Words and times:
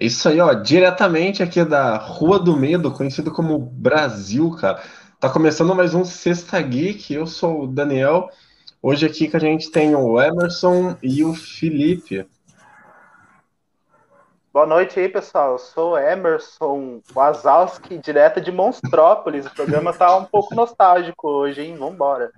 Isso 0.00 0.28
aí, 0.28 0.40
ó, 0.40 0.54
diretamente 0.54 1.42
aqui 1.42 1.64
da 1.64 1.96
Rua 1.96 2.38
do 2.38 2.56
Medo, 2.56 2.92
conhecido 2.92 3.32
como 3.32 3.58
Brasil, 3.58 4.48
cara. 4.52 4.80
Tá 5.18 5.28
começando 5.28 5.74
mais 5.74 5.92
um 5.92 6.04
Sexta 6.04 6.62
Geek, 6.62 7.12
eu 7.12 7.26
sou 7.26 7.64
o 7.64 7.66
Daniel. 7.66 8.28
Hoje 8.80 9.04
aqui 9.04 9.26
que 9.26 9.36
a 9.36 9.40
gente 9.40 9.72
tem 9.72 9.96
o 9.96 10.20
Emerson 10.20 10.96
e 11.02 11.24
o 11.24 11.34
Felipe. 11.34 12.24
Boa 14.52 14.66
noite 14.66 15.00
aí, 15.00 15.08
pessoal. 15.08 15.52
Eu 15.52 15.58
sou 15.58 15.98
Emerson 15.98 17.00
Wazowski, 17.12 17.98
direto 17.98 18.40
de 18.40 18.52
Monstrópolis. 18.52 19.46
O 19.46 19.54
programa 19.54 19.92
tá 19.92 20.16
um 20.16 20.24
pouco 20.24 20.54
nostálgico 20.54 21.28
hoje, 21.28 21.62
hein? 21.62 21.76
Vambora. 21.76 22.30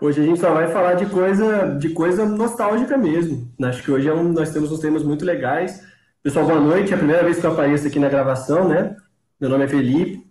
Hoje 0.00 0.22
a 0.22 0.24
gente 0.24 0.40
só 0.40 0.54
vai 0.54 0.68
falar 0.68 0.94
de 0.94 1.04
coisa, 1.06 1.76
de 1.78 1.90
coisa 1.90 2.24
nostálgica 2.24 2.96
mesmo. 2.96 3.52
Acho 3.62 3.82
que 3.82 3.90
hoje 3.90 4.08
é 4.08 4.14
um, 4.14 4.32
nós 4.32 4.50
temos 4.50 4.72
uns 4.72 4.80
temas 4.80 5.02
muito 5.02 5.26
legais. 5.26 5.86
Pessoal, 6.22 6.46
boa 6.46 6.58
noite. 6.58 6.90
É 6.90 6.94
a 6.94 6.98
primeira 6.98 7.22
vez 7.22 7.38
que 7.38 7.44
eu 7.44 7.52
apareço 7.52 7.86
aqui 7.86 7.98
na 7.98 8.08
gravação, 8.08 8.66
né? 8.66 8.96
Meu 9.38 9.50
nome 9.50 9.64
é 9.64 9.68
Felipe. 9.68 10.26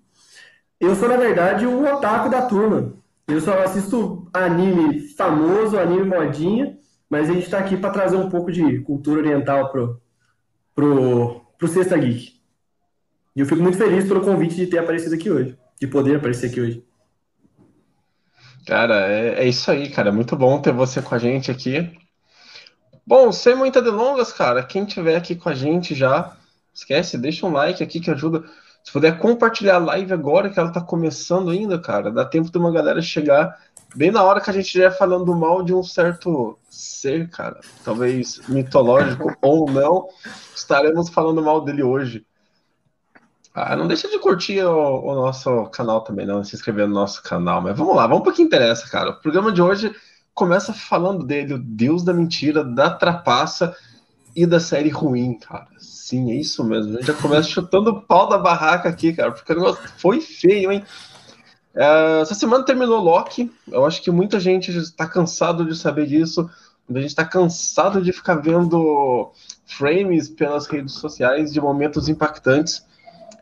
Eu 0.79 0.95
sou, 0.95 1.07
na 1.07 1.17
verdade, 1.17 1.67
o 1.67 1.85
otaku 1.85 2.29
da 2.29 2.41
turma. 2.41 2.93
Eu 3.27 3.39
só 3.39 3.61
assisto 3.61 4.27
anime 4.33 5.01
famoso, 5.09 5.77
anime 5.77 6.03
modinha, 6.03 6.75
mas 7.07 7.29
a 7.29 7.33
gente 7.33 7.43
está 7.43 7.59
aqui 7.59 7.77
para 7.77 7.91
trazer 7.91 8.15
um 8.15 8.27
pouco 8.27 8.51
de 8.51 8.79
cultura 8.79 9.19
oriental 9.19 9.71
pro, 9.71 10.01
pro, 10.73 11.41
pro 11.59 11.67
Sexta 11.67 11.95
Geek. 11.95 12.39
E 13.35 13.39
eu 13.39 13.45
fico 13.45 13.61
muito 13.61 13.77
feliz 13.77 14.07
pelo 14.07 14.21
convite 14.21 14.55
de 14.55 14.65
ter 14.65 14.79
aparecido 14.79 15.13
aqui 15.13 15.29
hoje, 15.29 15.55
de 15.79 15.85
poder 15.85 16.15
aparecer 16.15 16.47
aqui 16.47 16.59
hoje. 16.59 16.88
Cara, 18.65 19.07
é, 19.11 19.43
é 19.43 19.47
isso 19.47 19.69
aí, 19.71 19.89
cara. 19.89 20.11
Muito 20.11 20.35
bom 20.35 20.61
ter 20.61 20.73
você 20.73 21.01
com 21.01 21.15
a 21.15 21.17
gente 21.17 21.49
aqui. 21.51 21.97
Bom, 23.05 23.31
sem 23.31 23.55
muitas 23.55 23.83
delongas, 23.83 24.31
cara, 24.31 24.61
quem 24.61 24.85
tiver 24.85 25.15
aqui 25.15 25.35
com 25.35 25.49
a 25.49 25.55
gente 25.55 25.95
já, 25.95 26.37
esquece, 26.71 27.17
deixa 27.17 27.43
um 27.43 27.51
like 27.51 27.81
aqui 27.81 27.99
que 27.99 28.11
ajuda. 28.11 28.43
Se 28.83 28.91
puder 28.91 29.17
compartilhar 29.17 29.75
a 29.75 29.79
live 29.79 30.13
agora, 30.13 30.49
que 30.49 30.59
ela 30.59 30.71
tá 30.71 30.79
começando 30.79 31.49
ainda, 31.49 31.79
cara, 31.79 32.11
dá 32.11 32.23
tempo 32.23 32.51
de 32.51 32.57
uma 32.59 32.71
galera 32.71 33.01
chegar 33.01 33.57
bem 33.95 34.11
na 34.11 34.23
hora 34.23 34.39
que 34.39 34.49
a 34.49 34.53
gente 34.53 34.65
estiver 34.65 34.95
falando 34.95 35.35
mal 35.35 35.63
de 35.63 35.73
um 35.73 35.81
certo 35.81 36.57
ser, 36.69 37.29
cara, 37.29 37.59
talvez 37.83 38.41
mitológico 38.47 39.35
ou 39.41 39.69
não, 39.71 40.07
estaremos 40.55 41.09
falando 41.09 41.41
mal 41.41 41.61
dele 41.61 41.81
hoje. 41.81 42.23
Ah, 43.53 43.75
não 43.75 43.87
deixa 43.87 44.07
de 44.07 44.19
curtir 44.19 44.61
o, 44.61 45.01
o, 45.03 45.15
nosso 45.15 45.65
canal 45.67 46.01
também, 46.01 46.25
não, 46.25 46.43
se 46.43 46.55
inscrever 46.55 46.87
no 46.87 46.93
nosso 46.93 47.21
canal. 47.23 47.61
Mas 47.61 47.77
vamos 47.77 47.95
lá, 47.95 48.05
vamos 48.05 48.23
para 48.23 48.31
o 48.31 48.35
que 48.35 48.41
interessa, 48.41 48.87
cara. 48.87 49.09
O 49.09 49.19
programa 49.19 49.51
de 49.51 49.61
hoje 49.61 49.93
começa 50.33 50.71
falando 50.71 51.25
dele, 51.25 51.55
o 51.55 51.59
Deus 51.59 52.03
da 52.03 52.13
mentira, 52.13 52.63
da 52.63 52.89
trapaça 52.89 53.75
e 54.35 54.45
da 54.45 54.59
série 54.59 54.89
ruim, 54.89 55.33
cara. 55.33 55.67
Sim, 55.79 56.31
é 56.31 56.35
isso 56.35 56.63
mesmo. 56.63 56.93
A 56.93 56.95
gente 56.97 57.07
já 57.07 57.13
começa 57.13 57.49
chutando 57.49 57.89
o 57.89 58.01
pau 58.01 58.29
da 58.29 58.37
barraca 58.37 58.87
aqui, 58.87 59.13
cara, 59.13 59.31
porque 59.31 59.51
o 59.51 59.55
negócio 59.55 59.89
foi 59.97 60.21
feio, 60.21 60.71
hein? 60.71 60.83
É, 61.75 62.21
essa 62.21 62.35
semana 62.35 62.63
terminou 62.63 62.99
Loki. 62.99 63.51
Eu 63.67 63.85
acho 63.85 64.01
que 64.01 64.11
muita 64.11 64.39
gente 64.39 64.71
está 64.77 65.07
cansado 65.07 65.65
de 65.65 65.75
saber 65.75 66.05
disso. 66.07 66.49
A 66.89 66.93
gente 66.93 67.07
está 67.07 67.25
cansado 67.25 68.01
de 68.01 68.11
ficar 68.11 68.35
vendo 68.35 69.31
frames 69.65 70.29
pelas 70.29 70.67
redes 70.67 70.93
sociais 70.93 71.53
de 71.53 71.61
momentos 71.61 72.09
impactantes. 72.09 72.83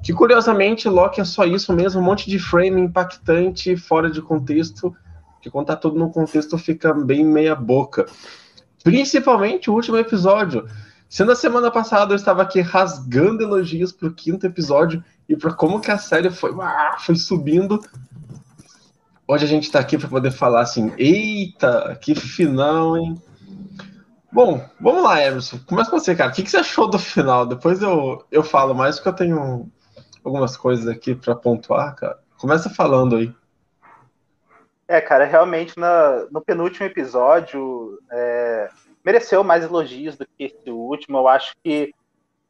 Que 0.04 0.14
curiosamente, 0.14 0.88
Loki 0.88 1.22
é 1.22 1.26
só 1.26 1.46
isso 1.46 1.74
mesmo, 1.74 2.02
um 2.02 2.04
monte 2.04 2.30
de 2.30 2.40
frame 2.40 2.82
impactante, 2.82 3.76
fora 3.76 4.10
de 4.10 4.22
contexto, 4.22 4.96
que 5.42 5.50
quando 5.50 5.68
tá 5.68 5.76
tudo 5.76 5.98
no 5.98 6.12
contexto 6.12 6.58
fica 6.58 6.94
bem 6.94 7.26
meia 7.26 7.56
boca. 7.56 8.06
Principalmente 8.84 9.70
o 9.70 9.74
último 9.74 9.98
episódio. 9.98 10.68
Se 11.10 11.24
na 11.24 11.36
semana 11.36 11.72
passada 11.72 12.14
eu 12.14 12.16
estava 12.16 12.42
aqui 12.42 12.60
rasgando 12.62 13.42
elogios 13.42 13.92
pro 13.92 14.14
quinto 14.14 14.46
episódio 14.46 15.04
e 15.28 15.36
para 15.36 15.54
como 15.54 15.80
que 15.80 15.90
a 15.90 15.98
série 15.98 16.30
foi, 16.30 16.52
foi 17.00 17.16
subindo, 17.16 17.82
hoje 19.28 19.46
a 19.46 19.48
gente 19.48 19.64
está 19.64 19.80
aqui 19.80 19.98
para 19.98 20.10
poder 20.10 20.32
falar 20.32 20.62
assim, 20.62 20.92
eita, 20.98 21.98
que 22.02 22.14
final, 22.14 22.98
hein? 22.98 23.22
Bom, 24.32 24.64
vamos 24.80 25.04
lá, 25.04 25.26
Emerson. 25.26 25.58
Começa 25.66 25.90
com 25.90 25.98
você, 25.98 26.14
cara. 26.14 26.30
O 26.30 26.34
que, 26.34 26.44
que 26.44 26.52
você 26.52 26.58
achou 26.58 26.90
do 26.90 27.00
final? 27.00 27.46
Depois 27.46 27.82
eu, 27.82 28.26
eu 28.30 28.44
falo 28.44 28.76
mais, 28.76 28.98
porque 28.98 29.10
eu 29.10 29.14
tenho 29.14 29.72
algumas 30.28 30.56
coisas 30.56 30.88
aqui 30.88 31.16
para 31.16 31.36
pontuar, 31.36 31.96
cara. 31.96 32.20
Começa 32.38 32.70
falando 32.70 33.16
aí. 33.16 33.34
É, 34.88 35.02
cara, 35.02 35.26
realmente 35.26 35.78
na, 35.78 36.26
no 36.32 36.42
penúltimo 36.42 36.86
episódio 36.86 38.00
é, 38.10 38.70
mereceu 39.04 39.44
mais 39.44 39.64
elogios 39.64 40.16
do 40.16 40.26
que 40.26 40.46
esse 40.46 40.70
último. 40.70 41.18
Eu 41.18 41.28
acho 41.28 41.56
que 41.64 41.94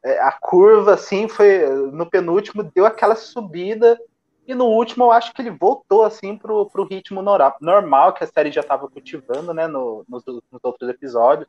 é, 0.04 0.20
a 0.20 0.32
curva, 0.32 0.94
assim, 0.94 1.28
foi 1.28 1.66
no 1.92 2.06
penúltimo 2.06 2.62
deu 2.62 2.86
aquela 2.86 3.16
subida 3.16 3.98
e 4.46 4.54
no 4.54 4.66
último 4.66 5.04
eu 5.04 5.12
acho 5.12 5.32
que 5.34 5.42
ele 5.42 5.50
voltou 5.50 6.04
assim 6.04 6.36
pro, 6.36 6.66
pro 6.66 6.84
ritmo 6.84 7.22
normal 7.60 8.12
que 8.12 8.24
a 8.24 8.26
série 8.26 8.52
já 8.52 8.60
estava 8.60 8.88
cultivando, 8.88 9.52
né, 9.52 9.66
no, 9.66 10.04
nos, 10.08 10.24
nos 10.24 10.60
outros 10.62 10.88
episódios. 10.88 11.48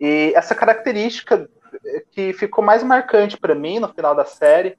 E 0.00 0.32
essa 0.36 0.54
característica 0.54 1.48
que 2.12 2.32
ficou 2.32 2.64
mais 2.64 2.82
marcante 2.82 3.36
para 3.36 3.54
mim 3.54 3.80
no 3.80 3.88
final 3.88 4.14
da 4.14 4.24
série 4.24 4.78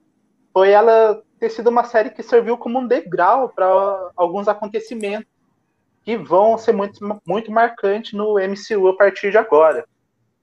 foi 0.54 0.72
ela 0.72 1.22
ter 1.40 1.50
sido 1.50 1.70
uma 1.70 1.84
série 1.84 2.10
que 2.10 2.24
serviu 2.24 2.58
como 2.58 2.80
um 2.80 2.88
degrau 2.88 3.50
para 3.50 3.68
alguns 4.16 4.48
acontecimentos 4.48 5.30
que 6.04 6.18
vão 6.18 6.58
ser 6.58 6.74
muito, 6.74 7.00
muito 7.28 7.52
marcantes 7.52 8.14
no 8.14 8.36
MCU 8.36 8.88
a 8.88 8.96
partir 8.96 9.30
de 9.30 9.38
agora. 9.38 9.86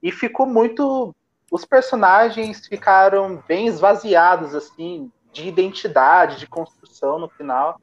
E 0.01 0.11
ficou 0.11 0.45
muito. 0.45 1.13
Os 1.51 1.65
personagens 1.65 2.65
ficaram 2.67 3.43
bem 3.47 3.67
esvaziados, 3.67 4.53
assim, 4.53 5.11
de 5.31 5.47
identidade, 5.47 6.39
de 6.39 6.47
construção 6.47 7.19
no 7.19 7.29
final. 7.29 7.79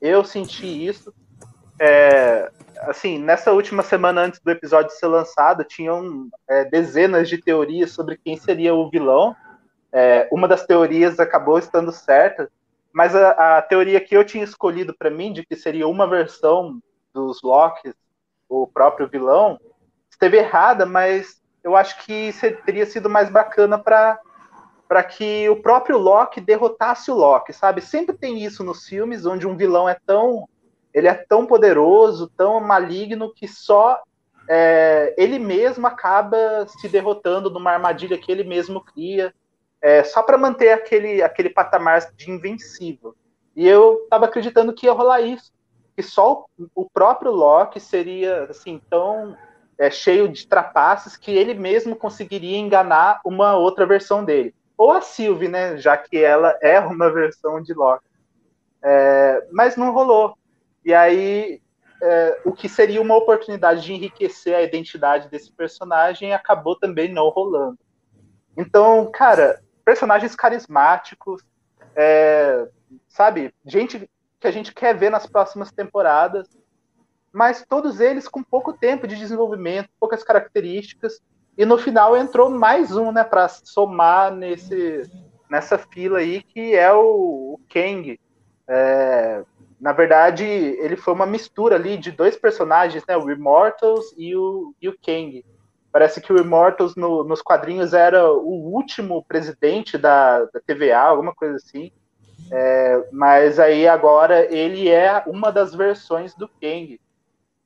Eu 0.00 0.24
senti 0.24 0.86
isso. 0.86 1.12
É, 1.78 2.50
assim, 2.82 3.18
nessa 3.18 3.52
última 3.52 3.82
semana 3.82 4.22
antes 4.22 4.40
do 4.40 4.50
episódio 4.50 4.92
ser 4.92 5.06
lançado, 5.06 5.64
tinham 5.64 6.28
é, 6.48 6.64
dezenas 6.64 7.28
de 7.28 7.38
teorias 7.38 7.90
sobre 7.90 8.16
quem 8.16 8.36
seria 8.36 8.74
o 8.74 8.88
vilão 8.88 9.36
é, 9.92 10.28
uma 10.32 10.48
das 10.48 10.66
teorias 10.66 11.18
acabou 11.18 11.58
estando 11.58 11.92
certa, 11.92 12.50
mas 12.92 13.14
a, 13.14 13.58
a 13.58 13.62
teoria 13.62 14.00
que 14.00 14.16
eu 14.16 14.24
tinha 14.24 14.44
escolhido 14.44 14.94
para 14.96 15.10
mim, 15.10 15.32
de 15.32 15.44
que 15.44 15.56
seria 15.56 15.86
uma 15.86 16.06
versão 16.06 16.80
dos 17.12 17.42
Locks, 17.42 17.94
o 18.48 18.66
próprio 18.66 19.08
vilão, 19.08 19.58
esteve 20.10 20.38
errada, 20.38 20.86
mas 20.86 21.42
eu 21.62 21.76
acho 21.76 22.04
que 22.04 22.32
teria 22.64 22.86
sido 22.86 23.10
mais 23.10 23.28
bacana 23.28 23.78
para 23.78 24.18
para 24.88 25.02
que 25.02 25.48
o 25.48 25.56
próprio 25.56 25.98
Loki 25.98 26.40
derrotasse 26.40 27.10
o 27.10 27.14
Loki, 27.14 27.52
sabe? 27.52 27.80
Sempre 27.80 28.16
tem 28.16 28.44
isso 28.44 28.62
nos 28.62 28.86
filmes 28.86 29.26
onde 29.26 29.44
um 29.44 29.56
vilão 29.56 29.88
é 29.88 29.96
tão 30.06 30.48
ele 30.94 31.08
é 31.08 31.14
tão 31.14 31.44
poderoso, 31.44 32.30
tão 32.36 32.60
maligno 32.60 33.34
que 33.34 33.46
só 33.46 34.00
é, 34.48 35.12
ele 35.18 35.38
mesmo 35.38 35.86
acaba 35.86 36.66
se 36.68 36.88
derrotando 36.88 37.50
numa 37.50 37.72
armadilha 37.72 38.16
que 38.16 38.30
ele 38.30 38.44
mesmo 38.44 38.80
cria 38.80 39.34
é, 39.86 40.02
só 40.02 40.20
para 40.20 40.36
manter 40.36 40.72
aquele, 40.72 41.22
aquele 41.22 41.48
patamar 41.48 42.10
de 42.16 42.28
invencível. 42.28 43.14
E 43.54 43.68
eu 43.68 44.00
estava 44.02 44.24
acreditando 44.24 44.74
que 44.74 44.86
ia 44.86 44.92
rolar 44.92 45.20
isso, 45.20 45.52
que 45.94 46.02
só 46.02 46.44
o 46.74 46.90
próprio 46.90 47.30
Loki 47.30 47.78
seria 47.78 48.48
assim 48.50 48.82
tão 48.90 49.36
é, 49.78 49.88
cheio 49.88 50.28
de 50.28 50.44
trapaças 50.48 51.16
que 51.16 51.30
ele 51.30 51.54
mesmo 51.54 51.94
conseguiria 51.94 52.58
enganar 52.58 53.20
uma 53.24 53.56
outra 53.56 53.86
versão 53.86 54.24
dele. 54.24 54.52
Ou 54.76 54.90
a 54.90 55.00
Sylvie, 55.00 55.46
né, 55.46 55.76
já 55.76 55.96
que 55.96 56.18
ela 56.18 56.58
é 56.60 56.80
uma 56.80 57.08
versão 57.12 57.62
de 57.62 57.72
Loki. 57.72 58.08
É, 58.82 59.46
mas 59.52 59.76
não 59.76 59.92
rolou. 59.92 60.36
E 60.84 60.92
aí, 60.92 61.62
é, 62.02 62.40
o 62.44 62.50
que 62.50 62.68
seria 62.68 63.00
uma 63.00 63.16
oportunidade 63.16 63.82
de 63.82 63.92
enriquecer 63.92 64.56
a 64.56 64.62
identidade 64.62 65.28
desse 65.28 65.52
personagem 65.52 66.34
acabou 66.34 66.76
também 66.76 67.12
não 67.12 67.28
rolando. 67.28 67.78
Então, 68.56 69.08
cara, 69.12 69.64
personagens 69.86 70.34
carismáticos, 70.34 71.44
é, 71.94 72.66
sabe? 73.08 73.54
Gente 73.64 74.10
que 74.40 74.46
a 74.48 74.50
gente 74.50 74.74
quer 74.74 74.96
ver 74.96 75.10
nas 75.10 75.26
próximas 75.28 75.70
temporadas, 75.70 76.48
mas 77.32 77.64
todos 77.66 78.00
eles 78.00 78.26
com 78.26 78.42
pouco 78.42 78.72
tempo 78.72 79.06
de 79.06 79.14
desenvolvimento, 79.14 79.88
poucas 80.00 80.24
características, 80.24 81.20
e 81.56 81.64
no 81.64 81.78
final 81.78 82.16
entrou 82.16 82.50
mais 82.50 82.96
um, 82.96 83.12
né, 83.12 83.22
para 83.22 83.48
somar 83.48 84.34
nesse, 84.34 85.08
nessa 85.48 85.78
fila 85.78 86.18
aí, 86.18 86.42
que 86.42 86.74
é 86.74 86.92
o, 86.92 87.54
o 87.54 87.60
Kang. 87.72 88.18
É, 88.68 89.44
na 89.80 89.92
verdade, 89.92 90.44
ele 90.44 90.96
foi 90.96 91.14
uma 91.14 91.26
mistura 91.26 91.76
ali 91.76 91.96
de 91.96 92.10
dois 92.10 92.36
personagens, 92.36 93.04
né, 93.06 93.16
o 93.16 93.30
Immortals 93.30 94.12
e 94.18 94.34
o, 94.34 94.74
e 94.82 94.88
o 94.88 94.98
Kang. 94.98 95.44
Parece 95.96 96.20
que 96.20 96.30
o 96.30 96.38
Immortals 96.38 96.94
no, 96.94 97.24
nos 97.24 97.40
quadrinhos 97.40 97.94
era 97.94 98.30
o 98.30 98.70
último 98.70 99.24
presidente 99.24 99.96
da, 99.96 100.44
da 100.44 100.60
TVA, 100.60 100.98
alguma 100.98 101.34
coisa 101.34 101.56
assim. 101.56 101.90
É, 102.52 103.08
mas 103.10 103.58
aí 103.58 103.88
agora 103.88 104.44
ele 104.54 104.90
é 104.90 105.24
uma 105.26 105.50
das 105.50 105.74
versões 105.74 106.34
do 106.34 106.46
Kang. 106.60 107.00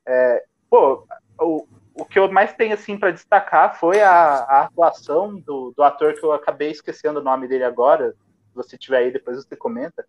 É, 0.05 0.45
pô, 0.69 1.05
o, 1.41 1.67
o 1.93 2.05
que 2.05 2.17
eu 2.17 2.31
mais 2.31 2.53
tenho 2.53 2.73
assim 2.73 2.97
para 2.97 3.11
destacar 3.11 3.77
foi 3.77 4.01
a, 4.01 4.13
a 4.13 4.61
atuação 4.61 5.37
do, 5.37 5.73
do, 5.75 5.83
ator 5.83 6.13
que 6.13 6.23
eu 6.23 6.31
acabei 6.31 6.71
esquecendo 6.71 7.19
o 7.19 7.23
nome 7.23 7.49
dele 7.49 7.65
agora. 7.65 8.11
Se 8.11 8.55
você 8.55 8.77
tiver 8.77 8.99
aí, 8.99 9.11
depois 9.11 9.43
você 9.43 9.57
comenta. 9.57 10.05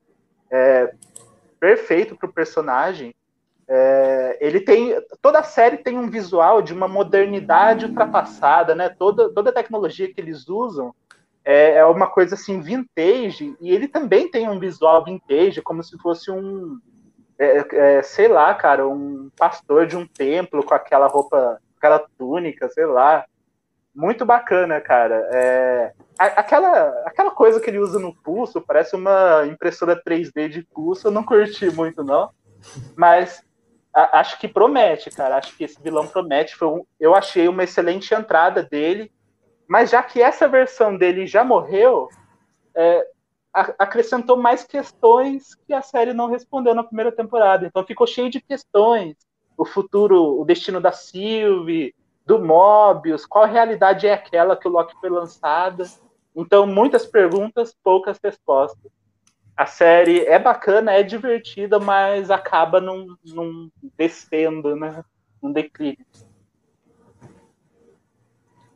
É, 0.49 0.95
perfeito 1.59 2.15
para 2.15 2.31
o 2.31 2.33
personagem. 2.33 3.13
É, 3.75 4.37
ele 4.39 4.61
tem 4.61 4.95
toda 5.23 5.39
a 5.39 5.43
série 5.43 5.79
tem 5.79 5.97
um 5.99 6.11
visual 6.11 6.61
de 6.61 6.75
uma 6.75 6.87
modernidade 6.87 7.87
ultrapassada, 7.87 8.75
né? 8.75 8.91
Toda 8.91 9.33
toda 9.33 9.49
a 9.49 9.55
tecnologia 9.55 10.13
que 10.13 10.21
eles 10.21 10.47
usam 10.47 10.95
é, 11.43 11.77
é 11.77 11.85
uma 11.87 12.07
coisa 12.07 12.35
assim 12.35 12.61
vintage 12.61 13.57
e 13.59 13.71
ele 13.71 13.89
também 13.89 14.31
tem 14.31 14.47
um 14.47 14.59
visual 14.59 15.03
vintage, 15.03 15.63
como 15.63 15.83
se 15.83 15.97
fosse 15.97 16.31
um 16.31 16.79
é, 17.39 17.65
é, 17.73 18.03
sei 18.03 18.29
lá, 18.29 18.55
cara, 18.55 18.87
um 18.87 19.31
pastor 19.39 19.87
de 19.87 19.97
um 19.97 20.07
templo 20.07 20.63
com 20.63 20.75
aquela 20.75 21.07
roupa, 21.07 21.59
aquela 21.79 21.99
túnica, 22.19 22.69
sei 22.69 22.85
lá. 22.85 23.25
Muito 23.95 24.27
bacana, 24.27 24.83
cara. 24.83 25.29
É, 25.33 25.93
aquela, 26.19 26.89
aquela 27.07 27.31
coisa 27.31 27.59
que 27.59 27.71
ele 27.71 27.79
usa 27.79 27.99
no 27.99 28.15
pulso, 28.15 28.61
parece 28.61 28.95
uma 28.95 29.47
impressora 29.47 29.99
3D 30.07 30.51
de 30.51 30.63
pulso, 30.63 31.09
eu 31.09 31.11
não 31.11 31.25
curti 31.25 31.71
muito, 31.71 32.05
não. 32.05 32.31
Mas 32.97 33.43
a, 33.94 34.21
acho 34.21 34.39
que 34.39 34.49
promete, 34.49 35.11
cara. 35.11 35.37
Acho 35.37 35.56
que 35.56 35.65
esse 35.65 35.81
vilão 35.81 36.06
promete. 36.06 36.56
Foi 36.56 36.69
um, 36.69 36.87
eu 36.99 37.15
achei 37.15 37.49
uma 37.49 37.65
excelente 37.65 38.15
entrada 38.15 38.62
dele. 38.62 39.12
Mas 39.69 39.91
já 39.91 40.03
que 40.03 40.21
essa 40.21 40.49
versão 40.49 40.97
dele 40.97 41.27
já 41.27 41.44
morreu, 41.44 42.09
é, 42.75 43.06
acrescentou 43.53 44.37
mais 44.37 44.65
questões 44.65 45.55
que 45.55 45.73
a 45.73 45.83
série 45.83 46.12
não 46.12 46.29
respondeu 46.29 46.75
na 46.75 46.85
primeira 46.85 47.12
temporada. 47.12 47.67
Então 47.67 47.85
ficou 47.85 48.06
cheio 48.06 48.31
de 48.31 48.41
questões. 48.41 49.17
O 49.56 49.65
futuro, 49.65 50.41
o 50.41 50.45
destino 50.45 50.81
da 50.81 50.93
Sylvie, 50.93 51.95
do 52.25 52.38
Mobius, 52.38 53.27
qual 53.27 53.47
realidade 53.47 54.06
é 54.06 54.15
aquela 54.15 54.56
que 54.56 54.67
o 54.67 54.71
Loki 54.71 54.95
foi 55.00 55.11
lançada. 55.11 55.85
Então, 56.35 56.67
muitas 56.67 57.05
perguntas, 57.05 57.77
poucas 57.83 58.19
respostas. 58.23 58.91
A 59.56 59.66
série 59.66 60.25
é 60.25 60.38
bacana, 60.38 60.93
é 60.93 61.02
divertida, 61.02 61.78
mas 61.78 62.31
acaba 62.31 62.81
num, 62.81 63.14
num 63.25 63.70
descendo, 63.96 64.75
né? 64.75 65.04
Num 65.43 65.52
declínio. 65.52 66.04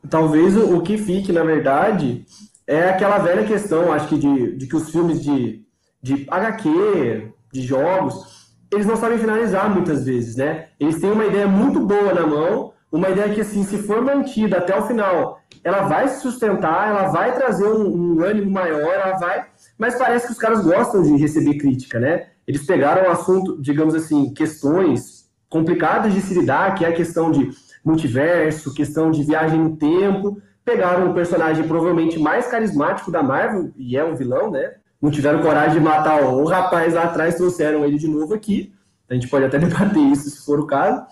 Talvez 0.09 0.57
o, 0.57 0.77
o 0.77 0.83
que 0.83 0.99
fique, 0.99 1.33
na 1.33 1.43
verdade, 1.43 2.25
é 2.67 2.91
aquela 2.91 3.19
velha 3.19 3.47
questão, 3.47 3.93
acho 3.93 4.09
que, 4.09 4.19
de, 4.19 4.57
de 4.57 4.67
que 4.67 4.77
os 4.77 4.91
filmes 4.91 5.23
de, 5.23 5.65
de 6.03 6.27
HQ, 6.31 7.33
de 7.53 7.63
jogos, 7.63 8.37
eles 8.73 8.87
não 8.87 8.97
sabem 8.97 9.19
finalizar 9.19 9.73
muitas 9.73 10.05
vezes, 10.05 10.37
né? 10.37 10.69
Eles 10.79 11.01
têm 11.01 11.11
uma 11.11 11.25
ideia 11.25 11.47
muito 11.47 11.81
boa 11.81 12.13
na 12.13 12.27
mão, 12.27 12.73
uma 12.91 13.09
ideia 13.09 13.33
que, 13.33 13.41
assim, 13.41 13.65
se 13.65 13.79
for 13.79 14.03
mantida 14.03 14.59
até 14.59 14.79
o 14.79 14.87
final, 14.87 15.41
ela 15.63 15.83
vai 15.83 16.09
se 16.09 16.21
sustentar, 16.21 16.89
ela 16.89 17.09
vai 17.09 17.35
trazer 17.35 17.67
um, 17.67 18.19
um 18.19 18.23
ânimo 18.23 18.51
maior, 18.51 18.93
ela 18.93 19.17
vai... 19.17 19.47
Mas 19.79 19.97
parece 19.97 20.27
que 20.27 20.33
os 20.33 20.39
caras 20.39 20.65
gostam 20.65 21.03
de 21.03 21.17
receber 21.17 21.59
crítica, 21.59 22.01
né? 22.01 22.29
Eles 22.47 22.65
pegaram 22.65 23.09
um 23.09 23.11
assunto, 23.11 23.61
digamos 23.61 23.95
assim, 23.95 24.33
questões 24.33 25.27
complicadas 25.49 26.13
de 26.13 26.21
se 26.21 26.35
lidar, 26.35 26.75
que 26.75 26.85
é 26.85 26.89
a 26.89 26.95
questão 26.95 27.31
de 27.31 27.51
multiverso, 27.85 28.75
questão 28.75 29.11
de 29.11 29.23
viagem 29.23 29.61
no 29.61 29.77
tempo, 29.77 30.41
pegaram 30.65 31.11
o 31.11 31.15
personagem 31.15 31.67
provavelmente 31.69 32.19
mais 32.19 32.47
carismático 32.49 33.11
da 33.11 33.23
Marvel, 33.23 33.73
e 33.77 33.97
é 33.97 34.05
um 34.05 34.15
vilão, 34.15 34.51
né? 34.51 34.75
Não 35.01 35.11
tiveram 35.11 35.41
coragem 35.41 35.79
de 35.79 35.85
matar 35.85 36.23
o, 36.23 36.45
rapaz 36.47 36.95
lá 36.95 37.05
atrás, 37.05 37.37
trouxeram 37.37 37.85
ele 37.85 37.99
de 37.99 38.09
novo 38.09 38.35
aqui. 38.35 38.73
A 39.09 39.15
gente 39.15 39.29
pode 39.29 39.45
até 39.45 39.59
debater 39.59 40.03
isso 40.03 40.31
se 40.31 40.45
for 40.45 40.59
o 40.59 40.67
caso. 40.67 41.05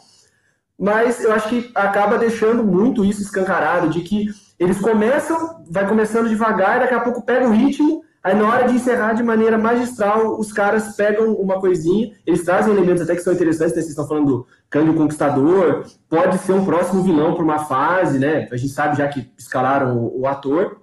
Mas 0.78 1.22
eu 1.22 1.32
acho 1.32 1.49
que 1.49 1.70
acaba 1.75 2.19
deixando 2.19 2.64
muito 2.64 3.05
isso 3.05 3.22
escancarado, 3.22 3.88
de 3.88 4.00
que 4.00 4.26
eles 4.58 4.81
começam, 4.81 5.62
vai 5.70 5.87
começando 5.87 6.28
devagar, 6.28 6.81
daqui 6.81 6.94
a 6.94 7.00
pouco 7.00 7.22
pega 7.22 7.46
o 7.46 7.52
ritmo, 7.52 8.04
aí 8.25 8.35
na 8.35 8.49
hora 8.49 8.67
de 8.67 8.75
encerrar 8.75 9.12
de 9.12 9.23
maneira 9.23 9.59
magistral, 9.59 10.41
os 10.41 10.50
caras 10.50 10.97
pegam 10.97 11.35
uma 11.35 11.61
coisinha, 11.61 12.12
eles 12.26 12.43
trazem 12.43 12.73
elementos 12.73 13.03
até 13.03 13.15
que 13.15 13.21
são 13.21 13.35
interessantes, 13.35 13.76
né? 13.76 13.82
vocês 13.82 13.91
estão 13.91 14.09
falando 14.09 14.26
do 14.26 14.47
Kang 14.71 14.88
o 14.88 14.94
Conquistador, 14.94 15.85
pode 16.09 16.38
ser 16.38 16.55
um 16.55 16.65
próximo 16.65 17.03
vilão 17.03 17.35
para 17.35 17.44
uma 17.44 17.59
fase, 17.67 18.19
né? 18.19 18.49
A 18.50 18.56
gente 18.56 18.73
sabe 18.73 18.97
já 18.97 19.06
que 19.06 19.31
escalaram 19.38 19.99
o, 19.99 20.23
o 20.23 20.26
ator, 20.26 20.81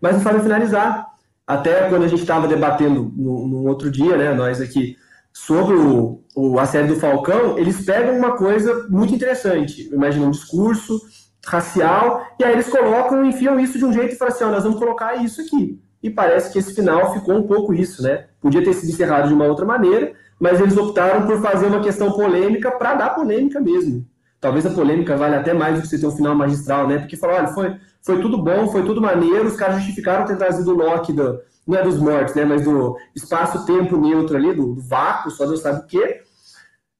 mas 0.00 0.14
não 0.14 0.22
sabem 0.22 0.40
finalizar. 0.40 1.06
Até 1.46 1.88
quando 1.88 2.04
a 2.04 2.08
gente 2.08 2.22
estava 2.22 2.48
debatendo 2.48 3.12
no, 3.14 3.66
outro 3.66 3.90
dia, 3.90 4.16
né, 4.16 4.34
nós 4.34 4.60
aqui, 4.60 4.96
sobre 5.32 5.74
o, 5.76 6.22
o, 6.34 6.58
a 6.58 6.66
série 6.66 6.88
do 6.88 6.96
Falcão, 6.96 7.58
eles 7.58 7.84
pegam 7.84 8.18
uma 8.18 8.36
coisa 8.36 8.86
muito 8.90 9.14
interessante. 9.14 9.88
Imagina 9.92 10.26
um 10.26 10.30
discurso 10.30 11.00
racial, 11.46 12.26
e 12.38 12.44
aí 12.44 12.52
eles 12.52 12.68
colocam, 12.68 13.24
enfiam 13.24 13.58
isso 13.58 13.78
de 13.78 13.84
um 13.84 13.92
jeito 13.92 14.14
e 14.14 14.18
falam 14.18 14.34
assim: 14.34 14.44
nós 14.44 14.64
vamos 14.64 14.78
colocar 14.78 15.14
isso 15.16 15.40
aqui. 15.40 15.80
E 16.02 16.08
parece 16.08 16.52
que 16.52 16.58
esse 16.58 16.74
final 16.74 17.12
ficou 17.12 17.36
um 17.36 17.46
pouco 17.46 17.74
isso, 17.74 18.02
né? 18.02 18.26
Podia 18.40 18.62
ter 18.62 18.72
sido 18.72 18.90
encerrado 18.90 19.28
de 19.28 19.34
uma 19.34 19.46
outra 19.46 19.64
maneira, 19.64 20.12
mas 20.38 20.60
eles 20.60 20.76
optaram 20.76 21.26
por 21.26 21.40
fazer 21.42 21.66
uma 21.66 21.80
questão 21.80 22.12
polêmica 22.12 22.70
para 22.70 22.94
dar 22.94 23.10
polêmica 23.10 23.60
mesmo. 23.60 24.06
Talvez 24.40 24.64
a 24.64 24.70
polêmica 24.70 25.16
vale 25.16 25.34
até 25.34 25.52
mais 25.52 25.74
do 25.74 25.82
que 25.82 25.88
você 25.88 25.98
ter 25.98 26.06
um 26.06 26.16
final 26.16 26.34
magistral, 26.34 26.86
né? 26.86 26.98
Porque 26.98 27.16
falou, 27.16 27.36
olha, 27.36 27.48
foi, 27.48 27.76
foi 28.00 28.20
tudo 28.20 28.40
bom, 28.40 28.68
foi 28.68 28.84
tudo 28.84 29.00
maneiro, 29.00 29.48
os 29.48 29.56
caras 29.56 29.76
justificaram 29.76 30.24
ter 30.24 30.36
trazido 30.36 30.70
o 30.70 30.76
Loki 30.76 31.12
do, 31.12 31.40
não 31.66 31.76
é 31.76 31.82
dos 31.82 31.98
mortos, 31.98 32.34
né? 32.34 32.44
Mas 32.44 32.62
do 32.62 32.96
espaço-tempo 33.14 33.96
neutro 33.96 34.36
ali, 34.36 34.54
do, 34.54 34.74
do, 34.74 34.80
vácuo, 34.80 35.30
só 35.30 35.44
Deus 35.44 35.60
sabe 35.60 35.80
o 35.80 35.86
quê. 35.86 36.22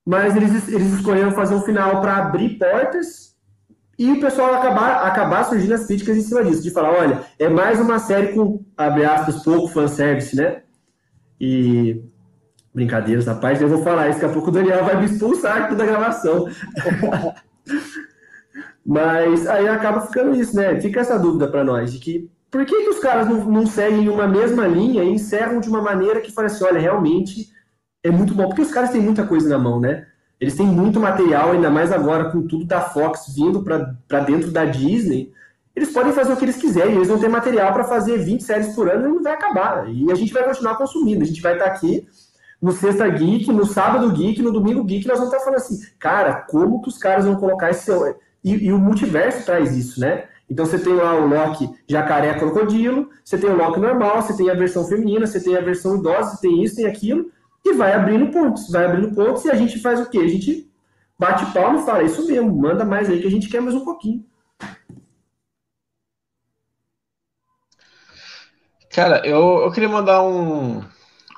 Mas 0.04 0.34
eles, 0.34 0.68
eles 0.68 0.92
escolheram 0.94 1.30
fazer 1.30 1.54
um 1.54 1.62
final 1.62 2.00
para 2.00 2.16
abrir 2.16 2.58
portas 2.58 3.27
e 3.98 4.12
o 4.12 4.20
pessoal 4.20 4.54
acabar, 4.54 5.06
acabar 5.06 5.44
surgindo 5.44 5.74
as 5.74 5.86
críticas 5.86 6.16
em 6.16 6.22
cima 6.22 6.44
disso, 6.44 6.62
de 6.62 6.70
falar, 6.70 6.90
olha, 6.90 7.24
é 7.38 7.48
mais 7.48 7.80
uma 7.80 7.98
série 7.98 8.28
com, 8.28 8.64
abre 8.76 9.04
aspas, 9.04 9.42
pouco 9.42 9.66
fanservice, 9.68 10.36
né? 10.36 10.62
E 11.40 12.00
Brincadeiras 12.72 13.26
à 13.26 13.34
parte, 13.34 13.60
eu 13.60 13.68
vou 13.68 13.82
falar 13.82 14.08
isso, 14.08 14.20
daqui 14.20 14.30
a 14.30 14.34
pouco 14.34 14.50
o 14.50 14.52
Daniel 14.52 14.84
vai 14.84 15.00
me 15.00 15.06
expulsar 15.06 15.64
aqui 15.64 15.74
da 15.74 15.84
gravação. 15.84 16.46
Mas 18.86 19.48
aí 19.48 19.66
acaba 19.66 20.02
ficando 20.02 20.36
isso, 20.36 20.54
né? 20.54 20.80
Fica 20.80 21.00
essa 21.00 21.18
dúvida 21.18 21.48
para 21.48 21.64
nós, 21.64 21.92
de 21.92 21.98
que 21.98 22.30
por 22.50 22.64
que, 22.64 22.82
que 22.82 22.88
os 22.88 23.00
caras 23.00 23.28
não, 23.28 23.44
não 23.44 23.66
seguem 23.66 24.08
uma 24.08 24.28
mesma 24.28 24.66
linha 24.66 25.02
e 25.02 25.10
encerram 25.10 25.60
de 25.60 25.68
uma 25.68 25.82
maneira 25.82 26.20
que 26.20 26.32
fala 26.32 26.46
assim, 26.46 26.64
olha, 26.64 26.80
realmente 26.80 27.48
é 28.02 28.10
muito 28.10 28.32
bom, 28.32 28.46
porque 28.46 28.62
os 28.62 28.70
caras 28.70 28.90
têm 28.90 29.02
muita 29.02 29.26
coisa 29.26 29.48
na 29.48 29.58
mão, 29.58 29.80
né? 29.80 30.06
Eles 30.40 30.54
têm 30.54 30.66
muito 30.66 31.00
material, 31.00 31.52
ainda 31.52 31.70
mais 31.70 31.90
agora 31.90 32.30
com 32.30 32.46
tudo 32.46 32.64
da 32.64 32.80
Fox 32.80 33.34
vindo 33.34 33.62
para 33.62 34.20
dentro 34.20 34.50
da 34.50 34.64
Disney. 34.64 35.32
Eles 35.74 35.90
podem 35.90 36.12
fazer 36.12 36.32
o 36.32 36.36
que 36.36 36.44
eles 36.44 36.56
quiserem, 36.56 36.94
eles 36.94 37.08
vão 37.08 37.18
ter 37.18 37.28
material 37.28 37.72
para 37.72 37.84
fazer 37.84 38.18
20 38.18 38.42
séries 38.42 38.74
por 38.74 38.88
ano 38.88 39.06
e 39.06 39.12
não 39.14 39.22
vai 39.22 39.32
acabar. 39.32 39.88
E 39.88 40.10
a 40.10 40.14
gente 40.14 40.32
vai 40.32 40.44
continuar 40.44 40.76
consumindo, 40.76 41.22
a 41.22 41.26
gente 41.26 41.40
vai 41.40 41.54
estar 41.54 41.66
tá 41.66 41.70
aqui 41.72 42.06
no 42.60 42.72
Sexta 42.72 43.08
Geek, 43.08 43.52
no 43.52 43.64
Sábado 43.64 44.10
Geek, 44.12 44.42
no 44.42 44.52
Domingo 44.52 44.82
Geek, 44.82 45.06
nós 45.06 45.18
vamos 45.18 45.32
estar 45.32 45.44
falando 45.44 45.60
assim, 45.60 45.78
cara, 45.98 46.44
como 46.48 46.82
que 46.82 46.88
os 46.88 46.98
caras 46.98 47.24
vão 47.24 47.36
colocar 47.36 47.70
esse. 47.70 47.90
E, 48.42 48.66
e 48.66 48.72
o 48.72 48.78
multiverso 48.78 49.44
traz 49.44 49.76
isso, 49.76 50.00
né? 50.00 50.24
Então 50.50 50.64
você 50.64 50.78
tem 50.78 50.94
lá 50.94 51.14
o 51.14 51.26
Loki 51.26 51.68
jacaré 51.86 52.34
crocodilo, 52.34 53.10
você 53.24 53.36
tem 53.36 53.50
o 53.50 53.56
Loki 53.56 53.78
normal, 53.78 54.22
você 54.22 54.36
tem 54.36 54.50
a 54.50 54.54
versão 54.54 54.84
feminina, 54.84 55.26
você 55.26 55.40
tem 55.40 55.56
a 55.56 55.60
versão 55.60 55.96
idosa, 55.96 56.36
você 56.36 56.48
tem 56.48 56.64
isso, 56.64 56.76
tem 56.76 56.86
aquilo, 56.86 57.30
e 57.70 57.76
vai 57.76 57.92
abrindo 57.92 58.30
pontos, 58.30 58.70
vai 58.70 58.84
abrindo 58.84 59.14
pontos, 59.14 59.44
e 59.44 59.50
a 59.50 59.54
gente 59.54 59.78
faz 59.78 60.00
o 60.00 60.10
quê? 60.10 60.18
A 60.18 60.28
gente 60.28 60.70
bate 61.18 61.44
palma 61.52 61.80
e 61.80 61.84
fala, 61.84 62.02
isso 62.02 62.26
mesmo, 62.26 62.54
manda 62.54 62.84
mais 62.84 63.08
aí 63.08 63.20
que 63.20 63.26
a 63.26 63.30
gente 63.30 63.48
quer 63.48 63.60
mais 63.60 63.74
um 63.74 63.84
pouquinho. 63.84 64.24
Cara, 68.90 69.24
eu, 69.26 69.58
eu 69.58 69.70
queria 69.70 69.88
mandar 69.88 70.22
um, 70.22 70.82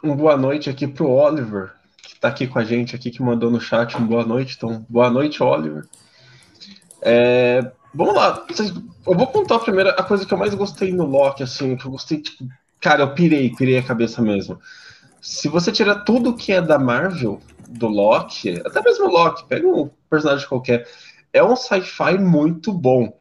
um 0.02 0.16
boa 0.16 0.36
noite 0.36 0.70
aqui 0.70 0.86
pro 0.86 1.10
Oliver, 1.10 1.72
que 2.02 2.14
está 2.14 2.28
aqui 2.28 2.46
com 2.46 2.58
a 2.58 2.64
gente 2.64 2.94
aqui, 2.94 3.10
que 3.10 3.22
mandou 3.22 3.50
no 3.50 3.60
chat 3.60 3.96
um 3.96 4.06
boa 4.06 4.24
noite. 4.24 4.54
Então, 4.56 4.86
boa 4.88 5.10
noite, 5.10 5.42
Oliver. 5.42 5.86
É, 7.02 7.70
vamos 7.92 8.14
lá. 8.14 8.46
Eu 9.06 9.14
vou 9.14 9.26
contar 9.26 9.58
primeiro 9.58 9.90
a 9.90 10.02
coisa 10.02 10.24
que 10.24 10.32
eu 10.32 10.38
mais 10.38 10.54
gostei 10.54 10.92
no 10.92 11.04
Loki, 11.04 11.42
assim, 11.42 11.76
que 11.76 11.84
eu 11.84 11.90
gostei, 11.90 12.22
tipo, 12.22 12.44
cara, 12.80 13.02
eu 13.02 13.14
pirei, 13.14 13.50
pirei 13.54 13.78
a 13.78 13.82
cabeça 13.82 14.22
mesmo. 14.22 14.58
Se 15.20 15.48
você 15.48 15.70
tirar 15.70 16.04
tudo 16.04 16.34
que 16.34 16.52
é 16.52 16.62
da 16.62 16.78
Marvel, 16.78 17.40
do 17.68 17.86
Loki, 17.86 18.60
até 18.64 18.82
mesmo 18.82 19.06
o 19.06 19.10
Loki, 19.10 19.44
pega 19.46 19.66
um 19.66 19.90
personagem 20.08 20.48
qualquer, 20.48 20.88
é 21.32 21.42
um 21.42 21.54
sci-fi 21.54 22.18
muito 22.18 22.72
bom. 22.72 23.16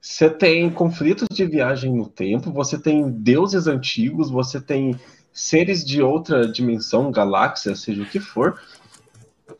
Você 0.00 0.28
tem 0.28 0.70
conflitos 0.70 1.28
de 1.30 1.44
viagem 1.44 1.94
no 1.94 2.08
tempo, 2.08 2.52
você 2.52 2.78
tem 2.78 3.10
deuses 3.10 3.66
antigos, 3.66 4.30
você 4.30 4.60
tem 4.60 4.98
seres 5.32 5.84
de 5.84 6.02
outra 6.02 6.50
dimensão, 6.50 7.10
galáxia, 7.10 7.74
seja 7.74 8.02
o 8.02 8.06
que 8.06 8.20
for. 8.20 8.60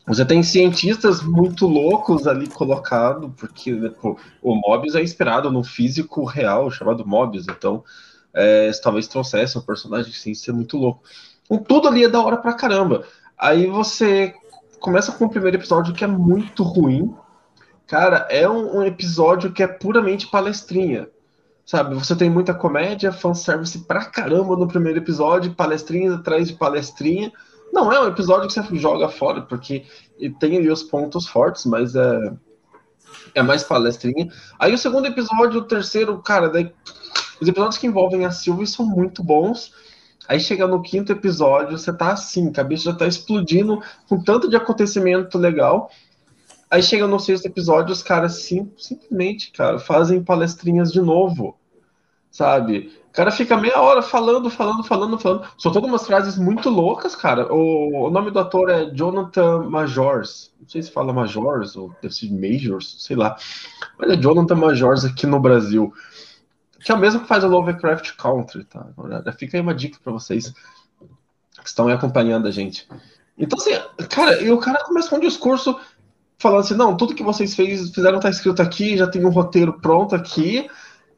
Você 0.05 0.25
tem 0.25 0.41
cientistas 0.43 1.21
muito 1.21 1.67
loucos 1.67 2.27
ali 2.27 2.47
colocados, 2.47 3.31
porque 3.37 3.73
pô, 4.01 4.17
o 4.41 4.55
Mobius 4.55 4.95
é 4.95 5.01
inspirado 5.01 5.51
no 5.51 5.63
físico 5.63 6.23
real 6.23 6.69
chamado 6.71 7.05
Mobius, 7.05 7.47
então 7.47 7.83
é, 8.33 8.71
talvez 8.81 9.07
trouxesse 9.07 9.57
um 9.57 9.61
personagem 9.61 10.11
sem 10.11 10.33
ser 10.33 10.51
muito 10.51 10.77
louco. 10.77 11.03
Então, 11.49 11.63
tudo 11.63 11.87
ali 11.87 12.03
é 12.03 12.09
da 12.09 12.21
hora 12.21 12.37
pra 12.37 12.53
caramba. 12.53 13.03
Aí 13.37 13.67
você 13.67 14.33
começa 14.79 15.11
com 15.11 15.25
o 15.25 15.29
primeiro 15.29 15.57
episódio 15.57 15.93
que 15.93 16.03
é 16.03 16.07
muito 16.07 16.63
ruim, 16.63 17.13
Cara, 17.89 18.27
é 18.29 18.47
um, 18.47 18.77
um 18.77 18.83
episódio 18.83 19.51
que 19.51 19.63
é 19.63 19.67
puramente 19.67 20.27
palestrinha. 20.27 21.09
Sabe, 21.65 21.95
você 21.95 22.15
tem 22.15 22.29
muita 22.29 22.53
comédia, 22.53 23.11
fanservice 23.11 23.79
pra 23.79 24.05
caramba 24.05 24.55
no 24.55 24.67
primeiro 24.67 24.99
episódio, 24.99 25.55
palestrinha 25.55 26.13
atrás 26.13 26.47
de 26.47 26.53
palestrinha. 26.53 27.31
Não 27.73 27.91
é 27.91 27.99
um 27.99 28.07
episódio 28.07 28.47
que 28.47 28.53
você 28.53 28.75
joga 28.77 29.09
fora, 29.09 29.41
porque 29.41 29.85
tem 30.39 30.57
ali 30.57 30.69
os 30.69 30.83
pontos 30.83 31.27
fortes, 31.27 31.65
mas 31.65 31.95
é, 31.95 32.31
é 33.33 33.41
mais 33.41 33.63
palestrinha. 33.63 34.31
Aí 34.59 34.71
o 34.71 34.77
segundo 34.77 35.07
episódio, 35.07 35.59
o 35.59 35.65
terceiro, 35.65 36.19
cara, 36.19 36.47
daí, 36.47 36.71
os 37.41 37.47
episódios 37.47 37.79
que 37.79 37.87
envolvem 37.87 38.23
a 38.23 38.29
Sylvie 38.29 38.67
são 38.67 38.85
muito 38.85 39.23
bons. 39.23 39.73
Aí 40.29 40.39
chega 40.39 40.67
no 40.67 40.79
quinto 40.79 41.11
episódio, 41.11 41.75
você 41.75 41.91
tá 41.91 42.11
assim, 42.11 42.51
cabeça 42.51 42.83
já 42.83 42.93
tá 42.93 43.07
explodindo 43.07 43.81
com 44.07 44.21
tanto 44.21 44.47
de 44.47 44.55
acontecimento 44.55 45.39
legal. 45.39 45.89
Aí 46.69 46.83
chega 46.83 47.07
no 47.07 47.19
sexto 47.19 47.47
episódio, 47.47 47.91
os 47.91 48.03
caras 48.03 48.43
sim, 48.43 48.71
simplesmente, 48.77 49.51
cara, 49.51 49.79
fazem 49.79 50.23
palestrinhas 50.23 50.91
de 50.91 51.01
novo, 51.01 51.57
sabe? 52.29 52.93
O 53.09 53.11
cara 53.11 53.31
fica 53.31 53.57
meia 53.57 53.81
hora 53.81 54.03
falando, 54.03 54.51
falando, 54.51 54.83
falando, 54.83 55.17
falando. 55.17 55.47
Soltando 55.57 55.87
umas 55.87 56.05
frases 56.05 56.37
muito 56.37 56.69
loucas, 56.69 57.15
cara. 57.15 57.51
O, 57.51 58.05
o 58.05 58.09
nome 58.11 58.29
do 58.29 58.37
ator 58.37 58.69
é 58.69 58.85
Jonathan 58.91 59.63
Majors. 59.63 60.53
Não 60.61 60.69
sei 60.69 60.83
se 60.83 60.91
fala 60.91 61.11
Majors 61.11 61.75
ou 61.75 61.91
deve 62.03 62.13
ser 62.13 62.31
Majors, 62.31 62.97
sei 62.99 63.15
lá. 63.15 63.35
Mas 63.97 64.11
é 64.11 64.15
Jonathan 64.15 64.55
Majors 64.55 65.05
aqui 65.05 65.25
no 65.25 65.39
Brasil. 65.39 65.91
Que 66.83 66.91
é 66.91 66.95
o 66.95 66.99
mesmo 66.99 67.21
que 67.21 67.27
faz 67.27 67.43
o 67.43 67.47
Lovecraft 67.47 68.15
Country, 68.15 68.63
tá? 68.63 68.87
Já 69.25 69.33
fica 69.33 69.57
aí 69.57 69.61
uma 69.61 69.73
dica 69.73 69.99
para 70.03 70.13
vocês 70.13 70.53
que 71.61 71.67
estão 71.67 71.87
aí 71.87 71.93
acompanhando 71.93 72.47
a 72.47 72.51
gente. 72.51 72.87
Então, 73.37 73.57
assim, 73.57 73.71
cara, 74.09 74.41
e 74.41 74.51
o 74.51 74.57
cara 74.57 74.83
começa 74.83 75.09
com 75.09 75.17
um 75.17 75.21
discurso 75.21 75.79
falando 76.37 76.61
assim, 76.61 76.73
não, 76.73 76.95
tudo 76.95 77.13
que 77.13 77.23
vocês 77.23 77.53
fez, 77.53 77.89
fizeram 77.91 78.19
tá 78.19 78.29
escrito 78.29 78.61
aqui, 78.61 78.97
já 78.97 79.07
tem 79.07 79.25
um 79.25 79.29
roteiro 79.29 79.73
pronto 79.73 80.15
aqui, 80.15 80.69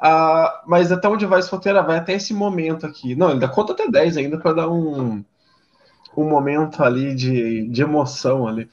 uh, 0.01 0.67
mas 0.67 0.91
até 0.91 1.07
onde 1.07 1.25
vai 1.25 1.39
esse 1.39 1.49
roteiro? 1.49 1.79
Ah, 1.79 1.83
vai 1.83 1.97
até 1.97 2.13
esse 2.13 2.33
momento 2.33 2.85
aqui. 2.85 3.15
Não, 3.15 3.29
ele 3.29 3.39
dá 3.39 3.47
conta 3.47 3.73
até 3.73 3.87
10 3.87 4.17
ainda 4.17 4.39
para 4.39 4.53
dar 4.53 4.69
um, 4.69 5.23
um 6.17 6.27
momento 6.27 6.83
ali 6.83 7.15
de, 7.15 7.67
de 7.67 7.81
emoção 7.81 8.47
ali. 8.47 8.67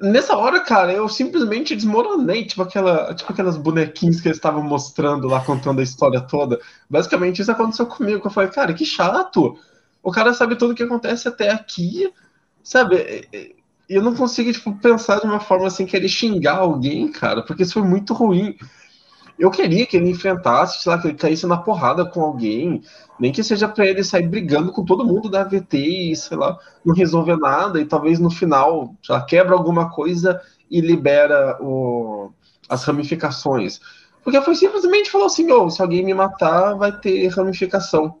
Nessa 0.00 0.36
hora, 0.36 0.60
cara, 0.60 0.92
eu 0.92 1.08
simplesmente 1.08 1.74
desmoronei, 1.74 2.44
tipo, 2.44 2.62
aquela, 2.62 3.12
tipo 3.14 3.32
aquelas 3.32 3.56
bonequinhas 3.56 4.20
que 4.20 4.28
eles 4.28 4.38
estavam 4.38 4.62
mostrando 4.62 5.26
lá, 5.26 5.40
contando 5.40 5.80
a 5.80 5.82
história 5.82 6.20
toda. 6.20 6.60
Basicamente, 6.88 7.42
isso 7.42 7.50
aconteceu 7.50 7.86
comigo. 7.86 8.24
Eu 8.24 8.30
falei, 8.30 8.50
cara, 8.50 8.72
que 8.72 8.84
chato. 8.84 9.58
O 10.02 10.12
cara 10.12 10.32
sabe 10.32 10.54
tudo 10.54 10.72
o 10.72 10.74
que 10.74 10.84
acontece 10.84 11.26
até 11.26 11.50
aqui, 11.50 12.12
sabe? 12.62 13.28
E 13.32 13.94
eu 13.94 14.02
não 14.02 14.14
consigo, 14.14 14.52
tipo, 14.52 14.72
pensar 14.78 15.18
de 15.18 15.26
uma 15.26 15.40
forma 15.40 15.66
assim, 15.66 15.84
querer 15.84 16.08
xingar 16.08 16.58
alguém, 16.58 17.10
cara, 17.10 17.42
porque 17.42 17.64
isso 17.64 17.74
foi 17.74 17.82
muito 17.82 18.14
ruim. 18.14 18.56
Eu 19.38 19.50
queria 19.50 19.86
que 19.86 19.96
ele 19.96 20.10
enfrentasse, 20.10 20.82
sei 20.82 20.90
lá, 20.90 20.98
que 20.98 21.08
ele 21.08 21.16
caísse 21.16 21.46
na 21.46 21.56
porrada 21.56 22.04
com 22.04 22.20
alguém, 22.22 22.82
nem 23.20 23.30
que 23.30 23.44
seja 23.44 23.68
para 23.68 23.86
ele 23.86 24.02
sair 24.02 24.26
brigando 24.26 24.72
com 24.72 24.84
todo 24.84 25.04
mundo 25.04 25.28
da 25.28 25.42
AVT 25.42 25.78
e, 26.10 26.16
sei 26.16 26.36
lá, 26.36 26.58
não 26.84 26.94
resolver 26.94 27.36
nada, 27.36 27.80
e 27.80 27.84
talvez 27.84 28.18
no 28.18 28.30
final 28.30 28.94
já 29.00 29.20
quebra 29.20 29.54
alguma 29.54 29.90
coisa 29.90 30.40
e 30.70 30.80
libera 30.80 31.56
o, 31.60 32.30
as 32.68 32.82
ramificações. 32.84 33.80
Porque 34.24 34.40
foi 34.42 34.56
simplesmente 34.56 35.10
falou 35.10 35.28
assim: 35.28 35.50
oh, 35.52 35.70
se 35.70 35.80
alguém 35.80 36.04
me 36.04 36.12
matar, 36.12 36.74
vai 36.74 36.92
ter 36.92 37.28
ramificação 37.28 38.16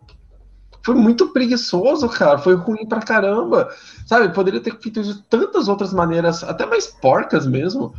foi 0.88 0.94
muito 0.94 1.28
preguiçoso, 1.34 2.08
cara. 2.08 2.38
Foi 2.38 2.54
ruim 2.54 2.86
pra 2.86 3.00
caramba. 3.00 3.68
Sabe, 4.06 4.32
poderia 4.32 4.58
ter 4.58 4.74
feito 4.80 5.02
de 5.02 5.22
tantas 5.24 5.68
outras 5.68 5.92
maneiras, 5.92 6.42
até 6.42 6.64
mais 6.64 6.86
porcas 6.86 7.46
mesmo, 7.46 7.92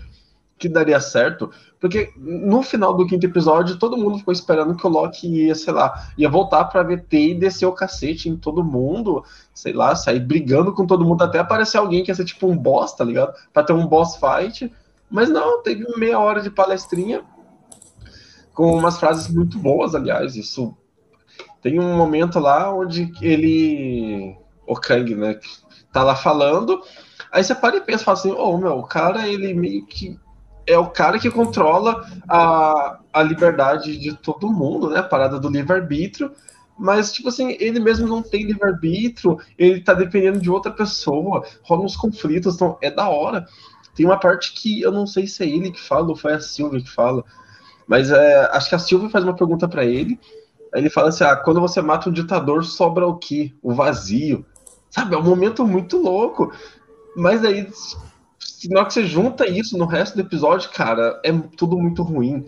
que 0.60 0.68
daria 0.68 1.00
certo. 1.00 1.50
Porque 1.80 2.12
no 2.18 2.62
final 2.62 2.94
do 2.94 3.08
quinto 3.08 3.26
episódio, 3.26 3.80
todo 3.80 3.98
mundo 3.98 4.20
ficou 4.20 4.34
esperando 4.34 4.76
que 4.76 4.86
o 4.86 4.90
Loki 4.90 5.46
ia, 5.46 5.56
sei 5.56 5.74
lá, 5.74 6.12
ia 6.18 6.30
voltar 6.30 6.66
pra 6.66 6.84
VT 6.84 7.18
e 7.18 7.34
descer 7.34 7.66
o 7.66 7.72
cacete 7.72 8.28
em 8.28 8.36
todo 8.36 8.64
mundo, 8.64 9.24
sei 9.54 9.72
lá, 9.72 9.96
sair 9.96 10.20
brigando 10.20 10.74
com 10.74 10.86
todo 10.86 11.06
mundo, 11.06 11.24
até 11.24 11.40
aparecer 11.40 11.78
alguém 11.78 12.04
que 12.04 12.12
ia 12.12 12.16
ser 12.16 12.26
tipo 12.26 12.46
um 12.48 12.58
boss, 12.58 12.94
tá 12.94 13.06
ligado? 13.06 13.34
Pra 13.54 13.64
ter 13.64 13.74
um 13.74 13.88
boss 13.88 14.18
fight. 14.18 14.72
Mas 15.10 15.30
não, 15.30 15.64
teve 15.64 15.86
meia 15.98 16.20
hora 16.20 16.42
de 16.42 16.52
palestrinha 16.52 17.24
com 18.54 18.78
umas 18.78 19.00
frases 19.00 19.34
muito 19.34 19.58
boas, 19.58 19.96
aliás. 19.96 20.36
Isso 20.36 20.76
tem 21.62 21.80
um 21.80 21.96
momento 21.96 22.40
lá 22.40 22.74
onde 22.76 23.12
ele. 23.22 24.38
O 24.68 24.76
Kang, 24.76 25.16
né? 25.16 25.40
Tá 25.92 26.04
lá 26.04 26.16
falando. 26.16 26.80
Aí 27.32 27.44
você 27.44 27.56
para 27.56 27.78
e 27.78 27.82
pensa, 27.82 28.04
fala 28.04 28.18
assim, 28.18 28.32
ô 28.32 28.50
oh, 28.50 28.58
meu, 28.58 28.78
o 28.80 28.84
cara, 28.84 29.28
ele 29.28 29.54
meio 29.54 29.86
que 29.86 30.20
é 30.70 30.78
o 30.78 30.90
cara 30.90 31.20
que 31.20 31.30
controla 31.30 32.06
a, 32.28 33.00
a 33.12 33.24
liberdade 33.24 33.98
de 33.98 34.16
todo 34.16 34.52
mundo, 34.52 34.90
né? 34.90 35.00
A 35.00 35.04
parada 35.04 35.40
do 35.40 35.50
livre-arbítrio. 35.50 36.32
Mas, 36.78 37.12
tipo 37.12 37.30
assim, 37.30 37.58
ele 37.60 37.80
mesmo 37.80 38.08
não 38.08 38.22
tem 38.22 38.46
livre-arbítrio, 38.46 39.38
ele 39.58 39.82
tá 39.82 39.94
dependendo 39.94 40.40
de 40.40 40.50
outra 40.50 40.72
pessoa, 40.72 41.46
rolam 41.62 41.86
uns 41.86 41.98
conflitos, 41.98 42.56
então 42.56 42.78
é 42.82 42.90
da 42.90 43.10
hora. 43.10 43.46
Tem 43.94 44.06
uma 44.06 44.18
parte 44.18 44.54
que 44.54 44.82
eu 44.82 44.92
não 44.92 45.06
sei 45.06 45.28
se 45.28 45.44
é 45.44 45.48
ele 45.48 45.72
que 45.72 45.82
fala 45.82 46.08
ou 46.08 46.16
foi 46.16 46.34
a 46.34 46.40
Silvia 46.40 46.82
que 46.82 46.90
fala, 46.90 47.24
mas 47.86 48.12
é, 48.12 48.50
acho 48.54 48.70
que 48.70 48.76
a 48.76 48.80
Silvia 48.80 49.10
faz 49.10 49.26
uma 49.26 49.36
pergunta 49.36 49.68
para 49.68 49.84
ele, 49.84 50.18
Aí 50.74 50.82
ele 50.82 50.90
fala 50.90 51.10
assim: 51.10 51.24
ah, 51.24 51.36
quando 51.36 51.60
você 51.60 51.82
mata 51.82 52.10
um 52.10 52.14
ditador, 52.14 52.64
sobra 52.64 53.08
o 53.08 53.18
quê? 53.18 53.54
O 53.62 53.74
vazio. 53.74 54.46
Sabe, 54.90 55.16
é 55.16 55.18
um 55.18 55.24
momento 55.24 55.66
muito 55.66 55.98
louco. 55.98 56.52
Mas 57.16 57.44
aí, 57.44 57.68
na 58.70 58.80
hora 58.80 58.88
que 58.88 58.94
você 58.94 59.06
junta 59.06 59.48
isso 59.48 59.78
no 59.78 59.86
resto 59.86 60.16
do 60.16 60.22
episódio, 60.22 60.70
cara, 60.72 61.20
é 61.24 61.32
tudo 61.56 61.78
muito 61.78 62.04
ruim. 62.04 62.46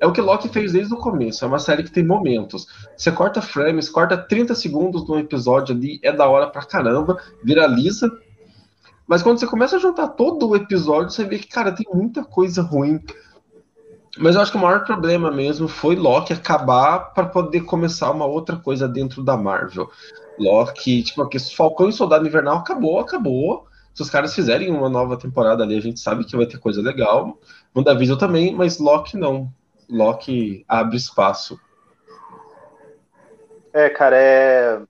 É 0.00 0.06
o 0.06 0.12
que 0.12 0.20
Loki 0.20 0.48
fez 0.48 0.72
desde 0.72 0.92
o 0.92 0.98
começo. 0.98 1.44
É 1.44 1.48
uma 1.48 1.58
série 1.58 1.82
que 1.82 1.90
tem 1.90 2.04
momentos. 2.04 2.66
Você 2.96 3.10
corta 3.10 3.40
frames, 3.40 3.88
corta 3.88 4.16
30 4.16 4.54
segundos 4.54 5.08
no 5.08 5.18
episódio 5.18 5.74
ali, 5.74 5.98
é 6.02 6.12
da 6.12 6.28
hora 6.28 6.48
pra 6.48 6.64
caramba, 6.64 7.18
viraliza. 7.42 8.10
Mas 9.06 9.22
quando 9.22 9.38
você 9.38 9.46
começa 9.46 9.76
a 9.76 9.80
juntar 9.80 10.08
todo 10.08 10.48
o 10.48 10.56
episódio, 10.56 11.10
você 11.10 11.24
vê 11.24 11.38
que, 11.38 11.48
cara, 11.48 11.72
tem 11.72 11.86
muita 11.92 12.24
coisa 12.24 12.62
ruim. 12.62 13.00
Mas 14.18 14.34
eu 14.34 14.42
acho 14.42 14.52
que 14.52 14.58
o 14.58 14.60
maior 14.60 14.84
problema 14.84 15.30
mesmo 15.30 15.68
foi 15.68 15.96
Loki 15.96 16.32
acabar 16.32 17.12
para 17.14 17.26
poder 17.26 17.62
começar 17.62 18.10
uma 18.10 18.26
outra 18.26 18.56
coisa 18.56 18.86
dentro 18.86 19.22
da 19.22 19.36
Marvel. 19.36 19.90
Loki, 20.38 21.02
tipo, 21.02 21.22
aqui, 21.22 21.38
Falcão 21.38 21.88
e 21.88 21.92
Soldado 21.92 22.26
Invernal 22.26 22.58
acabou, 22.58 23.00
acabou. 23.00 23.66
Se 23.94 24.02
os 24.02 24.10
caras 24.10 24.34
fizerem 24.34 24.72
uma 24.72 24.88
nova 24.88 25.16
temporada 25.16 25.62
ali, 25.62 25.78
a 25.78 25.80
gente 25.80 26.00
sabe 26.00 26.24
que 26.24 26.36
vai 26.36 26.46
ter 26.46 26.58
coisa 26.58 26.82
legal. 26.82 27.38
WandaVision 27.74 28.18
também, 28.18 28.52
mas 28.52 28.78
Loki 28.78 29.16
não. 29.16 29.52
Loki 29.88 30.64
abre 30.66 30.96
espaço. 30.96 31.60
É, 33.72 33.88
cara, 33.88 34.16
é... 34.16 34.80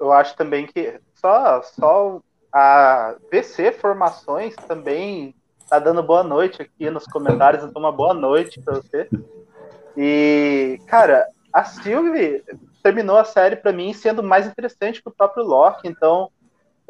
eu 0.00 0.12
acho 0.12 0.36
também 0.36 0.66
que 0.66 1.00
só, 1.14 1.62
só 1.62 2.20
a 2.52 3.14
VC 3.30 3.72
Formações 3.72 4.54
também 4.56 5.34
tá 5.68 5.78
dando 5.78 6.02
boa 6.02 6.22
noite 6.22 6.60
aqui 6.60 6.90
nos 6.90 7.06
comentários, 7.06 7.64
então 7.64 7.80
uma 7.80 7.92
boa 7.92 8.12
noite 8.12 8.60
para 8.60 8.74
você. 8.74 9.08
E, 9.96 10.80
cara, 10.86 11.26
a 11.52 11.64
Sylvie 11.64 12.42
terminou 12.82 13.16
a 13.16 13.24
série 13.24 13.56
para 13.56 13.72
mim 13.72 13.92
sendo 13.92 14.22
mais 14.22 14.46
interessante 14.46 15.00
que 15.00 15.08
o 15.08 15.14
próprio 15.14 15.44
Loki, 15.44 15.88
então 15.88 16.30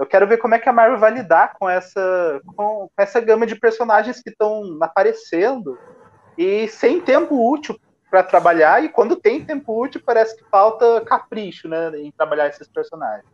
eu 0.03 0.07
quero 0.07 0.27
ver 0.27 0.39
como 0.39 0.55
é 0.55 0.59
que 0.59 0.69
a 0.69 0.73
Marvel 0.73 0.99
vai 0.99 1.13
lidar 1.13 1.55
com 1.59 1.69
essa 1.69 2.41
com 2.57 2.91
essa 2.97 3.21
gama 3.21 3.47
de 3.47 3.55
personagens 3.55 4.21
que 4.21 4.31
estão 4.31 4.79
aparecendo 4.81 5.79
e 6.37 6.67
sem 6.69 7.01
tempo 7.01 7.51
útil 7.51 7.79
para 8.11 8.23
trabalhar 8.23 8.83
e 8.85 8.89
quando 8.89 9.17
tem 9.17 9.45
tempo 9.45 9.81
útil 9.81 10.03
parece 10.05 10.37
que 10.37 10.45
falta 10.51 11.01
capricho, 11.03 11.69
né, 11.69 11.91
em 11.97 12.11
trabalhar 12.11 12.49
esses 12.49 12.69
personagens. 12.69 13.25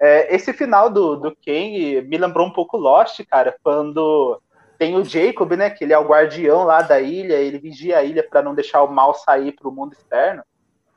É, 0.00 0.34
esse 0.34 0.52
final 0.52 0.88
do, 0.88 1.16
do 1.16 1.36
Kang 1.44 2.02
me 2.02 2.16
lembrou 2.16 2.46
um 2.46 2.52
pouco 2.52 2.76
Lost, 2.76 3.20
cara, 3.28 3.56
quando 3.62 4.40
tem 4.78 4.94
o 4.94 5.04
Jacob, 5.04 5.52
né? 5.52 5.68
Que 5.68 5.84
ele 5.84 5.92
é 5.92 5.98
o 5.98 6.06
guardião 6.06 6.62
lá 6.62 6.80
da 6.80 7.00
ilha, 7.00 7.34
ele 7.34 7.58
vigia 7.58 7.98
a 7.98 8.04
ilha 8.04 8.22
para 8.22 8.42
não 8.42 8.54
deixar 8.54 8.82
o 8.84 8.92
mal 8.92 9.12
sair 9.12 9.52
para 9.52 9.68
o 9.68 9.72
mundo 9.72 9.92
externo. 9.92 10.44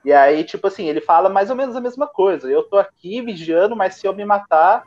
E 0.04 0.12
aí, 0.12 0.44
tipo 0.44 0.68
assim, 0.68 0.88
ele 0.88 1.02
fala 1.02 1.30
mais 1.30 1.50
ou 1.50 1.56
menos 1.56 1.76
a 1.76 1.82
mesma 1.82 2.08
coisa. 2.08 2.50
Eu 2.50 2.64
tô 2.64 2.78
aqui 2.78 3.22
vigiando, 3.22 3.76
mas 3.76 3.96
se 3.96 4.08
eu 4.08 4.14
me 4.14 4.26
matar, 4.26 4.84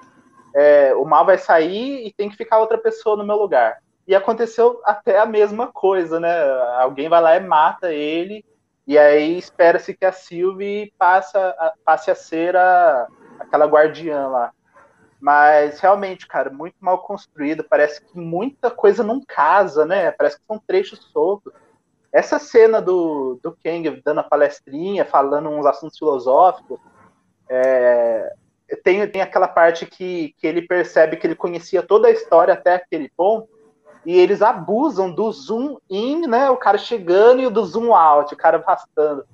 é, 0.55 0.95
o 0.95 1.05
mal 1.05 1.25
vai 1.25 1.39
sair 1.39 2.07
e 2.07 2.13
tem 2.13 2.29
que 2.29 2.37
ficar 2.37 2.59
outra 2.59 2.79
pessoa 2.79 3.17
no 3.17 3.27
meu 3.27 3.37
lugar. 3.37 3.79
E 4.07 4.15
aconteceu 4.15 4.81
até 4.85 5.19
a 5.19 5.27
mesma 5.27 5.69
coisa, 5.69 6.21
né? 6.21 6.33
Alguém 6.79 7.09
vai 7.09 7.21
lá 7.21 7.37
e 7.37 7.41
mata 7.41 7.93
ele, 7.93 8.45
e 8.87 8.99
aí 8.99 9.39
espera-se 9.39 9.95
que 9.95 10.05
a 10.05 10.13
Sylvie 10.13 10.93
passa, 10.99 11.55
passe 11.85 12.11
a 12.11 12.15
ser 12.15 12.55
a, 12.55 13.07
aquela 13.39 13.67
guardiã 13.67 14.29
lá. 14.29 14.53
Mas 15.19 15.81
realmente, 15.81 16.27
cara, 16.29 16.51
muito 16.51 16.77
mal 16.81 16.99
construído. 16.99 17.65
Parece 17.65 18.05
que 18.05 18.19
muita 18.19 18.71
coisa 18.71 19.03
não 19.03 19.25
casa, 19.27 19.87
né? 19.87 20.11
Parece 20.11 20.39
que 20.39 20.45
são 20.47 20.59
trechos 20.59 20.99
soltos. 21.13 21.51
Essa 22.15 22.39
cena 22.39 22.81
do, 22.81 23.41
do 23.43 23.57
Kang 23.65 24.01
dando 24.05 24.21
a 24.21 24.23
palestrinha, 24.23 25.05
falando 25.05 25.49
uns 25.49 25.67
assuntos 25.67 25.99
filosóficos, 25.99 26.79
é, 27.51 28.33
tem, 28.85 29.05
tem 29.09 29.21
aquela 29.21 29.49
parte 29.49 29.85
que, 29.85 30.33
que 30.39 30.47
ele 30.47 30.63
percebe 30.63 31.17
que 31.17 31.27
ele 31.27 31.35
conhecia 31.35 31.83
toda 31.83 32.07
a 32.07 32.13
história 32.13 32.55
até 32.55 32.77
aquele 32.77 33.11
ponto, 33.17 33.49
e 34.07 34.17
eles 34.17 34.43
abusam 34.43 35.13
do 35.13 35.33
zoom 35.33 35.77
in, 35.91 36.29
né? 36.29 36.49
O 36.51 36.57
cara 36.57 36.79
chegando 36.79 37.41
e 37.43 37.51
do 37.51 37.65
zoom 37.65 37.93
out, 37.93 38.33
o 38.33 38.37
cara 38.37 38.59
afastando. 38.59 39.25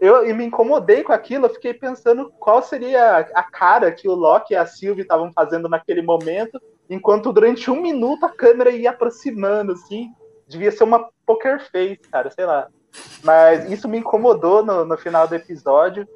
Eu 0.00 0.26
e 0.26 0.32
me 0.32 0.44
incomodei 0.44 1.02
com 1.02 1.12
aquilo, 1.12 1.46
eu 1.46 1.50
fiquei 1.50 1.74
pensando 1.74 2.32
qual 2.38 2.62
seria 2.62 3.18
a 3.34 3.42
cara 3.42 3.92
que 3.92 4.08
o 4.08 4.14
Loki 4.14 4.54
e 4.54 4.56
a 4.56 4.64
Sylvie 4.64 5.02
estavam 5.02 5.30
fazendo 5.34 5.68
naquele 5.68 6.00
momento, 6.00 6.58
enquanto 6.88 7.30
durante 7.30 7.70
um 7.70 7.82
minuto 7.82 8.24
a 8.24 8.30
câmera 8.30 8.70
ia 8.70 8.90
aproximando, 8.90 9.72
assim. 9.72 10.10
Devia 10.52 10.70
ser 10.70 10.84
uma 10.84 11.08
poker 11.26 11.60
face, 11.70 12.00
cara, 12.10 12.30
sei 12.30 12.44
lá. 12.44 12.68
Mas 13.24 13.70
isso 13.70 13.88
me 13.88 13.98
incomodou 13.98 14.64
no, 14.64 14.84
no 14.84 14.98
final 14.98 15.26
do 15.26 15.34
episódio. 15.34 16.06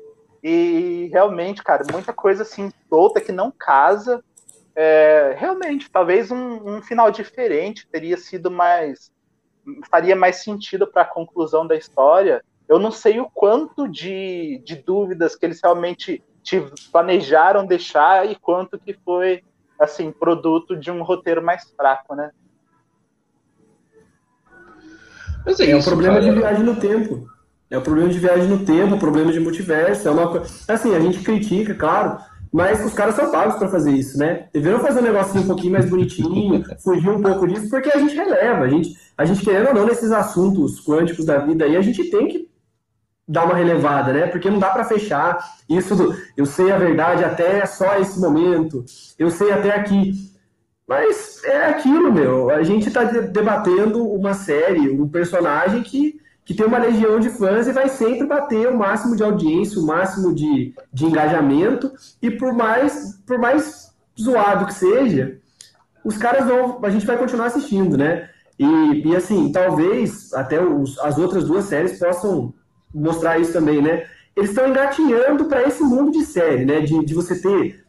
E 0.43 1.09
realmente, 1.13 1.63
cara, 1.63 1.85
muita 1.91 2.13
coisa 2.13 2.43
assim 2.43 2.71
solta 2.89 3.21
que 3.21 3.33
não 3.33 3.51
casa. 3.51 4.23
É, 4.75 5.35
realmente, 5.39 5.91
talvez 5.91 6.31
um, 6.31 6.77
um, 6.77 6.83
final 6.83 7.11
diferente 7.11 7.89
teria 7.89 8.17
sido 8.19 8.51
mais. 8.51 9.11
faria 9.91 10.15
mais 10.15 10.37
sentido 10.37 10.87
para 10.87 11.03
a 11.03 11.07
conclusão 11.07 11.67
da 11.67 11.75
história. 11.75 12.45
Eu 12.69 12.79
não 12.79 12.91
sei 12.91 13.19
o 13.21 13.31
quanto 13.31 13.89
de, 13.89 14.61
de 14.65 14.77
dúvidas 14.77 15.35
que 15.35 15.47
eles 15.47 15.61
realmente 15.63 16.23
te 16.43 16.61
planejaram 16.93 17.67
deixar 17.67 18.31
e 18.31 18.37
quanto 18.37 18.79
que 18.79 18.93
foi 18.93 19.43
assim 19.81 20.13
produto 20.13 20.77
de 20.77 20.91
um 20.91 21.03
roteiro 21.03 21.43
mais 21.43 21.71
fraco, 21.71 22.15
né? 22.15 22.31
Mas 25.47 25.61
é, 25.61 25.67
é 25.67 25.71
isso, 25.71 25.79
um 25.79 25.91
problema 25.93 26.21
cara. 26.21 26.27
de 26.27 26.39
viagem 26.39 26.65
no 26.65 26.75
tempo. 26.75 27.29
É 27.71 27.79
o 27.79 27.83
problema 27.83 28.09
de 28.11 28.19
viagem 28.19 28.49
no 28.49 28.65
tempo, 28.65 28.97
o 28.97 28.99
problema 28.99 29.33
de 29.33 29.39
multiverso. 29.39 30.09
É 30.09 30.11
uma 30.11 30.29
coisa. 30.29 30.47
Assim, 30.67 30.95
a 30.95 31.01
gente 31.01 31.21
critica, 31.21 31.75
claro, 31.75 32.19
mas 32.53 32.85
os 32.85 32.93
caras 32.93 33.15
são 33.15 33.31
pagos 33.31 33.57
para 33.57 33.69
fazer 33.69 33.93
isso, 33.93 34.19
né? 34.19 34.49
Deveriam 34.53 34.81
fazer 34.81 35.01
um 35.01 35.03
negocinho 35.03 35.45
um 35.45 35.47
pouquinho 35.47 35.73
mais 35.73 35.89
bonitinho, 35.89 36.65
fugir 36.83 37.11
um 37.11 37.23
pouco 37.23 37.47
disso, 37.47 37.71
porque 37.71 37.91
a 37.95 37.99
gente 37.99 38.15
releva. 38.15 38.65
A 38.65 38.69
gente, 38.69 38.91
a 39.17 39.25
gente 39.25 39.45
querendo 39.45 39.69
ou 39.69 39.75
não, 39.75 39.87
nesses 39.87 40.11
assuntos 40.11 40.81
quânticos 40.85 41.25
da 41.25 41.39
vida 41.39 41.65
aí, 41.65 41.77
a 41.77 41.83
gente 41.83 42.05
tem 42.11 42.29
que 42.29 42.49
dar 43.29 43.45
uma 43.45 43.55
relevada, 43.55 44.13
né? 44.13 44.27
Porque 44.27 44.51
não 44.51 44.59
dá 44.59 44.71
para 44.71 44.85
fechar 44.85 45.39
isso 45.69 45.97
do 45.97 46.17
eu 46.37 46.47
sei 46.47 46.71
a 46.71 46.79
verdade 46.79 47.25
até 47.25 47.65
só 47.67 47.99
esse 47.99 48.21
momento, 48.21 48.85
eu 49.19 49.31
sei 49.31 49.51
até 49.53 49.75
aqui. 49.75 50.36
Mas 50.87 51.43
é 51.45 51.67
aquilo, 51.67 52.13
meu. 52.13 52.51
A 52.51 52.63
gente 52.63 52.89
está 52.89 53.03
debatendo 53.05 54.07
uma 54.07 54.35
série, 54.35 54.91
um 54.91 55.09
personagem 55.09 55.83
que 55.83 56.21
que 56.47 56.55
tem 56.55 56.65
uma 56.65 56.79
legião 56.79 57.19
de 57.19 57.29
fãs 57.29 57.67
e 57.67 57.73
vai 57.73 57.89
sempre 57.89 58.25
bater 58.25 58.69
o 58.69 58.79
máximo 58.79 59.17
de 59.17 59.23
audiência, 59.25 59.81
o 59.81 59.85
máximo 59.85 60.33
de, 60.33 60.73
de 60.93 61.05
engajamento, 61.05 61.93
e 62.23 62.31
por 62.31 62.53
mais, 62.55 63.19
por 63.27 63.37
mais 63.37 63.93
zoado 64.19 64.65
que 64.65 64.73
seja, 64.73 65.41
os 66.05 66.17
caras 66.17 66.47
vão. 66.47 66.79
A 66.85 66.89
gente 66.89 67.05
vai 67.05 67.19
continuar 67.19 67.47
assistindo, 67.47 67.99
né? 67.99 68.31
E, 68.57 69.09
e 69.09 69.17
assim, 69.17 69.51
talvez 69.51 70.33
até 70.33 70.63
os, 70.63 70.97
as 71.01 71.19
outras 71.19 71.45
duas 71.45 71.65
séries 71.65 71.99
possam 71.99 72.55
mostrar 72.95 73.41
isso 73.41 73.53
também, 73.53 73.83
né? 73.83 74.07
Eles 74.37 74.51
estão 74.51 74.69
engatinhando 74.69 75.47
para 75.47 75.65
esse 75.65 75.83
mundo 75.83 76.13
de 76.13 76.25
série, 76.25 76.65
né? 76.65 76.81
De, 76.81 77.05
de 77.05 77.13
você 77.13 77.41
ter 77.41 77.85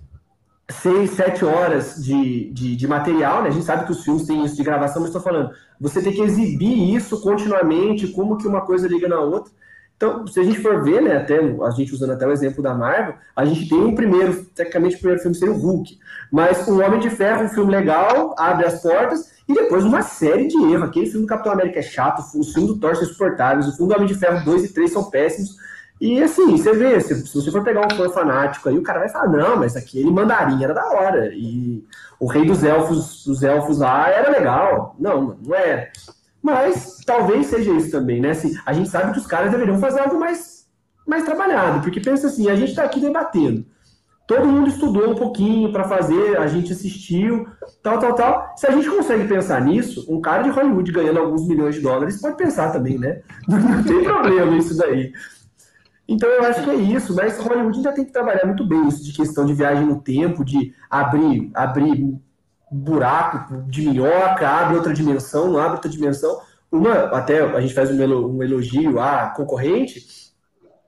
seis, 0.69 1.11
sete 1.11 1.45
horas 1.45 1.95
de, 2.03 2.51
de, 2.51 2.75
de, 2.75 2.87
material, 2.87 3.41
né? 3.41 3.49
A 3.49 3.51
gente 3.51 3.65
sabe 3.65 3.85
que 3.85 3.91
os 3.91 4.03
filmes 4.03 4.25
têm 4.25 4.43
isso 4.43 4.55
de 4.55 4.63
gravação, 4.63 5.01
mas 5.01 5.09
estou 5.09 5.21
falando, 5.21 5.51
você 5.79 6.01
tem 6.01 6.11
que 6.11 6.21
exibir 6.21 6.93
isso 6.95 7.21
continuamente, 7.21 8.07
como 8.07 8.37
que 8.37 8.47
uma 8.47 8.61
coisa 8.61 8.87
liga 8.87 9.07
na 9.07 9.19
outra. 9.19 9.51
Então, 9.95 10.27
se 10.27 10.39
a 10.39 10.43
gente 10.43 10.59
for 10.59 10.83
ver, 10.83 11.01
né, 11.01 11.17
até 11.17 11.39
a 11.39 11.69
gente 11.71 11.91
usando 11.91 12.11
até 12.11 12.27
o 12.27 12.31
exemplo 12.31 12.61
da 12.61 12.73
Marvel, 12.73 13.15
a 13.35 13.45
gente 13.45 13.67
tem 13.67 13.79
um 13.79 13.95
primeiro, 13.95 14.45
tecnicamente 14.53 14.95
o 14.95 14.99
primeiro 14.99 15.21
filme 15.21 15.35
seria 15.35 15.53
o 15.53 15.57
Hulk, 15.57 15.97
mas 16.31 16.67
o 16.67 16.79
Homem 16.79 16.99
de 16.99 17.09
Ferro, 17.09 17.45
um 17.45 17.49
filme 17.49 17.71
legal, 17.71 18.35
abre 18.37 18.65
as 18.65 18.81
portas, 18.81 19.31
e 19.47 19.53
depois 19.53 19.83
uma 19.83 20.01
série 20.01 20.47
de 20.47 20.57
erros. 20.57 20.89
Aquele 20.89 21.07
filme 21.07 21.25
do 21.25 21.29
Capitão 21.29 21.53
América 21.53 21.79
é 21.79 21.81
chato, 21.81 22.19
o 22.19 22.43
filme 22.43 22.67
do 22.67 22.79
Thor 22.79 22.95
são 22.95 23.05
insuportáveis, 23.05 23.67
o 23.67 23.75
filme 23.75 23.91
do 23.91 23.95
Homem 23.95 24.07
de 24.07 24.13
Ferro 24.13 24.43
2 24.45 24.65
e 24.65 24.73
3 24.73 24.91
são 24.91 25.09
péssimos, 25.09 25.55
e 25.99 26.21
assim, 26.21 26.57
você 26.57 26.73
vê, 26.73 26.99
se, 27.01 27.15
se, 27.25 27.33
você 27.33 27.51
for 27.51 27.63
pegar 27.63 27.85
um 27.85 27.95
fã 27.95 28.09
fanático 28.09 28.69
aí, 28.69 28.77
o 28.77 28.83
cara 28.83 28.99
vai 28.99 29.09
falar, 29.09 29.29
não, 29.29 29.57
mas 29.57 29.75
aquele 29.75 30.11
mandarim 30.11 30.63
era 30.63 30.73
da 30.73 30.85
hora. 30.85 31.31
E 31.33 31.83
o 32.19 32.27
rei 32.27 32.45
dos 32.45 32.63
elfos, 32.63 33.25
dos 33.25 33.41
elfos 33.41 33.79
lá 33.79 34.09
era 34.09 34.29
legal. 34.29 34.95
Não, 34.99 35.37
não 35.43 35.55
é. 35.55 35.91
Mas 36.41 36.99
talvez 37.05 37.47
seja 37.47 37.71
isso 37.71 37.89
também, 37.89 38.21
né? 38.21 38.31
Assim, 38.31 38.55
a 38.65 38.73
gente 38.73 38.89
sabe 38.89 39.11
que 39.11 39.19
os 39.19 39.25
caras 39.25 39.51
deveriam 39.51 39.79
fazer 39.79 40.01
algo 40.01 40.19
mais, 40.19 40.67
mais 41.05 41.23
trabalhado, 41.23 41.81
porque 41.81 41.99
pensa 41.99 42.27
assim, 42.27 42.47
a 42.47 42.55
gente 42.55 42.69
está 42.69 42.83
aqui 42.83 42.99
debatendo. 42.99 43.65
Todo 44.27 44.45
mundo 44.45 44.67
estudou 44.67 45.09
um 45.09 45.15
pouquinho 45.15 45.71
para 45.71 45.85
fazer, 45.85 46.37
a 46.37 46.47
gente 46.47 46.73
assistiu, 46.73 47.47
tal, 47.81 47.97
tal, 47.97 48.13
tal. 48.13 48.53
Se 48.57 48.67
a 48.67 48.71
gente 48.71 48.89
consegue 48.89 49.25
pensar 49.25 49.61
nisso, 49.61 50.05
um 50.09 50.19
cara 50.19 50.43
de 50.43 50.49
Hollywood 50.49 50.91
ganhando 50.91 51.19
alguns 51.19 51.47
milhões 51.47 51.75
de 51.75 51.81
dólares 51.81 52.21
pode 52.21 52.35
pensar 52.35 52.71
também, 52.71 52.99
né? 52.99 53.21
Não 53.47 53.83
tem 53.83 54.03
problema 54.03 54.57
isso 54.57 54.77
daí. 54.77 55.13
Então 56.07 56.29
eu 56.29 56.43
acho 56.45 56.63
que 56.63 56.69
é 56.69 56.75
isso, 56.75 57.13
mas 57.13 57.37
Hollywood 57.37 57.77
ainda 57.77 57.91
tem 57.91 58.05
que 58.05 58.13
trabalhar 58.13 58.45
muito 58.45 58.65
bem 58.65 58.87
isso 58.87 59.03
de 59.03 59.11
questão 59.11 59.45
de 59.45 59.53
viagem 59.53 59.85
no 59.85 60.01
tempo, 60.01 60.45
de 60.45 60.73
abrir, 60.89 61.51
abrir 61.53 62.17
buraco 62.71 63.63
de 63.63 63.89
minhoca, 63.89 64.47
abre 64.47 64.75
outra 64.75 64.93
dimensão, 64.93 65.51
não 65.51 65.59
abre 65.59 65.73
outra 65.73 65.89
dimensão. 65.89 66.39
Uma, 66.71 66.93
até 66.93 67.41
a 67.41 67.61
gente 67.61 67.73
faz 67.73 67.91
um 67.91 68.43
elogio 68.43 68.99
à 68.99 69.33
concorrente, 69.35 70.05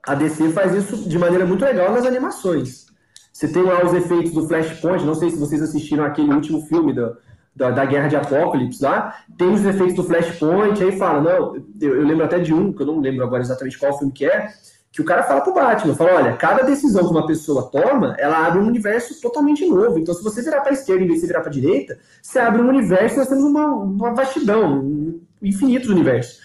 a 0.06 0.14
DC 0.14 0.50
faz 0.50 0.74
isso 0.74 1.08
de 1.08 1.18
maneira 1.18 1.44
muito 1.44 1.64
legal 1.64 1.92
nas 1.92 2.06
animações. 2.06 2.86
Você 3.32 3.48
tem 3.48 3.62
lá 3.62 3.84
os 3.84 3.94
efeitos 3.94 4.32
do 4.32 4.46
Flashpoint, 4.46 5.04
não 5.04 5.14
sei 5.14 5.30
se 5.30 5.38
vocês 5.38 5.62
assistiram 5.62 6.04
aquele 6.04 6.32
último 6.32 6.60
filme 6.62 6.94
da, 6.94 7.14
da, 7.56 7.70
da 7.70 7.84
Guerra 7.84 8.08
de 8.08 8.16
Apocalipse 8.16 8.82
lá, 8.82 9.16
tem 9.38 9.50
os 9.50 9.64
efeitos 9.64 9.94
do 9.94 10.04
Flashpoint, 10.04 10.82
aí 10.82 10.98
fala, 10.98 11.20
não, 11.22 11.56
eu, 11.80 11.96
eu 11.96 12.06
lembro 12.06 12.24
até 12.24 12.38
de 12.38 12.52
um, 12.52 12.72
que 12.72 12.82
eu 12.82 12.86
não 12.86 13.00
lembro 13.00 13.24
agora 13.24 13.42
exatamente 13.42 13.78
qual 13.78 13.96
filme 13.98 14.12
que 14.12 14.26
é, 14.26 14.52
que 14.92 15.00
o 15.00 15.04
cara 15.04 15.22
fala 15.22 15.40
pro 15.40 15.54
Batman, 15.54 15.94
fala, 15.94 16.14
olha, 16.14 16.36
cada 16.36 16.64
decisão 16.64 17.04
que 17.04 17.12
uma 17.12 17.26
pessoa 17.26 17.70
toma, 17.70 18.16
ela 18.18 18.46
abre 18.46 18.58
um 18.58 18.66
universo 18.66 19.20
totalmente 19.20 19.64
novo. 19.64 19.98
Então, 19.98 20.12
se 20.12 20.22
você 20.22 20.42
virar 20.42 20.62
para 20.62 20.72
esquerda 20.72 21.04
em 21.04 21.06
vez 21.06 21.20
de 21.20 21.26
virar 21.28 21.40
para 21.42 21.50
direita, 21.50 21.98
você 22.20 22.40
abre 22.40 22.60
um 22.60 22.68
universo, 22.68 23.16
nós 23.16 23.28
temos 23.28 23.44
uma, 23.44 23.66
uma 23.66 24.14
vastidão, 24.14 24.80
um 24.80 25.20
infinito 25.40 25.90
universo. 25.92 26.40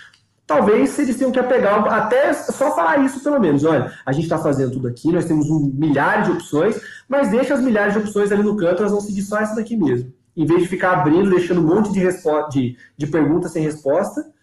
Talvez 0.46 1.00
eles 1.00 1.18
tenham 1.18 1.32
que 1.32 1.40
apegar, 1.40 1.88
até 1.92 2.32
só 2.34 2.76
falar 2.76 3.04
isso 3.04 3.24
pelo 3.24 3.40
menos. 3.40 3.64
Olha, 3.64 3.92
a 4.06 4.12
gente 4.12 4.26
está 4.26 4.38
fazendo 4.38 4.74
tudo 4.74 4.88
aqui, 4.88 5.12
nós 5.12 5.26
temos 5.26 5.50
um, 5.50 5.72
milhares 5.74 6.28
de 6.28 6.34
opções, 6.34 6.80
mas 7.10 7.32
deixa 7.32 7.56
as 7.56 7.62
milhares 7.62 7.94
de 7.94 8.00
opções 8.00 8.32
ali 8.32 8.44
no 8.44 8.56
canto, 8.56 8.82
elas 8.82 8.92
vão 8.92 9.02
seguir 9.02 9.24
só 9.24 9.40
essa 9.40 9.56
daqui 9.56 9.76
mesmo. 9.76 10.14
Em 10.38 10.46
vez 10.46 10.62
de 10.62 10.68
ficar 10.68 11.00
abrindo, 11.00 11.32
deixando 11.32 11.62
um 11.62 11.76
monte 11.76 11.92
de, 11.92 12.00
de, 12.52 12.78
de 12.96 13.08
perguntas 13.08 13.54
sem 13.54 13.64
resposta, 13.64 14.35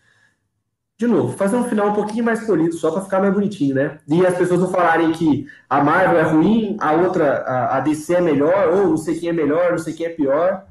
de 1.03 1.09
novo, 1.09 1.37
fazer 1.37 1.57
um 1.57 1.65
final 1.65 1.89
um 1.89 1.95
pouquinho 1.95 2.25
mais 2.25 2.47
polido, 2.47 2.77
só 2.77 2.93
para 2.93 3.03
ficar 3.03 3.21
mais 3.21 3.35
bonitinho, 3.35 3.75
né? 3.75 3.99
E 4.07 4.25
as 4.25 4.39
pessoas 4.39 4.61
não 4.61 4.71
falarem 4.71 5.11
que 5.11 5.49
a 5.69 5.83
Marvel 5.83 6.17
é 6.17 6.23
ruim, 6.23 6.77
a 6.81 6.93
outra, 6.93 7.69
a, 7.73 7.81
DC 7.81 8.15
é 8.15 8.21
melhor, 8.21 8.69
ou 8.69 8.91
não 8.91 8.97
sei 8.97 9.19
quem 9.19 9.31
é 9.31 9.33
melhor, 9.33 9.73
não 9.73 9.79
sei 9.79 9.95
quem 9.95 10.07
é 10.07 10.11
pior. 10.11 10.65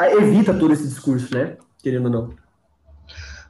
Evita 0.00 0.54
todo 0.54 0.72
esse 0.72 0.86
discurso, 0.86 1.34
né? 1.34 1.56
Querendo 1.82 2.04
ou 2.04 2.10
não. 2.10 2.34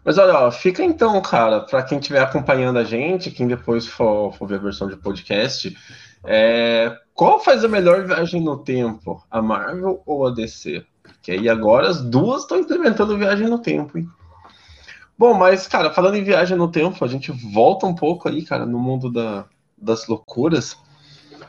Mas 0.02 0.16
olha, 0.16 0.34
ó, 0.34 0.50
fica 0.50 0.82
então, 0.82 1.20
cara, 1.20 1.60
para 1.60 1.82
quem 1.82 1.98
estiver 1.98 2.22
acompanhando 2.22 2.78
a 2.78 2.84
gente, 2.84 3.30
quem 3.30 3.46
depois 3.46 3.86
for, 3.86 4.32
for 4.32 4.48
ver 4.48 4.56
a 4.56 4.62
versão 4.62 4.88
de 4.88 4.96
podcast, 4.96 5.76
é, 6.24 6.96
qual 7.12 7.38
faz 7.38 7.64
a 7.64 7.68
melhor 7.68 8.06
viagem 8.06 8.40
no 8.40 8.56
tempo? 8.56 9.22
A 9.30 9.42
Marvel 9.42 10.02
ou 10.06 10.26
a 10.26 10.30
DC? 10.30 10.84
Porque 11.02 11.32
aí 11.32 11.50
agora 11.50 11.88
as 11.88 12.00
duas 12.00 12.42
estão 12.42 12.58
implementando 12.58 13.18
viagem 13.18 13.46
no 13.46 13.58
tempo, 13.58 13.98
hein? 13.98 14.08
Bom, 15.18 15.34
mas, 15.34 15.66
cara, 15.66 15.92
falando 15.92 16.16
em 16.16 16.24
viagem 16.24 16.56
no 16.56 16.68
tempo, 16.68 17.04
a 17.04 17.08
gente 17.08 17.30
volta 17.30 17.86
um 17.86 17.94
pouco 17.94 18.28
aí, 18.28 18.42
cara, 18.42 18.66
no 18.66 18.78
mundo 18.78 19.10
da, 19.10 19.44
das 19.76 20.06
loucuras, 20.06 20.76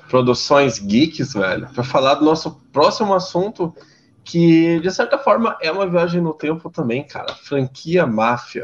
produções 0.09 0.79
geeks, 0.79 1.33
velho, 1.33 1.67
para 1.73 1.83
falar 1.83 2.15
do 2.15 2.25
nosso 2.25 2.61
próximo 2.71 3.13
assunto, 3.13 3.73
que 4.23 4.79
de 4.79 4.91
certa 4.91 5.17
forma 5.17 5.57
é 5.61 5.71
uma 5.71 5.87
viagem 5.87 6.21
no 6.21 6.33
tempo 6.33 6.69
também, 6.69 7.03
cara. 7.03 7.33
Franquia 7.33 8.05
Máfia. 8.05 8.63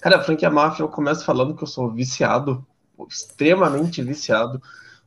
Cara, 0.00 0.16
a 0.16 0.22
franquia 0.22 0.50
Máfia, 0.50 0.82
eu 0.82 0.88
começo 0.88 1.24
falando 1.24 1.54
que 1.54 1.62
eu 1.62 1.68
sou 1.68 1.90
viciado, 1.90 2.66
extremamente 3.08 4.02
viciado. 4.02 4.60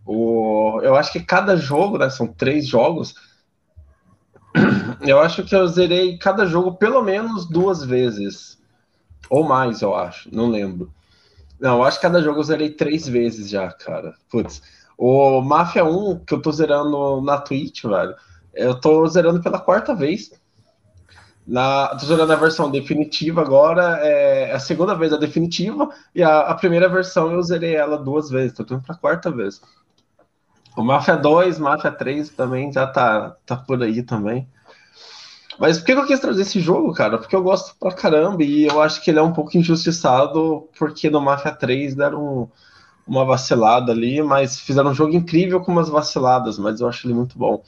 O, 0.06 0.80
eu 0.82 0.96
acho 0.96 1.12
que 1.12 1.20
cada 1.20 1.56
jogo, 1.58 1.98
né, 1.98 2.10
são 2.10 2.28
três 2.28 2.66
jogos, 2.66 3.14
eu 5.02 5.20
acho 5.20 5.44
que 5.44 5.56
eu 5.56 5.68
zerei 5.68 6.18
cada 6.18 6.46
jogo 6.46 6.76
pelo 6.76 7.02
menos 7.02 7.46
duas 7.48 7.84
vezes. 7.84 8.57
Ou 9.30 9.44
mais, 9.44 9.82
eu 9.82 9.96
acho. 9.96 10.34
Não 10.34 10.50
lembro. 10.50 10.92
Não, 11.60 11.78
eu 11.78 11.84
acho 11.84 11.98
que 11.98 12.04
cada 12.04 12.22
jogo 12.22 12.40
eu 12.40 12.44
zerei 12.44 12.70
três 12.70 13.08
vezes 13.08 13.50
já, 13.50 13.72
cara. 13.72 14.14
Putz. 14.30 14.62
O 14.98 15.42
Mafia 15.42 15.86
1, 15.86 16.20
que 16.26 16.34
eu 16.34 16.42
tô 16.42 16.52
zerando 16.52 17.22
na 17.22 17.40
Twitch, 17.40 17.84
velho, 17.84 18.16
eu 18.54 18.80
tô 18.80 19.06
zerando 19.08 19.42
pela 19.42 19.60
quarta 19.60 19.94
vez. 19.94 20.32
Na, 21.46 21.96
tô 21.96 22.06
zerando 22.06 22.34
a 22.34 22.36
versão 22.36 22.70
definitiva 22.70 23.42
agora, 23.42 24.00
é 24.02 24.52
a 24.52 24.60
segunda 24.60 24.94
vez 24.96 25.14
a 25.14 25.18
definitiva, 25.18 25.88
e 26.14 26.22
a, 26.22 26.40
a 26.40 26.56
primeira 26.56 26.90
versão 26.90 27.32
eu 27.32 27.42
zerei 27.42 27.76
ela 27.76 27.98
duas 27.98 28.30
vezes, 28.30 28.54
tô 28.54 28.64
indo 28.64 28.82
pra 28.82 28.96
quarta 28.96 29.32
vez. 29.32 29.62
O 30.76 30.84
Mafia 30.84 31.16
2, 31.16 31.58
Mafia 31.58 31.92
3 31.92 32.30
também 32.30 32.72
já 32.72 32.86
tá, 32.86 33.36
tá 33.46 33.56
por 33.56 33.82
aí 33.82 34.04
também. 34.04 34.48
Mas 35.60 35.78
por 35.78 35.86
que 35.86 35.92
eu 35.94 36.06
quis 36.06 36.20
trazer 36.20 36.44
esse 36.44 36.60
jogo, 36.60 36.94
cara? 36.94 37.18
Porque 37.18 37.36
eu 37.36 37.42
gosto 37.42 37.76
pra 37.80 37.92
caramba 37.92 38.44
e 38.44 38.66
eu 38.66 38.82
acho 38.82 39.02
que 39.02 39.10
ele 39.10 39.20
é 39.20 39.24
um 39.24 39.34
pouco 39.34 39.58
injustiçado 39.58 40.68
porque 40.78 41.10
no 41.10 41.20
Mafia 41.20 41.52
3 41.52 41.96
deram 41.96 42.50
uma 43.08 43.26
vacilada 43.26 43.92
ali, 43.92 44.22
mas 44.22 44.60
fizeram 44.60 44.92
um 44.92 44.94
jogo 44.94 45.16
incrível 45.16 45.62
com 45.62 45.72
umas 45.72 45.90
vaciladas, 45.90 46.60
mas 46.60 46.82
eu 46.82 46.88
acho 46.88 47.08
ele 47.08 47.14
muito 47.14 47.38
bom. 47.38 47.64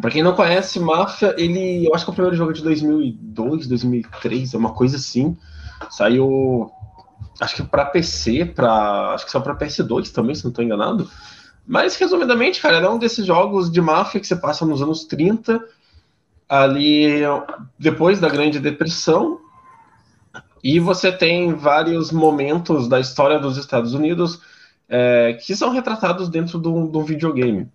Pra 0.00 0.10
quem 0.10 0.22
não 0.22 0.34
conhece, 0.34 0.80
Mafia, 0.80 1.34
ele. 1.38 1.86
Eu 1.86 1.94
acho 1.94 2.04
que 2.04 2.10
é 2.10 2.12
o 2.12 2.14
primeiro 2.14 2.36
jogo 2.36 2.52
de 2.52 2.62
2002, 2.62 3.66
2003, 3.66 4.54
é 4.54 4.56
uma 4.56 4.72
coisa 4.72 4.96
assim. 4.96 5.36
Saiu. 5.90 6.70
Acho 7.40 7.56
que 7.56 7.62
pra 7.62 7.84
PC, 7.84 8.46
pra. 8.46 9.14
Acho 9.14 9.26
que 9.26 9.30
só 9.30 9.40
pra 9.40 9.54
PS2 9.54 10.12
também, 10.12 10.34
se 10.34 10.44
não 10.44 10.52
tô 10.52 10.62
enganado. 10.62 11.08
Mas, 11.66 11.96
resumidamente, 11.96 12.60
cara, 12.60 12.78
é 12.78 12.88
um 12.88 12.98
desses 12.98 13.26
jogos 13.26 13.70
de 13.70 13.80
máfia 13.80 14.20
que 14.20 14.26
você 14.26 14.36
passa 14.36 14.64
nos 14.64 14.82
anos 14.82 15.04
30, 15.04 15.60
ali 16.48 17.20
depois 17.78 18.20
da 18.20 18.28
Grande 18.28 18.60
Depressão, 18.60 19.40
e 20.62 20.80
você 20.80 21.12
tem 21.12 21.54
vários 21.54 22.10
momentos 22.10 22.88
da 22.88 22.98
história 22.98 23.38
dos 23.38 23.56
Estados 23.56 23.94
Unidos 23.94 24.40
é, 24.88 25.38
que 25.44 25.54
são 25.54 25.70
retratados 25.70 26.28
dentro 26.28 26.58
de 26.60 26.68
um, 26.68 26.90
de 26.90 26.96
um 26.96 27.04
videogame. 27.04 27.68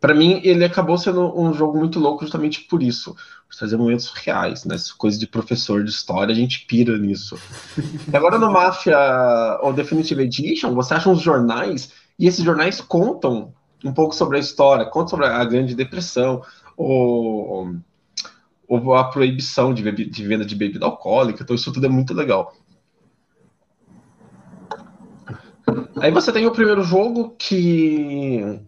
Para 0.00 0.14
mim, 0.14 0.40
ele 0.44 0.64
acabou 0.64 0.98
sendo 0.98 1.38
um 1.38 1.54
jogo 1.54 1.78
muito 1.78 1.98
louco 1.98 2.22
justamente 2.22 2.60
por 2.62 2.82
isso, 2.82 3.14
por 3.48 3.56
trazer 3.56 3.76
momentos 3.76 4.10
reais, 4.10 4.64
né? 4.64 4.76
Coisa 4.98 5.18
de 5.18 5.26
professor 5.26 5.82
de 5.82 5.90
história, 5.90 6.32
a 6.32 6.36
gente 6.36 6.66
pira 6.66 6.96
nisso. 6.98 7.38
Agora 8.12 8.38
no 8.38 8.52
Mafia 8.52 9.58
ou 9.62 9.72
Definitive 9.72 10.22
Edition, 10.22 10.74
você 10.74 10.94
acha 10.94 11.08
uns 11.08 11.20
jornais 11.20 11.92
e 12.18 12.26
esses 12.26 12.44
jornais 12.44 12.80
contam 12.80 13.52
um 13.84 13.92
pouco 13.92 14.14
sobre 14.14 14.36
a 14.36 14.40
história, 14.40 14.84
contam 14.84 15.08
sobre 15.08 15.26
a 15.26 15.44
Grande 15.44 15.74
Depressão, 15.74 16.42
ou, 16.76 17.74
ou 18.68 18.94
a 18.94 19.04
proibição 19.04 19.72
de, 19.72 19.90
de 20.06 20.26
venda 20.26 20.44
de 20.44 20.54
bebida 20.54 20.84
alcoólica, 20.84 21.42
então 21.42 21.56
isso 21.56 21.72
tudo 21.72 21.86
é 21.86 21.88
muito 21.88 22.12
legal. 22.12 22.54
Aí 26.00 26.10
você 26.10 26.32
tem 26.32 26.46
o 26.46 26.52
primeiro 26.52 26.82
jogo 26.82 27.34
que 27.38 28.60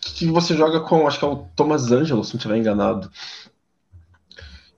que 0.00 0.26
você 0.26 0.54
joga 0.54 0.80
com, 0.80 1.06
acho 1.06 1.18
que 1.18 1.24
é 1.24 1.28
o 1.28 1.46
Thomas 1.54 1.92
Angelo, 1.92 2.24
se 2.24 2.34
não 2.34 2.38
estiver 2.38 2.56
enganado. 2.56 3.10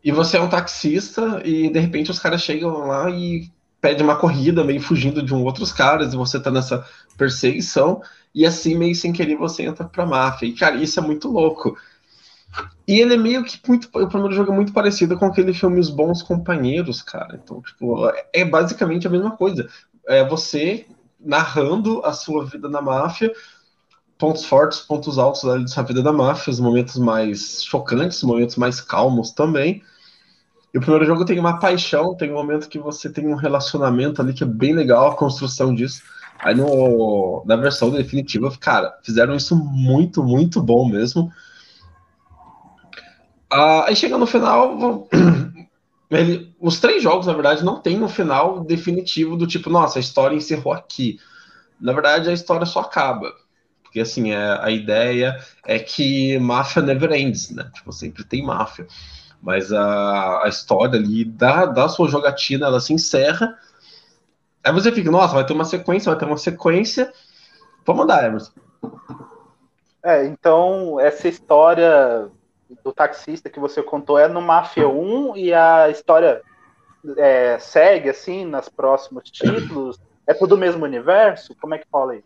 E 0.05 0.11
você 0.11 0.37
é 0.37 0.41
um 0.41 0.49
taxista 0.49 1.41
e 1.45 1.69
de 1.71 1.79
repente 1.79 2.11
os 2.11 2.19
caras 2.19 2.43
chegam 2.43 2.87
lá 2.87 3.09
e 3.11 3.51
pede 3.81 4.03
uma 4.03 4.17
corrida, 4.17 4.63
meio 4.63 4.81
fugindo 4.81 5.23
de 5.23 5.35
um 5.35 5.43
outros 5.43 5.73
caras, 5.73 6.15
e 6.15 6.17
você 6.17 6.39
tá 6.39 6.53
nessa 6.53 6.87
perseguição, 7.17 8.01
e 8.33 8.47
assim, 8.47 8.77
meio 8.77 8.95
sem 8.95 9.13
querer, 9.13 9.37
você 9.37 9.65
entra 9.65 9.85
pra 9.85 10.07
máfia. 10.07 10.47
E, 10.47 10.53
cara, 10.53 10.77
isso 10.77 11.01
é 11.01 11.03
muito 11.03 11.29
louco. 11.29 11.77
E 12.87 13.01
ele 13.01 13.15
é 13.15 13.17
meio 13.17 13.45
que 13.45 13.59
muito. 13.67 13.89
O 13.95 14.09
primeiro 14.09 14.35
jogo 14.35 14.53
é 14.53 14.55
muito 14.55 14.73
parecido 14.73 15.17
com 15.17 15.27
aquele 15.27 15.55
filme 15.55 15.81
Os 15.81 15.89
Bons 15.89 16.23
Companheiros, 16.23 17.01
cara. 17.01 17.41
Então, 17.43 17.63
tipo, 17.63 18.11
é 18.33 18.45
basicamente 18.45 19.07
a 19.07 19.11
mesma 19.11 19.31
coisa. 19.37 19.69
É 20.07 20.27
você 20.27 20.87
narrando 21.19 22.05
a 22.05 22.13
sua 22.13 22.45
vida 22.45 22.69
na 22.69 22.83
máfia, 22.83 23.33
pontos 24.19 24.45
fortes, 24.45 24.81
pontos 24.81 25.19
altos 25.19 25.43
da 25.43 25.67
sua 25.67 25.83
vida 25.85 26.03
na 26.03 26.13
máfia, 26.13 26.51
os 26.51 26.61
momentos 26.61 26.97
mais 26.97 27.65
chocantes, 27.65 28.19
os 28.19 28.25
momentos 28.25 28.57
mais 28.57 28.81
calmos 28.81 29.31
também. 29.31 29.83
E 30.75 30.79
o 30.79 30.81
primeiro 30.81 31.05
jogo 31.05 31.25
tem 31.25 31.39
uma 31.39 31.59
paixão, 31.59 32.15
tem 32.15 32.31
um 32.31 32.35
momento 32.35 32.69
que 32.69 32.79
você 32.79 33.11
tem 33.11 33.27
um 33.27 33.35
relacionamento 33.35 34.21
ali 34.21 34.33
que 34.33 34.43
é 34.43 34.47
bem 34.47 34.75
legal, 34.75 35.09
a 35.09 35.17
construção 35.17 35.75
disso. 35.75 36.03
Aí 36.39 36.55
no, 36.55 37.45
na 37.47 37.57
versão 37.57 37.91
definitiva, 37.91 38.51
cara, 38.59 38.99
fizeram 39.03 39.35
isso 39.35 39.55
muito, 39.55 40.25
muito 40.25 40.63
bom 40.63 40.89
mesmo. 40.89 41.31
Ah, 43.53 43.85
aí 43.87 43.97
chega 43.97 44.17
no 44.17 44.27
final, 44.27 45.09
ele, 46.11 46.55
os 46.61 46.81
três 46.81 47.03
jogos, 47.03 47.27
na 47.27 47.35
verdade, 47.35 47.65
não 47.65 47.81
tem 47.81 48.03
um 48.03 48.09
final 48.09 48.61
definitivo 48.65 49.37
do 49.37 49.47
tipo, 49.47 49.69
nossa, 49.69 49.99
a 49.99 50.01
história 50.01 50.35
encerrou 50.35 50.73
aqui. 50.73 51.19
Na 51.81 51.93
verdade, 51.93 52.31
a 52.31 52.33
história 52.33 52.65
só 52.65 52.81
acaba. 52.81 53.33
Porque, 53.83 54.01
assim, 54.01 54.33
é, 54.33 54.59
a 54.61 54.71
ideia 54.71 55.39
é 55.67 55.79
que 55.79 56.39
máfia 56.39 56.81
never 56.81 57.13
ends, 57.13 57.51
né? 57.51 57.71
Tipo, 57.75 57.93
sempre 57.93 58.25
tem 58.25 58.43
máfia 58.43 58.87
mas 59.43 59.73
a, 59.73 60.45
a 60.45 60.49
história 60.49 60.99
ali 60.99 61.25
da, 61.25 61.67
da 61.67 61.89
sua 61.89 62.09
jogatina 62.09 62.67
ela 62.67 62.81
se 62.81 62.93
encerra. 62.93 63.59
Aí 64.63 64.73
você 64.73 64.93
fica, 64.93 65.11
nossa, 65.11 65.35
vai 65.35 65.45
ter 65.45 65.53
uma 65.53 65.65
sequência, 65.65 66.11
vai 66.11 66.19
ter 66.19 66.25
uma 66.25 66.37
sequência. 66.37 67.13
Vamos 67.85 68.03
mandar, 68.03 68.25
Emerson. 68.25 68.53
É, 70.05 70.25
então 70.27 71.01
essa 71.01 71.27
história 71.27 72.31
do 72.85 72.93
taxista 72.93 73.51
que 73.51 73.61
você 73.61 73.83
contou 73.83 74.19
é 74.19 74.29
no 74.29 74.41
Mafia 74.41 74.89
1 74.89 75.37
e 75.37 75.53
a 75.53 75.89
história 75.91 76.43
é, 77.17 77.59
segue 77.59 78.11
assim 78.11 78.45
nos 78.45 78.69
próximos 78.69 79.25
títulos? 79.31 79.99
É 80.27 80.35
tudo 80.35 80.51
do 80.51 80.59
mesmo 80.59 80.85
universo? 80.85 81.55
Como 81.61 81.75
é 81.75 81.79
que 81.79 81.87
fala 81.91 82.13
aí? 82.13 82.25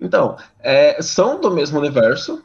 Então, 0.00 0.36
é, 0.60 1.00
são 1.02 1.40
do 1.40 1.50
mesmo 1.50 1.78
universo, 1.78 2.44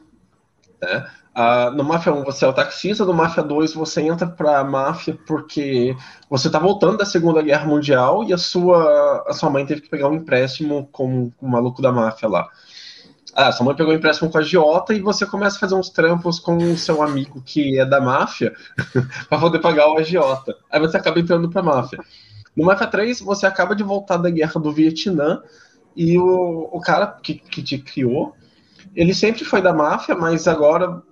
né? 0.80 1.08
Uh, 1.30 1.70
no 1.76 1.84
Máfia 1.84 2.12
1 2.12 2.24
você 2.24 2.44
é 2.44 2.48
o 2.48 2.52
taxista, 2.52 3.04
no 3.04 3.14
Máfia 3.14 3.42
2 3.42 3.72
você 3.72 4.02
entra 4.02 4.26
pra 4.26 4.64
máfia 4.64 5.16
porque 5.26 5.96
você 6.28 6.50
tá 6.50 6.58
voltando 6.58 6.98
da 6.98 7.06
Segunda 7.06 7.40
Guerra 7.40 7.66
Mundial 7.66 8.24
e 8.24 8.32
a 8.32 8.38
sua, 8.38 9.24
a 9.28 9.32
sua 9.32 9.48
mãe 9.48 9.64
teve 9.64 9.80
que 9.80 9.88
pegar 9.88 10.08
um 10.08 10.14
empréstimo 10.14 10.88
com 10.90 11.30
o 11.40 11.48
maluco 11.48 11.80
da 11.80 11.92
máfia 11.92 12.28
lá. 12.28 12.48
Ah, 13.34 13.52
sua 13.52 13.64
mãe 13.64 13.76
pegou 13.76 13.94
empréstimo 13.94 14.30
com 14.30 14.38
a 14.38 14.42
Giota 14.42 14.92
e 14.92 15.00
você 15.00 15.24
começa 15.24 15.56
a 15.56 15.60
fazer 15.60 15.74
uns 15.74 15.90
trampos 15.90 16.38
com 16.38 16.56
o 16.56 16.76
seu 16.76 17.02
amigo 17.02 17.42
que 17.44 17.78
é 17.78 17.84
da 17.84 18.00
máfia 18.00 18.52
para 19.28 19.38
poder 19.38 19.60
pagar 19.60 19.88
o 19.88 19.98
agiota. 19.98 20.56
Aí 20.70 20.80
você 20.80 20.96
acaba 20.96 21.20
entrando 21.20 21.48
pra 21.48 21.62
máfia. 21.62 21.98
No 22.56 22.64
Máfia 22.64 22.86
3 22.86 23.20
você 23.20 23.46
acaba 23.46 23.74
de 23.76 23.82
voltar 23.82 24.16
da 24.16 24.28
guerra 24.28 24.60
do 24.60 24.72
Vietnã 24.72 25.40
e 25.94 26.18
o, 26.18 26.68
o 26.72 26.80
cara 26.80 27.06
que, 27.06 27.34
que 27.34 27.62
te 27.62 27.78
criou, 27.78 28.34
ele 28.94 29.14
sempre 29.14 29.44
foi 29.44 29.62
da 29.62 29.72
máfia, 29.72 30.14
mas 30.16 30.48
agora 30.48 31.02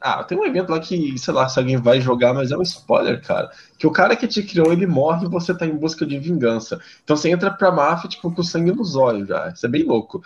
ah, 0.00 0.22
tem 0.22 0.38
um 0.38 0.44
evento 0.44 0.70
lá 0.70 0.78
que, 0.78 1.18
sei 1.18 1.34
lá, 1.34 1.48
se 1.48 1.58
alguém 1.58 1.76
vai 1.76 2.00
jogar, 2.00 2.32
mas 2.32 2.52
é 2.52 2.56
um 2.56 2.62
spoiler, 2.62 3.20
cara. 3.20 3.50
Que 3.76 3.86
o 3.86 3.90
cara 3.90 4.14
que 4.14 4.28
te 4.28 4.42
criou, 4.42 4.72
ele 4.72 4.86
morre 4.86 5.26
e 5.26 5.28
você 5.28 5.52
tá 5.52 5.66
em 5.66 5.76
busca 5.76 6.06
de 6.06 6.18
vingança. 6.18 6.80
Então 7.02 7.16
você 7.16 7.30
entra 7.30 7.50
pra 7.50 7.72
máfia, 7.72 8.08
tipo, 8.08 8.32
com 8.32 8.42
sangue 8.42 8.70
nos 8.72 8.94
olhos 8.94 9.28
já. 9.28 9.48
Isso 9.48 9.66
é 9.66 9.68
bem 9.68 9.82
louco. 9.82 10.22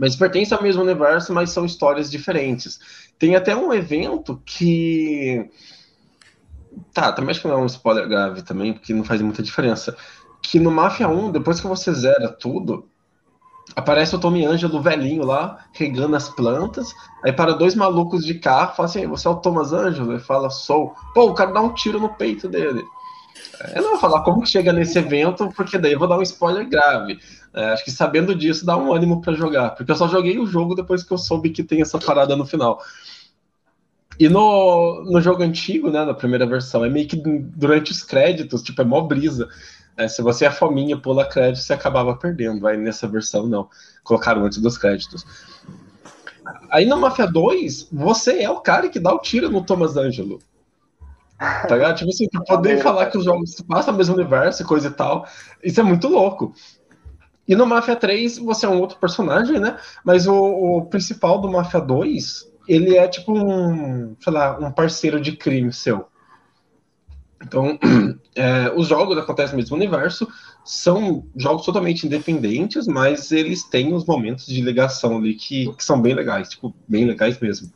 Mas 0.00 0.16
pertence 0.16 0.54
ao 0.54 0.62
mesmo 0.62 0.82
universo, 0.82 1.30
mas 1.30 1.50
são 1.50 1.66
histórias 1.66 2.10
diferentes. 2.10 2.80
Tem 3.18 3.36
até 3.36 3.54
um 3.54 3.70
evento 3.70 4.40
que. 4.46 5.46
Tá, 6.94 7.12
também 7.12 7.32
acho 7.32 7.42
que 7.42 7.48
não 7.48 7.58
é 7.58 7.58
um 7.58 7.66
spoiler 7.66 8.08
grave 8.08 8.40
também, 8.40 8.72
porque 8.72 8.94
não 8.94 9.04
faz 9.04 9.20
muita 9.20 9.42
diferença. 9.42 9.94
Que 10.40 10.58
no 10.58 10.70
Mafia 10.70 11.06
1, 11.06 11.32
depois 11.32 11.60
que 11.60 11.66
você 11.66 11.92
zera 11.92 12.30
tudo, 12.30 12.88
aparece 13.76 14.16
o 14.16 14.18
Tommy 14.18 14.46
Angelo 14.46 14.80
velhinho 14.80 15.22
lá, 15.22 15.66
regando 15.70 16.16
as 16.16 16.30
plantas. 16.30 16.94
Aí 17.22 17.30
para 17.30 17.52
dois 17.52 17.74
malucos 17.74 18.24
de 18.24 18.32
carro, 18.32 18.74
fala 18.74 18.88
assim: 18.88 19.06
Você 19.06 19.28
é 19.28 19.30
o 19.30 19.36
Thomas 19.36 19.70
Angelo? 19.70 20.12
Ele 20.12 20.18
fala: 20.18 20.48
Sou. 20.48 20.94
Pô, 21.12 21.26
o 21.26 21.34
cara 21.34 21.52
dá 21.52 21.60
um 21.60 21.74
tiro 21.74 22.00
no 22.00 22.08
peito 22.14 22.48
dele. 22.48 22.82
Eu 23.74 23.82
não 23.82 23.90
vou 23.90 24.00
falar 24.00 24.22
como 24.22 24.40
que 24.40 24.48
chega 24.48 24.72
nesse 24.72 24.98
evento, 24.98 25.50
porque 25.54 25.76
daí 25.76 25.92
eu 25.92 25.98
vou 25.98 26.08
dar 26.08 26.16
um 26.16 26.22
spoiler 26.22 26.66
grave. 26.66 27.18
É, 27.52 27.70
acho 27.70 27.84
que 27.84 27.90
sabendo 27.90 28.34
disso 28.34 28.64
dá 28.64 28.76
um 28.76 28.92
ânimo 28.92 29.20
para 29.20 29.34
jogar, 29.34 29.70
porque 29.70 29.90
eu 29.90 29.96
só 29.96 30.06
joguei 30.06 30.38
o 30.38 30.46
jogo 30.46 30.74
depois 30.74 31.02
que 31.02 31.12
eu 31.12 31.18
soube 31.18 31.50
que 31.50 31.64
tem 31.64 31.82
essa 31.82 31.98
parada 31.98 32.36
no 32.36 32.46
final. 32.46 32.80
E 34.18 34.28
no, 34.28 35.02
no 35.04 35.20
jogo 35.20 35.42
antigo, 35.42 35.90
né, 35.90 36.04
na 36.04 36.14
primeira 36.14 36.46
versão, 36.46 36.84
é 36.84 36.90
meio 36.90 37.08
que 37.08 37.16
durante 37.16 37.90
os 37.90 38.02
créditos, 38.02 38.62
tipo, 38.62 38.82
é 38.82 38.84
mó 38.84 39.00
brisa. 39.00 39.48
É, 39.96 40.06
se 40.08 40.22
você 40.22 40.44
é 40.44 40.50
fominha, 40.50 40.96
pula 40.96 41.26
crédito, 41.26 41.62
você 41.62 41.72
acabava 41.72 42.14
perdendo. 42.14 42.66
Aí 42.66 42.76
nessa 42.76 43.08
versão, 43.08 43.46
não. 43.46 43.68
Colocaram 44.04 44.44
antes 44.44 44.58
dos 44.58 44.76
créditos. 44.76 45.24
Aí 46.70 46.84
no 46.84 46.98
Mafia 46.98 47.26
2, 47.26 47.88
você 47.90 48.42
é 48.42 48.50
o 48.50 48.60
cara 48.60 48.88
que 48.88 49.00
dá 49.00 49.12
o 49.12 49.18
tiro 49.18 49.48
no 49.48 49.64
Thomas 49.64 49.96
Angelo. 49.96 50.38
Tá 51.38 51.74
ligado? 51.74 51.96
Tipo 51.96 52.10
assim, 52.10 52.26
poder 52.46 52.82
falar 52.82 53.06
que 53.06 53.16
os 53.16 53.24
jogos 53.24 53.58
passam 53.62 53.92
no 53.92 53.98
mesmo 53.98 54.14
universo 54.14 54.62
e 54.62 54.66
coisa 54.66 54.88
e 54.88 54.90
tal. 54.90 55.26
Isso 55.64 55.80
é 55.80 55.82
muito 55.82 56.06
louco. 56.08 56.52
E 57.50 57.56
no 57.56 57.66
Mafia 57.66 57.96
3, 57.96 58.38
você 58.38 58.64
é 58.64 58.68
um 58.68 58.78
outro 58.78 58.96
personagem, 58.98 59.58
né? 59.58 59.76
Mas 60.04 60.28
o, 60.28 60.36
o 60.36 60.86
principal 60.86 61.40
do 61.40 61.50
Mafia 61.50 61.80
2, 61.80 62.48
ele 62.68 62.96
é 62.96 63.08
tipo 63.08 63.32
um, 63.36 64.14
sei 64.20 64.32
lá, 64.32 64.56
um 64.56 64.70
parceiro 64.70 65.20
de 65.20 65.36
crime 65.36 65.72
seu. 65.72 66.06
Então, 67.42 67.76
é, 68.36 68.72
os 68.76 68.86
jogos 68.86 69.18
acontecem 69.18 69.54
no 69.54 69.58
mesmo 69.58 69.74
universo, 69.74 70.28
são 70.64 71.26
jogos 71.34 71.66
totalmente 71.66 72.06
independentes, 72.06 72.86
mas 72.86 73.32
eles 73.32 73.64
têm 73.64 73.92
os 73.92 74.06
momentos 74.06 74.46
de 74.46 74.60
ligação 74.60 75.16
ali 75.16 75.34
que, 75.34 75.74
que 75.74 75.82
são 75.82 76.00
bem 76.00 76.14
legais, 76.14 76.50
tipo, 76.50 76.72
bem 76.86 77.04
legais 77.04 77.40
mesmo. 77.40 77.72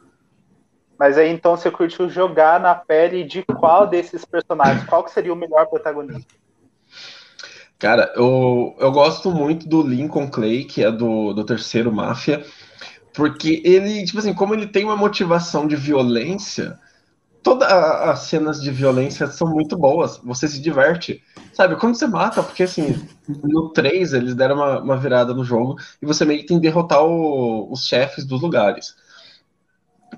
Mas 0.96 1.18
aí 1.18 1.28
então 1.30 1.56
você 1.56 1.68
curtiu 1.68 2.08
jogar 2.08 2.60
na 2.60 2.76
pele 2.76 3.24
de 3.24 3.42
qual 3.42 3.88
desses 3.88 4.24
personagens? 4.24 4.84
Qual 4.84 5.02
que 5.02 5.10
seria 5.10 5.32
o 5.32 5.36
melhor 5.36 5.66
protagonista? 5.66 6.32
Cara, 7.84 8.10
eu, 8.16 8.74
eu 8.78 8.90
gosto 8.90 9.30
muito 9.30 9.68
do 9.68 9.82
Lincoln 9.82 10.26
Clay, 10.26 10.64
que 10.64 10.82
é 10.82 10.90
do, 10.90 11.34
do 11.34 11.44
terceiro 11.44 11.92
Máfia, 11.92 12.42
porque 13.12 13.60
ele, 13.62 14.06
tipo 14.06 14.18
assim, 14.20 14.32
como 14.32 14.54
ele 14.54 14.66
tem 14.66 14.86
uma 14.86 14.96
motivação 14.96 15.68
de 15.68 15.76
violência, 15.76 16.78
todas 17.42 17.70
as 17.70 18.20
cenas 18.20 18.62
de 18.62 18.70
violência 18.70 19.26
são 19.26 19.50
muito 19.50 19.76
boas, 19.76 20.16
você 20.24 20.48
se 20.48 20.62
diverte. 20.62 21.22
Sabe, 21.52 21.76
quando 21.76 21.94
você 21.94 22.06
mata, 22.06 22.42
porque 22.42 22.62
assim, 22.62 23.06
no 23.28 23.68
3 23.68 24.14
eles 24.14 24.34
deram 24.34 24.54
uma, 24.54 24.80
uma 24.80 24.96
virada 24.96 25.34
no 25.34 25.44
jogo 25.44 25.76
e 26.00 26.06
você 26.06 26.24
meio 26.24 26.40
que 26.40 26.46
tem 26.46 26.56
que 26.56 26.62
derrotar 26.62 27.04
o, 27.04 27.70
os 27.70 27.86
chefes 27.86 28.24
dos 28.24 28.40
lugares. 28.40 28.94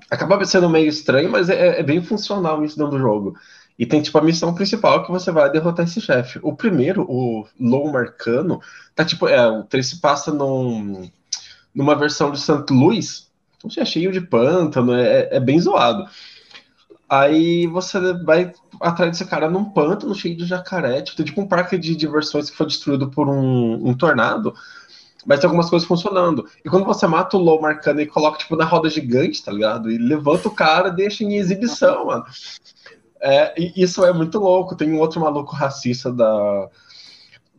Acaba 0.09 0.45
sendo 0.45 0.69
meio 0.69 0.87
estranho, 0.87 1.29
mas 1.29 1.49
é, 1.49 1.81
é 1.81 1.83
bem 1.83 2.01
funcional 2.01 2.63
isso 2.63 2.77
dentro 2.77 2.93
do 2.93 2.99
jogo. 2.99 3.35
E 3.77 3.85
tem, 3.85 4.01
tipo, 4.01 4.17
a 4.17 4.23
missão 4.23 4.53
principal 4.55 5.03
que 5.03 5.11
você 5.11 5.31
vai 5.31 5.51
derrotar 5.51 5.85
esse 5.85 6.01
chefe. 6.01 6.39
O 6.41 6.55
primeiro, 6.55 7.03
o 7.07 7.45
Low 7.59 7.91
Marcano, 7.91 8.59
tá 8.95 9.05
tipo, 9.05 9.27
é, 9.27 9.47
o 9.47 9.63
3 9.63 9.85
se 9.85 10.01
passa 10.01 10.33
num, 10.33 11.09
numa 11.73 11.95
versão 11.95 12.31
de 12.31 12.39
St. 12.39 12.65
Louis, 12.71 13.29
então 13.57 13.69
é 13.81 13.85
cheio 13.85 14.11
de 14.11 14.21
pântano, 14.21 14.93
é, 14.93 15.29
é 15.31 15.39
bem 15.39 15.59
zoado. 15.59 16.05
Aí 17.09 17.67
você 17.67 18.13
vai 18.23 18.51
atrás 18.81 19.11
desse 19.11 19.25
cara 19.25 19.49
num 19.49 19.65
pântano 19.65 20.13
cheio 20.13 20.35
de 20.35 20.45
jacaré, 20.45 21.01
tipo, 21.01 21.23
tipo 21.23 21.41
um 21.41 21.47
parque 21.47 21.77
de 21.77 21.95
diversões 21.95 22.49
que 22.49 22.57
foi 22.57 22.65
destruído 22.65 23.09
por 23.09 23.29
um, 23.29 23.89
um 23.89 23.93
tornado, 23.93 24.53
mas 25.25 25.39
tem 25.39 25.47
algumas 25.47 25.69
coisas 25.69 25.87
funcionando. 25.87 26.47
E 26.65 26.69
quando 26.69 26.85
você 26.85 27.07
mata 27.07 27.37
o 27.37 27.39
Low 27.39 27.61
Marcano 27.61 28.01
e 28.01 28.07
coloca, 28.07 28.37
tipo, 28.37 28.55
na 28.55 28.65
roda 28.65 28.89
gigante, 28.89 29.43
tá 29.43 29.51
ligado? 29.51 29.91
E 29.91 29.97
levanta 29.97 30.47
o 30.47 30.55
cara, 30.55 30.89
deixa 30.89 31.23
em 31.23 31.35
exibição, 31.35 32.07
mano. 32.07 32.25
É, 33.21 33.53
isso 33.75 34.05
é 34.05 34.13
muito 34.13 34.39
louco. 34.39 34.75
Tem 34.75 34.91
um 34.91 34.99
outro 34.99 35.19
maluco 35.21 35.55
racista 35.55 36.11
da, 36.11 36.69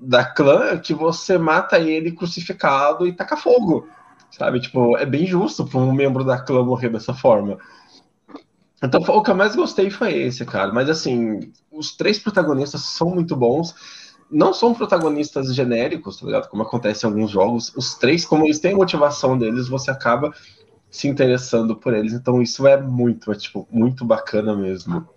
da 0.00 0.24
clã 0.24 0.78
que 0.78 0.94
você 0.94 1.36
mata 1.38 1.78
ele 1.78 2.12
crucificado 2.12 3.06
e 3.06 3.12
taca 3.12 3.36
fogo. 3.36 3.88
Sabe? 4.30 4.60
Tipo, 4.60 4.96
é 4.96 5.06
bem 5.06 5.26
justo 5.26 5.66
para 5.66 5.78
um 5.78 5.92
membro 5.92 6.24
da 6.24 6.38
clã 6.38 6.62
morrer 6.62 6.90
dessa 6.90 7.14
forma. 7.14 7.58
Então, 8.82 9.00
o 9.00 9.22
que 9.22 9.30
eu 9.30 9.34
mais 9.34 9.56
gostei 9.56 9.90
foi 9.90 10.14
esse, 10.14 10.44
cara. 10.44 10.72
Mas, 10.72 10.88
assim, 10.88 11.52
os 11.70 11.96
três 11.96 12.18
protagonistas 12.18 12.82
são 12.82 13.10
muito 13.10 13.34
bons. 13.34 13.74
Não 14.30 14.52
são 14.52 14.74
protagonistas 14.74 15.52
genéricos, 15.54 16.18
tá 16.18 16.26
ligado? 16.26 16.48
Como 16.48 16.62
acontece 16.62 17.04
em 17.04 17.08
alguns 17.08 17.30
jogos. 17.30 17.74
Os 17.74 17.94
três, 17.94 18.24
como 18.24 18.44
eles 18.44 18.60
têm 18.60 18.74
a 18.74 18.76
motivação 18.76 19.36
deles, 19.36 19.68
você 19.68 19.90
acaba 19.90 20.32
se 20.90 21.08
interessando 21.08 21.74
por 21.74 21.92
eles. 21.92 22.12
Então, 22.12 22.40
isso 22.40 22.66
é 22.66 22.80
muito, 22.80 23.32
é, 23.32 23.34
tipo, 23.34 23.66
muito 23.70 24.04
bacana 24.04 24.54
mesmo. 24.54 25.08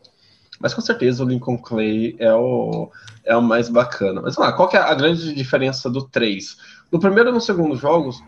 Mas 0.61 0.73
com 0.73 0.81
certeza 0.81 1.23
o 1.23 1.27
Lincoln 1.27 1.57
Clay 1.57 2.15
é 2.19 2.33
o, 2.33 2.91
é 3.25 3.35
o 3.35 3.41
mais 3.41 3.67
bacana. 3.67 4.21
Mas 4.21 4.37
lá, 4.37 4.53
qual 4.53 4.67
que 4.69 4.77
é 4.77 4.79
a 4.79 4.93
grande 4.93 5.33
diferença 5.33 5.89
do 5.89 6.07
3? 6.07 6.57
No 6.91 6.99
primeiro 6.99 7.29
e 7.29 7.33
no 7.33 7.41
segundo 7.41 7.75
jogos, 7.75 8.21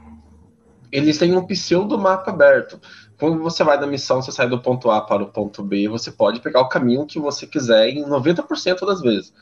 eles 0.92 1.18
têm 1.18 1.36
um 1.36 1.46
pseudo 1.46 1.98
mapa 1.98 2.32
aberto. 2.32 2.80
Quando 3.20 3.42
você 3.42 3.64
vai 3.64 3.80
da 3.80 3.88
missão, 3.88 4.22
você 4.22 4.32
sai 4.32 4.50
do 4.50 4.62
ponto 4.62 4.90
A 4.90 5.02
para 5.02 5.24
o 5.24 5.32
ponto 5.32 5.64
B, 5.64 5.88
você 5.88 6.12
pode 6.12 6.40
pegar 6.40 6.62
o 6.62 6.70
caminho 6.70 7.06
que 7.06 7.20
você 7.20 7.46
quiser 7.46 7.90
em 7.90 8.04
90% 8.06 8.86
das 8.86 9.02
vezes. 9.02 9.34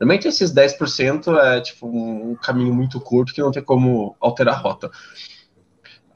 Normalmente 0.00 0.28
esses 0.28 0.52
10% 0.52 1.36
é 1.38 1.60
tipo 1.60 1.86
um 1.86 2.34
caminho 2.36 2.72
muito 2.72 3.00
curto 3.00 3.34
que 3.34 3.40
não 3.40 3.50
tem 3.50 3.62
como 3.62 4.16
alterar 4.20 4.54
a 4.54 4.58
rota. 4.58 4.90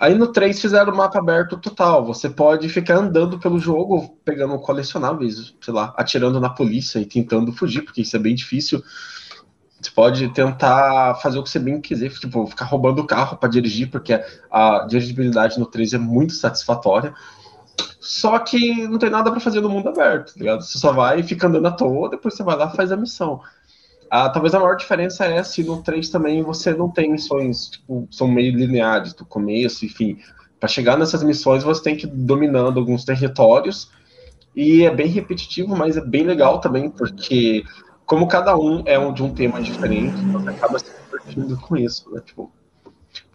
Aí 0.03 0.17
no 0.17 0.33
3 0.33 0.61
fizeram 0.61 0.93
o 0.93 0.97
mapa 0.97 1.21
aberto 1.21 1.57
total. 1.57 2.05
Você 2.05 2.29
pode 2.29 2.69
ficar 2.69 2.97
andando 2.97 3.39
pelo 3.39 3.57
jogo, 3.57 4.19
pegando 4.25 4.59
colecionáveis, 4.59 5.55
sei 5.61 5.73
lá, 5.73 5.95
atirando 5.97 6.41
na 6.41 6.51
polícia 6.51 6.99
e 6.99 7.07
tentando 7.07 7.53
fugir, 7.53 7.83
porque 7.83 8.03
isso 8.03 8.17
é 8.17 8.19
bem 8.19 8.35
difícil. 8.35 8.83
Você 9.81 9.93
pode 9.93 10.29
tentar 10.31 11.15
fazer 11.23 11.39
o 11.39 11.45
que 11.45 11.51
você 11.51 11.61
bem 11.61 11.81
quiser, 11.81 12.11
tipo, 12.11 12.49
ficar 12.49 12.65
roubando 12.65 12.99
o 12.99 13.07
carro 13.07 13.37
para 13.37 13.49
dirigir, 13.49 13.93
porque 13.93 14.21
a 14.51 14.87
dirigibilidade 14.89 15.57
no 15.61 15.67
3 15.67 15.93
é 15.93 15.99
muito 15.99 16.33
satisfatória. 16.33 17.15
Só 18.01 18.41
que 18.41 18.89
não 18.89 18.99
tem 18.99 19.09
nada 19.09 19.31
para 19.31 19.39
fazer 19.39 19.61
no 19.61 19.69
mundo 19.69 19.89
aberto, 19.89 20.35
tá 20.35 20.41
ligado? 20.41 20.63
Você 20.63 20.81
só 20.81 20.93
vai 20.93 21.21
e 21.21 21.23
fica 21.23 21.47
andando 21.47 21.67
à 21.69 21.71
toa, 21.71 22.11
depois 22.11 22.35
você 22.35 22.43
vai 22.43 22.57
lá 22.57 22.69
e 22.73 22.77
faz 22.77 22.91
a 22.91 22.97
missão. 22.97 23.41
Talvez 24.13 24.55
a 24.55 24.61
maior 24.61 24.77
diferença 24.77 25.25
é 25.25 25.43
se 25.43 25.65
no 25.65 25.83
3 25.83 26.11
também 26.11 26.43
você 26.43 26.75
não 26.75 26.91
tem 26.91 27.11
missões, 27.11 27.71
tipo, 27.71 28.07
são 28.11 28.29
meio 28.29 28.55
lineares 28.55 29.15
do 29.15 29.25
começo, 29.25 29.87
enfim. 29.87 30.19
Para 30.61 30.69
chegar 30.69 30.99
nessas 30.99 31.23
missões 31.23 31.65
você 31.65 31.83
tem 31.83 31.97
que 31.97 32.07
ir 32.07 32.11
dominando 32.11 32.79
alguns 32.79 33.07
territórios. 33.07 33.91
E 34.55 34.83
é 34.83 34.95
bem 34.95 35.07
repetitivo, 35.07 35.75
mas 35.75 35.97
é 35.97 36.05
bem 36.05 36.25
legal 36.25 36.61
também, 36.61 36.91
porque 36.91 37.65
como 38.05 38.29
cada 38.29 38.55
um 38.55 38.83
é 38.85 38.99
um 38.99 39.15
de 39.15 39.23
um 39.23 39.33
tema 39.33 39.63
diferente, 39.63 40.21
você 40.27 40.51
acaba 40.51 40.79
se 40.79 40.93
divertindo 41.05 41.57
com 41.57 41.75
isso, 41.75 42.13
né? 42.13 42.21
Tipo, 42.21 42.53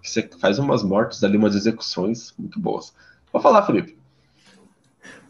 você 0.04 0.30
faz 0.40 0.60
umas 0.60 0.84
mortes 0.84 1.24
ali, 1.24 1.38
umas 1.38 1.56
execuções 1.56 2.36
muito 2.38 2.60
boas. 2.60 2.94
Vou 3.34 3.42
falar, 3.42 3.64
Felipe. 3.64 3.98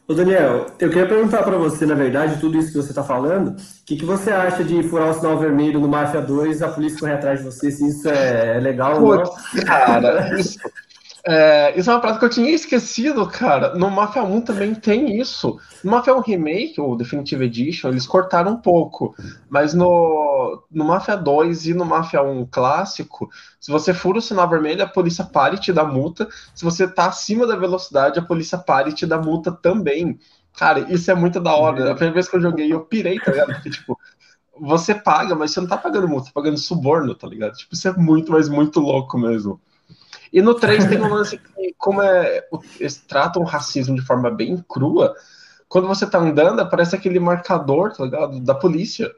Ô 0.07 0.13
Daniel, 0.13 0.67
eu 0.79 0.87
queria 0.87 1.05
perguntar 1.05 1.43
para 1.43 1.57
você, 1.57 1.85
na 1.85 1.93
verdade, 1.93 2.39
tudo 2.39 2.57
isso 2.57 2.71
que 2.71 2.77
você 2.77 2.91
está 2.91 3.03
falando, 3.03 3.49
o 3.49 3.55
que, 3.85 3.97
que 3.97 4.05
você 4.05 4.31
acha 4.31 4.63
de 4.63 4.81
furar 4.83 5.09
o 5.09 5.13
sinal 5.13 5.37
vermelho 5.37 5.81
no 5.81 5.87
Máfia 5.89 6.21
2 6.21 6.61
a 6.61 6.69
polícia 6.69 6.97
correr 6.97 7.13
atrás 7.15 7.39
de 7.39 7.45
você, 7.45 7.69
se 7.69 7.85
isso 7.89 8.07
é, 8.07 8.55
é 8.55 8.59
legal 8.61 9.03
ou 9.03 9.17
não? 9.17 9.31
Cara, 9.65 10.39
isso, 10.39 10.57
é, 11.29 11.77
isso 11.77 11.89
é 11.89 11.93
uma 11.93 11.99
prática 11.99 12.19
que 12.19 12.25
eu 12.25 12.29
tinha 12.29 12.55
esquecido, 12.55 13.27
cara. 13.27 13.75
No 13.75 13.91
Mafia 13.91 14.23
1 14.23 14.39
também 14.41 14.73
tem 14.73 15.19
isso. 15.19 15.59
No 15.83 15.91
Mafia 15.91 16.15
1 16.15 16.21
Remake, 16.21 16.79
ou 16.79 16.95
Definitive 16.95 17.43
Edition, 17.43 17.89
eles 17.89 18.07
cortaram 18.07 18.53
um 18.53 18.61
pouco. 18.61 19.13
Mas 19.49 19.73
no, 19.73 20.63
no 20.71 20.85
Mafia 20.85 21.17
2 21.17 21.67
e 21.67 21.73
no 21.73 21.83
Mafia 21.83 22.21
1 22.21 22.45
clássico, 22.45 23.29
se 23.59 23.69
você 23.69 23.93
fura 23.93 24.19
o 24.19 24.21
sinal 24.21 24.49
vermelho, 24.49 24.81
a 24.81 24.87
polícia 24.87 25.25
para 25.25 25.55
e 25.55 25.59
te 25.59 25.73
dá 25.73 25.83
multa. 25.83 26.29
Se 26.55 26.63
você 26.63 26.87
tá 26.87 27.07
acima 27.07 27.45
da 27.45 27.57
velocidade, 27.57 28.17
a 28.17 28.23
polícia 28.23 28.57
para 28.57 28.87
e 28.87 28.93
te 28.93 29.05
dá 29.05 29.17
multa 29.17 29.51
também. 29.51 30.17
Cara, 30.55 30.91
isso 30.93 31.11
é 31.11 31.13
muito 31.13 31.41
da 31.41 31.53
hora. 31.53 31.91
A 31.91 31.93
primeira 31.93 32.13
vez 32.13 32.29
que 32.29 32.37
eu 32.37 32.41
joguei, 32.41 32.71
eu 32.71 32.85
pirei, 32.85 33.19
tá 33.19 33.31
ligado? 33.31 33.53
Porque, 33.53 33.69
tipo, 33.69 33.99
você 34.57 34.95
paga, 34.95 35.35
mas 35.35 35.51
você 35.51 35.59
não 35.59 35.67
tá 35.67 35.77
pagando 35.77 36.07
multa, 36.07 36.27
tá 36.27 36.31
pagando 36.33 36.57
suborno, 36.57 37.13
tá 37.13 37.27
ligado? 37.27 37.53
Tipo, 37.57 37.73
isso 37.73 37.85
é 37.85 37.91
muito, 37.97 38.31
mas 38.31 38.47
muito 38.47 38.79
louco 38.79 39.17
mesmo. 39.17 39.59
E 40.31 40.41
no 40.41 40.53
3 40.53 40.85
tem 40.85 41.01
um 41.01 41.13
lance 41.13 41.37
que, 41.37 41.73
como 41.77 42.01
é, 42.01 42.43
eles 42.79 42.97
tratam 42.97 43.41
o 43.41 43.45
racismo 43.45 43.95
de 43.95 44.01
forma 44.01 44.29
bem 44.29 44.63
crua, 44.67 45.15
quando 45.67 45.87
você 45.87 46.05
tá 46.05 46.17
andando, 46.17 46.59
aparece 46.59 46.95
aquele 46.95 47.19
marcador, 47.19 47.93
tá 47.93 48.03
ligado? 48.03 48.39
Da 48.39 48.55
polícia. 48.55 49.11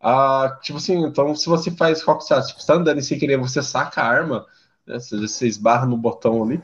Ah, 0.00 0.58
tipo 0.62 0.78
assim, 0.78 1.04
então 1.04 1.34
se 1.34 1.48
você 1.48 1.70
faz 1.70 2.02
qual 2.02 2.18
que 2.18 2.24
você 2.24 2.40
tipo, 2.42 2.60
você 2.60 2.66
tá 2.66 2.74
andando 2.74 2.98
e 2.98 3.02
sem 3.02 3.18
querer, 3.18 3.36
você 3.36 3.62
saca 3.62 4.02
a 4.02 4.06
arma, 4.06 4.46
né? 4.86 4.98
Você, 4.98 5.46
esbarra 5.46 5.86
no 5.86 5.96
botão 5.96 6.42
ali. 6.42 6.62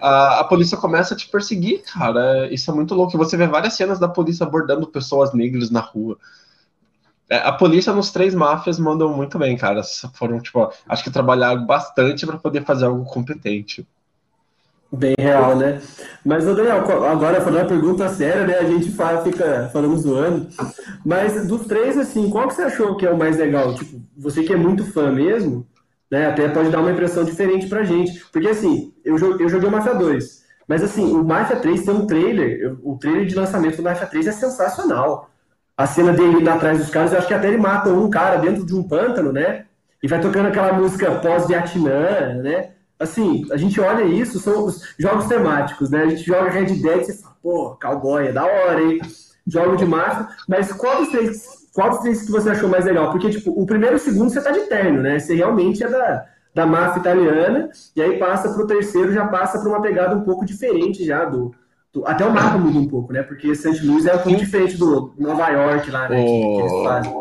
A, 0.00 0.40
a 0.40 0.44
polícia 0.44 0.78
começa 0.78 1.14
a 1.14 1.16
te 1.16 1.28
perseguir, 1.28 1.82
cara. 1.82 2.52
Isso 2.52 2.70
é 2.70 2.74
muito 2.74 2.94
louco. 2.94 3.16
Você 3.18 3.36
vê 3.36 3.46
várias 3.46 3.74
cenas 3.74 3.98
da 3.98 4.08
polícia 4.08 4.44
abordando 4.44 4.86
pessoas 4.86 5.32
negras 5.32 5.70
na 5.70 5.80
rua. 5.80 6.18
É, 7.30 7.36
a 7.36 7.52
polícia 7.52 7.92
nos 7.92 8.10
três 8.10 8.34
máfias 8.34 8.76
mandam 8.76 9.08
muito 9.14 9.38
bem, 9.38 9.56
cara. 9.56 9.82
Foram, 10.14 10.40
tipo, 10.40 10.68
acho 10.88 11.04
que 11.04 11.12
trabalharam 11.12 11.64
bastante 11.64 12.26
para 12.26 12.36
poder 12.36 12.64
fazer 12.64 12.86
algo 12.86 13.04
competente. 13.04 13.86
Bem 14.92 15.14
real, 15.16 15.54
né? 15.54 15.80
Mas, 16.24 16.44
Daniel, 16.44 16.78
agora 17.06 17.40
falando 17.40 17.60
uma 17.60 17.68
pergunta 17.68 18.08
séria, 18.08 18.44
né? 18.44 18.58
A 18.58 18.64
gente 18.64 18.90
fala, 18.90 19.22
fica 19.22 19.70
falando 19.72 19.96
zoando. 19.96 20.48
Mas 21.06 21.46
dos 21.46 21.66
três, 21.66 21.96
assim, 21.96 22.28
qual 22.28 22.48
que 22.48 22.54
você 22.54 22.62
achou 22.62 22.96
que 22.96 23.06
é 23.06 23.10
o 23.12 23.16
mais 23.16 23.36
legal? 23.36 23.76
Tipo, 23.76 24.02
você 24.18 24.42
que 24.42 24.52
é 24.52 24.56
muito 24.56 24.84
fã 24.92 25.12
mesmo, 25.12 25.64
né? 26.10 26.26
Até 26.26 26.48
pode 26.48 26.70
dar 26.70 26.80
uma 26.80 26.90
impressão 26.90 27.22
diferente 27.22 27.68
pra 27.68 27.84
gente. 27.84 28.24
Porque, 28.32 28.48
assim, 28.48 28.92
eu, 29.04 29.16
eu 29.38 29.48
joguei 29.48 29.68
o 29.68 29.72
Mafia 29.72 29.94
2. 29.94 30.40
Mas, 30.66 30.82
assim, 30.82 31.12
o 31.12 31.22
Mafia 31.22 31.54
3 31.60 31.84
tem 31.84 31.94
um 31.94 32.06
trailer. 32.06 32.76
O 32.82 32.98
trailer 32.98 33.26
de 33.26 33.36
lançamento 33.36 33.76
do 33.76 33.84
Mafia 33.84 34.08
3 34.08 34.26
é 34.26 34.32
sensacional 34.32 35.30
a 35.80 35.86
cena 35.86 36.12
dele 36.12 36.40
indo 36.40 36.50
atrás 36.50 36.78
dos 36.78 36.90
caras, 36.90 37.10
eu 37.10 37.18
acho 37.18 37.26
que 37.26 37.32
até 37.32 37.48
ele 37.48 37.56
mata 37.56 37.88
um 37.88 38.10
cara 38.10 38.36
dentro 38.36 38.66
de 38.66 38.74
um 38.74 38.82
pântano, 38.82 39.32
né? 39.32 39.64
E 40.02 40.06
vai 40.06 40.20
tocando 40.20 40.48
aquela 40.48 40.74
música 40.74 41.10
pós-Vietnã, 41.12 42.34
né? 42.34 42.72
Assim, 42.98 43.46
a 43.50 43.56
gente 43.56 43.80
olha 43.80 44.04
isso, 44.04 44.38
são 44.38 44.66
os 44.66 44.82
jogos 44.98 45.24
temáticos, 45.24 45.88
né? 45.88 46.02
A 46.02 46.06
gente 46.06 46.22
joga 46.22 46.50
Red 46.50 46.66
Dead 46.66 47.00
e 47.00 47.04
você 47.04 47.14
fala, 47.14 47.34
pô, 47.42 47.78
cowboy, 47.80 48.26
é 48.26 48.32
da 48.32 48.44
hora, 48.44 48.82
hein? 48.82 49.00
Jogo 49.46 49.74
de 49.76 49.86
máfia, 49.86 50.28
mas 50.46 50.70
qual 50.70 50.98
dos 50.98 51.08
três, 51.08 51.66
qual 51.72 51.88
dos 51.88 52.00
três 52.00 52.26
que 52.26 52.30
você 52.30 52.50
achou 52.50 52.68
mais 52.68 52.84
legal? 52.84 53.10
Porque, 53.10 53.30
tipo, 53.30 53.50
o 53.50 53.64
primeiro 53.64 53.96
e 53.96 53.96
o 53.96 54.00
segundo 54.00 54.28
você 54.28 54.42
tá 54.42 54.50
de 54.50 54.60
terno, 54.66 55.00
né? 55.00 55.18
Você 55.18 55.34
realmente 55.34 55.82
é 55.82 55.88
da, 55.88 56.26
da 56.54 56.66
máfia 56.66 57.00
italiana, 57.00 57.70
e 57.96 58.02
aí 58.02 58.18
passa 58.18 58.52
pro 58.52 58.66
terceiro, 58.66 59.14
já 59.14 59.26
passa 59.26 59.58
pra 59.58 59.70
uma 59.70 59.80
pegada 59.80 60.14
um 60.14 60.24
pouco 60.24 60.44
diferente 60.44 61.06
já 61.06 61.24
do, 61.24 61.54
até 62.04 62.24
o 62.24 62.32
mapa 62.32 62.56
muda 62.56 62.78
um 62.78 62.86
pouco, 62.86 63.12
né? 63.12 63.22
Porque 63.22 63.54
St. 63.54 63.84
Louis 63.84 64.06
é 64.06 64.14
um 64.14 64.18
pouco 64.18 64.38
diferente 64.38 64.76
do 64.76 65.12
Nova 65.18 65.48
York 65.48 65.90
lá, 65.90 66.08
né? 66.08 66.22
Que, 66.22 66.30
que 66.30 66.60
eles 66.60 66.82
fazem. 66.84 67.12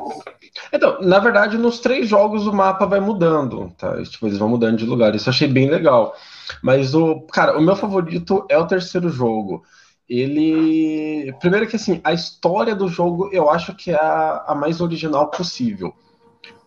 Então, 0.72 1.02
na 1.02 1.20
verdade, 1.20 1.58
nos 1.58 1.80
três 1.80 2.08
jogos 2.08 2.46
o 2.46 2.54
mapa 2.54 2.86
vai 2.86 3.00
mudando, 3.00 3.74
tá? 3.78 4.02
Tipo, 4.04 4.28
eles 4.28 4.38
vão 4.38 4.50
mudando 4.50 4.78
de 4.78 4.86
lugar. 4.86 5.16
Isso 5.16 5.28
eu 5.28 5.32
achei 5.32 5.48
bem 5.48 5.70
legal. 5.70 6.14
Mas 6.62 6.94
o, 6.94 7.22
cara, 7.22 7.58
o 7.58 7.62
meu 7.62 7.76
favorito 7.76 8.46
é 8.48 8.58
o 8.58 8.68
terceiro 8.68 9.10
jogo. 9.10 9.64
Ele. 10.08 11.34
Primeiro 11.40 11.68
que 11.68 11.76
assim, 11.76 12.00
a 12.04 12.14
história 12.14 12.76
do 12.76 12.88
jogo 12.88 13.30
eu 13.32 13.50
acho 13.50 13.76
que 13.76 13.92
é 13.92 13.96
a, 13.96 14.46
a 14.48 14.56
mais 14.56 14.82
original 14.82 15.32
possível. 15.32 15.94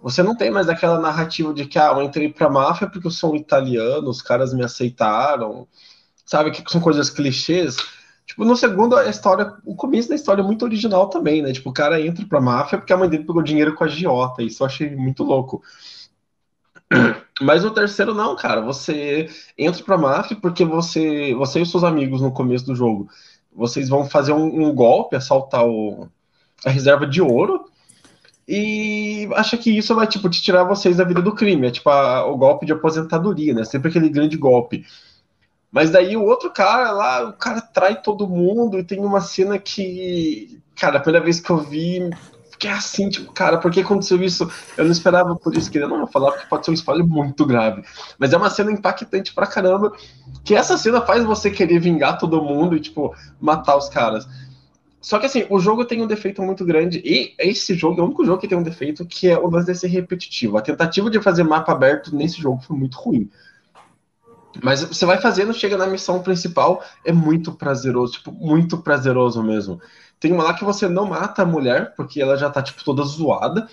Você 0.02 0.22
não 0.24 0.36
tem 0.36 0.50
mais 0.50 0.68
aquela 0.68 0.98
narrativa 0.98 1.54
de 1.54 1.66
que 1.66 1.78
ah, 1.78 1.92
eu 1.94 2.02
entrei 2.02 2.28
pra 2.28 2.50
máfia 2.50 2.88
porque 2.88 3.06
eu 3.06 3.10
sou 3.10 3.32
um 3.32 3.36
italiano, 3.36 4.08
os 4.08 4.20
caras 4.20 4.52
me 4.52 4.64
aceitaram 4.64 5.68
sabe? 6.24 6.50
Que 6.50 6.62
são 6.70 6.80
coisas 6.80 7.10
clichês. 7.10 7.76
Tipo, 8.26 8.44
no 8.44 8.56
segundo, 8.56 8.96
a 8.96 9.08
história, 9.08 9.54
o 9.64 9.74
começo 9.74 10.08
da 10.08 10.14
história 10.14 10.42
é 10.42 10.44
muito 10.44 10.64
original 10.64 11.08
também, 11.08 11.42
né? 11.42 11.52
Tipo, 11.52 11.70
o 11.70 11.72
cara 11.72 12.00
entra 12.00 12.24
pra 12.26 12.40
máfia 12.40 12.78
porque 12.78 12.92
a 12.92 12.96
mãe 12.96 13.08
dele 13.08 13.24
pegou 13.24 13.42
dinheiro 13.42 13.74
com 13.74 13.84
a 13.84 13.88
Giota, 13.88 14.42
isso 14.42 14.62
eu 14.62 14.66
achei 14.66 14.94
muito 14.94 15.24
louco. 15.24 15.62
Mas 17.40 17.64
o 17.64 17.70
terceiro 17.70 18.14
não, 18.14 18.36
cara. 18.36 18.60
Você 18.60 19.28
entra 19.58 19.82
pra 19.84 19.98
máfia 19.98 20.36
porque 20.40 20.64
você, 20.64 21.34
você 21.34 21.60
e 21.60 21.66
seus 21.66 21.84
amigos 21.84 22.20
no 22.20 22.32
começo 22.32 22.66
do 22.66 22.74
jogo, 22.74 23.08
vocês 23.54 23.88
vão 23.88 24.04
fazer 24.04 24.32
um, 24.32 24.68
um 24.68 24.74
golpe, 24.74 25.16
assaltar 25.16 25.66
o, 25.66 26.08
a 26.64 26.70
reserva 26.70 27.06
de 27.06 27.20
ouro 27.20 27.66
e 28.46 29.28
acha 29.34 29.56
que 29.56 29.76
isso 29.76 29.94
vai 29.94 30.06
tipo 30.06 30.28
te 30.28 30.42
tirar 30.42 30.64
vocês 30.64 30.96
da 30.96 31.04
vida 31.04 31.22
do 31.22 31.34
crime, 31.34 31.68
é 31.68 31.70
tipo 31.70 31.88
a, 31.88 32.26
o 32.26 32.36
golpe 32.36 32.66
de 32.66 32.72
aposentadoria, 32.72 33.54
né? 33.54 33.64
Sempre 33.64 33.88
aquele 33.88 34.08
grande 34.08 34.36
golpe. 34.36 34.84
Mas 35.72 35.90
daí 35.90 36.16
o 36.18 36.24
outro 36.24 36.50
cara 36.50 36.92
lá, 36.92 37.30
o 37.30 37.32
cara 37.32 37.62
trai 37.62 38.02
todo 38.02 38.28
mundo 38.28 38.78
e 38.78 38.84
tem 38.84 39.00
uma 39.00 39.22
cena 39.22 39.58
que, 39.58 40.60
cara, 40.76 40.98
a 40.98 41.00
primeira 41.00 41.24
vez 41.24 41.40
que 41.40 41.48
eu 41.48 41.56
vi, 41.56 42.10
fiquei 42.50 42.70
assim, 42.70 43.08
tipo, 43.08 43.32
cara, 43.32 43.56
por 43.56 43.70
que 43.70 43.80
aconteceu 43.80 44.22
isso? 44.22 44.48
Eu 44.76 44.84
não 44.84 44.92
esperava 44.92 45.34
por 45.34 45.56
isso, 45.56 45.70
queria 45.70 45.88
não 45.88 46.06
falar, 46.06 46.32
porque 46.32 46.46
pode 46.46 46.66
ser 46.66 46.72
um 46.72 46.74
spoiler 46.74 47.06
muito 47.06 47.46
grave. 47.46 47.82
Mas 48.18 48.34
é 48.34 48.36
uma 48.36 48.50
cena 48.50 48.70
impactante 48.70 49.32
pra 49.32 49.46
caramba, 49.46 49.92
que 50.44 50.54
essa 50.54 50.76
cena 50.76 51.00
faz 51.00 51.24
você 51.24 51.50
querer 51.50 51.78
vingar 51.78 52.18
todo 52.18 52.42
mundo 52.42 52.76
e, 52.76 52.80
tipo, 52.80 53.14
matar 53.40 53.76
os 53.76 53.88
caras. 53.88 54.28
Só 55.00 55.18
que 55.18 55.24
assim, 55.26 55.46
o 55.48 55.58
jogo 55.58 55.86
tem 55.86 56.02
um 56.02 56.06
defeito 56.06 56.42
muito 56.42 56.64
grande, 56.66 57.02
e 57.04 57.34
esse 57.38 57.74
jogo 57.74 57.98
é 57.98 58.02
o 58.04 58.06
único 58.06 58.24
jogo 58.26 58.40
que 58.40 58.46
tem 58.46 58.58
um 58.58 58.62
defeito, 58.62 59.06
que 59.06 59.26
é 59.26 59.38
o 59.38 59.48
lance 59.48 59.72
de 59.72 59.78
ser 59.78 59.88
repetitivo. 59.88 60.58
A 60.58 60.62
tentativa 60.62 61.10
de 61.10 61.20
fazer 61.20 61.42
mapa 61.42 61.72
aberto 61.72 62.14
nesse 62.14 62.40
jogo 62.40 62.60
foi 62.60 62.76
muito 62.76 62.98
ruim. 62.98 63.28
Mas 64.60 64.82
você 64.82 65.06
vai 65.06 65.18
fazendo, 65.20 65.54
chega 65.54 65.76
na 65.76 65.86
missão 65.86 66.22
principal, 66.22 66.82
é 67.04 67.12
muito 67.12 67.52
prazeroso, 67.52 68.14
tipo, 68.14 68.32
muito 68.32 68.78
prazeroso 68.78 69.42
mesmo. 69.42 69.80
Tem 70.20 70.32
uma 70.32 70.44
lá 70.44 70.54
que 70.54 70.64
você 70.64 70.88
não 70.88 71.06
mata 71.06 71.42
a 71.42 71.46
mulher, 71.46 71.94
porque 71.96 72.20
ela 72.20 72.36
já 72.36 72.50
tá, 72.50 72.62
tipo, 72.62 72.84
toda 72.84 73.02
zoada. 73.02 73.66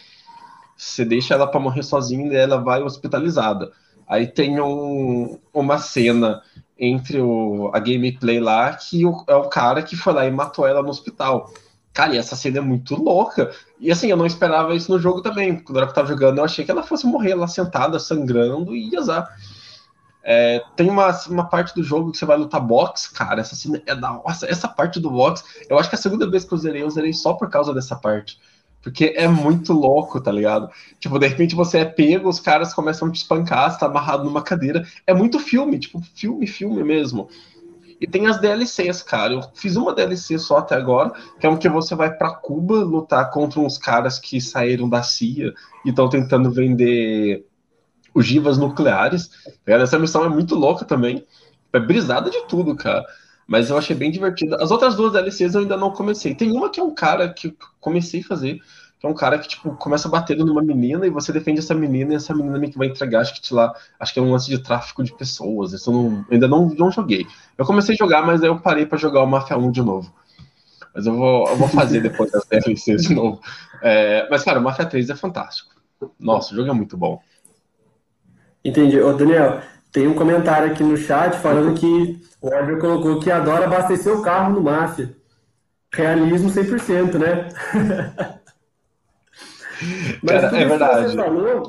Você 0.78 1.04
deixa 1.04 1.34
ela 1.34 1.46
para 1.46 1.60
morrer 1.60 1.84
sozinha 1.84 2.32
e 2.32 2.36
ela 2.36 2.58
vai 2.58 2.82
hospitalizada. 2.82 3.72
Aí 4.08 4.26
tem 4.26 4.60
um, 4.60 5.38
uma 5.54 5.78
cena 5.78 6.42
entre 6.78 7.20
o, 7.20 7.70
a 7.74 7.80
gameplay 7.80 8.40
lá 8.40 8.74
que 8.74 9.06
o, 9.06 9.24
é 9.28 9.36
o 9.36 9.50
cara 9.50 9.84
que 9.84 9.96
foi 9.96 10.14
lá 10.14 10.26
e 10.26 10.32
matou 10.32 10.66
ela 10.66 10.82
no 10.82 10.90
hospital. 10.90 11.54
Cara, 11.94 12.16
e 12.16 12.18
essa 12.18 12.36
cena 12.36 12.60
é 12.60 12.62
muito 12.62 12.96
louca. 12.96 13.52
E 13.80 13.92
assim, 13.92 14.08
eu 14.10 14.18
não 14.18 14.26
esperava 14.26 14.74
isso 14.74 14.92
no 14.92 15.00
jogo 15.00 15.22
também. 15.22 15.60
Quando 15.60 15.80
eu 15.80 15.94
tava 15.94 16.08
jogando, 16.08 16.38
eu 16.38 16.46
achei 16.46 16.64
que 16.64 16.72
ela 16.72 16.82
fosse 16.82 17.06
morrer 17.06 17.36
lá 17.36 17.48
sentada, 17.48 18.00
sangrando 18.00 18.76
e 18.76 18.96
azar. 18.96 19.30
É, 20.32 20.62
tem 20.76 20.88
uma, 20.92 21.10
uma 21.28 21.50
parte 21.50 21.74
do 21.74 21.82
jogo 21.82 22.12
que 22.12 22.18
você 22.20 22.24
vai 22.24 22.38
lutar 22.38 22.62
box, 22.62 23.08
cara. 23.08 23.42
Essa 23.42 23.56
cena 23.56 23.82
é 23.88 23.96
da 23.96 24.12
nossa, 24.12 24.46
essa 24.46 24.68
parte 24.68 25.00
do 25.00 25.10
box. 25.10 25.44
Eu 25.68 25.80
acho 25.80 25.90
que 25.90 25.96
a 25.96 25.98
segunda 25.98 26.30
vez 26.30 26.46
que 26.46 26.54
eu 26.54 26.58
zerei, 26.60 26.84
eu 26.84 26.90
zerei 26.92 27.12
só 27.14 27.34
por 27.34 27.50
causa 27.50 27.74
dessa 27.74 27.96
parte. 27.96 28.40
Porque 28.80 29.16
é 29.18 29.28
muito 29.28 29.74
louco, 29.74 30.22
tá 30.22 30.32
ligado? 30.32 30.70
Tipo, 31.00 31.18
de 31.18 31.28
repente 31.28 31.56
você 31.56 31.80
é 31.80 31.86
pego, 31.86 32.30
os 32.30 32.40
caras 32.40 32.76
começam 32.76 33.08
a 33.08 33.12
te 33.12 33.16
espancar, 33.16 33.72
você 33.72 33.80
tá 33.80 33.88
amarrado 33.88 34.24
numa 34.24 34.44
cadeira. 34.44 34.86
É 35.08 35.16
muito 35.16 35.40
filme, 35.40 35.80
tipo, 35.80 36.00
filme, 36.14 36.46
filme 36.46 36.84
mesmo. 36.84 37.28
E 38.00 38.06
tem 38.06 38.28
as 38.28 38.40
DLCs, 38.40 39.02
cara. 39.02 39.34
Eu 39.34 39.42
fiz 39.56 39.76
uma 39.76 39.96
DLC 39.96 40.38
só 40.38 40.58
até 40.58 40.76
agora, 40.76 41.12
que 41.40 41.48
é 41.48 41.50
um 41.50 41.58
que 41.58 41.68
você 41.68 41.96
vai 41.96 42.16
para 42.16 42.36
Cuba 42.36 42.76
lutar 42.76 43.32
contra 43.32 43.60
uns 43.60 43.80
caras 43.80 44.20
que 44.20 44.40
saíram 44.40 44.88
da 44.88 45.02
CIA 45.02 45.56
e 45.84 45.90
estão 45.90 46.08
tentando 46.08 46.52
vender 46.52 47.49
ogivas 48.20 48.58
nucleares. 48.58 49.30
Tá 49.66 49.74
Essa 49.74 49.98
missão 49.98 50.26
é 50.26 50.30
muito 50.30 50.56
louca 50.56 50.86
também. 50.86 51.26
É 51.72 51.80
brisada 51.80 52.30
de 52.30 52.46
tudo, 52.48 52.76
cara. 52.76 53.06
Mas 53.48 53.70
eu 53.70 53.78
achei 53.78 53.96
bem 53.96 54.12
divertida. 54.12 54.62
As 54.62 54.70
outras 54.70 54.96
duas 54.96 55.14
DLCs 55.14 55.56
eu 55.56 55.62
ainda 55.62 55.78
não 55.78 55.92
comecei. 55.92 56.36
Tem 56.36 56.52
uma 56.52 56.70
que 56.70 56.80
é 56.80 56.84
um 56.84 56.94
cara 56.94 57.30
que 57.30 57.56
comecei 57.80 58.22
a 58.22 58.24
fazer, 58.24 58.62
que 59.00 59.08
é 59.08 59.10
um 59.10 59.14
cara 59.14 59.40
que, 59.40 59.48
tipo, 59.48 59.74
começa 59.76 60.08
batendo 60.08 60.46
numa 60.46 60.62
menina 60.62 61.08
e 61.08 61.10
você 61.10 61.32
defende 61.32 61.60
essa 61.60 61.74
menina 61.74 62.14
e 62.14 62.16
essa 62.16 62.36
menina 62.36 62.60
meio 62.60 62.72
que 62.72 62.78
vai 62.78 62.88
entregar, 62.88 63.22
acho 63.22 63.34
que, 63.34 63.42
te 63.42 63.54
lá, 63.54 63.74
acho 64.00 64.14
que 64.14 64.20
é 64.20 64.22
um 64.22 64.32
lance 64.32 64.50
de 64.50 64.60
tráfico 64.60 65.04
de 65.04 65.16
pessoas. 65.16 65.74
Isso 65.74 65.90
eu 65.90 65.94
não, 65.94 66.26
ainda 66.30 66.48
não, 66.48 66.70
não 66.70 66.92
joguei. 66.92 67.26
Eu 67.58 67.66
comecei 67.66 67.96
a 67.96 67.98
jogar, 67.98 68.24
mas 68.24 68.44
aí 68.44 68.50
eu 68.50 68.60
parei 68.60 68.86
para 68.86 68.98
jogar 68.98 69.24
o 69.24 69.28
Mafia 69.28 69.58
1 69.58 69.72
de 69.72 69.82
novo. 69.82 70.14
Mas 70.94 71.06
eu 71.06 71.16
vou, 71.16 71.48
eu 71.48 71.56
vou 71.56 71.68
fazer 71.68 72.02
depois 72.02 72.32
das 72.32 72.46
DLCs 72.50 73.04
de 73.04 73.16
novo. 73.16 73.40
É, 73.82 74.28
mas, 74.30 74.44
cara, 74.44 74.60
o 74.60 74.64
Mafia 74.64 74.86
3 74.86 75.10
é 75.10 75.16
fantástico. 75.16 75.74
Nossa, 76.20 76.54
o 76.54 76.56
jogo 76.56 76.70
é 76.70 76.74
muito 76.74 76.98
bom. 76.98 77.20
Entendi. 78.70 79.00
Ô, 79.00 79.14
Daniel, 79.14 79.62
tem 79.92 80.08
um 80.08 80.14
comentário 80.14 80.72
aqui 80.72 80.84
no 80.84 80.96
chat 80.96 81.38
falando 81.40 81.74
que 81.74 82.22
o 82.40 82.48
Oliver 82.48 82.80
colocou 82.80 83.20
que 83.20 83.32
adora 83.32 83.66
abastecer 83.66 84.14
o 84.14 84.22
carro 84.22 84.54
no 84.54 84.62
Máfia. 84.62 85.16
Realismo 85.92 86.52
100%, 86.52 87.16
né? 87.16 87.50
mas 90.22 90.42
Cara, 90.42 90.58
é 90.58 90.66
verdade. 90.66 91.16
Falou... 91.16 91.68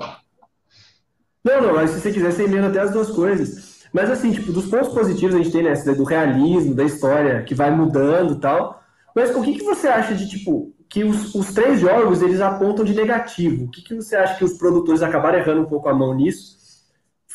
Não, 1.42 1.62
não, 1.62 1.74
mas 1.74 1.90
se 1.90 2.00
você 2.00 2.12
quiser, 2.12 2.32
você 2.32 2.44
emenda 2.44 2.68
até 2.68 2.80
as 2.80 2.90
duas 2.90 3.10
coisas. 3.10 3.80
Mas 3.92 4.10
assim, 4.10 4.30
tipo, 4.30 4.52
dos 4.52 4.66
pontos 4.66 4.92
positivos 4.92 5.34
a 5.34 5.38
gente 5.38 5.50
tem, 5.50 5.62
né, 5.62 5.72
do 5.72 6.04
realismo, 6.04 6.74
da 6.74 6.84
história 6.84 7.42
que 7.42 7.54
vai 7.54 7.70
mudando 7.70 8.34
e 8.34 8.40
tal. 8.40 8.82
Mas 9.16 9.34
o 9.34 9.42
que, 9.42 9.54
que 9.54 9.64
você 9.64 9.88
acha 9.88 10.14
de, 10.14 10.28
tipo, 10.28 10.74
que 10.86 11.02
os, 11.02 11.34
os 11.34 11.54
três 11.54 11.80
jogos, 11.80 12.20
eles 12.20 12.42
apontam 12.42 12.84
de 12.84 12.94
negativo? 12.94 13.64
O 13.64 13.70
que, 13.70 13.80
que 13.80 13.94
você 13.94 14.14
acha 14.16 14.36
que 14.36 14.44
os 14.44 14.58
produtores 14.58 15.02
acabaram 15.02 15.38
errando 15.38 15.62
um 15.62 15.66
pouco 15.66 15.88
a 15.88 15.94
mão 15.94 16.14
nisso? 16.14 16.59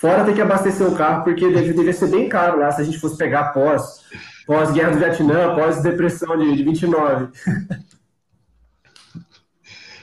Fora 0.06 0.24
ter 0.24 0.36
que 0.36 0.42
abastecer 0.42 0.86
o 0.86 0.94
carro, 0.94 1.24
porque 1.24 1.50
deve, 1.52 1.92
ser 1.92 2.12
bem 2.12 2.30
caro 2.30 2.60
lá 2.60 2.72
se 2.72 2.80
a 2.80 2.84
gente 2.84 3.00
fosse 3.00 3.18
pegar 3.18 3.46
pós, 3.46 4.02
pós 4.46 4.72
guerra 4.72 4.92
do 4.92 5.00
Vietnã, 5.00 5.56
pós 5.56 5.82
depressão 5.82 6.38
de, 6.38 6.56
de 6.56 6.64
29. 6.64 7.30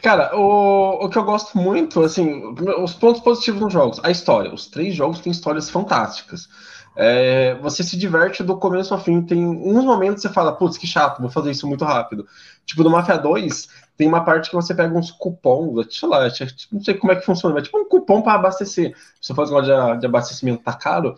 Cara, 0.03 0.37
o, 0.37 1.07
o 1.07 1.09
que 1.09 1.17
eu 1.17 1.23
gosto 1.23 1.57
muito, 1.57 2.03
assim, 2.03 2.43
os 2.83 2.95
pontos 2.95 3.23
positivos 3.23 3.61
nos 3.61 3.73
jogos, 3.73 4.01
a 4.03 4.11
história. 4.11 4.53
Os 4.53 4.67
três 4.67 4.93
jogos 4.93 5.21
têm 5.21 5.31
histórias 5.31 5.71
fantásticas. 5.71 6.49
É, 6.97 7.55
você 7.63 7.85
se 7.85 7.97
diverte 7.97 8.43
do 8.43 8.57
começo 8.57 8.93
ao 8.93 9.01
fim. 9.01 9.23
Tem 9.23 9.47
uns 9.47 9.85
momentos 9.85 10.17
que 10.21 10.29
você 10.29 10.35
fala, 10.35 10.51
putz, 10.51 10.77
que 10.77 10.87
chato, 10.87 11.21
vou 11.21 11.31
fazer 11.31 11.53
isso 11.53 11.69
muito 11.69 11.85
rápido. 11.85 12.27
Tipo, 12.67 12.83
no 12.83 12.91
Mafia 12.91 13.19
2, 13.19 13.69
tem 14.03 14.09
uma 14.09 14.25
parte 14.25 14.51
que 14.51 14.57
você 14.57 14.75
pega 14.75 14.99
uns 14.99 15.13
cupons, 15.13 15.87
sei 15.97 16.09
lá, 16.09 16.29
não 16.73 16.83
sei 16.83 16.95
como 16.95 17.13
é 17.13 17.17
que 17.17 17.25
funciona, 17.25 17.55
mas 17.55 17.63
tipo 17.63 17.79
um 17.79 17.89
cupom 17.89 18.21
para 18.21 18.33
abastecer. 18.35 18.97
Você 19.21 19.33
for 19.33 19.47
de, 19.63 20.01
de 20.01 20.07
abastecimento 20.07 20.65
tá 20.65 20.73
caro, 20.73 21.15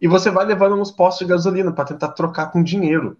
e 0.00 0.08
você 0.08 0.28
vai 0.28 0.44
levando 0.44 0.74
nos 0.74 0.90
postos 0.90 1.24
de 1.24 1.32
gasolina 1.32 1.70
para 1.70 1.84
tentar 1.84 2.08
trocar 2.08 2.50
com 2.50 2.64
dinheiro. 2.64 3.16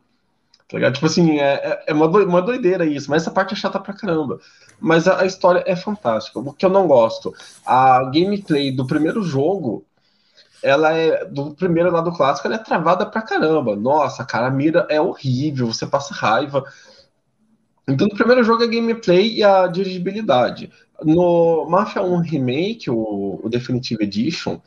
Tá 0.69 0.77
ligado? 0.77 0.95
Tipo 0.95 1.07
assim, 1.07 1.39
é, 1.39 1.53
é, 1.55 1.85
é 1.87 1.95
uma 1.95 2.43
doideira 2.43 2.85
isso, 2.85 3.09
mas 3.09 3.23
essa 3.23 3.31
parte 3.31 3.55
é 3.55 3.57
chata 3.57 3.79
pra 3.79 3.95
caramba. 3.95 4.41
Mas 4.81 5.07
a, 5.07 5.21
a 5.21 5.25
história 5.25 5.63
é 5.65 5.77
fantástica. 5.77 6.41
O 6.41 6.53
que 6.53 6.67
eu 6.67 6.71
não 6.71 6.89
gosto, 6.89 7.33
a 7.65 8.03
gameplay 8.07 8.73
do 8.73 8.85
primeiro 8.85 9.23
jogo 9.23 9.85
ela 10.65 10.93
é 10.93 11.25
do 11.25 11.55
primeiro 11.55 11.93
lado 11.93 12.11
clássico, 12.11 12.49
ela 12.49 12.57
é 12.57 12.59
travada 12.59 13.07
pra 13.07 13.23
caramba. 13.23 13.77
Nossa, 13.77 14.25
cara, 14.25 14.49
a 14.49 14.51
mira 14.51 14.85
é 14.91 15.01
horrível, 15.01 15.69
você 15.69 15.87
passa 15.87 16.13
raiva. 16.13 16.65
Então, 17.89 18.09
no 18.09 18.17
primeiro 18.17 18.43
jogo 18.43 18.65
é 18.65 18.67
gameplay 18.67 19.37
e 19.37 19.45
a 19.45 19.67
dirigibilidade. 19.69 20.71
No 21.03 21.67
Mafia 21.69 22.03
1 22.03 22.19
Remake, 22.19 22.91
o, 22.91 23.41
o 23.43 23.49
Definitive 23.49 24.03
Edition, 24.03 24.61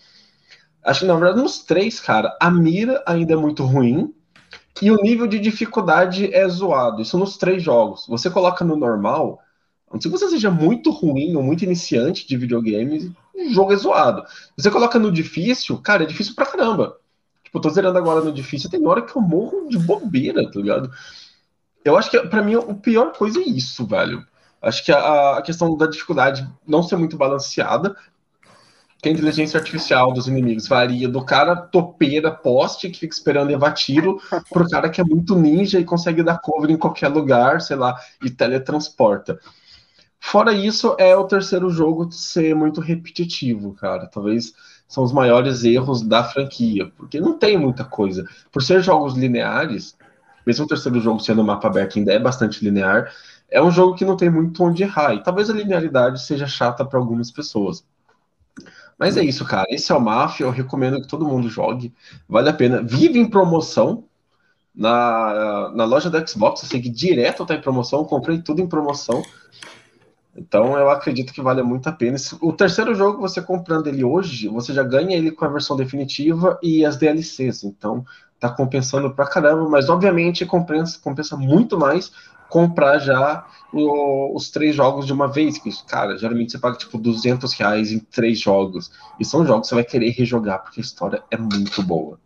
acho 0.84 1.02
que 1.02 1.06
na 1.06 1.16
verdade 1.16 1.42
nos 1.42 1.60
três, 1.60 2.00
cara, 2.00 2.36
a 2.40 2.50
mira 2.50 3.04
ainda 3.06 3.34
é 3.34 3.36
muito 3.36 3.66
ruim 3.66 4.14
e 4.82 4.92
o 4.92 5.02
nível 5.02 5.28
de 5.28 5.40
dificuldade 5.40 6.34
é 6.34 6.48
zoado. 6.48 7.02
Isso 7.02 7.18
nos 7.18 7.38
três 7.38 7.62
jogos. 7.62 8.06
Você 8.08 8.30
coloca 8.30 8.64
no 8.64 8.78
normal, 8.78 9.40
não 9.92 10.00
sei 10.00 10.10
se 10.12 10.18
você 10.18 10.30
seja 10.30 10.50
muito 10.50 10.92
ruim 10.92 11.36
ou 11.36 11.44
muito 11.44 11.64
iniciante 11.64 12.28
de 12.28 12.38
videogames, 12.38 13.10
o 13.36 13.50
jogo 13.50 13.74
é 13.74 13.76
zoado. 13.76 14.24
Você 14.56 14.72
coloca 14.72 14.98
no 14.98 15.12
difícil, 15.12 15.78
cara, 15.80 16.04
é 16.04 16.08
difícil 16.08 16.36
pra 16.36 16.46
caramba. 16.46 16.98
Tipo, 17.44 17.58
eu 17.58 17.62
tô 17.62 17.70
zerando 17.70 17.98
agora 17.98 18.22
no 18.22 18.32
difícil, 18.32 18.70
tem 18.70 18.86
hora 18.86 19.02
que 19.02 19.16
eu 19.16 19.22
morro 19.22 19.68
de 19.68 19.78
bobeira, 19.78 20.50
tá 20.50 20.60
ligado? 20.60 20.92
Eu 21.84 21.98
acho 21.98 22.10
que, 22.10 22.20
para 22.20 22.42
mim, 22.42 22.56
a 22.56 22.74
pior 22.74 23.14
coisa 23.14 23.40
é 23.40 23.44
isso, 23.44 23.86
velho. 23.86 24.26
Acho 24.62 24.84
que 24.84 24.92
a, 24.92 25.38
a, 25.38 25.42
questão 25.42 25.76
da 25.78 25.88
dificuldade 25.88 26.48
não 26.68 26.84
ser 26.84 26.98
muito 26.98 27.18
balanceada, 27.18 27.96
que 29.02 29.08
a 29.08 29.12
inteligência 29.12 29.58
artificial 29.58 30.12
dos 30.12 30.28
inimigos 30.28 30.68
varia 30.68 31.08
do 31.08 31.24
cara 31.24 31.56
topeira, 31.56 32.30
poste, 32.30 32.90
que 32.90 33.00
fica 33.00 33.14
esperando 33.14 33.48
levar 33.48 33.72
tiro, 33.72 34.20
pro 34.52 34.68
cara 34.68 34.90
que 34.90 35.00
é 35.00 35.04
muito 35.06 35.36
ninja 35.36 35.80
e 35.80 35.86
consegue 35.86 36.22
dar 36.22 36.40
cover 36.40 36.70
em 36.70 36.78
qualquer 36.78 37.08
lugar, 37.08 37.62
sei 37.62 37.78
lá, 37.78 37.96
e 38.22 38.30
teletransporta. 38.30 39.40
Fora 40.20 40.52
isso, 40.52 40.98
é 41.00 41.16
o 41.16 41.24
terceiro 41.24 41.70
jogo 41.70 42.12
ser 42.12 42.54
muito 42.54 42.82
repetitivo, 42.82 43.74
cara. 43.74 44.06
Talvez 44.06 44.54
são 44.86 45.04
os 45.04 45.14
maiores 45.14 45.64
erros 45.64 46.02
da 46.02 46.24
franquia, 46.26 46.92
porque 46.98 47.22
não 47.22 47.38
tem 47.38 47.58
muita 47.58 47.86
coisa. 47.86 48.26
Por 48.52 48.62
ser 48.62 48.84
jogos 48.84 49.16
lineares, 49.16 49.96
mesmo 50.50 50.66
o 50.66 50.68
terceiro 50.68 51.00
jogo 51.00 51.20
sendo 51.20 51.44
mapa 51.44 51.68
aberto 51.68 52.00
ainda 52.00 52.12
é 52.12 52.18
bastante 52.18 52.64
linear, 52.66 53.14
é 53.52 53.62
um 53.62 53.70
jogo 53.70 53.94
que 53.94 54.04
não 54.04 54.18
tem 54.18 54.32
muito 54.32 54.64
onde 54.64 54.82
errar. 54.82 55.14
E 55.14 55.22
talvez 55.22 55.48
a 55.48 55.54
linearidade 55.54 56.24
seja 56.24 56.48
chata 56.48 56.84
para 56.84 56.98
algumas 56.98 57.30
pessoas. 57.30 57.86
Mas 58.98 59.16
é 59.16 59.24
isso, 59.24 59.46
cara. 59.46 59.68
Esse 59.70 59.92
é 59.92 59.96
o 59.96 60.02
Mafia. 60.02 60.48
Eu 60.48 60.52
recomendo 60.52 61.00
que 61.00 61.08
todo 61.08 61.28
mundo 61.28 61.48
jogue. 61.50 61.94
Vale 62.28 62.50
a 62.50 62.54
pena. 62.54 62.82
Vive 62.82 63.20
em 63.20 63.30
promoção. 63.30 64.06
na, 64.74 65.72
na 65.76 65.86
loja 65.86 66.10
da 66.10 66.26
Xbox, 66.26 66.64
eu 66.64 66.70
sei 66.70 66.82
que 66.82 66.90
direto 66.90 67.46
tá 67.46 67.54
em 67.54 67.62
promoção, 67.62 68.04
comprei 68.04 68.42
tudo 68.42 68.60
em 68.62 68.68
promoção. 68.68 69.22
Então 70.36 70.78
eu 70.78 70.90
acredito 70.90 71.32
que 71.32 71.42
vale 71.42 71.62
muito 71.62 71.88
a 71.88 71.92
pena. 71.92 72.18
O 72.42 72.54
terceiro 72.54 72.96
jogo, 72.96 73.22
você 73.22 73.40
comprando 73.40 73.88
ele 73.88 74.04
hoje, 74.04 74.48
você 74.48 74.74
já 74.74 74.84
ganha 74.84 75.16
ele 75.16 75.32
com 75.32 75.46
a 75.46 75.50
versão 75.50 75.76
definitiva 75.78 76.58
e 76.64 76.84
as 76.84 76.98
DLCs. 76.98 77.64
Então 77.64 78.04
tá 78.40 78.50
compensando 78.50 79.12
pra 79.12 79.28
caramba, 79.28 79.68
mas 79.70 79.90
obviamente 79.90 80.46
compensa, 80.46 80.98
compensa 81.02 81.36
muito 81.36 81.78
mais 81.78 82.12
comprar 82.50 82.98
já 82.98 83.46
o, 83.72 84.36
os 84.36 84.50
três 84.50 84.76
jogos 84.76 85.06
de 85.06 85.14
uma 85.14 85.28
vez. 85.28 85.58
Que, 85.58 85.70
cara, 85.86 86.18
geralmente 86.18 86.52
você 86.52 86.58
paga 86.58 86.78
tipo 86.78 86.98
200 86.98 87.54
reais 87.54 87.92
em 87.92 88.00
três 88.00 88.40
jogos. 88.40 88.92
E 89.20 89.26
são 89.26 89.46
jogos 89.46 89.62
que 89.62 89.70
você 89.70 89.76
vai 89.76 89.84
querer 89.84 90.10
rejogar, 90.10 90.64
porque 90.64 90.80
a 90.80 90.84
história 90.84 91.24
é 91.30 91.38
muito 91.38 91.82
boa. 91.84 92.20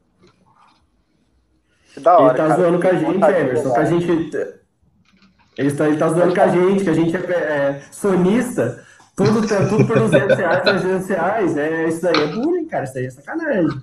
Que 1.93 1.99
da 1.99 2.17
hora, 2.17 2.33
ele 2.33 2.37
tá 2.37 2.47
cara, 2.47 2.61
zoando 2.61 2.81
com 2.81 2.87
a 2.87 2.93
gente, 2.93 3.23
Emerson, 3.23 3.73
que 3.73 3.79
a 3.79 3.85
gente. 3.85 4.11
Ele 5.55 5.67
está, 5.67 5.87
ele 5.87 5.97
tá 5.97 6.09
zoando 6.09 6.33
com 6.33 6.41
a 6.41 6.47
gente, 6.47 6.83
que 6.83 6.89
a 6.89 6.93
gente 6.93 7.15
é, 7.15 7.19
é 7.19 7.81
sonista, 7.91 8.83
tudo, 9.15 9.45
tudo 9.69 9.85
por 9.85 9.99
200 9.99 10.37
reais, 10.37 10.63
300 10.63 11.07
reais. 11.07 11.57
É, 11.57 11.87
isso 11.87 12.01
daí 12.01 12.19
é 12.19 12.27
bullying, 12.27 12.65
cara, 12.65 12.85
isso 12.85 12.93
daí 12.95 13.05
é 13.05 13.09
sacanagem. 13.11 13.79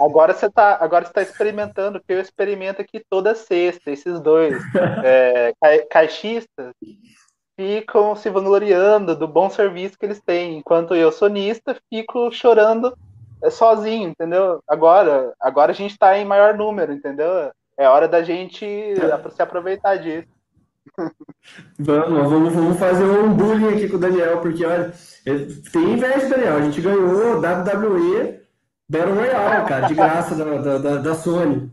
Agora 0.00 0.32
você 0.32 0.46
está 0.46 0.78
agora 0.80 1.04
você 1.04 1.12
tá 1.12 1.22
experimentando, 1.22 2.00
que 2.00 2.12
eu 2.12 2.20
experimento 2.20 2.80
aqui 2.80 3.04
toda 3.08 3.34
sexta, 3.34 3.90
esses 3.90 4.20
dois 4.20 4.54
é, 5.04 5.52
caixistas 5.90 6.72
ficam 7.56 8.16
se 8.16 8.30
vangloriando 8.30 9.14
do 9.14 9.28
bom 9.28 9.50
serviço 9.50 9.98
que 9.98 10.06
eles 10.06 10.20
têm, 10.20 10.58
enquanto 10.58 10.94
eu, 10.94 11.12
sonista, 11.12 11.76
fico 11.90 12.30
chorando 12.32 12.96
é 13.42 13.50
sozinho, 13.50 14.10
entendeu? 14.10 14.62
Agora, 14.68 15.32
agora 15.40 15.72
a 15.72 15.74
gente 15.74 15.92
está 15.92 16.16
em 16.18 16.24
maior 16.24 16.54
número, 16.54 16.92
entendeu? 16.92 17.50
É 17.76 17.88
hora 17.88 18.06
da 18.06 18.22
gente 18.22 18.66
se 19.30 19.42
aproveitar 19.42 19.96
disso. 19.96 20.28
Vamos, 21.78 22.30
vamos, 22.30 22.52
vamos 22.52 22.78
fazer 22.78 23.04
um 23.04 23.32
bullying 23.32 23.74
aqui 23.74 23.88
com 23.88 23.96
o 23.96 24.00
Daniel, 24.00 24.40
porque 24.40 24.64
olha, 24.64 24.92
tem 25.72 25.92
inveja, 25.92 26.28
Daniel. 26.28 26.56
A 26.56 26.62
gente 26.62 26.80
ganhou 26.80 27.40
WWE 27.40 28.40
Battle 28.90 29.14
Royale, 29.14 29.68
cara, 29.68 29.86
de 29.86 29.94
graça 29.94 30.34
da, 30.34 30.78
da, 30.78 30.96
da 30.96 31.14
Sony. 31.14 31.72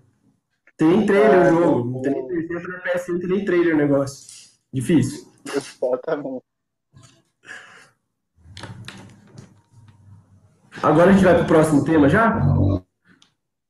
Tem 0.77 1.03
trailer 1.03 1.51
o 1.51 1.59
jogo. 1.59 2.01
Tem, 2.03 2.13
sempre 2.13 2.67
na 2.67 2.79
PS1 2.83 3.27
tem 3.27 3.43
trailer 3.45 3.73
o 3.73 3.77
negócio. 3.77 4.51
Difícil. 4.71 5.27
Exatamente. 5.45 6.45
Agora 10.83 11.09
a 11.09 11.13
gente 11.13 11.23
vai 11.23 11.35
pro 11.37 11.47
próximo 11.47 11.83
tema 11.83 12.07
já? 12.07 12.39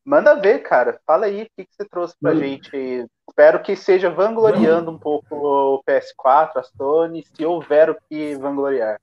Manda 0.04 0.36
ver, 0.36 0.60
cara. 0.60 1.00
Fala 1.08 1.28
aí 1.28 1.44
o 1.44 1.48
que, 1.56 1.66
que 1.66 1.74
você 1.74 1.88
trouxe 1.88 2.16
pra 2.22 2.34
Mano. 2.34 2.46
gente. 2.46 3.08
Espero 3.30 3.64
que 3.64 3.78
seja 3.78 4.10
vangloriando 4.10 4.92
um 4.92 5.00
pouco 5.00 5.36
o 5.36 5.84
PS4, 5.84 6.58
a 6.58 6.64
Sony, 6.64 7.24
se 7.24 7.46
houver 7.46 7.92
o 7.92 7.98
que 8.10 8.36
vangloriar. 8.36 9.00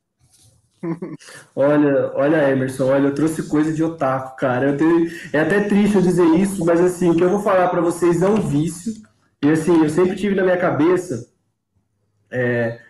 Olha, 1.57 2.13
olha, 2.15 2.51
Emerson, 2.51 2.87
olha, 2.87 3.09
eu 3.09 3.15
trouxe 3.15 3.49
coisa 3.49 3.73
de 3.73 3.83
otaku, 3.83 4.37
cara. 4.37 4.77
Tenho... 4.77 5.11
É 5.33 5.41
até 5.41 5.61
triste 5.61 5.97
eu 5.97 6.03
dizer 6.03 6.27
isso, 6.37 6.65
mas 6.65 6.81
assim, 6.81 7.11
o 7.11 7.15
que 7.15 7.23
eu 7.23 7.31
vou 7.31 7.41
falar 7.41 7.69
para 7.69 7.81
vocês 7.81 8.23
é 8.23 8.29
um 8.29 8.41
vício. 8.41 8.93
E 9.43 9.51
assim, 9.51 9.83
eu 9.83 9.91
sempre 9.91 10.17
tive 10.17 10.35
na 10.35 10.43
minha 10.43 10.57
cabeça 10.57 11.29
é, 12.31 12.81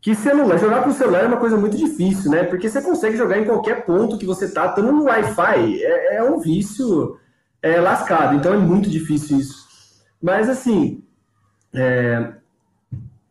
que 0.00 0.14
celular, 0.14 0.58
jogar 0.58 0.82
com 0.82 0.92
celular 0.92 1.24
é 1.24 1.26
uma 1.26 1.36
coisa 1.36 1.56
muito 1.56 1.76
difícil, 1.76 2.30
né? 2.30 2.42
Porque 2.44 2.68
você 2.68 2.80
consegue 2.80 3.16
jogar 3.16 3.38
em 3.38 3.44
qualquer 3.44 3.84
ponto 3.84 4.16
que 4.16 4.26
você 4.26 4.50
tá, 4.50 4.66
estando 4.66 4.92
no 4.92 5.04
Wi-Fi. 5.04 5.82
É, 5.82 6.16
é, 6.16 6.22
um 6.22 6.38
vício 6.38 7.18
é, 7.62 7.80
lascado, 7.80 8.34
então 8.36 8.52
é 8.52 8.56
muito 8.56 8.88
difícil 8.88 9.38
isso. 9.38 9.68
Mas 10.22 10.48
assim, 10.48 11.02
é, 11.74 12.32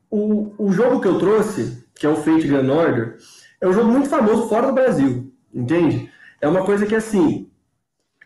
o, 0.09 0.53
o 0.57 0.71
jogo 0.71 1.01
que 1.01 1.07
eu 1.07 1.17
trouxe, 1.17 1.83
que 1.95 2.05
é 2.05 2.09
o 2.09 2.15
Fate 2.15 2.47
Grand 2.47 2.69
Order, 2.69 3.17
é 3.61 3.67
um 3.67 3.73
jogo 3.73 3.91
muito 3.91 4.09
famoso 4.09 4.47
fora 4.47 4.67
do 4.67 4.73
Brasil, 4.73 5.31
entende? 5.53 6.11
É 6.41 6.47
uma 6.47 6.63
coisa 6.63 6.85
que 6.85 6.95
assim 6.95 7.49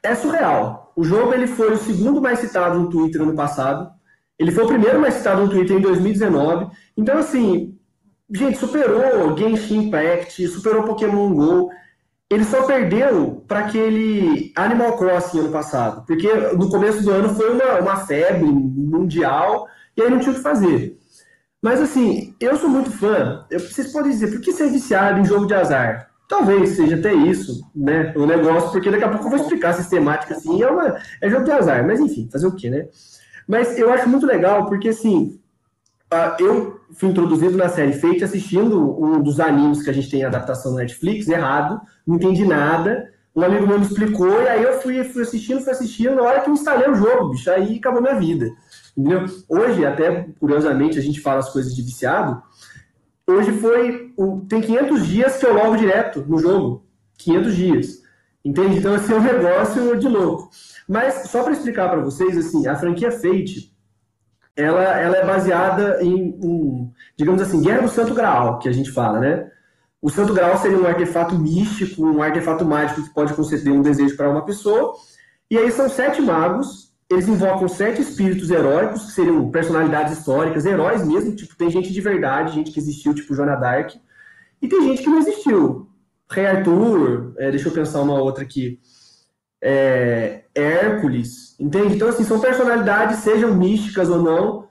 é 0.04 0.14
surreal. 0.14 0.92
O 0.96 1.04
jogo 1.04 1.34
ele 1.34 1.48
foi 1.48 1.74
o 1.74 1.78
segundo 1.78 2.22
mais 2.22 2.40
citado 2.40 2.78
no 2.78 2.90
Twitter 2.90 3.22
ano 3.22 3.36
passado. 3.36 3.92
Ele 4.38 4.52
foi 4.52 4.66
o 4.66 4.68
primeiro 4.68 5.00
mais 5.00 5.16
citado 5.16 5.42
no 5.42 5.50
Twitter 5.50 5.78
em 5.78 5.82
2019. 5.82 6.68
Então 6.98 7.18
assim, 7.18 7.78
gente, 8.32 8.58
superou 8.58 9.36
Genshin 9.38 9.88
Impact, 9.88 10.48
superou 10.48 10.84
Pokémon 10.84 11.34
Go. 11.34 11.70
Ele 12.30 12.44
só 12.44 12.64
perdeu 12.64 13.44
para 13.48 13.60
aquele 13.60 14.52
Animal 14.56 14.98
Crossing 14.98 15.40
ano 15.40 15.52
passado, 15.52 16.04
porque 16.06 16.32
no 16.58 16.70
começo 16.70 17.04
do 17.04 17.12
ano 17.12 17.30
foi 17.36 17.52
uma, 17.52 17.80
uma 17.80 17.96
febre 18.06 18.46
mundial 18.46 19.68
e 19.96 20.02
aí 20.02 20.10
não 20.10 20.20
tinha 20.20 20.32
o 20.32 20.36
que 20.36 20.42
fazer. 20.42 20.98
Mas 21.64 21.80
assim, 21.80 22.36
eu 22.41 22.57
sou 22.57 22.70
muito 22.70 22.91
fã. 22.91 23.45
Eu, 23.49 23.57
vocês 23.57 23.89
podem 23.93 24.11
dizer, 24.11 24.28
por 24.28 24.41
que 24.41 24.51
ser 24.51 24.70
viciado 24.70 25.22
em 25.22 25.26
jogo 25.26 25.45
de 25.45 25.53
azar? 25.53 26.09
Talvez 26.28 26.72
seja 26.72 26.97
até 26.97 27.14
isso, 27.14 27.66
né? 27.74 28.11
O 28.18 28.26
negócio, 28.26 28.70
porque 28.70 28.91
daqui 28.91 29.05
a 29.05 29.07
pouco 29.07 29.28
eu 29.28 29.30
vou 29.30 29.39
explicar 29.39 29.70
a 29.70 29.74
sistemática 29.74 30.34
assim. 30.34 30.61
É, 30.61 30.70
uma, 30.70 30.97
é 31.22 31.30
jogo 31.30 31.45
de 31.45 31.51
azar, 31.51 31.88
mas 31.88 32.01
enfim, 32.01 32.28
fazer 32.30 32.47
o 32.47 32.51
quê, 32.51 32.70
né? 32.70 32.88
Mas 33.47 33.80
eu 33.80 33.93
acho 33.93 34.09
muito 34.09 34.26
legal, 34.26 34.66
porque 34.66 34.89
assim, 34.89 35.39
eu 36.38 36.82
fui 36.95 37.09
introduzido 37.09 37.55
na 37.55 37.70
série 37.70 37.93
Fate 37.93 38.26
assistindo 38.26 39.01
um 39.01 39.22
dos 39.22 39.39
animes 39.39 39.82
que 39.82 39.89
a 39.89 39.93
gente 39.93 40.09
tem 40.09 40.20
em 40.20 40.26
adaptação 40.26 40.74
no 40.74 40.80
Netflix, 40.80 41.30
errado, 41.30 41.80
não 42.05 42.18
entendi 42.18 42.45
nada. 42.45 43.09
Um 43.34 43.41
amigo 43.41 43.66
meu 43.66 43.80
me 43.80 43.86
explicou, 43.86 44.41
e 44.41 44.47
aí 44.49 44.64
eu 44.64 44.82
fui, 44.82 45.01
fui 45.05 45.22
assistindo, 45.22 45.61
fui 45.61 45.72
assistindo, 45.72 46.16
na 46.16 46.24
hora 46.24 46.41
que 46.41 46.49
eu 46.49 46.53
instalei 46.53 46.89
o 46.89 46.95
jogo, 46.95 47.30
bicho, 47.30 47.49
aí 47.49 47.78
acabou 47.78 48.01
minha 48.01 48.16
vida. 48.16 48.51
Entendeu? 48.96 49.26
Hoje, 49.50 49.86
até 49.86 50.28
curiosamente, 50.39 51.00
a 51.00 51.02
gente 51.02 51.20
fala 51.20 51.39
as 51.39 51.50
coisas 51.50 51.76
de 51.76 51.82
viciado. 51.82 52.41
Hoje 53.28 53.52
foi. 53.54 54.14
Tem 54.48 54.62
500 54.62 55.08
dias 55.08 55.38
que 55.38 55.46
eu 55.46 55.54
logo 55.54 55.76
direto 55.76 56.24
no 56.28 56.38
jogo. 56.38 56.86
500 57.18 57.56
dias. 57.56 58.04
Entende? 58.46 58.78
Então, 58.78 58.96
esse 58.96 59.12
é 59.12 59.16
um 59.16 59.22
negócio 59.24 59.98
de 59.98 60.08
louco. 60.08 60.50
Mas, 60.88 61.30
só 61.30 61.44
para 61.44 61.54
explicar 61.54 61.89
para 61.89 62.02
vocês, 62.02 62.38
assim, 62.38 62.68
a 62.68 62.76
franquia 62.76 63.12
Fate, 63.12 63.74
ela, 64.56 64.84
ela 65.00 65.18
é 65.18 65.26
baseada 65.26 66.04
em, 66.04 66.38
um, 66.44 66.91
digamos 67.18 67.41
assim, 67.41 67.62
Guerra 67.62 67.82
do 67.82 67.89
Santo 67.89 68.14
Graal, 68.14 68.60
que 68.60 68.70
a 68.70 68.72
gente 68.72 68.91
fala, 68.91 69.20
né? 69.20 69.50
O 70.02 70.10
Santo 70.10 70.34
Graal 70.34 70.58
seria 70.58 70.78
um 70.78 70.86
artefato 70.86 71.39
místico, 71.39 72.06
um 72.06 72.22
artefato 72.22 72.66
mágico 72.66 73.04
que 73.04 73.14
pode 73.14 73.34
conceder 73.34 73.72
um 73.72 73.82
desejo 73.82 74.18
para 74.18 74.30
uma 74.30 74.46
pessoa. 74.46 74.94
E 75.50 75.58
aí 75.58 75.72
são 75.72 75.89
sete 75.89 76.22
magos 76.22 76.93
eles 77.10 77.28
invocam 77.28 77.68
sete 77.68 78.01
espíritos 78.01 78.49
heróicos, 78.49 79.06
que 79.06 79.12
seriam 79.12 79.49
personalidades 79.51 80.18
históricas, 80.18 80.66
heróis 80.66 81.06
mesmo, 81.06 81.36
tipo, 81.36 81.56
tem 81.56 81.70
gente 81.70 81.91
de 81.91 82.01
verdade, 82.01 82.54
gente 82.54 82.72
que 82.72 82.80
existiu, 82.80 83.14
tipo 83.14 83.36
Joana 83.36 83.56
Dark, 83.56 83.95
e 84.62 84.68
tem 84.68 84.82
gente 84.84 85.04
que 85.04 85.10
não 85.10 85.20
existiu. 85.20 85.89
Rei 86.30 86.45
Arthur, 86.45 87.34
é, 87.38 87.51
deixa 87.51 87.68
eu 87.68 87.74
pensar 87.74 88.01
uma 88.01 88.20
outra 88.20 88.43
aqui, 88.43 88.80
é, 89.62 90.45
Hércules, 90.56 91.56
entende? 91.60 91.95
Então, 91.95 92.08
assim, 92.08 92.24
são 92.24 92.39
personalidades, 92.39 93.20
sejam 93.20 93.56
místicas 93.56 94.10
ou 94.10 94.22
não, 94.22 94.68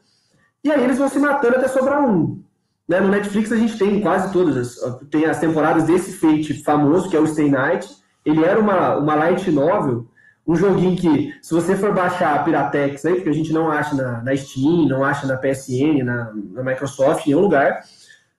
e 0.65 0.71
aí 0.71 0.83
eles 0.83 0.99
vão 0.99 1.09
se 1.09 1.19
matando 1.19 1.57
até 1.57 1.69
sobrar 1.69 2.03
um. 2.05 2.43
Né? 2.89 3.01
No 3.01 3.09
Netflix 3.09 3.51
a 3.53 3.57
gente 3.57 3.79
tem 3.79 4.01
quase 4.01 4.33
todas, 4.33 4.57
as, 4.57 5.01
tem 5.11 5.25
as 5.25 5.39
temporadas 5.39 5.85
desse 5.85 6.13
Fate 6.13 6.63
famoso, 6.63 7.09
que 7.09 7.17
é 7.17 7.21
o 7.21 7.27
Stay 7.27 7.51
Night, 7.51 7.89
ele 8.25 8.45
era 8.45 8.61
uma, 8.61 8.97
uma 8.97 9.15
light 9.15 9.51
novel, 9.51 10.07
um 10.47 10.57
joguinho 10.57 10.97
que, 10.97 11.35
se 11.41 11.55
você 11.55 11.77
for 11.77 11.95
baixar 11.95 12.35
a 12.35 12.43
Piratex 12.43 13.05
aí, 13.05 13.15
porque 13.15 13.31
a 13.31 13.35
gente 13.35 13.53
não 13.53 13.71
acha 13.71 13.95
na, 13.95 14.23
na 14.23 14.37
Steam, 14.37 14.89
não 14.89 15.05
acha 15.05 15.27
na 15.27 15.37
PSN, 15.37 16.03
na, 16.05 16.33
na 16.53 16.63
Microsoft, 16.63 17.27
em 17.27 17.31
nenhum 17.31 17.43
lugar, 17.43 17.85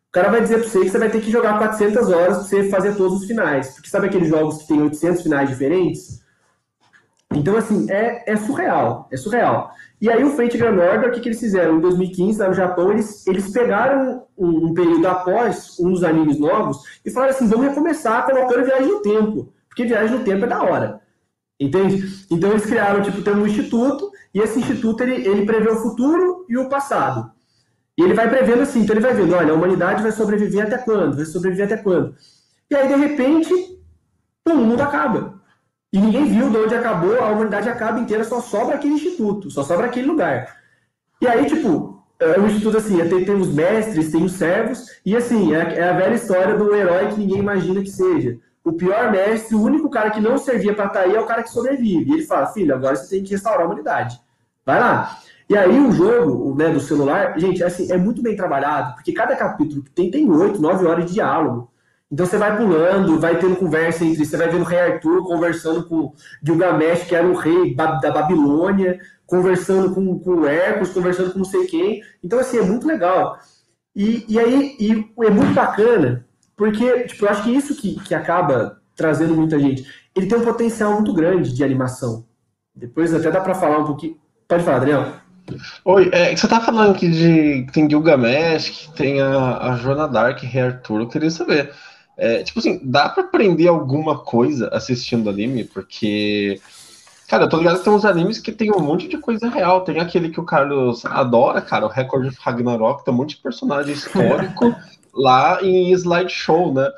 o 0.10 0.12
cara 0.12 0.30
vai 0.30 0.42
dizer 0.42 0.60
para 0.60 0.68
você 0.68 0.82
que 0.82 0.90
você 0.90 0.98
vai 1.00 1.10
ter 1.10 1.22
que 1.22 1.32
jogar 1.32 1.58
400 1.58 2.10
horas 2.10 2.38
para 2.38 2.46
você 2.46 2.70
fazer 2.70 2.96
todos 2.96 3.22
os 3.22 3.26
finais. 3.26 3.70
Porque 3.70 3.90
sabe 3.90 4.08
aqueles 4.08 4.28
jogos 4.28 4.60
que 4.60 4.68
tem 4.68 4.82
800 4.82 5.24
finais 5.24 5.50
diferentes? 5.50 6.22
Então, 7.34 7.58
assim, 7.58 7.90
é, 7.90 8.32
é 8.32 8.36
surreal, 8.36 9.08
é 9.12 9.18
surreal. 9.18 9.72
E 10.00 10.10
aí 10.10 10.24
o 10.24 10.32
Fate 10.32 10.58
Grand 10.58 10.78
Order, 10.78 11.10
o 11.10 11.14
que, 11.14 11.22
que 11.22 11.30
eles 11.30 11.40
fizeram? 11.40 11.78
Em 11.78 11.80
2015, 11.80 12.40
lá 12.40 12.48
no 12.48 12.54
Japão, 12.54 12.92
eles, 12.92 13.26
eles 13.26 13.50
pegaram 13.52 14.28
um, 14.38 14.68
um 14.68 14.74
período 14.74 15.08
após 15.08 15.80
um 15.80 15.92
dos 15.92 16.04
animes 16.04 16.38
novos 16.38 16.84
e 17.04 17.10
falaram 17.10 17.34
assim, 17.34 17.48
vamos 17.48 17.68
recomeçar 17.68 18.26
colocando 18.26 18.66
Viagem 18.66 18.88
no 18.88 19.02
Tempo, 19.02 19.54
porque 19.68 19.86
Viagem 19.86 20.18
no 20.18 20.24
Tempo 20.24 20.46
é 20.46 20.48
da 20.48 20.62
hora. 20.62 21.02
Entende? 21.60 22.26
Então 22.30 22.52
eles 22.52 22.66
criaram, 22.66 23.02
tipo, 23.02 23.22
tem 23.22 23.34
um 23.34 23.48
instituto, 23.48 24.12
e 24.34 24.40
esse 24.40 24.60
instituto 24.60 25.02
ele, 25.04 25.28
ele 25.28 25.46
prevê 25.46 25.70
o 25.70 25.78
futuro 25.78 26.46
e 26.50 26.58
o 26.58 26.68
passado. 26.68 27.32
E 27.98 28.02
ele 28.02 28.14
vai 28.14 28.28
prevendo 28.28 28.64
assim, 28.64 28.82
então 28.82 28.96
ele 28.96 29.06
vai 29.06 29.14
vendo, 29.14 29.36
olha, 29.36 29.52
a 29.52 29.56
humanidade 29.56 30.02
vai 30.02 30.12
sobreviver 30.12 30.66
até 30.66 30.78
quando? 30.80 31.16
Vai 31.16 31.26
sobreviver 31.26 31.66
até 31.66 31.78
quando? 31.78 32.16
E 32.70 32.76
aí, 32.76 32.88
de 32.88 32.96
repente, 32.96 33.54
pum, 34.44 34.54
o 34.54 34.66
mundo 34.66 34.82
acaba. 34.82 35.42
E 35.92 36.00
ninguém 36.00 36.26
viu 36.26 36.50
de 36.50 36.58
onde 36.58 36.74
acabou, 36.74 37.20
a 37.20 37.30
humanidade 37.30 37.70
acaba 37.70 38.00
inteira, 38.00 38.24
só 38.24 38.42
sobra 38.42 38.76
aquele 38.76 38.96
instituto, 38.96 39.52
só 39.52 39.64
sobra 39.64 39.86
aquele 39.86 40.08
lugar. 40.08 40.58
E 41.22 41.28
aí, 41.28 41.46
tipo, 41.46 42.04
é 42.20 42.40
um 42.40 42.48
instituto 42.48 42.78
assim, 42.78 42.98
tem, 43.08 43.26
tem 43.26 43.36
os 43.36 43.54
mestres, 43.54 44.12
tem 44.12 44.24
os 44.24 44.34
servos, 44.34 44.88
e 45.06 45.16
assim, 45.16 45.54
é, 45.54 45.76
é 45.76 45.90
a 45.90 45.94
velha 45.94 46.16
história 46.16 46.58
do 46.58 46.74
herói 46.74 47.10
que 47.10 47.20
ninguém 47.20 47.38
imagina 47.38 47.82
que 47.82 47.92
seja 47.92 48.40
o 48.64 48.74
pior 48.74 49.12
mestre, 49.12 49.56
o 49.56 49.62
único 49.62 49.90
cara 49.90 50.10
que 50.10 50.22
não 50.22 50.38
servia 50.38 50.74
para 50.74 50.86
estar 50.86 51.00
tá 51.00 51.06
aí 51.06 51.16
é 51.16 51.20
o 51.20 51.26
cara 51.26 51.44
que 51.44 51.52
sobrevive. 51.52 52.10
E 52.10 52.14
ele 52.14 52.26
fala, 52.26 52.48
filho, 52.48 52.74
agora 52.74 52.96
você 52.96 53.16
tem 53.16 53.24
que 53.24 53.32
restaurar 53.32 53.62
a 53.62 53.66
humanidade. 53.66 54.20
Vai 54.66 54.80
lá. 54.80 55.18
E 55.50 55.58
aí 55.58 55.80
o 55.80 55.92
jogo 55.92 56.56
né, 56.56 56.70
do 56.70 56.80
celular, 56.80 57.38
gente, 57.38 57.64
assim, 57.64 57.92
é 57.92 57.98
muito 57.98 58.22
bem 58.22 58.36
trabalhado, 58.36 58.96
porque 58.96 59.12
cada 59.12 59.36
capítulo 59.36 59.84
que 59.84 59.92
tem 59.92 60.10
tem 60.10 60.30
oito, 60.32 60.62
nove 60.62 60.86
horas 60.86 61.06
de 61.06 61.14
diálogo. 61.14 61.70
Então 62.10 62.26
você 62.26 62.38
vai 62.38 62.56
pulando, 62.56 63.20
vai 63.20 63.40
tendo 63.40 63.56
conversa 63.56 64.06
entre. 64.06 64.24
Você 64.24 64.38
vai 64.38 64.48
vendo 64.48 64.62
o 64.62 64.66
rei 64.66 64.80
Arthur 64.80 65.24
conversando 65.24 65.84
com 65.88 66.14
Gilgamesh, 66.44 67.06
que 67.06 67.16
era 67.16 67.28
o 67.28 67.36
rei 67.36 67.76
da 67.76 68.12
Babilônia, 68.12 69.00
conversando 69.26 69.94
com, 69.94 70.20
com 70.20 70.32
o 70.32 70.94
conversando 70.94 71.32
com 71.32 71.40
não 71.40 71.46
sei 71.46 71.66
quem. 71.66 72.04
Então, 72.24 72.40
assim, 72.40 72.60
é 72.60 72.62
muito 72.62 72.88
legal. 72.88 73.40
E, 73.96 74.26
e 74.28 74.40
aí 74.40 74.76
e 74.80 74.92
é 75.26 75.30
muito 75.30 75.54
bacana, 75.54 76.26
porque 76.56 77.04
tipo, 77.04 77.26
eu 77.26 77.30
acho 77.30 77.44
que 77.44 77.56
isso 77.56 77.76
que, 77.76 78.00
que 78.02 78.16
acaba 78.16 78.82
trazendo 78.96 79.36
muita 79.36 79.60
gente. 79.60 79.86
Ele 80.16 80.28
tem 80.28 80.38
um 80.38 80.44
potencial 80.44 80.94
muito 80.94 81.14
grande 81.14 81.54
de 81.54 81.64
animação. 81.64 82.26
Depois 82.76 83.14
até 83.14 83.32
dá 83.32 83.42
para 83.42 83.56
falar 83.56 83.80
um 83.80 83.86
pouquinho. 83.86 84.18
Pode 84.48 84.64
falar, 84.64 84.78
Adriano. 84.78 85.14
Oi, 85.84 86.10
é, 86.14 86.36
você 86.36 86.48
tá 86.48 86.62
falando 86.62 86.92
aqui 86.92 87.10
de 87.10 87.64
que 87.66 87.72
tem 87.74 87.90
Gilgamesh, 87.90 88.70
que 88.70 88.94
tem 88.94 89.22
a, 89.22 89.58
a 89.58 89.76
Joana 89.76 90.08
Dark, 90.08 90.42
Rei 90.42 90.62
Arthur, 90.62 91.02
eu 91.02 91.08
queria 91.08 91.30
saber. 91.30 91.72
É, 92.16 92.44
tipo 92.44 92.60
assim, 92.60 92.80
dá 92.84 93.10
para 93.10 93.24
aprender 93.24 93.68
alguma 93.68 94.20
coisa 94.20 94.70
assistindo 94.70 95.30
anime? 95.30 95.64
Porque, 95.64 96.62
cara, 97.28 97.44
eu 97.44 97.50
tô 97.50 97.58
ligado 97.58 97.80
que 97.80 97.84
tem 97.84 97.94
uns 97.94 98.06
animes 98.06 98.40
que 98.40 98.52
tem 98.52 98.72
um 98.72 98.80
monte 98.80 99.08
de 99.08 99.18
coisa 99.18 99.50
real. 99.50 99.82
Tem 99.82 100.00
aquele 100.00 100.30
que 100.30 100.40
o 100.40 100.46
Carlos 100.46 101.04
adora, 101.06 101.60
cara, 101.60 101.86
o 101.86 101.90
Record 101.90 102.28
of 102.28 102.38
Ragnarok, 102.40 103.04
tem 103.04 103.14
um 103.14 103.18
monte 103.18 103.36
de 103.36 103.42
personagem 103.42 103.94
histórico 103.94 104.74
lá 105.14 105.64
em 105.64 105.92
slideshow, 105.92 106.74
né? 106.74 106.90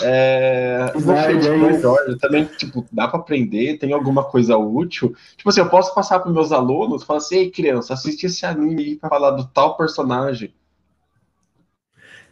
É, 0.00 0.90
Slide, 0.96 1.48
é 1.48 2.16
também, 2.18 2.44
tipo, 2.46 2.86
dá 2.90 3.06
para 3.06 3.20
aprender, 3.20 3.78
tem 3.78 3.92
alguma 3.92 4.24
coisa 4.24 4.56
útil. 4.56 5.14
Tipo 5.36 5.50
assim, 5.50 5.60
eu 5.60 5.68
posso 5.68 5.94
passar 5.94 6.18
para 6.20 6.32
meus 6.32 6.50
alunos 6.50 7.02
e 7.02 7.06
falar 7.06 7.18
assim, 7.18 7.36
ei, 7.36 7.50
criança, 7.50 7.92
assiste 7.92 8.24
esse 8.24 8.46
anime 8.46 8.82
aí 8.82 8.96
pra 8.96 9.10
falar 9.10 9.32
do 9.32 9.46
tal 9.48 9.76
personagem. 9.76 10.54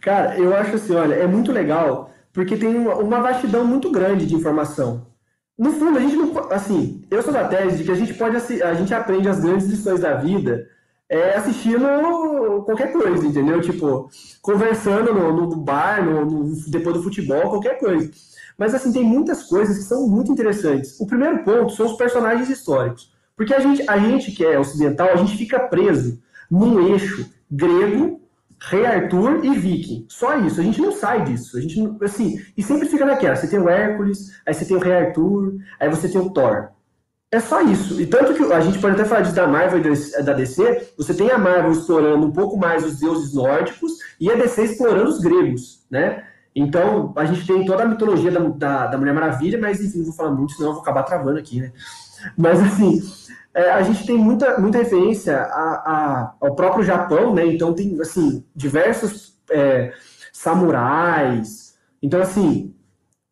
Cara, 0.01 0.39
eu 0.39 0.57
acho 0.57 0.77
assim, 0.77 0.95
olha, 0.95 1.15
é 1.15 1.27
muito 1.27 1.53
legal, 1.53 2.11
porque 2.33 2.57
tem 2.57 2.75
uma, 2.75 2.95
uma 2.95 3.21
vastidão 3.21 3.65
muito 3.67 3.91
grande 3.91 4.25
de 4.25 4.35
informação. 4.35 5.07
No 5.59 5.73
fundo, 5.73 5.99
a 5.99 6.01
gente 6.01 6.17
não. 6.17 6.51
Assim, 6.51 7.05
eu 7.11 7.23
sou 7.23 7.35
da 7.35 7.47
tese 7.47 7.77
de 7.77 7.85
que 7.85 7.93
a 7.93 7.95
gente 7.95 8.15
pode. 8.15 8.35
A 8.63 8.73
gente 8.73 8.95
aprende 8.95 9.29
as 9.29 9.41
grandes 9.41 9.67
lições 9.67 10.01
da 10.01 10.15
vida 10.15 10.67
é, 11.11 11.37
assistindo 11.37 12.63
qualquer 12.65 12.93
coisa, 12.93 13.27
entendeu? 13.27 13.61
Tipo, 13.61 14.09
conversando 14.41 15.13
no, 15.13 15.33
no 15.33 15.57
bar, 15.57 16.05
no, 16.05 16.25
no, 16.25 16.71
depois 16.71 16.97
do 16.97 17.03
futebol, 17.03 17.51
qualquer 17.51 17.81
coisa. 17.81 18.09
Mas, 18.57 18.75
assim, 18.75 18.93
tem 18.93 19.03
muitas 19.03 19.43
coisas 19.43 19.77
que 19.77 19.85
são 19.85 20.07
muito 20.07 20.31
interessantes. 20.31 21.01
O 21.01 21.07
primeiro 21.07 21.43
ponto 21.43 21.73
são 21.73 21.87
os 21.87 21.97
personagens 21.97 22.49
históricos. 22.49 23.13
Porque 23.37 23.53
a 23.53 23.59
gente, 23.59 23.83
a 23.89 23.99
gente 23.99 24.31
que 24.31 24.45
é 24.45 24.59
ocidental, 24.59 25.09
a 25.09 25.17
gente 25.17 25.37
fica 25.37 25.59
preso 25.59 26.21
num 26.49 26.89
eixo 26.89 27.29
grego, 27.51 28.21
rei 28.61 28.87
Arthur 28.87 29.45
e 29.45 29.59
viking. 29.59 30.07
Só 30.09 30.39
isso, 30.39 30.61
a 30.61 30.63
gente 30.63 30.81
não 30.81 30.93
sai 30.93 31.25
disso. 31.25 31.57
A 31.57 31.61
gente, 31.61 31.81
assim, 32.03 32.41
e 32.57 32.63
sempre 32.63 32.87
fica 32.87 33.05
naquela. 33.05 33.35
Você 33.35 33.49
tem 33.49 33.59
o 33.59 33.69
Hércules, 33.69 34.31
aí 34.47 34.55
você 34.55 34.65
tem 34.65 34.77
o 34.77 34.81
rei 34.81 34.93
Arthur, 34.93 35.57
aí 35.81 35.89
você 35.89 36.09
tem 36.09 36.21
o 36.21 36.31
Thor. 36.31 36.69
É 37.33 37.39
só 37.39 37.61
isso. 37.63 38.01
E 38.01 38.07
tanto 38.07 38.35
que 38.35 38.53
a 38.53 38.61
gente 38.61 38.81
pode 38.81 38.95
até 38.95 39.05
falar 39.05 39.21
disso 39.21 39.37
da 39.37 39.47
Marvel 39.47 39.81
e 39.81 40.23
da 40.23 40.33
DC, 40.33 40.95
você 40.97 41.15
tem 41.15 41.31
a 41.31 41.39
Marvel 41.39 41.71
explorando 41.71 42.27
um 42.27 42.33
pouco 42.33 42.57
mais 42.57 42.85
os 42.85 42.99
deuses 42.99 43.33
nórdicos 43.33 43.93
e 44.19 44.29
a 44.31 44.35
DC 44.35 44.65
explorando 44.65 45.11
os 45.11 45.21
gregos, 45.21 45.85
né? 45.89 46.25
Então, 46.55 47.13
a 47.15 47.25
gente 47.25 47.47
tem 47.47 47.65
toda 47.65 47.85
a 47.85 47.87
mitologia 47.87 48.33
da, 48.33 48.41
da, 48.41 48.87
da 48.89 48.99
Mulher 48.99 49.15
Maravilha, 49.15 49.61
mas 49.61 49.81
enfim, 49.81 49.99
não 49.99 50.07
vou 50.07 50.15
falar 50.15 50.33
muito, 50.33 50.55
senão 50.55 50.71
eu 50.71 50.75
vou 50.75 50.83
acabar 50.83 51.05
travando 51.05 51.39
aqui, 51.39 51.61
né? 51.61 51.73
Mas 52.37 52.61
assim, 52.61 53.01
é, 53.55 53.71
a 53.71 53.83
gente 53.83 54.05
tem 54.05 54.17
muita, 54.17 54.59
muita 54.59 54.79
referência 54.79 55.37
a, 55.37 55.75
a, 55.87 56.35
ao 56.41 56.57
próprio 56.57 56.83
Japão, 56.83 57.33
né? 57.33 57.47
Então 57.47 57.73
tem, 57.73 58.01
assim, 58.01 58.45
diversos 58.57 59.41
é, 59.49 59.93
samurais. 60.33 61.77
Então, 62.03 62.21
assim, 62.21 62.75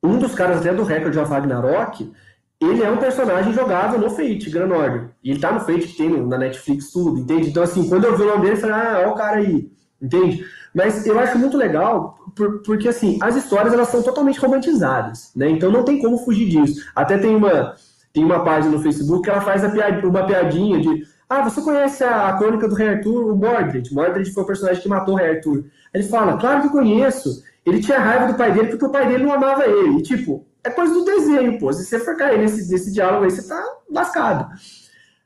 um 0.01 0.19
dos 0.19 0.37
caras 0.37 0.59
até 0.59 0.73
do 0.73 0.85
recorde 0.85 1.19
of 1.19 1.29
Ragnarok 1.29 2.13
ele 2.61 2.83
é 2.83 2.91
um 2.91 2.97
personagem 2.97 3.53
jogável 3.53 4.01
no 4.01 4.11
Fate, 4.11 4.57
Order. 4.57 5.11
E 5.23 5.31
ele 5.31 5.41
tá 5.41 5.53
no 5.53 5.61
Fate 5.61 5.97
tem 5.97 6.11
na 6.11 6.37
Netflix 6.37 6.91
tudo, 6.91 7.21
entende? 7.21 7.51
Então, 7.51 7.63
assim, 7.63 7.89
quando 7.89 8.05
eu 8.05 8.17
vi 8.17 8.25
o 8.25 8.27
nome 8.27 8.43
dele, 8.43 8.55
eu 8.55 8.61
falei, 8.61 8.77
ah, 8.77 8.99
olha 8.99 9.09
o 9.11 9.15
cara 9.15 9.37
aí, 9.37 9.71
entende? 10.03 10.45
Mas 10.75 11.07
eu 11.07 11.19
acho 11.19 11.39
muito 11.39 11.57
legal, 11.57 12.19
porque, 12.65 12.89
assim, 12.89 13.19
as 13.23 13.37
histórias, 13.37 13.73
elas 13.73 13.89
são 13.89 14.03
totalmente 14.03 14.41
romantizadas, 14.41 15.31
né? 15.35 15.49
Então 15.49 15.71
não 15.71 15.85
tem 15.85 16.01
como 16.01 16.19
fugir 16.19 16.49
disso. 16.49 16.85
Até 16.95 17.17
tem 17.17 17.35
uma, 17.35 17.75
tem 18.13 18.25
uma 18.25 18.45
página 18.45 18.77
no 18.77 18.83
Facebook 18.83 19.23
que 19.23 19.31
ela 19.31 19.41
faz 19.41 19.63
piad 19.73 20.05
uma 20.05 20.27
piadinha 20.27 20.81
de, 20.81 21.05
ah, 21.29 21.43
você 21.43 21.63
conhece 21.63 22.03
a, 22.03 22.29
a 22.29 22.39
crônica 22.39 22.69
do 22.69 22.75
Rei 22.75 22.89
Arthur, 22.89 23.33
o 23.33 23.37
Mordred? 23.37 23.95
Mordred 23.95 24.33
foi 24.33 24.43
o 24.43 24.47
personagem 24.47 24.83
que 24.83 24.89
matou 24.89 25.15
o 25.15 25.17
Rei 25.17 25.37
Arthur. 25.37 25.65
Ele 25.95 26.05
fala, 26.05 26.37
claro 26.37 26.63
que 26.63 26.69
conheço. 26.71 27.43
Ele 27.65 27.81
tinha 27.81 27.99
raiva 27.99 28.27
do 28.27 28.37
pai 28.37 28.53
dele 28.53 28.69
porque 28.69 28.85
o 28.85 28.91
pai 28.91 29.07
dele 29.07 29.25
não 29.25 29.33
amava 29.33 29.67
ele. 29.67 29.99
E, 29.99 30.03
tipo, 30.03 30.45
é 30.69 30.71
coisa 30.71 30.95
do 30.95 31.05
desenho, 31.05 31.59
pô. 31.59 31.73
Se 31.73 31.85
você 31.85 31.99
for 31.99 32.17
cair 32.17 32.39
nesse, 32.39 32.71
nesse 32.71 32.93
diálogo 32.93 33.25
aí, 33.25 33.31
você 33.31 33.47
tá 33.49 33.63
lascado. 33.91 34.49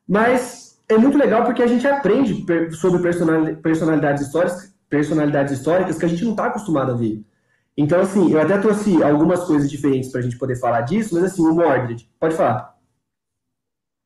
Mas 0.08 0.80
é 0.88 0.96
muito 0.96 1.18
legal 1.18 1.44
porque 1.44 1.62
a 1.62 1.66
gente 1.66 1.86
aprende 1.86 2.44
sobre 2.76 3.02
personalidades 3.62 4.26
históricas, 4.26 4.74
personalidades 4.88 5.58
históricas 5.58 5.98
que 5.98 6.04
a 6.04 6.08
gente 6.08 6.24
não 6.24 6.32
está 6.32 6.46
acostumado 6.46 6.92
a 6.92 6.96
ver. 6.96 7.22
Então, 7.76 8.00
assim, 8.00 8.32
eu 8.32 8.40
até 8.40 8.58
trouxe 8.58 9.02
algumas 9.02 9.44
coisas 9.44 9.70
diferentes 9.70 10.10
para 10.10 10.20
a 10.20 10.22
gente 10.22 10.38
poder 10.38 10.56
falar 10.56 10.82
disso, 10.82 11.14
mas 11.14 11.24
assim, 11.24 11.42
o 11.42 11.54
Mordred, 11.54 12.08
pode 12.20 12.34
falar. 12.34 12.76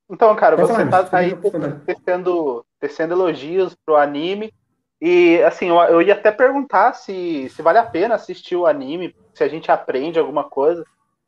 Então, 0.08 0.34
cara, 0.36 0.56
pode 0.56 0.68
você 0.68 0.84
falar, 0.84 1.04
tá 1.04 1.18
aí 1.18 1.36
tecendo, 1.84 2.64
tecendo 2.78 3.14
elogios 3.14 3.74
pro 3.84 3.96
anime. 3.96 4.54
E, 5.00 5.42
assim, 5.42 5.68
eu, 5.68 5.76
eu 5.76 6.00
ia 6.00 6.14
até 6.14 6.30
perguntar 6.30 6.92
se, 6.94 7.48
se 7.50 7.60
vale 7.60 7.78
a 7.78 7.84
pena 7.84 8.14
assistir 8.14 8.54
o 8.54 8.66
anime, 8.66 9.14
se 9.34 9.42
a 9.42 9.48
gente 9.48 9.70
aprende 9.70 10.18
alguma 10.18 10.44
coisa 10.44 10.86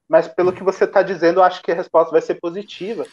mas 0.09 0.27
pelo 0.27 0.53
que 0.53 0.63
você 0.65 0.85
está 0.85 1.03
dizendo, 1.03 1.41
eu 1.41 1.45
acho 1.45 1.63
que 1.63 1.71
a 1.71 1.75
resposta 1.75 2.11
vai 2.11 2.23
ser 2.23 2.37
positiva. 2.37 3.05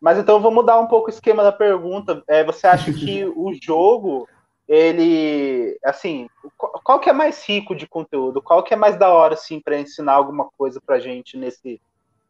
Mas 0.00 0.16
então 0.16 0.36
eu 0.36 0.40
vou 0.40 0.50
mudar 0.50 0.78
um 0.78 0.86
pouco 0.86 1.08
o 1.08 1.10
esquema 1.10 1.42
da 1.42 1.52
pergunta. 1.52 2.22
É, 2.26 2.42
você 2.42 2.66
acha 2.66 2.92
que 2.92 3.24
o 3.36 3.52
jogo, 3.62 4.26
ele, 4.66 5.78
assim, 5.84 6.28
qual 6.56 7.00
que 7.00 7.10
é 7.10 7.12
mais 7.12 7.46
rico 7.46 7.74
de 7.74 7.86
conteúdo? 7.86 8.40
Qual 8.40 8.62
que 8.62 8.72
é 8.72 8.76
mais 8.76 8.96
da 8.96 9.12
hora, 9.12 9.34
assim, 9.34 9.60
para 9.60 9.78
ensinar 9.78 10.12
alguma 10.12 10.48
coisa 10.56 10.80
para 10.84 10.98
gente 10.98 11.36
nesse, 11.36 11.80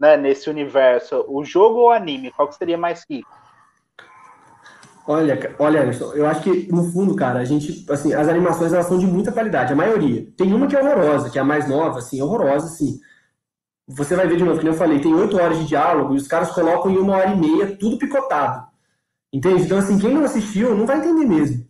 né, 0.00 0.16
nesse 0.16 0.50
universo? 0.50 1.24
O 1.28 1.44
jogo 1.44 1.78
ou 1.78 1.88
o 1.88 1.92
anime? 1.92 2.32
Qual 2.32 2.48
que 2.48 2.56
seria 2.56 2.78
mais 2.78 3.04
rico? 3.08 3.30
Olha, 5.06 5.54
olha, 5.58 5.82
Anderson, 5.82 6.12
eu 6.12 6.26
acho 6.26 6.42
que 6.42 6.70
no 6.70 6.84
fundo, 6.92 7.16
cara, 7.16 7.38
a 7.38 7.44
gente, 7.44 7.86
assim, 7.90 8.12
as 8.12 8.28
animações 8.28 8.74
elas 8.74 8.86
são 8.86 8.98
de 8.98 9.06
muita 9.06 9.32
qualidade, 9.32 9.72
a 9.72 9.76
maioria. 9.76 10.26
Tem 10.36 10.52
uma 10.52 10.66
que 10.66 10.76
é 10.76 10.82
horrorosa, 10.82 11.30
que 11.30 11.38
é 11.38 11.40
a 11.40 11.44
mais 11.44 11.66
nova, 11.66 11.98
assim, 11.98 12.20
horrorosa, 12.20 12.66
assim 12.66 13.00
você 13.88 14.14
vai 14.14 14.28
ver 14.28 14.36
de 14.36 14.44
novo, 14.44 14.60
que 14.60 14.68
eu 14.68 14.74
falei, 14.74 15.00
tem 15.00 15.14
oito 15.14 15.38
horas 15.38 15.58
de 15.58 15.66
diálogo 15.66 16.14
e 16.14 16.18
os 16.18 16.28
caras 16.28 16.50
colocam 16.50 16.90
em 16.90 16.98
uma 16.98 17.16
hora 17.16 17.30
e 17.30 17.36
meia 17.38 17.74
tudo 17.74 17.96
picotado. 17.96 18.66
Entende? 19.32 19.62
Então, 19.62 19.78
assim, 19.78 19.98
quem 19.98 20.12
não 20.12 20.24
assistiu 20.24 20.74
não 20.76 20.86
vai 20.86 20.98
entender 20.98 21.24
mesmo. 21.24 21.66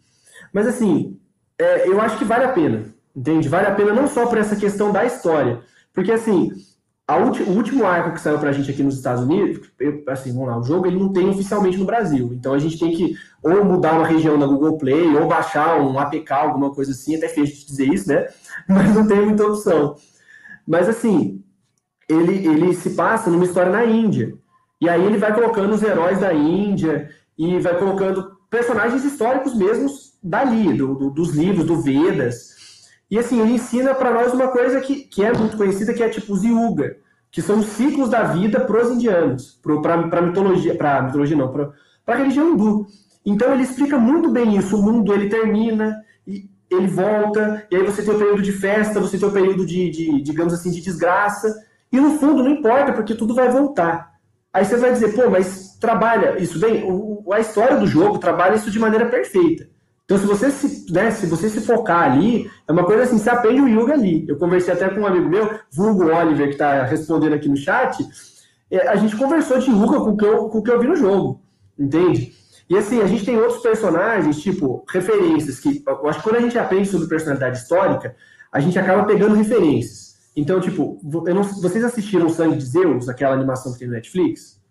Mas, 0.53 0.67
assim, 0.67 1.19
é, 1.59 1.89
eu 1.89 2.01
acho 2.01 2.19
que 2.19 2.25
vale 2.25 2.45
a 2.45 2.53
pena. 2.53 2.87
Entende? 3.15 3.49
Vale 3.49 3.69
a 3.69 3.75
pena 3.75 3.93
não 3.93 4.09
só 4.09 4.27
por 4.27 4.39
essa 4.39 4.57
questão 4.57 4.91
da 4.91 5.05
história. 5.05 5.61
Porque, 5.93 6.11
assim, 6.11 6.51
ulti, 7.09 7.43
o 7.43 7.51
último 7.51 7.87
arco 7.87 8.13
que 8.13 8.21
saiu 8.21 8.39
pra 8.39 8.53
gente 8.53 8.71
aqui 8.71 8.83
nos 8.83 8.97
Estados 8.97 9.23
Unidos, 9.23 9.69
eu, 9.79 10.03
assim, 10.09 10.33
vamos 10.33 10.49
lá, 10.49 10.59
o 10.59 10.65
jogo 10.65 10.87
ele 10.87 10.99
não 10.99 11.13
tem 11.13 11.29
oficialmente 11.29 11.79
no 11.79 11.85
Brasil. 11.85 12.33
Então, 12.33 12.53
a 12.53 12.59
gente 12.59 12.79
tem 12.79 12.93
que 12.93 13.17
ou 13.43 13.65
mudar 13.65 13.95
uma 13.95 14.07
região 14.07 14.37
da 14.39 14.47
Google 14.47 14.77
Play, 14.77 15.17
ou 15.17 15.29
baixar 15.29 15.81
um 15.81 15.99
APK, 15.99 16.33
alguma 16.33 16.73
coisa 16.73 16.91
assim. 16.91 17.17
Até 17.17 17.29
feio 17.29 17.47
de 17.47 17.65
dizer 17.65 17.89
isso, 17.93 18.09
né? 18.09 18.27
Mas 18.69 18.95
não 18.95 19.07
tem 19.07 19.25
muita 19.25 19.47
opção. 19.47 19.97
Mas, 20.67 20.89
assim, 20.89 21.43
ele, 22.09 22.47
ele 22.47 22.75
se 22.75 22.91
passa 22.91 23.31
numa 23.31 23.45
história 23.45 23.71
na 23.71 23.85
Índia. 23.85 24.35
E 24.81 24.89
aí 24.89 25.05
ele 25.05 25.19
vai 25.19 25.35
colocando 25.35 25.75
os 25.75 25.83
heróis 25.83 26.19
da 26.21 26.33
Índia 26.33 27.11
e 27.37 27.59
vai 27.59 27.79
colocando 27.79 28.39
personagens 28.51 29.05
históricos 29.05 29.55
mesmos 29.55 30.15
dali, 30.23 30.73
do, 30.73 30.95
do, 30.95 31.11
dos 31.11 31.31
livros, 31.31 31.67
do 31.67 31.81
Vedas. 31.81 32.57
E 33.11 33.19
assim, 33.19 33.41
ele 33.41 33.55
ensina 33.55 33.95
para 33.95 34.13
nós 34.13 34.33
uma 34.33 34.49
coisa 34.49 34.81
que, 34.81 35.05
que 35.05 35.25
é 35.25 35.33
muito 35.33 35.57
conhecida, 35.57 35.95
que 35.95 36.03
é 36.03 36.09
tipo 36.09 36.33
os 36.33 36.45
Yuga, 36.45 36.97
que 37.31 37.41
são 37.41 37.59
os 37.59 37.67
ciclos 37.67 38.11
da 38.11 38.25
vida 38.25 38.61
para 38.61 38.83
os 38.83 38.91
indianos, 38.91 39.61
para 39.83 40.23
mitologia, 40.23 40.75
para 40.75 41.03
mitologia 41.03 41.37
não, 41.37 41.51
para 41.51 41.73
a 42.07 42.15
religião 42.15 42.51
hindu. 42.51 42.87
Então 43.25 43.53
ele 43.53 43.63
explica 43.63 43.99
muito 43.99 44.31
bem 44.31 44.57
isso. 44.57 44.77
O 44.77 44.83
mundo 44.83 45.13
ele 45.13 45.29
termina 45.29 45.97
e 46.27 46.49
ele 46.71 46.87
volta, 46.87 47.67
e 47.71 47.77
aí 47.77 47.83
você 47.83 48.03
tem 48.03 48.15
o 48.15 48.19
período 48.19 48.43
de 48.43 48.53
festa, 48.53 49.01
você 49.01 49.19
tem 49.19 49.29
o 49.29 49.33
período 49.33 49.65
de, 49.65 49.91
de 49.91 50.23
digamos 50.23 50.53
assim, 50.53 50.71
de 50.71 50.81
desgraça. 50.81 51.55
E 51.93 52.01
no 52.01 52.19
fundo 52.19 52.43
não 52.43 52.51
importa, 52.51 52.93
porque 52.93 53.15
tudo 53.15 53.35
vai 53.35 53.51
voltar. 53.51 54.13
Aí 54.53 54.65
você 54.65 54.77
vai 54.77 54.93
dizer, 54.93 55.15
pô, 55.15 55.31
mas 55.31 55.77
trabalha 55.81 56.41
isso 56.43 56.59
bem? 56.59 56.85
O, 56.85 57.33
a 57.33 57.41
história 57.41 57.77
do 57.77 57.87
jogo 57.87 58.19
trabalha 58.19 58.57
isso 58.57 58.71
de 58.71 58.79
maneira 58.79 59.07
perfeita. 59.07 59.69
Então, 60.05 60.17
se 60.17 60.27
você 60.27 60.51
se, 60.51 60.91
né, 60.91 61.11
se 61.11 61.27
você 61.27 61.51
se 61.51 61.61
focar 61.61 62.11
ali, 62.11 62.51
é 62.67 62.73
uma 62.73 62.85
coisa 62.85 63.03
assim, 63.03 63.19
você 63.19 63.29
aprende 63.29 63.61
o 63.61 63.69
yoga 63.69 63.93
ali. 63.93 64.25
Eu 64.27 64.39
conversei 64.39 64.73
até 64.73 64.89
com 64.89 65.01
um 65.01 65.07
amigo 65.07 65.29
meu, 65.29 65.59
Vulgo 65.71 66.05
Oliver, 66.05 66.47
que 66.47 66.55
está 66.55 66.83
respondendo 66.85 67.35
aqui 67.35 67.47
no 67.47 67.57
chat. 67.57 68.03
É, 68.71 68.89
a 68.89 68.97
gente 68.97 69.17
conversou 69.17 69.59
de 69.59 69.71
yoga 69.71 70.01
com 70.01 70.11
o, 70.13 70.17
que 70.17 70.25
eu, 70.25 70.49
com 70.49 70.59
o 70.59 70.63
que 70.63 70.71
eu 70.71 70.81
vi 70.81 70.89
no 70.89 70.97
jogo, 70.97 71.43
entende? 71.79 72.33
E 72.71 72.77
assim, 72.77 73.03
a 73.03 73.07
gente 73.07 73.25
tem 73.25 73.37
outros 73.37 73.61
personagens, 73.61 74.41
tipo, 74.41 74.83
referências, 74.89 75.61
que 75.61 75.83
eu 75.87 76.09
acho 76.09 76.19
que 76.21 76.25
quando 76.25 76.37
a 76.37 76.41
gente 76.41 76.59
aprende 76.59 76.89
sobre 76.89 77.07
personalidade 77.07 77.59
histórica, 77.59 78.17
a 78.51 78.61
gente 78.61 78.79
acaba 78.79 79.05
pegando 79.05 79.35
referências. 79.35 80.08
Então, 80.39 80.61
tipo, 80.61 81.01
não, 81.03 81.43
vocês 81.43 81.83
assistiram 81.83 82.29
Sangue 82.29 82.59
de 82.59 82.65
Zeus, 82.65 83.09
aquela 83.09 83.35
animação 83.35 83.73
que 83.73 83.81
tem 83.81 83.89
no 83.89 83.95
Netflix? 83.95 84.63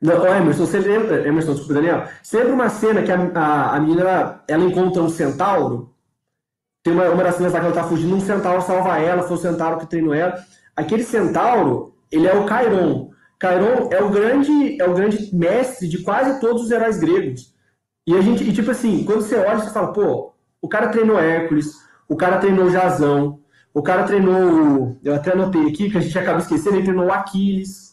Não, 0.00 0.26
Emerson, 0.26 0.64
você 0.64 0.78
lembra, 0.78 1.28
Emerson, 1.28 1.52
desculpa, 1.52 1.74
Daniel, 1.74 2.08
você 2.22 2.38
lembra 2.38 2.54
uma 2.54 2.68
cena 2.70 3.02
que 3.02 3.12
a, 3.12 3.18
a, 3.34 3.76
a 3.76 3.80
menina, 3.80 4.42
ela 4.48 4.64
encontra 4.64 5.02
um 5.02 5.10
centauro, 5.10 5.94
tem 6.82 6.94
uma, 6.94 7.10
uma 7.10 7.24
das 7.24 7.34
cenas 7.34 7.52
lá 7.52 7.60
que 7.60 7.66
ela 7.66 7.74
tá 7.74 7.84
fugindo, 7.84 8.16
um 8.16 8.20
centauro 8.20 8.62
salva 8.62 8.98
ela, 8.98 9.22
foi 9.24 9.36
o 9.36 9.40
centauro 9.40 9.80
que 9.80 9.86
treinou 9.86 10.14
ela, 10.14 10.42
aquele 10.74 11.04
centauro, 11.04 11.94
ele 12.10 12.26
é 12.26 12.34
o 12.34 12.48
Chiron, 12.48 13.10
Chiron 13.38 13.90
é 13.92 14.02
o 14.02 14.08
grande, 14.08 14.80
é 14.80 14.88
o 14.88 14.94
grande 14.94 15.36
mestre 15.36 15.86
de 15.88 16.02
quase 16.02 16.40
todos 16.40 16.62
os 16.62 16.70
heróis 16.70 16.98
gregos, 16.98 17.54
e 18.06 18.14
a 18.14 18.20
gente, 18.22 18.42
e 18.44 18.50
tipo 18.50 18.70
assim, 18.70 19.04
quando 19.04 19.20
você 19.20 19.36
olha, 19.36 19.58
você 19.58 19.70
fala, 19.74 19.92
pô, 19.92 20.32
o 20.62 20.68
cara 20.68 20.88
treinou 20.88 21.18
Hércules, 21.18 21.85
o 22.08 22.16
cara 22.16 22.38
treinou 22.38 22.70
Jazão, 22.70 23.40
o 23.72 23.82
cara 23.82 24.04
treinou, 24.04 24.96
eu 25.02 25.14
até 25.14 25.32
anotei 25.32 25.68
aqui, 25.68 25.90
que 25.90 25.98
a 25.98 26.00
gente 26.00 26.18
acaba 26.18 26.38
esquecendo, 26.38 26.76
ele 26.76 26.84
treinou 26.84 27.12
Aquiles, 27.12 27.86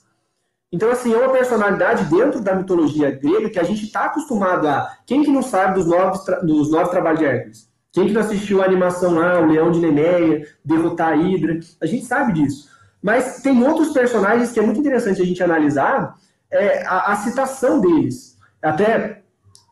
então, 0.74 0.90
assim, 0.90 1.14
é 1.14 1.18
uma 1.18 1.32
personalidade 1.32 2.06
dentro 2.06 2.42
da 2.42 2.56
mitologia 2.56 3.12
grega 3.12 3.48
que 3.48 3.60
a 3.60 3.64
gente 3.64 3.84
está 3.86 4.06
acostumado 4.06 4.68
a. 4.68 4.92
Quem 5.06 5.24
que 5.24 5.30
não 5.30 5.44
sabe 5.44 5.76
dos 5.76 5.86
nove, 5.86 6.18
dos 6.42 6.72
nove 6.72 6.90
trabalhos 6.90 7.20
de 7.20 7.26
Hércules? 7.26 7.70
Quem 7.92 8.08
que 8.08 8.12
não 8.12 8.22
assistiu 8.22 8.60
a 8.60 8.66
animação 8.66 9.14
lá, 9.14 9.40
o 9.40 9.46
Leão 9.46 9.70
de 9.70 9.80
Nemeia, 9.80 10.48
derrotar 10.66 11.10
a 11.10 11.16
Hidra? 11.16 11.60
A 11.80 11.86
gente 11.86 12.06
sabe 12.06 12.34
disso. 12.34 12.68
Mas 13.04 13.44
tem 13.44 13.64
outros 13.64 13.94
personagens 13.94 14.52
que 14.52 14.60
é 14.60 14.64
muito 14.64 14.80
interessante 14.80 15.22
a 15.22 15.26
gente 15.26 15.44
analisar 15.44 16.16
é, 16.50 16.84
a, 16.88 17.12
a 17.12 17.16
citação 17.18 17.80
deles. 17.80 18.36
Até 18.60 19.22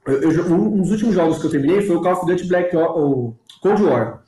eu, 0.05 0.21
eu, 0.21 0.53
um 0.53 0.81
dos 0.81 0.91
últimos 0.91 1.15
jogos 1.15 1.39
que 1.39 1.47
eu 1.47 1.51
terminei 1.51 1.81
foi 1.81 1.95
o 1.95 2.01
Call 2.01 2.13
of 2.13 2.27
Duty 2.27 2.47
Black 2.47 2.77
o 2.77 3.33
Cold 3.59 3.83
War. 3.83 4.20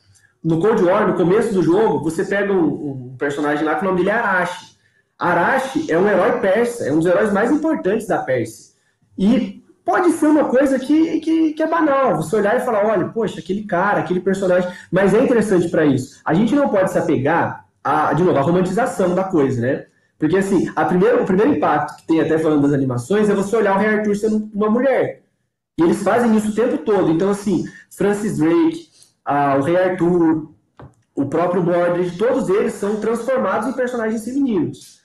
No 0.43 0.59
Cold 0.59 0.83
War, 0.83 1.07
no 1.07 1.15
começo 1.15 1.53
do 1.53 1.63
jogo, 1.63 2.03
você 2.03 2.25
pega 2.25 2.51
um, 2.51 3.11
um 3.11 3.17
personagem 3.17 3.63
lá 3.63 3.75
que 3.75 3.81
o 3.81 3.85
nome 3.85 3.99
dele 3.99 4.09
é 4.09 4.13
Arashi. 4.13 4.77
Arashi 5.17 5.91
é 5.91 5.97
um 5.97 6.07
herói 6.07 6.39
persa, 6.39 6.85
é 6.85 6.91
um 6.91 6.97
dos 6.97 7.05
heróis 7.05 7.31
mais 7.31 7.51
importantes 7.51 8.07
da 8.07 8.17
Pérsia. 8.17 8.73
E 9.17 9.63
pode 9.85 10.11
ser 10.11 10.27
uma 10.27 10.45
coisa 10.45 10.77
que, 10.79 11.19
que, 11.19 11.53
que, 11.53 11.63
é 11.63 11.67
banal, 11.67 12.17
você 12.17 12.35
olhar 12.35 12.57
e 12.57 12.65
falar, 12.65 12.85
olha, 12.85 13.07
poxa, 13.07 13.39
aquele 13.39 13.63
cara, 13.63 13.99
aquele 13.99 14.19
personagem, 14.19 14.69
mas 14.91 15.13
é 15.13 15.23
interessante 15.23 15.69
para 15.69 15.85
isso. 15.85 16.19
A 16.25 16.33
gente 16.33 16.55
não 16.55 16.69
pode 16.69 16.91
se 16.91 16.97
apegar, 16.97 17.65
a, 17.83 18.13
de 18.13 18.23
novo, 18.23 18.37
à 18.37 18.41
romantização 18.41 19.13
da 19.13 19.23
coisa, 19.23 19.61
né? 19.61 19.85
Porque, 20.17 20.37
assim, 20.37 20.71
a 20.75 20.85
primeiro, 20.85 21.21
o 21.21 21.25
primeiro 21.25 21.53
impacto 21.53 21.97
que 21.97 22.07
tem, 22.07 22.21
até 22.21 22.37
falando 22.37 22.61
das 22.61 22.73
animações, 22.73 23.29
é 23.29 23.33
você 23.33 23.55
olhar 23.55 23.75
o 23.75 23.79
Rei 23.79 23.89
Arthur 23.89 24.15
sendo 24.15 24.49
uma 24.53 24.69
mulher. 24.69 25.21
E 25.77 25.83
eles 25.83 26.01
fazem 26.03 26.35
isso 26.37 26.51
o 26.51 26.55
tempo 26.55 26.77
todo. 26.77 27.11
Então, 27.11 27.29
assim, 27.29 27.65
Francis 27.89 28.37
Drake, 28.37 28.87
a, 29.25 29.55
o 29.57 29.61
Rei 29.61 29.77
Arthur, 29.77 30.51
o 31.15 31.25
próprio 31.25 31.63
Mordred, 31.63 32.17
todos 32.17 32.49
eles 32.49 32.73
são 32.73 32.99
transformados 32.99 33.67
em 33.67 33.73
personagens 33.73 34.23
femininos 34.23 35.03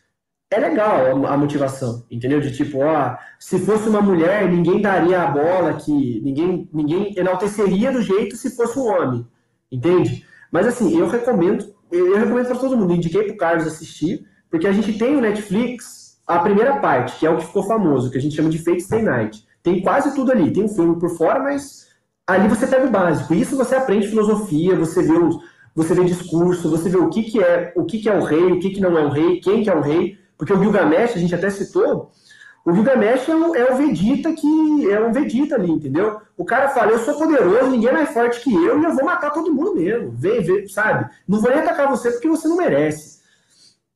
é 0.50 0.58
legal 0.58 1.26
a, 1.26 1.36
motivação, 1.36 2.04
entendeu? 2.10 2.40
De 2.40 2.52
tipo, 2.52 2.78
ó, 2.78 3.16
se 3.38 3.58
fosse 3.58 3.88
uma 3.88 4.00
mulher, 4.00 4.50
ninguém 4.50 4.80
daria 4.80 5.22
a 5.22 5.30
bola 5.30 5.74
que 5.74 6.20
ninguém 6.22 6.68
ninguém 6.72 7.14
enalteceria 7.18 7.92
do 7.92 8.00
jeito 8.00 8.34
se 8.34 8.56
fosse 8.56 8.78
um 8.78 8.86
homem, 8.86 9.26
entende? 9.70 10.24
Mas 10.50 10.66
assim, 10.66 10.98
eu 10.98 11.06
recomendo, 11.06 11.74
eu 11.92 12.16
recomendo 12.16 12.46
para 12.46 12.58
todo 12.58 12.76
mundo, 12.76 12.94
indiquei 12.94 13.24
pro 13.24 13.36
Carlos 13.36 13.66
assistir, 13.66 14.26
porque 14.50 14.66
a 14.66 14.72
gente 14.72 14.98
tem 14.98 15.16
o 15.16 15.20
Netflix, 15.20 16.18
a 16.26 16.38
primeira 16.38 16.78
parte, 16.80 17.18
que 17.18 17.26
é 17.26 17.30
o 17.30 17.36
que 17.36 17.46
ficou 17.46 17.64
famoso, 17.64 18.10
que 18.10 18.16
a 18.16 18.20
gente 18.20 18.34
chama 18.34 18.48
de 18.48 18.58
Fate 18.58 18.80
Stay 18.80 19.02
Night. 19.02 19.46
Tem 19.62 19.82
quase 19.82 20.14
tudo 20.14 20.32
ali, 20.32 20.50
tem 20.50 20.64
um 20.64 20.68
filme 20.68 20.98
por 20.98 21.10
fora, 21.10 21.40
mas 21.40 21.88
ali 22.29 22.47
você 22.47 22.66
pega 22.66 22.87
o 22.87 22.91
básico. 22.91 23.35
Isso 23.35 23.57
você 23.57 23.74
aprende 23.74 24.07
filosofia, 24.07 24.76
você 24.76 25.03
vê 25.03 25.14
os, 25.14 25.39
você 25.74 25.95
vê 25.95 26.05
discurso, 26.05 26.70
você 26.70 26.89
vê 26.89 26.99
o 26.99 27.09
que, 27.09 27.22
que 27.22 27.43
é, 27.43 27.72
o 27.74 27.85
que, 27.85 27.99
que 27.99 28.09
é 28.09 28.14
o 28.14 28.22
rei, 28.22 28.53
o 28.53 28.61
que, 28.61 28.70
que 28.70 28.81
não 28.81 28.97
é 28.97 29.05
o 29.05 29.09
rei, 29.09 29.41
quem 29.41 29.62
que 29.62 29.70
é 29.70 29.74
o 29.74 29.81
rei. 29.81 30.18
Porque 30.37 30.53
o 30.53 30.61
Gilgamesh, 30.61 31.16
a 31.16 31.18
gente 31.18 31.35
até 31.35 31.51
citou, 31.51 32.12
o 32.64 32.72
Gilgamesh 32.72 33.29
é 33.29 33.35
o, 33.35 33.57
é 33.57 33.64
o 33.72 33.76
que 33.95 34.91
é 34.91 35.01
um 35.01 35.11
Vegeta 35.11 35.55
ali, 35.55 35.70
entendeu? 35.70 36.20
O 36.37 36.45
cara 36.45 36.68
fala, 36.68 36.93
eu 36.93 36.99
sou 36.99 37.14
poderoso, 37.14 37.70
ninguém 37.70 37.89
é 37.89 37.93
mais 37.93 38.11
forte 38.11 38.41
que 38.41 38.55
eu, 38.55 38.81
e 38.81 38.85
eu 38.85 38.95
vou 38.95 39.05
matar 39.05 39.31
todo 39.31 39.53
mundo 39.53 39.74
mesmo. 39.74 40.12
Vem, 40.12 40.43
vem, 40.43 40.68
sabe? 40.68 41.11
Não 41.26 41.41
vou 41.41 41.51
nem 41.51 41.61
atacar 41.61 41.89
você 41.89 42.11
porque 42.11 42.29
você 42.29 42.47
não 42.47 42.57
merece. 42.57 43.18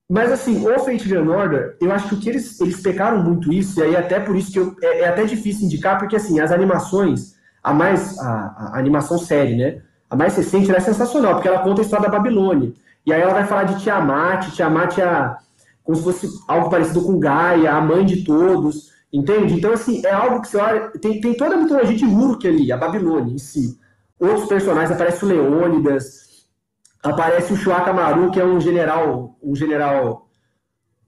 Mas 0.08 0.32
assim, 0.32 0.66
o 0.66 0.78
Fate 0.80 1.08
Grand 1.08 1.28
Order, 1.28 1.76
eu 1.80 1.92
acho 1.92 2.16
que 2.16 2.28
eles, 2.28 2.60
eles 2.60 2.80
pecaram 2.80 3.22
muito 3.22 3.52
isso, 3.52 3.78
e 3.78 3.82
aí 3.82 3.96
até 3.96 4.18
por 4.20 4.36
isso 4.36 4.52
que 4.52 4.58
eu, 4.58 4.74
é, 4.82 5.00
é 5.00 5.08
até 5.08 5.24
difícil 5.24 5.66
indicar, 5.66 5.98
porque 5.98 6.16
assim, 6.16 6.40
as 6.40 6.50
animações, 6.50 7.34
a 7.62 7.72
mais, 7.72 8.18
a, 8.18 8.72
a 8.74 8.78
animação 8.78 9.18
série, 9.18 9.56
né? 9.56 9.82
A 10.10 10.16
mais 10.16 10.36
recente, 10.36 10.70
é 10.70 10.80
sensacional, 10.80 11.34
porque 11.34 11.48
ela 11.48 11.62
conta 11.62 11.80
a 11.80 11.84
história 11.84 12.08
da 12.08 12.16
Babilônia. 12.16 12.72
E 13.06 13.12
aí 13.12 13.20
ela 13.20 13.32
vai 13.32 13.46
falar 13.46 13.64
de 13.64 13.82
Tiamat, 13.82 14.50
Tiamat 14.50 14.98
é 14.98 15.04
a, 15.04 15.38
como 15.82 15.96
se 15.96 16.04
fosse 16.04 16.28
algo 16.46 16.70
parecido 16.70 17.02
com 17.02 17.18
Gaia, 17.18 17.72
a 17.72 17.80
mãe 17.80 18.04
de 18.04 18.24
todos, 18.24 18.90
entende? 19.12 19.54
Então, 19.54 19.72
assim, 19.72 20.04
é 20.04 20.12
algo 20.12 20.40
que 20.40 20.48
você 20.48 20.56
olha. 20.56 20.90
Tem, 21.00 21.20
tem 21.20 21.34
toda 21.34 21.54
a 21.54 21.58
mitologia 21.58 21.96
de 21.96 22.04
Uruk 22.04 22.46
ali, 22.46 22.70
a 22.70 22.76
Babilônia 22.76 23.34
em 23.34 23.38
si. 23.38 23.78
Outros 24.18 24.46
personagens, 24.46 24.92
aparece 24.92 25.24
o 25.24 25.28
Leônidas, 25.28 26.46
aparece 27.02 27.52
o 27.52 27.56
Shuakamaru, 27.56 28.30
que 28.30 28.40
é 28.40 28.44
um 28.44 28.60
general, 28.60 29.36
um 29.42 29.56
general, 29.56 30.28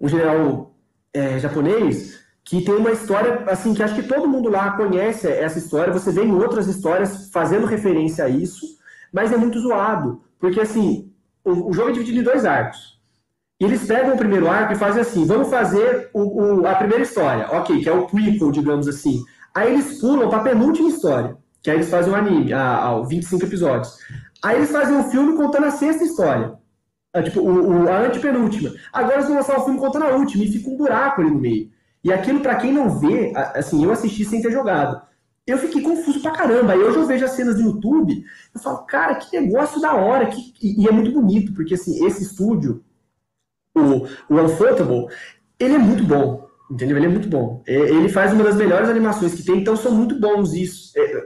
um 0.00 0.08
general 0.08 0.74
é, 1.12 1.38
japonês, 1.38 2.23
que 2.44 2.62
tem 2.62 2.74
uma 2.74 2.92
história, 2.92 3.42
assim, 3.46 3.72
que 3.72 3.82
acho 3.82 3.94
que 3.94 4.02
todo 4.02 4.28
mundo 4.28 4.50
lá 4.50 4.72
conhece 4.72 5.26
essa 5.26 5.58
história, 5.58 5.92
você 5.92 6.12
vê 6.12 6.24
em 6.24 6.34
outras 6.34 6.68
histórias 6.68 7.30
fazendo 7.32 7.66
referência 7.66 8.24
a 8.24 8.28
isso, 8.28 8.66
mas 9.12 9.32
é 9.32 9.36
muito 9.36 9.58
zoado, 9.60 10.22
porque, 10.38 10.60
assim, 10.60 11.10
o, 11.42 11.70
o 11.70 11.72
jogo 11.72 11.90
é 11.90 11.92
dividido 11.92 12.20
em 12.20 12.22
dois 12.22 12.44
arcos. 12.44 12.94
Eles 13.58 13.86
pegam 13.86 14.14
o 14.14 14.18
primeiro 14.18 14.48
arco 14.48 14.72
e 14.72 14.76
fazem 14.76 15.00
assim: 15.00 15.24
vamos 15.24 15.48
fazer 15.48 16.10
o, 16.12 16.60
o, 16.60 16.66
a 16.66 16.74
primeira 16.74 17.02
história, 17.02 17.46
ok, 17.50 17.80
que 17.80 17.88
é 17.88 17.92
o 17.92 18.06
prequel, 18.06 18.50
digamos 18.50 18.88
assim. 18.88 19.22
Aí 19.54 19.72
eles 19.72 20.00
pulam 20.00 20.28
para 20.28 20.40
a 20.40 20.42
penúltima 20.42 20.88
história, 20.88 21.36
que 21.62 21.70
aí 21.70 21.76
eles 21.76 21.88
fazem 21.88 22.12
um 22.12 22.16
anime, 22.16 22.52
a, 22.52 22.88
a, 22.88 23.00
25 23.02 23.44
episódios. 23.44 23.96
Aí 24.42 24.56
eles 24.56 24.70
fazem 24.70 24.96
um 24.96 25.04
filme 25.04 25.36
contando 25.36 25.66
a 25.66 25.70
sexta 25.70 26.04
história. 26.04 26.54
A, 27.14 27.22
tipo, 27.22 27.40
o, 27.40 27.84
o, 27.84 27.88
a 27.88 28.00
antepenúltima. 28.00 28.74
Agora 28.92 29.14
eles 29.14 29.28
vão 29.28 29.36
lançar 29.36 29.58
um 29.58 29.64
filme 29.64 29.78
contando 29.78 30.04
a 30.06 30.16
última 30.16 30.44
e 30.44 30.52
fica 30.52 30.68
um 30.68 30.76
buraco 30.76 31.20
ali 31.20 31.30
no 31.30 31.40
meio. 31.40 31.70
E 32.04 32.12
aquilo, 32.12 32.40
para 32.40 32.56
quem 32.56 32.70
não 32.70 32.98
vê, 33.00 33.32
assim, 33.34 33.82
eu 33.82 33.90
assisti 33.90 34.26
sem 34.26 34.42
ter 34.42 34.52
jogado. 34.52 35.00
Eu 35.46 35.56
fiquei 35.56 35.80
confuso 35.80 36.20
pra 36.20 36.32
caramba. 36.32 36.74
Aí 36.74 36.78
hoje 36.78 36.98
eu 36.98 37.06
vejo 37.06 37.24
as 37.24 37.30
cenas 37.30 37.56
do 37.56 37.62
YouTube, 37.62 38.24
eu 38.54 38.60
falo, 38.60 38.84
cara, 38.84 39.14
que 39.14 39.40
negócio 39.40 39.80
da 39.80 39.94
hora. 39.94 40.26
Que... 40.26 40.52
E, 40.62 40.86
é 40.86 40.92
muito 40.92 41.10
bonito, 41.12 41.54
porque 41.54 41.74
assim, 41.74 42.04
esse 42.06 42.22
estúdio, 42.22 42.84
o, 43.74 44.04
o 44.28 45.08
ele 45.58 45.74
é 45.74 45.78
muito 45.78 46.04
bom, 46.04 46.46
entendeu? 46.70 46.96
Ele 46.98 47.06
é 47.06 47.10
muito 47.10 47.28
bom. 47.28 47.62
É, 47.66 47.74
ele 47.74 48.10
faz 48.10 48.34
uma 48.34 48.44
das 48.44 48.56
melhores 48.56 48.88
animações 48.88 49.34
que 49.34 49.42
tem, 49.42 49.60
então 49.60 49.74
são 49.74 49.92
muito 49.92 50.20
bons 50.20 50.52
isso. 50.52 50.92
É, 50.96 51.24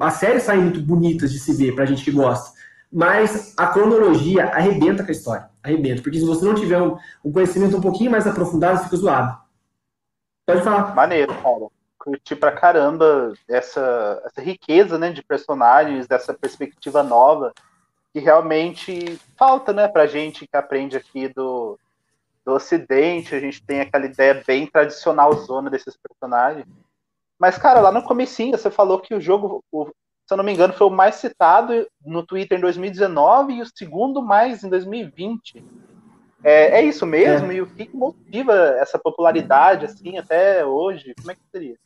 as 0.00 0.14
séries 0.14 0.42
saem 0.42 0.62
muito 0.62 0.80
bonitas 0.80 1.32
de 1.32 1.38
se 1.38 1.54
ver 1.54 1.74
pra 1.74 1.86
gente 1.86 2.04
que 2.04 2.10
gosta, 2.10 2.52
mas 2.92 3.54
a 3.56 3.66
cronologia 3.66 4.44
arrebenta 4.46 5.02
com 5.02 5.10
a 5.10 5.12
história, 5.12 5.48
arrebenta, 5.62 6.02
porque 6.02 6.18
se 6.18 6.24
você 6.24 6.44
não 6.44 6.54
tiver 6.54 6.80
um 6.80 7.32
conhecimento 7.32 7.76
um 7.76 7.80
pouquinho 7.80 8.10
mais 8.10 8.26
aprofundado, 8.26 8.84
fica 8.84 8.96
zoado. 8.96 9.47
Pode 10.48 10.62
falar. 10.62 10.94
Maneiro, 10.94 11.34
Paulo. 11.42 11.70
Curti 11.98 12.34
pra 12.34 12.52
caramba 12.52 13.34
essa, 13.46 14.22
essa 14.24 14.40
riqueza 14.40 14.96
né, 14.96 15.12
de 15.12 15.22
personagens, 15.22 16.06
dessa 16.06 16.32
perspectiva 16.32 17.02
nova 17.02 17.52
que 18.14 18.18
realmente 18.18 19.20
falta, 19.36 19.74
né, 19.74 19.86
pra 19.86 20.06
gente 20.06 20.46
que 20.46 20.56
aprende 20.56 20.96
aqui 20.96 21.28
do, 21.28 21.78
do 22.46 22.54
Ocidente, 22.54 23.34
a 23.34 23.40
gente 23.40 23.62
tem 23.62 23.82
aquela 23.82 24.06
ideia 24.06 24.42
bem 24.46 24.66
tradicional 24.66 25.34
zona 25.34 25.68
desses 25.68 25.98
personagens. 25.98 26.64
Mas, 27.38 27.58
cara, 27.58 27.80
lá 27.80 27.92
no 27.92 28.02
comecinho, 28.02 28.56
você 28.56 28.70
falou 28.70 28.98
que 28.98 29.14
o 29.14 29.20
jogo, 29.20 29.62
o, 29.70 29.84
se 29.84 30.32
eu 30.32 30.38
não 30.38 30.44
me 30.44 30.54
engano, 30.54 30.72
foi 30.72 30.86
o 30.86 30.90
mais 30.90 31.16
citado 31.16 31.86
no 32.02 32.24
Twitter 32.24 32.56
em 32.56 32.62
2019 32.62 33.52
e 33.52 33.60
o 33.60 33.66
segundo 33.66 34.22
mais 34.22 34.64
em 34.64 34.70
2020. 34.70 35.62
É, 36.42 36.80
é 36.80 36.82
isso 36.82 37.04
mesmo? 37.04 37.50
É. 37.50 37.56
E 37.56 37.62
o 37.62 37.66
que, 37.66 37.90
motiva 37.92 38.52
essa 38.80 38.98
popularidade, 38.98 39.86
assim, 39.86 40.18
até 40.18 40.64
hoje? 40.64 41.14
Como 41.18 41.30
é 41.30 41.34
que 41.34 41.40
seria? 41.50 41.76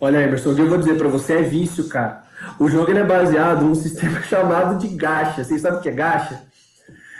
Olha, 0.00 0.18
Emerson, 0.22 0.52
o 0.52 0.54
que 0.54 0.60
eu 0.60 0.68
vou 0.68 0.78
dizer 0.78 0.96
para 0.96 1.08
você 1.08 1.38
é 1.38 1.42
vício, 1.42 1.88
cara. 1.88 2.22
O 2.58 2.68
jogo 2.68 2.92
é 2.92 3.04
baseado 3.04 3.64
num 3.64 3.74
sistema 3.74 4.20
chamado 4.22 4.78
de 4.78 4.88
gacha. 4.88 5.42
Vocês 5.42 5.60
sabem 5.60 5.78
o 5.78 5.82
que 5.82 5.88
é 5.88 5.92
gacha? 5.92 6.42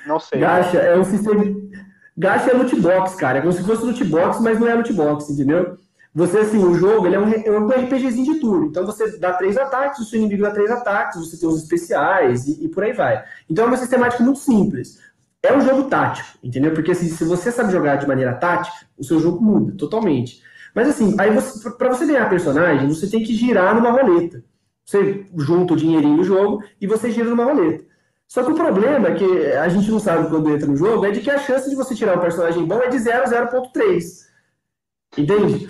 Não 0.07 0.21
sei. 0.21 0.41
Gacha 0.41 0.79
é 0.79 0.97
um 0.97 1.05
sistema. 1.05 1.45
Gacha 2.17 2.51
é 2.51 2.55
loot 2.55 2.77
box, 2.81 3.17
cara. 3.17 3.39
É 3.39 3.41
como 3.41 3.53
se 3.53 3.65
fosse 3.65 3.85
loot 3.85 4.05
box, 4.05 4.41
mas 4.41 4.61
não 4.61 4.69
é 4.69 4.75
loot 4.75 4.93
box, 4.93 5.31
entendeu? 5.31 5.77
Você, 6.15 6.39
assim, 6.39 6.63
o 6.63 6.75
jogo 6.75 7.07
ele 7.07 7.17
é, 7.17 7.19
um, 7.19 7.33
é 7.33 7.51
um 7.59 7.69
RPGzinho 7.69 8.35
de 8.35 8.41
turno. 8.41 8.67
Então 8.67 8.87
você 8.87 9.19
dá 9.19 9.33
três 9.33 9.57
ataques, 9.57 9.99
o 9.99 10.05
seu 10.05 10.21
inimigo 10.21 10.43
dá 10.43 10.53
três 10.53 10.71
ataques, 10.71 11.19
você 11.19 11.37
tem 11.37 11.49
os 11.49 11.61
especiais 11.61 12.47
e, 12.47 12.65
e 12.65 12.69
por 12.69 12.85
aí 12.85 12.93
vai. 12.93 13.25
Então 13.51 13.65
é 13.65 13.69
uma 13.69 13.77
sistemática 13.77 14.23
muito 14.23 14.39
simples. 14.39 15.01
É 15.45 15.55
um 15.55 15.61
jogo 15.61 15.91
tático, 15.91 16.39
entendeu? 16.43 16.73
Porque 16.73 16.93
assim, 16.93 17.07
se 17.07 17.23
você 17.23 17.53
sabe 17.53 17.71
jogar 17.71 17.97
de 17.97 18.09
maneira 18.09 18.33
tática, 18.33 18.87
o 18.97 19.05
seu 19.05 19.21
jogo 19.21 19.45
muda 19.45 19.75
totalmente. 19.77 20.43
Mas 20.75 20.89
assim, 20.89 21.15
aí 21.21 21.31
você, 21.31 21.71
pra 21.73 21.91
você 21.91 22.07
ganhar 22.07 22.31
personagem, 22.31 22.89
você 22.89 23.07
tem 23.07 23.23
que 23.23 23.35
girar 23.35 23.75
numa 23.75 23.91
roleta. 23.91 24.43
Você 24.87 25.27
junta 25.37 25.75
o 25.75 25.77
dinheirinho 25.77 26.17
do 26.17 26.25
jogo 26.25 26.65
e 26.81 26.87
você 26.87 27.11
gira 27.11 27.29
numa 27.29 27.45
roleta. 27.45 27.85
Só 28.27 28.43
que 28.43 28.53
o 28.53 28.55
problema 28.55 29.09
é 29.09 29.15
que 29.15 29.53
a 29.53 29.69
gente 29.69 29.91
não 29.91 30.01
sabe 30.01 30.29
quando 30.31 30.51
entra 30.51 30.67
no 30.67 30.77
jogo 30.77 31.05
é 31.05 31.11
de 31.11 31.21
que 31.21 31.31
a 31.31 31.39
chance 31.39 31.69
de 31.69 31.77
você 31.77 31.95
tirar 31.95 32.17
um 32.17 32.23
personagem 32.23 32.65
bom 32.65 32.81
é 32.81 32.89
de 32.89 32.99
0 32.99 33.25
0.3. 33.27 34.03
Entende? 35.19 35.69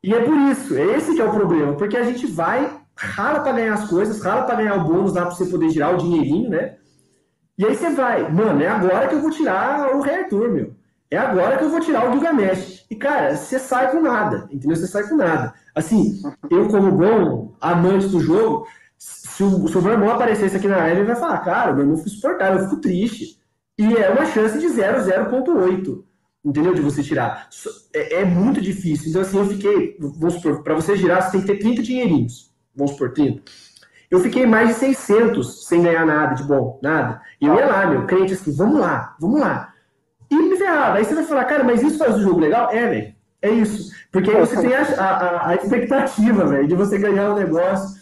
E 0.00 0.14
é 0.14 0.20
por 0.20 0.36
isso, 0.52 0.76
é 0.76 0.96
esse 0.96 1.14
que 1.14 1.20
é 1.20 1.24
o 1.24 1.32
problema, 1.32 1.74
porque 1.74 1.96
a 1.96 2.04
gente 2.04 2.24
vai, 2.24 2.80
rala 2.94 3.40
para 3.40 3.52
ganhar 3.52 3.74
as 3.74 3.90
coisas, 3.90 4.22
rala 4.22 4.44
para 4.44 4.54
ganhar 4.54 4.76
o 4.76 4.84
bônus 4.84 5.14
lá 5.14 5.22
para 5.22 5.32
você 5.32 5.46
poder 5.46 5.70
girar 5.70 5.92
o 5.92 5.98
dinheirinho, 5.98 6.48
né? 6.48 6.77
E 7.58 7.66
aí 7.66 7.74
você 7.74 7.90
vai, 7.90 8.30
mano, 8.30 8.62
é 8.62 8.68
agora 8.68 9.08
que 9.08 9.16
eu 9.16 9.20
vou 9.20 9.30
tirar 9.30 9.94
o 9.94 10.00
Rei 10.00 10.26
meu. 10.30 10.74
É 11.10 11.16
agora 11.16 11.56
que 11.56 11.64
eu 11.64 11.70
vou 11.70 11.80
tirar 11.80 12.08
o 12.08 12.12
Gilgamesh. 12.12 12.86
E, 12.90 12.94
cara, 12.94 13.34
você 13.34 13.58
sai 13.58 13.90
com 13.90 14.00
nada, 14.00 14.46
entendeu? 14.50 14.76
Você 14.76 14.86
sai 14.86 15.08
com 15.08 15.16
nada. 15.16 15.54
Assim, 15.74 16.22
eu 16.50 16.68
como 16.68 16.92
bom 16.92 17.56
amante 17.60 18.06
do 18.08 18.20
jogo, 18.20 18.66
se 18.96 19.42
o, 19.42 19.66
se 19.68 19.76
o 19.76 19.82
meu 19.82 19.92
irmão 19.92 20.10
aparecesse 20.10 20.56
aqui 20.56 20.68
na 20.68 20.76
live, 20.76 21.00
ele 21.00 21.06
vai 21.06 21.16
falar, 21.16 21.38
cara, 21.38 21.72
meu 21.72 21.82
irmão 21.82 21.96
fica 21.96 22.10
suportável, 22.10 22.58
eu 22.58 22.68
fico 22.68 22.80
triste. 22.80 23.38
E 23.78 23.94
é 23.96 24.10
uma 24.10 24.26
chance 24.26 24.58
de 24.58 24.68
0, 24.68 25.00
0.8 25.30 26.04
entendeu? 26.44 26.74
De 26.74 26.80
você 26.80 27.02
tirar. 27.02 27.48
É, 27.92 28.20
é, 28.20 28.24
muito 28.24 28.60
difícil. 28.60 29.10
Então, 29.10 29.22
assim, 29.22 29.38
eu 29.38 29.46
fiquei, 29.46 29.96
vamos 29.98 30.34
supor, 30.34 30.62
para 30.62 30.74
você 30.74 30.96
girar, 30.96 31.22
você 31.22 31.32
tem 31.32 31.40
que 31.40 31.46
ter 31.46 31.58
30 31.58 31.82
dinheirinhos. 31.82 32.50
Vamos 32.74 32.92
supor, 32.92 33.12
30. 33.12 33.42
Eu 34.10 34.20
fiquei 34.20 34.46
mais 34.46 34.68
de 34.68 34.74
600 34.74 35.66
sem 35.66 35.82
ganhar 35.82 36.06
nada 36.06 36.34
de 36.34 36.42
bom, 36.42 36.78
nada. 36.82 37.20
E 37.40 37.46
eu 37.46 37.54
ia 37.54 37.66
lá, 37.66 37.86
meu, 37.86 38.06
crente 38.06 38.32
assim, 38.32 38.54
vamos 38.54 38.80
lá, 38.80 39.16
vamos 39.20 39.40
lá. 39.40 39.72
E 40.30 40.36
me 40.36 40.56
ferrava. 40.56 40.98
Aí 40.98 41.04
você 41.04 41.14
vai 41.14 41.24
falar, 41.24 41.44
cara, 41.44 41.64
mas 41.64 41.82
isso 41.82 41.98
faz 41.98 42.16
o 42.16 42.22
jogo 42.22 42.40
legal? 42.40 42.70
É, 42.70 42.88
velho. 42.88 43.14
É 43.40 43.50
isso. 43.50 43.92
Porque 44.10 44.30
aí 44.30 44.40
você 44.40 44.60
tem 44.60 44.74
a, 44.74 44.82
a, 44.82 45.48
a 45.50 45.54
expectativa, 45.54 46.46
velho, 46.46 46.66
de 46.66 46.74
você 46.74 46.98
ganhar 46.98 47.30
o 47.30 47.32
um 47.34 47.38
negócio 47.38 47.96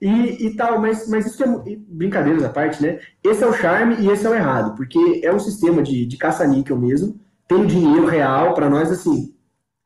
e, 0.00 0.46
e 0.46 0.56
tal. 0.56 0.80
Mas, 0.80 1.08
mas 1.08 1.26
isso 1.26 1.42
é 1.44 1.46
brincadeiras 1.88 2.42
à 2.42 2.48
parte, 2.48 2.82
né? 2.82 2.98
Esse 3.22 3.44
é 3.44 3.46
o 3.46 3.52
charme 3.52 3.96
e 4.00 4.10
esse 4.10 4.26
é 4.26 4.30
o 4.30 4.34
errado. 4.34 4.74
Porque 4.74 5.20
é 5.22 5.32
um 5.32 5.38
sistema 5.38 5.82
de, 5.82 6.06
de 6.06 6.16
caça-níquel 6.16 6.78
mesmo 6.78 7.20
tem 7.50 7.66
dinheiro 7.66 8.06
real, 8.06 8.54
para 8.54 8.70
nós, 8.70 8.92
assim, 8.92 9.34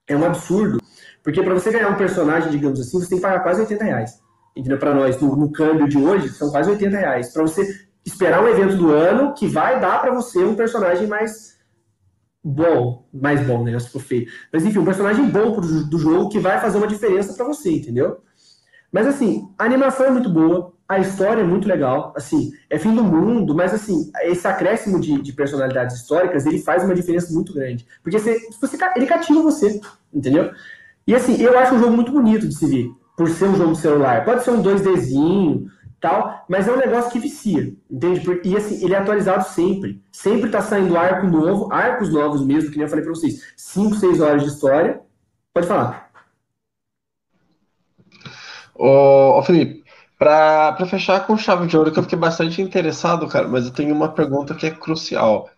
é 0.07 0.15
um 0.15 0.23
absurdo. 0.23 0.79
Porque 1.23 1.43
para 1.43 1.55
você 1.55 1.71
ganhar 1.71 1.89
um 1.89 1.97
personagem, 1.97 2.51
digamos 2.51 2.79
assim, 2.79 3.01
você 3.01 3.09
tem 3.09 3.17
que 3.17 3.23
pagar 3.23 3.43
quase 3.43 3.63
80 3.63 3.85
reais. 3.85 4.21
Entendeu? 4.57 4.79
Para 4.79 4.95
nós, 4.95 5.21
no, 5.21 5.35
no, 5.35 5.51
câmbio 5.51 5.89
de 5.89 5.99
hoje, 5.99 6.29
são 6.29 6.51
quase 6.51 6.71
80 6.71 6.97
reais. 6.97 7.33
Para 7.33 7.43
você 7.43 7.87
esperar 8.05 8.43
um 8.43 8.49
evento 8.49 8.77
do 8.77 8.91
ano 8.91 9.35
que 9.35 9.47
vai 9.47 9.81
dar 9.81 10.01
para 10.01 10.13
você 10.13 10.45
um 10.45 10.55
personagem 10.55 11.07
mais 11.07 11.55
bom, 12.43 13.09
mais 13.13 13.45
bom, 13.45 13.65
né? 13.65 13.79
Se 13.79 13.91
for 13.91 14.01
feio. 14.01 14.27
Mas 14.53 14.65
enfim, 14.65 14.79
um 14.79 14.85
personagem 14.85 15.29
bom 15.29 15.53
pro, 15.53 15.85
do 15.85 15.99
jogo 15.99 16.29
que 16.29 16.39
vai 16.39 16.61
fazer 16.61 16.77
uma 16.79 16.87
diferença 16.87 17.33
para 17.35 17.47
você, 17.47 17.71
entendeu? 17.73 18.19
Mas 18.93 19.07
assim, 19.09 19.49
a 19.59 19.65
animação 19.65 20.07
é 20.07 20.11
muito 20.11 20.29
boa, 20.29 20.73
a 20.89 20.99
história 20.99 21.41
é 21.41 21.45
muito 21.45 21.67
legal, 21.67 22.13
assim, 22.15 22.53
é 22.69 22.79
fim 22.79 22.95
do 22.95 23.03
mundo, 23.03 23.55
mas 23.55 23.73
assim, 23.73 24.11
esse 24.23 24.47
acréscimo 24.47 25.01
de, 25.01 25.21
de 25.21 25.33
personalidades 25.33 25.97
históricas, 25.97 26.45
ele 26.45 26.61
faz 26.61 26.85
uma 26.85 26.95
diferença 26.95 27.33
muito 27.33 27.55
grande. 27.55 27.87
Porque 28.03 28.19
você, 28.19 28.39
você, 28.61 28.77
ele 28.95 29.07
cativa 29.07 29.43
você, 29.43 29.81
entendeu? 30.13 30.53
E 31.07 31.15
assim, 31.15 31.41
eu 31.43 31.59
acho 31.59 31.75
um 31.75 31.79
jogo 31.79 31.93
muito 31.93 32.13
bonito 32.13 32.47
de 32.47 32.55
se 32.55 32.67
ver, 32.67 32.91
por 33.17 33.29
ser 33.29 33.47
um 33.47 33.57
jogo 33.57 33.75
celular. 33.75 34.25
Pode 34.25 34.45
ser 34.45 34.51
um 34.51 34.63
2Dzinho, 34.63 35.67
tal, 36.01 36.45
mas 36.49 36.69
é 36.69 36.73
um 36.73 36.77
negócio 36.77 37.11
que 37.11 37.19
vicia, 37.19 37.75
entende? 37.91 38.41
E 38.45 38.57
assim, 38.57 38.85
ele 38.85 38.95
é 38.95 38.99
atualizado 38.99 39.49
sempre. 39.49 40.03
Sempre 40.13 40.51
tá 40.51 40.61
saindo 40.61 40.97
arco 40.97 41.27
novo, 41.27 41.73
arcos 41.73 42.13
novos 42.13 42.45
mesmo, 42.45 42.71
que 42.71 42.77
nem 42.77 42.85
eu 42.85 42.91
falei 42.91 43.05
pra 43.05 43.15
vocês. 43.15 43.41
5, 43.57 43.95
6 43.97 44.21
horas 44.21 44.43
de 44.43 44.49
história. 44.49 45.01
Pode 45.53 45.67
falar. 45.67 46.11
Ô, 48.75 49.39
ô 49.39 49.43
Felipe, 49.43 49.85
para 50.19 50.85
fechar 50.87 51.27
com 51.27 51.39
chave 51.39 51.67
de 51.67 51.77
ouro, 51.77 51.93
que 51.93 51.99
eu 51.99 52.03
fiquei 52.03 52.19
bastante 52.19 52.61
interessado, 52.61 53.29
cara, 53.29 53.47
mas 53.47 53.67
eu 53.67 53.73
tenho 53.73 53.95
uma 53.95 54.09
pergunta 54.09 54.55
que 54.55 54.67
é 54.67 54.71
crucial. 54.71 55.49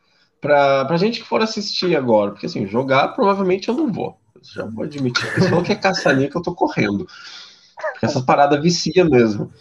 Para 0.40 0.86
a 0.88 0.96
gente 0.96 1.20
que 1.22 1.26
for 1.26 1.40
assistir 1.40 1.96
agora, 1.96 2.30
porque 2.30 2.46
assim, 2.46 2.66
jogar 2.66 3.09
provavelmente 3.09 3.68
eu 3.68 3.74
não 3.74 3.90
vou. 3.90 4.18
Eu 4.34 4.40
já 4.44 4.64
vou 4.64 4.84
admitir. 4.84 5.26
Se 5.40 5.62
que 5.62 5.72
é 5.72 5.74
caçaninha 5.74 6.30
que 6.30 6.36
eu 6.36 6.42
tô 6.42 6.54
correndo. 6.54 7.07
Porque 7.93 8.07
essa 8.07 8.22
parada 8.22 8.61
vicia 8.61 9.05
mesmo. 9.05 9.53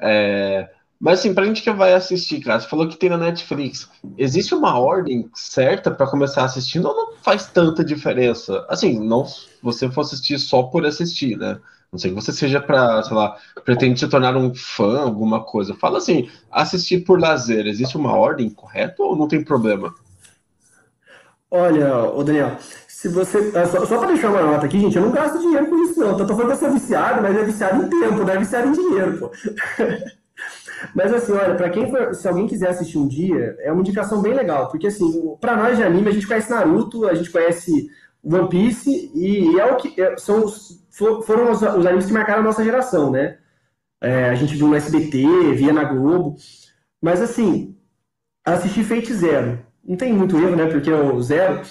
É, 0.00 0.68
mas 0.98 1.20
assim, 1.20 1.34
pra 1.34 1.44
gente 1.44 1.62
que 1.62 1.70
vai 1.70 1.92
assistir, 1.92 2.40
cara, 2.40 2.60
você 2.60 2.68
falou 2.68 2.88
que 2.88 2.96
tem 2.96 3.10
na 3.10 3.18
Netflix. 3.18 3.88
Existe 4.16 4.54
uma 4.54 4.78
ordem 4.78 5.30
certa 5.34 5.90
para 5.90 6.06
começar 6.06 6.44
assistindo 6.44 6.88
ou 6.88 6.94
não 6.94 7.12
faz 7.22 7.46
tanta 7.46 7.84
diferença? 7.84 8.64
Assim, 8.68 8.98
não 8.98 9.26
você 9.62 9.90
for 9.90 10.00
assistir 10.02 10.38
só 10.38 10.62
por 10.62 10.86
assistir, 10.86 11.36
né? 11.36 11.58
Não 11.92 11.98
sei 11.98 12.10
que 12.10 12.16
você 12.16 12.32
seja 12.32 12.60
para, 12.60 13.02
sei 13.02 13.16
lá, 13.16 13.36
pretende 13.64 14.00
se 14.00 14.08
tornar 14.08 14.36
um 14.36 14.54
fã, 14.54 15.00
alguma 15.00 15.44
coisa. 15.44 15.74
Fala 15.74 15.98
assim, 15.98 16.28
assistir 16.50 17.04
por 17.04 17.20
lazer, 17.20 17.66
existe 17.66 17.96
uma 17.96 18.14
ordem 18.16 18.50
correta 18.50 19.02
ou 19.02 19.16
não 19.16 19.28
tem 19.28 19.44
problema? 19.44 19.94
Olha, 21.50 22.10
Daniel, 22.24 22.56
se 22.96 23.08
você. 23.08 23.52
É, 23.54 23.66
só, 23.66 23.84
só 23.84 23.98
para 23.98 24.08
deixar 24.08 24.30
uma 24.30 24.40
nota 24.40 24.64
aqui, 24.64 24.80
gente, 24.80 24.96
eu 24.96 25.02
não 25.02 25.10
gasto 25.10 25.38
dinheiro 25.38 25.66
com 25.66 25.84
isso, 25.84 26.00
não. 26.00 26.16
Tô 26.16 26.26
falando 26.28 26.46
que 26.46 26.52
eu 26.52 26.56
sou 26.56 26.72
viciado, 26.72 27.20
mas 27.20 27.36
é 27.36 27.44
viciado 27.44 27.84
em 27.84 27.90
tempo, 27.90 28.24
não 28.24 28.30
é 28.30 28.38
viciado 28.38 28.68
em 28.68 28.72
dinheiro, 28.72 29.18
pô. 29.18 29.30
Mas 30.94 31.12
assim, 31.12 31.32
olha, 31.32 31.54
para 31.54 31.70
quem 31.70 31.90
for, 31.90 32.14
se 32.14 32.28
alguém 32.28 32.46
quiser 32.46 32.68
assistir 32.68 32.98
um 32.98 33.08
dia, 33.08 33.56
é 33.60 33.72
uma 33.72 33.80
indicação 33.80 34.20
bem 34.20 34.34
legal, 34.34 34.68
porque 34.68 34.86
assim, 34.86 35.34
para 35.40 35.56
nós 35.56 35.76
de 35.76 35.82
anime, 35.82 36.08
a 36.08 36.12
gente 36.12 36.26
conhece 36.26 36.50
Naruto, 36.50 37.06
a 37.06 37.14
gente 37.14 37.30
conhece 37.30 37.88
One 38.22 38.48
Piece 38.48 39.10
e 39.14 39.58
é 39.58 39.64
o 39.64 39.76
que 39.76 39.98
é, 40.00 40.18
são 40.18 40.44
os, 40.44 40.86
foram 40.90 41.50
os, 41.50 41.62
os, 41.62 41.86
animes 41.86 42.04
que 42.04 42.12
marcaram 42.12 42.40
a 42.40 42.44
nossa 42.44 42.62
geração, 42.62 43.10
né? 43.10 43.38
É, 44.02 44.28
a 44.28 44.34
gente 44.34 44.54
viu 44.54 44.68
no 44.68 44.74
SBT, 44.74 45.54
via 45.54 45.72
na 45.72 45.84
Globo, 45.84 46.36
mas 47.00 47.22
assim, 47.22 47.74
assistir 48.44 48.84
Fate 48.84 49.14
Zero, 49.14 49.58
não 49.82 49.96
tem 49.96 50.12
muito 50.12 50.36
erro, 50.36 50.56
né? 50.56 50.66
Porque 50.66 50.90
é 50.90 50.94
o 50.94 51.22
Zero, 51.22 51.62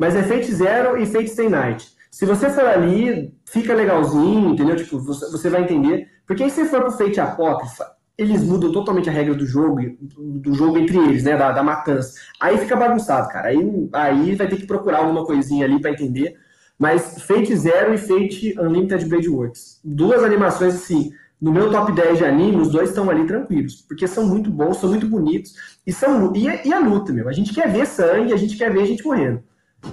mas 0.00 0.16
é 0.16 0.22
Fate 0.22 0.50
Zero 0.50 0.96
e 0.96 1.04
Fate 1.04 1.28
Stay 1.28 1.50
Night. 1.50 1.92
Se 2.10 2.24
você 2.24 2.48
for 2.48 2.64
ali, 2.64 3.34
fica 3.44 3.74
legalzinho, 3.74 4.48
entendeu? 4.48 4.74
Tipo, 4.74 4.98
você, 4.98 5.50
vai 5.50 5.62
entender. 5.62 6.08
Porque 6.26 6.42
aí 6.42 6.48
se 6.48 6.64
você 6.64 6.70
for 6.70 6.80
pro 6.80 6.90
Fate 6.90 7.20
Apócrifa, 7.20 7.84
eles 8.16 8.42
mudam 8.42 8.72
totalmente 8.72 9.10
a 9.10 9.12
regra 9.12 9.34
do 9.34 9.44
jogo, 9.44 9.78
do 10.18 10.54
jogo 10.54 10.78
entre 10.78 10.96
eles, 10.96 11.22
né? 11.22 11.36
Da, 11.36 11.52
da 11.52 11.62
matança. 11.62 12.14
Aí 12.40 12.56
fica 12.56 12.74
bagunçado, 12.76 13.28
cara. 13.28 13.48
Aí, 13.48 13.88
aí 13.92 14.34
vai 14.36 14.48
ter 14.48 14.56
que 14.56 14.66
procurar 14.66 15.00
alguma 15.00 15.26
coisinha 15.26 15.66
ali 15.66 15.78
para 15.78 15.90
entender. 15.90 16.34
Mas 16.78 17.20
Fate 17.22 17.54
Zero 17.54 17.92
e 17.92 17.98
Fate 17.98 18.58
Unlimited 18.58 19.04
Blade 19.06 19.28
Works. 19.28 19.80
Duas 19.84 20.24
animações, 20.24 20.76
assim, 20.76 21.12
no 21.38 21.52
meu 21.52 21.70
top 21.70 21.92
10 21.92 22.16
de 22.16 22.24
anime, 22.24 22.56
os 22.56 22.70
dois 22.70 22.88
estão 22.88 23.10
ali 23.10 23.26
tranquilos. 23.26 23.84
Porque 23.86 24.08
são 24.08 24.26
muito 24.26 24.50
bons, 24.50 24.78
são 24.78 24.88
muito 24.88 25.06
bonitos. 25.06 25.54
E, 25.86 25.92
são, 25.92 26.34
e, 26.34 26.48
a, 26.48 26.66
e 26.66 26.72
a 26.72 26.78
luta, 26.78 27.12
meu. 27.12 27.28
A 27.28 27.32
gente 27.34 27.52
quer 27.52 27.70
ver 27.70 27.86
sangue, 27.86 28.32
a 28.32 28.36
gente 28.38 28.56
quer 28.56 28.72
ver 28.72 28.80
a 28.80 28.86
gente 28.86 29.04
morrendo. 29.04 29.42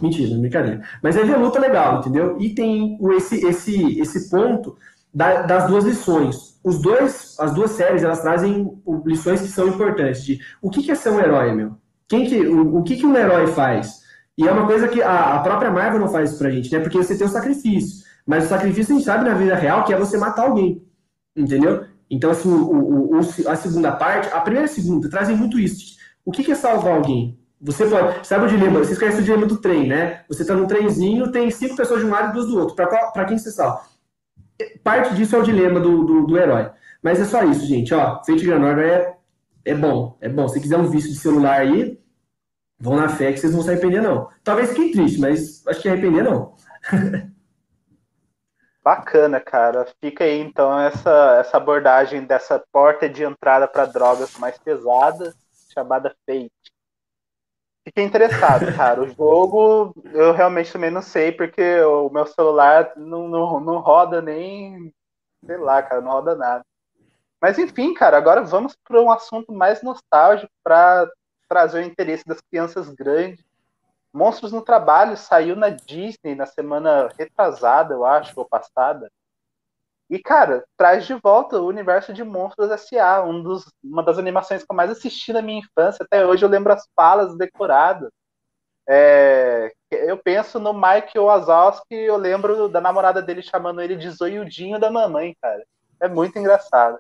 Mentira, 0.02 0.38
brincadeira. 0.38 0.82
Mas 1.02 1.16
é 1.16 1.24
ver 1.24 1.38
luta 1.38 1.60
legal, 1.60 2.00
entendeu? 2.00 2.38
E 2.40 2.54
tem 2.54 2.98
esse, 3.16 3.46
esse, 3.46 4.00
esse 4.00 4.30
ponto 4.30 4.78
da, 5.14 5.42
das 5.44 5.68
duas 5.68 5.86
lições. 5.86 6.60
Os 6.64 6.82
dois, 6.82 7.36
as 7.40 7.54
duas 7.54 7.72
séries, 7.72 8.04
elas 8.04 8.22
trazem 8.22 8.78
lições 9.06 9.42
que 9.42 9.48
são 9.48 9.68
importantes 9.68 10.24
de 10.24 10.40
o 10.62 10.70
que, 10.70 10.84
que 10.84 10.92
é 10.92 10.96
ser 10.96 11.10
um 11.10 11.20
herói, 11.20 11.54
meu? 11.54 11.78
Quem 12.08 12.26
que, 12.28 12.40
o, 12.46 12.78
o 12.78 12.84
que, 12.84 12.98
que 12.98 13.06
um 13.06 13.16
herói 13.16 13.48
faz? 13.48 14.02
E 14.38 14.48
é 14.48 14.52
uma 14.52 14.66
coisa 14.66 14.88
que 14.88 15.02
a, 15.02 15.36
a 15.36 15.40
própria 15.40 15.72
Marvel 15.72 16.00
não 16.00 16.10
faz 16.10 16.30
isso 16.30 16.40
pra 16.40 16.52
gente, 16.52 16.72
né? 16.72 16.80
Porque 16.80 16.98
você 16.98 17.18
tem 17.18 17.26
o 17.26 17.30
sacrifício. 17.30 18.06
Mas 18.26 18.46
o 18.46 18.50
sacrifício 18.50 18.94
a 18.94 18.98
gente 18.98 19.06
sabe 19.06 19.28
na 19.28 19.34
vida 19.34 19.56
real 19.56 19.84
que 19.84 19.94
é 19.94 19.98
você 19.98 20.18
matar 20.18 20.44
alguém. 20.44 20.86
Entendeu? 21.36 21.86
Então, 22.10 22.30
assim, 22.32 22.50
o, 22.50 23.18
o, 23.18 23.20
a 23.48 23.56
segunda 23.56 23.92
parte, 23.92 24.30
a 24.34 24.42
primeira 24.42 24.68
e 24.68 24.70
a 24.70 24.74
segunda, 24.74 25.10
trazem 25.10 25.36
muito 25.36 25.60
isso. 25.60 25.98
O 26.24 26.32
que, 26.32 26.44
que 26.44 26.52
é 26.52 26.56
salvar 26.56 26.96
alguém? 26.96 27.40
Você 27.60 27.88
pode. 27.88 28.28
Sabe 28.28 28.46
o 28.46 28.50
dilema? 28.50 28.80
Vocês 28.80 29.00
conhecem 29.00 29.22
o 29.22 29.24
dilema 29.24 29.46
do 29.46 29.58
trem, 29.58 29.88
né? 29.88 30.24
Você 30.28 30.46
tá 30.46 30.54
num 30.54 30.68
trenzinho, 30.68 31.32
tem 31.32 31.50
cinco 31.50 31.76
pessoas 31.76 32.02
de 32.02 32.06
um 32.06 32.12
lado 32.12 32.30
e 32.30 32.34
duas 32.34 32.48
do 32.48 32.60
outro. 32.60 32.76
Para 32.76 33.26
quem 33.26 33.38
você 33.38 33.52
salva? 33.52 33.82
parte 34.84 35.14
disso 35.16 35.36
é 35.36 35.40
o 35.40 35.44
dilema 35.44 35.80
do, 35.80 36.04
do, 36.04 36.26
do 36.26 36.38
herói. 36.38 36.72
Mas 37.02 37.20
é 37.20 37.26
só 37.26 37.44
isso, 37.44 37.66
gente. 37.66 37.94
Ó, 37.94 38.24
Fate 38.24 38.44
Grand 38.46 38.80
é, 38.80 39.16
é 39.66 39.76
bom. 39.76 40.18
É 40.20 40.28
bom. 40.28 40.48
Se 40.48 40.60
quiser 40.60 40.78
um 40.78 40.90
vício 40.90 41.12
de 41.12 41.18
celular 41.18 41.62
aí, 41.62 42.00
vão 42.80 42.96
na 42.96 43.10
fé 43.10 43.32
que 43.32 43.40
vocês 43.40 43.52
não 43.52 43.60
vão 43.60 43.66
se 43.66 43.72
arrepender, 43.72 44.02
não. 44.02 44.30
Talvez 44.44 44.70
fiquem 44.70 44.92
triste, 44.92 45.20
mas 45.20 45.66
acho 45.68 45.82
que 45.82 45.90
arrepender, 45.90 46.24
não. 46.24 46.56
Bacana, 48.84 49.40
cara. 49.40 49.86
Fica 50.02 50.24
aí, 50.24 50.40
então, 50.40 50.80
essa, 50.80 51.38
essa 51.40 51.58
abordagem 51.58 52.26
dessa 52.26 52.64
porta 52.72 53.10
de 53.10 53.24
entrada 53.24 53.68
para 53.68 53.86
drogas 53.86 54.38
mais 54.38 54.58
pesada, 54.58 55.34
chamada 55.74 56.16
Fate. 56.26 56.52
Fiquei 57.88 58.04
interessado, 58.04 58.66
cara. 58.76 59.02
O 59.02 59.08
jogo 59.08 59.96
eu 60.14 60.34
realmente 60.34 60.74
também 60.74 60.92
não 60.92 61.02
sei, 61.02 61.32
porque 61.32 61.80
o 61.82 62.10
meu 62.10 62.26
celular 62.26 62.92
não, 62.98 63.30
não, 63.30 63.60
não 63.62 63.80
roda 63.80 64.22
nem. 64.22 64.94
Sei 65.46 65.58
lá, 65.58 65.82
cara, 65.82 66.02
não 66.02 66.12
roda 66.12 66.36
nada. 66.36 66.66
Mas 67.42 67.58
enfim, 67.58 67.94
cara, 67.94 68.18
agora 68.18 68.42
vamos 68.42 68.76
para 68.84 69.02
um 69.02 69.10
assunto 69.10 69.54
mais 69.54 69.82
nostálgico 69.82 70.52
para 70.62 71.10
trazer 71.48 71.80
o 71.80 71.86
interesse 71.86 72.26
das 72.26 72.42
crianças 72.42 72.90
grandes, 72.90 73.46
Monstros 74.12 74.52
no 74.52 74.62
Trabalho 74.62 75.16
saiu 75.16 75.56
na 75.56 75.70
Disney 75.70 76.36
na 76.36 76.46
semana 76.46 77.10
retrasada, 77.18 77.94
eu 77.94 78.04
acho, 78.04 78.34
ou 78.38 78.46
passada. 78.46 79.10
E, 80.10 80.20
cara, 80.20 80.64
traz 80.78 81.06
de 81.06 81.14
volta 81.16 81.60
o 81.60 81.68
universo 81.68 82.14
de 82.14 82.24
Monstros 82.24 82.72
S.A., 82.72 83.24
um 83.24 83.44
dos, 83.44 83.66
uma 83.84 84.02
das 84.02 84.18
animações 84.18 84.64
que 84.64 84.72
eu 84.72 84.76
mais 84.76 84.90
assisti 84.90 85.34
na 85.34 85.42
minha 85.42 85.60
infância. 85.60 86.04
Até 86.04 86.26
hoje 86.26 86.46
eu 86.46 86.50
lembro 86.50 86.72
as 86.72 86.88
falas 86.96 87.38
decoradas. 87.38 88.10
É, 88.90 89.74
eu 89.92 90.18
penso 90.18 90.60
no 90.60 90.74
Mike 90.74 91.20
Wazowski 91.20 91.94
eu 91.94 92.16
lembro 92.16 92.70
da 92.70 92.80
namorada 92.80 93.22
dele 93.22 93.42
chamando 93.42 93.82
ele 93.82 93.98
de 93.98 94.10
zoiudinho 94.10 94.80
da 94.80 94.90
mamãe, 94.90 95.36
cara. 95.42 95.62
É 96.00 96.08
muito 96.08 96.40
engraçado. 96.40 96.98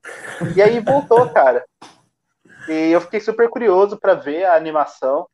E 0.53 0.61
aí 0.61 0.81
voltou, 0.81 1.29
cara. 1.31 1.65
E 2.67 2.91
eu 2.91 2.99
fiquei 2.99 3.21
super 3.21 3.49
curioso 3.49 3.97
para 3.97 4.15
ver 4.15 4.43
a 4.43 4.55
animação. 4.55 5.29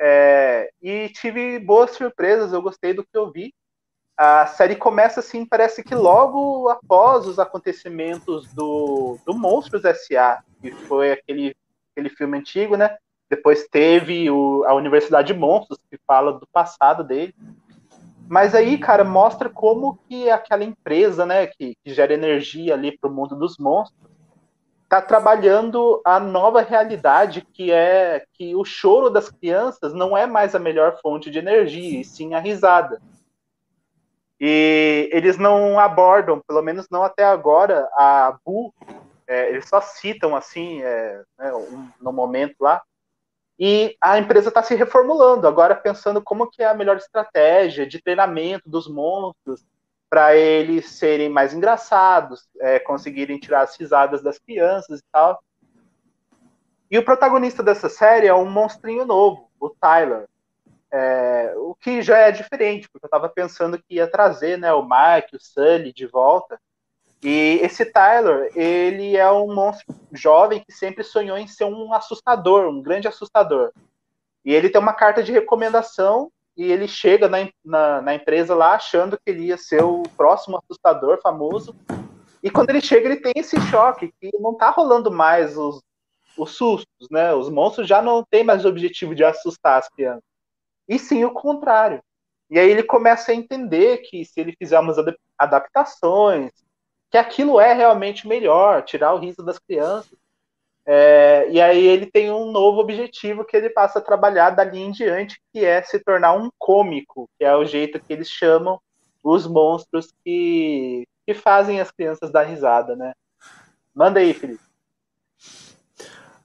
É, 0.00 0.68
e 0.82 1.08
tive 1.10 1.60
boas 1.60 1.92
surpresas, 1.92 2.52
eu 2.52 2.60
gostei 2.60 2.92
do 2.92 3.04
que 3.04 3.16
eu 3.16 3.30
vi. 3.30 3.54
A 4.16 4.46
série 4.46 4.76
começa 4.76 5.20
assim, 5.20 5.44
parece 5.44 5.82
que 5.82 5.94
logo 5.94 6.68
após 6.68 7.26
os 7.26 7.38
acontecimentos 7.38 8.52
do, 8.54 9.18
do 9.26 9.34
Monstros 9.34 9.84
S.A., 9.84 10.42
que 10.60 10.70
foi 10.70 11.12
aquele, 11.12 11.56
aquele 11.92 12.08
filme 12.08 12.38
antigo, 12.38 12.76
né? 12.76 12.96
Depois 13.28 13.66
teve 13.68 14.30
o, 14.30 14.64
a 14.64 14.74
Universidade 14.74 15.32
de 15.32 15.38
Monstros, 15.38 15.78
que 15.90 15.98
fala 16.06 16.32
do 16.32 16.46
passado 16.46 17.02
dele. 17.02 17.34
Mas 18.28 18.54
aí, 18.54 18.78
cara, 18.78 19.04
mostra 19.04 19.50
como 19.50 19.98
que 20.08 20.30
aquela 20.30 20.64
empresa, 20.64 21.26
né, 21.26 21.46
que, 21.46 21.76
que 21.84 21.92
gera 21.92 22.14
energia 22.14 22.74
ali 22.74 22.96
para 22.96 23.10
o 23.10 23.12
mundo 23.12 23.36
dos 23.36 23.58
monstros, 23.58 23.98
está 24.84 25.02
trabalhando 25.02 26.00
a 26.04 26.20
nova 26.20 26.62
realidade 26.62 27.46
que 27.52 27.72
é 27.72 28.24
que 28.32 28.54
o 28.54 28.64
choro 28.64 29.10
das 29.10 29.28
crianças 29.28 29.92
não 29.92 30.16
é 30.16 30.26
mais 30.26 30.54
a 30.54 30.58
melhor 30.58 30.98
fonte 31.02 31.30
de 31.30 31.38
energia, 31.38 32.00
e 32.00 32.04
sim 32.04 32.34
a 32.34 32.38
risada. 32.38 33.00
E 34.40 35.08
eles 35.12 35.38
não 35.38 35.78
abordam, 35.78 36.42
pelo 36.46 36.62
menos 36.62 36.86
não 36.90 37.02
até 37.02 37.24
agora, 37.24 37.88
a 37.92 38.36
Bu, 38.44 38.74
é, 39.26 39.48
eles 39.50 39.68
só 39.68 39.80
citam 39.80 40.34
assim, 40.34 40.82
é, 40.82 41.22
né, 41.38 41.54
um, 41.54 41.88
no 42.00 42.12
momento 42.12 42.56
lá, 42.60 42.82
e 43.58 43.96
a 44.00 44.18
empresa 44.18 44.48
está 44.48 44.62
se 44.62 44.74
reformulando, 44.74 45.46
agora 45.46 45.74
pensando 45.74 46.20
como 46.20 46.50
que 46.50 46.62
é 46.62 46.66
a 46.66 46.74
melhor 46.74 46.96
estratégia 46.96 47.86
de 47.86 48.02
treinamento 48.02 48.68
dos 48.68 48.88
monstros 48.88 49.64
para 50.10 50.36
eles 50.36 50.90
serem 50.90 51.28
mais 51.28 51.54
engraçados, 51.54 52.48
é, 52.60 52.78
conseguirem 52.78 53.38
tirar 53.38 53.62
as 53.62 53.76
risadas 53.76 54.22
das 54.22 54.38
crianças 54.38 55.00
e 55.00 55.04
tal. 55.10 55.42
E 56.90 56.98
o 56.98 57.04
protagonista 57.04 57.62
dessa 57.62 57.88
série 57.88 58.26
é 58.26 58.34
um 58.34 58.48
monstrinho 58.48 59.04
novo, 59.04 59.50
o 59.58 59.70
Tyler. 59.70 60.28
É, 60.96 61.52
o 61.56 61.74
que 61.74 62.00
já 62.02 62.18
é 62.18 62.30
diferente, 62.30 62.88
porque 62.88 63.04
eu 63.04 63.08
estava 63.08 63.28
pensando 63.28 63.76
que 63.76 63.96
ia 63.96 64.06
trazer 64.06 64.56
né, 64.56 64.72
o 64.72 64.84
Mike, 64.84 65.34
o 65.34 65.40
Sully 65.40 65.92
de 65.92 66.06
volta, 66.06 66.56
e 67.20 67.58
esse 67.62 67.84
Tyler, 67.84 68.52
ele 68.54 69.16
é 69.16 69.28
um 69.28 69.52
monstro 69.52 69.92
jovem 70.12 70.62
que 70.64 70.70
sempre 70.70 71.02
sonhou 71.02 71.36
em 71.36 71.48
ser 71.48 71.64
um 71.64 71.92
assustador, 71.92 72.68
um 72.68 72.80
grande 72.80 73.08
assustador. 73.08 73.72
E 74.44 74.54
ele 74.54 74.70
tem 74.70 74.80
uma 74.80 74.92
carta 74.92 75.20
de 75.20 75.32
recomendação 75.32 76.30
e 76.56 76.70
ele 76.70 76.86
chega 76.86 77.28
na, 77.28 77.38
na, 77.64 78.00
na, 78.00 78.14
empresa 78.14 78.54
lá 78.54 78.74
achando 78.74 79.16
que 79.16 79.32
ele 79.32 79.46
ia 79.46 79.58
ser 79.58 79.82
o 79.82 80.04
próximo 80.16 80.58
assustador 80.58 81.20
famoso. 81.20 81.74
E 82.40 82.50
quando 82.50 82.70
ele 82.70 82.80
chega, 82.80 83.08
ele 83.08 83.20
tem 83.20 83.32
esse 83.34 83.60
choque, 83.62 84.14
que 84.20 84.30
não 84.38 84.54
tá 84.54 84.70
rolando 84.70 85.10
mais 85.10 85.56
os, 85.56 85.82
os 86.38 86.52
sustos, 86.52 87.08
né? 87.10 87.34
Os 87.34 87.50
monstros 87.50 87.88
já 87.88 88.00
não 88.00 88.22
têm 88.22 88.44
mais 88.44 88.64
o 88.64 88.68
objetivo 88.68 89.12
de 89.12 89.24
assustar 89.24 89.80
as 89.80 89.88
crianças. 89.88 90.33
E 90.88 90.98
sim 90.98 91.24
o 91.24 91.32
contrário. 91.32 92.02
E 92.50 92.58
aí 92.58 92.70
ele 92.70 92.82
começa 92.82 93.32
a 93.32 93.34
entender 93.34 93.98
que 93.98 94.24
se 94.24 94.40
ele 94.40 94.54
fizer 94.58 94.78
umas 94.78 94.96
adaptações, 95.38 96.52
que 97.10 97.16
aquilo 97.16 97.60
é 97.60 97.72
realmente 97.72 98.28
melhor, 98.28 98.82
tirar 98.82 99.14
o 99.14 99.18
riso 99.18 99.42
das 99.42 99.58
crianças. 99.58 100.16
É, 100.86 101.48
e 101.50 101.60
aí 101.60 101.86
ele 101.86 102.06
tem 102.06 102.30
um 102.30 102.50
novo 102.50 102.80
objetivo 102.80 103.44
que 103.44 103.56
ele 103.56 103.70
passa 103.70 103.98
a 103.98 104.02
trabalhar 104.02 104.50
dali 104.50 104.80
em 104.80 104.90
diante, 104.90 105.40
que 105.52 105.64
é 105.64 105.82
se 105.82 105.98
tornar 105.98 106.32
um 106.34 106.50
cômico, 106.58 107.28
que 107.38 107.44
é 107.44 107.56
o 107.56 107.64
jeito 107.64 107.98
que 107.98 108.12
eles 108.12 108.28
chamam 108.28 108.78
os 109.22 109.46
monstros 109.46 110.12
que, 110.22 111.06
que 111.26 111.32
fazem 111.32 111.80
as 111.80 111.90
crianças 111.90 112.30
dar 112.30 112.42
risada, 112.42 112.94
né? 112.94 113.14
Manda 113.94 114.20
aí, 114.20 114.34
Felipe. 114.34 114.62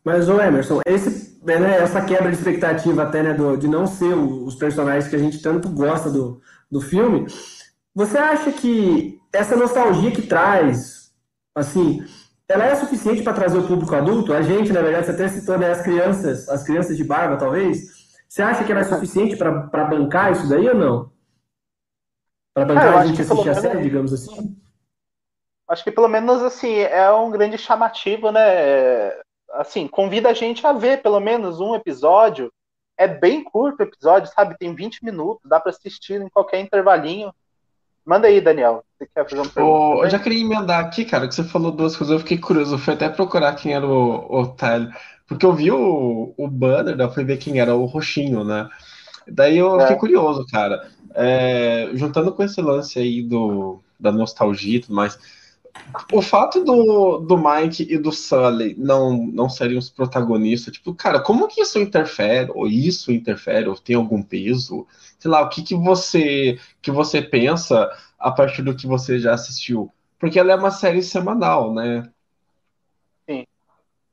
Mas, 0.09 0.27
ô 0.27 0.41
Emerson, 0.41 0.81
esse, 0.87 1.39
né, 1.43 1.77
essa 1.77 2.03
quebra 2.03 2.31
de 2.31 2.35
expectativa 2.35 3.03
até, 3.03 3.21
né, 3.21 3.31
do, 3.31 3.55
de 3.55 3.67
não 3.67 3.85
ser 3.85 4.11
os 4.15 4.55
personagens 4.55 5.07
que 5.07 5.15
a 5.15 5.19
gente 5.19 5.39
tanto 5.39 5.69
gosta 5.69 6.09
do, 6.09 6.41
do 6.69 6.81
filme, 6.81 7.27
você 7.93 8.17
acha 8.17 8.51
que 8.51 9.21
essa 9.31 9.55
nostalgia 9.55 10.09
que 10.09 10.23
traz, 10.23 11.13
assim, 11.53 12.03
ela 12.47 12.65
é 12.65 12.75
suficiente 12.75 13.21
para 13.21 13.33
trazer 13.33 13.59
o 13.59 13.67
público 13.67 13.93
adulto? 13.93 14.33
A 14.33 14.41
gente, 14.41 14.73
na 14.73 14.81
verdade, 14.81 15.05
você 15.05 15.11
até 15.11 15.27
citou 15.27 15.59
né, 15.59 15.69
as 15.69 15.83
crianças, 15.83 16.49
as 16.49 16.63
crianças 16.63 16.97
de 16.97 17.03
barba, 17.03 17.37
talvez. 17.37 18.09
Você 18.27 18.41
acha 18.41 18.63
que 18.63 18.71
ela 18.71 18.81
é 18.81 18.85
suficiente 18.85 19.37
para 19.37 19.85
bancar 19.85 20.31
isso 20.31 20.49
daí 20.49 20.67
ou 20.69 20.75
não? 20.75 21.11
Para 22.51 22.65
bancar 22.65 22.95
ah, 22.95 22.99
a 23.01 23.05
gente 23.05 23.21
assistir 23.21 23.49
a 23.51 23.53
série, 23.53 23.83
digamos 23.83 24.11
assim? 24.11 24.57
Acho 25.67 25.83
que 25.83 25.91
pelo 25.91 26.07
menos 26.07 26.41
assim 26.41 26.77
é 26.77 27.11
um 27.11 27.29
grande 27.29 27.59
chamativo, 27.59 28.31
né? 28.31 29.11
Assim, 29.53 29.87
convida 29.87 30.29
a 30.29 30.33
gente 30.33 30.65
a 30.65 30.73
ver 30.73 31.01
pelo 31.01 31.19
menos 31.19 31.59
um 31.59 31.75
episódio. 31.75 32.51
É 32.97 33.07
bem 33.07 33.43
curto 33.43 33.79
o 33.79 33.83
episódio, 33.83 34.31
sabe? 34.33 34.57
Tem 34.57 34.75
20 34.75 35.03
minutos, 35.03 35.49
dá 35.49 35.59
para 35.59 35.71
assistir 35.71 36.21
em 36.21 36.29
qualquer 36.29 36.59
intervalinho. 36.59 37.33
Manda 38.05 38.27
aí, 38.27 38.41
Daniel. 38.41 38.83
Você 38.97 39.07
quer 39.13 39.29
fazer 39.29 39.41
uma 39.41 39.49
pergunta? 39.49 40.05
eu 40.05 40.09
já 40.09 40.19
queria 40.19 40.41
emendar 40.41 40.83
aqui, 40.83 41.05
cara, 41.05 41.27
que 41.27 41.35
você 41.35 41.43
falou 41.43 41.71
duas 41.71 41.95
coisas, 41.95 42.13
eu 42.13 42.19
fiquei 42.19 42.37
curioso. 42.37 42.75
Eu 42.75 42.79
fui 42.79 42.93
até 42.93 43.07
procurar 43.07 43.55
quem 43.55 43.73
era 43.73 43.85
o, 43.85 44.41
o 44.41 44.47
Tyler, 44.47 44.91
porque 45.27 45.45
eu 45.45 45.53
vi 45.53 45.71
o, 45.71 46.33
o 46.35 46.47
banner, 46.47 46.95
né, 46.95 47.03
eu 47.03 47.11
fui 47.11 47.23
ver 47.23 47.37
quem 47.37 47.59
era 47.59 47.75
o 47.75 47.85
roxinho, 47.85 48.43
né? 48.43 48.67
Daí 49.27 49.57
eu 49.57 49.79
é. 49.79 49.81
fiquei 49.83 49.97
curioso, 49.97 50.45
cara. 50.51 50.89
É, 51.13 51.89
juntando 51.93 52.31
com 52.33 52.43
esse 52.43 52.61
lance 52.61 52.99
aí 52.99 53.21
do, 53.21 53.79
da 53.99 54.11
nostalgia 54.11 54.77
e 54.77 54.81
tudo 54.81 54.95
mais, 54.95 55.17
o 56.11 56.21
fato 56.21 56.63
do, 56.63 57.19
do 57.19 57.37
Mike 57.37 57.87
e 57.89 57.97
do 57.97 58.11
Sully 58.11 58.75
não, 58.77 59.25
não 59.27 59.49
serem 59.49 59.77
os 59.77 59.89
protagonistas, 59.89 60.73
tipo, 60.73 60.93
cara, 60.93 61.19
como 61.21 61.47
que 61.47 61.61
isso 61.61 61.79
interfere? 61.79 62.51
Ou 62.53 62.67
isso 62.67 63.11
interfere? 63.11 63.67
Ou 63.67 63.75
tem 63.75 63.95
algum 63.95 64.21
peso? 64.21 64.87
sei 65.19 65.29
lá, 65.29 65.41
o 65.41 65.49
que, 65.49 65.61
que 65.61 65.75
você 65.75 66.57
que 66.81 66.89
você 66.89 67.21
pensa 67.21 67.91
a 68.17 68.31
partir 68.31 68.61
do 68.61 68.75
que 68.75 68.87
você 68.87 69.19
já 69.19 69.33
assistiu? 69.33 69.91
Porque 70.17 70.39
ela 70.39 70.53
é 70.53 70.55
uma 70.55 70.71
série 70.71 71.03
semanal, 71.03 71.73
né? 71.73 72.09
Sim. 73.29 73.45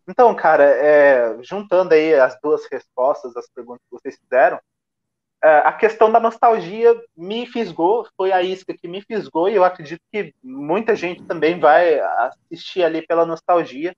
Então, 0.06 0.34
cara, 0.34 0.64
é, 0.64 1.42
juntando 1.42 1.94
aí 1.94 2.14
as 2.14 2.38
duas 2.40 2.66
respostas 2.70 3.36
às 3.36 3.48
perguntas 3.48 3.82
que 3.88 3.98
vocês 4.00 4.18
fizeram, 4.18 4.60
a 5.42 5.72
questão 5.72 6.10
da 6.10 6.18
nostalgia 6.18 6.94
me 7.16 7.46
fisgou, 7.46 8.08
foi 8.16 8.32
a 8.32 8.42
isca 8.42 8.74
que 8.74 8.88
me 8.88 9.02
fisgou, 9.02 9.48
e 9.48 9.54
eu 9.54 9.64
acredito 9.64 10.00
que 10.12 10.34
muita 10.42 10.96
gente 10.96 11.22
também 11.24 11.60
vai 11.60 12.00
assistir 12.00 12.82
ali 12.82 13.06
pela 13.06 13.26
nostalgia. 13.26 13.94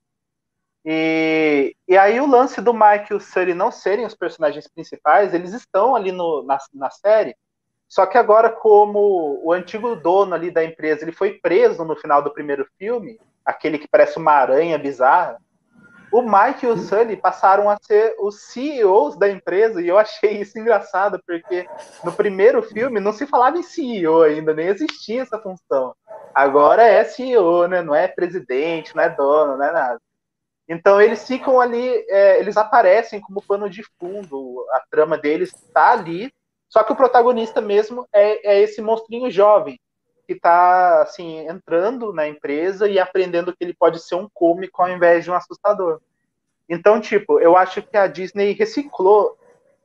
E, 0.85 1.75
e 1.87 1.97
aí 1.97 2.21
o 2.21 2.27
lance 2.27 2.61
do 2.61 2.73
Mike 2.73 3.11
e 3.11 3.13
o 3.15 3.19
Sully 3.19 3.53
não 3.53 3.71
serem 3.71 4.05
os 4.05 4.15
personagens 4.15 4.67
principais, 4.67 5.33
eles 5.33 5.53
estão 5.53 5.95
ali 5.95 6.11
no, 6.11 6.43
na, 6.43 6.57
na 6.73 6.89
série, 6.89 7.35
só 7.87 8.05
que 8.05 8.17
agora 8.17 8.51
como 8.51 9.41
o 9.43 9.51
antigo 9.51 9.95
dono 9.95 10.35
ali 10.35 10.51
da 10.51 10.63
empresa, 10.63 11.03
ele 11.03 11.11
foi 11.11 11.33
preso 11.39 11.83
no 11.83 11.95
final 11.95 12.21
do 12.21 12.31
primeiro 12.31 12.65
filme, 12.77 13.19
aquele 13.43 13.79
que 13.79 13.87
parece 13.87 14.17
uma 14.17 14.31
aranha 14.31 14.77
bizarra, 14.77 15.37
o 16.11 16.21
Mike 16.21 16.65
e 16.65 16.69
o 16.69 16.77
Sully 16.77 17.15
passaram 17.15 17.69
a 17.69 17.77
ser 17.81 18.15
os 18.19 18.41
CEOs 18.43 19.17
da 19.17 19.29
empresa, 19.29 19.81
e 19.81 19.87
eu 19.87 19.97
achei 19.97 20.41
isso 20.41 20.57
engraçado, 20.57 21.21
porque 21.25 21.67
no 22.03 22.11
primeiro 22.11 22.61
filme 22.61 22.99
não 22.99 23.13
se 23.13 23.27
falava 23.27 23.57
em 23.57 23.63
CEO 23.63 24.23
ainda, 24.23 24.53
nem 24.53 24.67
existia 24.67 25.21
essa 25.21 25.39
função. 25.39 25.95
Agora 26.33 26.83
é 26.83 27.03
CEO, 27.03 27.67
né? 27.67 27.81
Não 27.81 27.93
é 27.93 28.07
presidente, 28.07 28.95
não 28.95 29.03
é 29.03 29.09
dono, 29.09 29.57
não 29.57 29.65
é 29.65 29.71
nada. 29.71 29.99
Então 30.67 31.01
eles 31.01 31.25
ficam 31.27 31.59
ali, 31.59 32.05
é, 32.09 32.39
eles 32.39 32.55
aparecem 32.55 33.19
como 33.19 33.41
pano 33.41 33.69
de 33.69 33.83
fundo, 33.99 34.65
a 34.71 34.83
trama 34.89 35.17
deles 35.17 35.51
está 35.53 35.91
ali, 35.91 36.31
só 36.69 36.83
que 36.83 36.93
o 36.93 36.95
protagonista 36.95 37.59
mesmo 37.59 38.07
é, 38.13 38.53
é 38.55 38.61
esse 38.61 38.79
monstrinho 38.79 39.31
jovem 39.31 39.79
que 40.29 40.33
está 40.33 41.01
assim 41.01 41.39
entrando 41.47 42.13
na 42.13 42.27
empresa 42.27 42.87
e 42.87 42.99
aprendendo 42.99 43.51
que 43.51 43.63
ele 43.63 43.73
pode 43.73 43.99
ser 43.99 44.13
um 44.13 44.29
cômico 44.31 44.79
ao 44.79 44.87
invés 44.87 45.23
de 45.23 45.31
um 45.31 45.33
assustador. 45.33 45.99
Então, 46.69 47.01
tipo, 47.01 47.39
eu 47.39 47.57
acho 47.57 47.81
que 47.81 47.97
a 47.97 48.05
Disney 48.05 48.51
reciclou, 48.51 49.35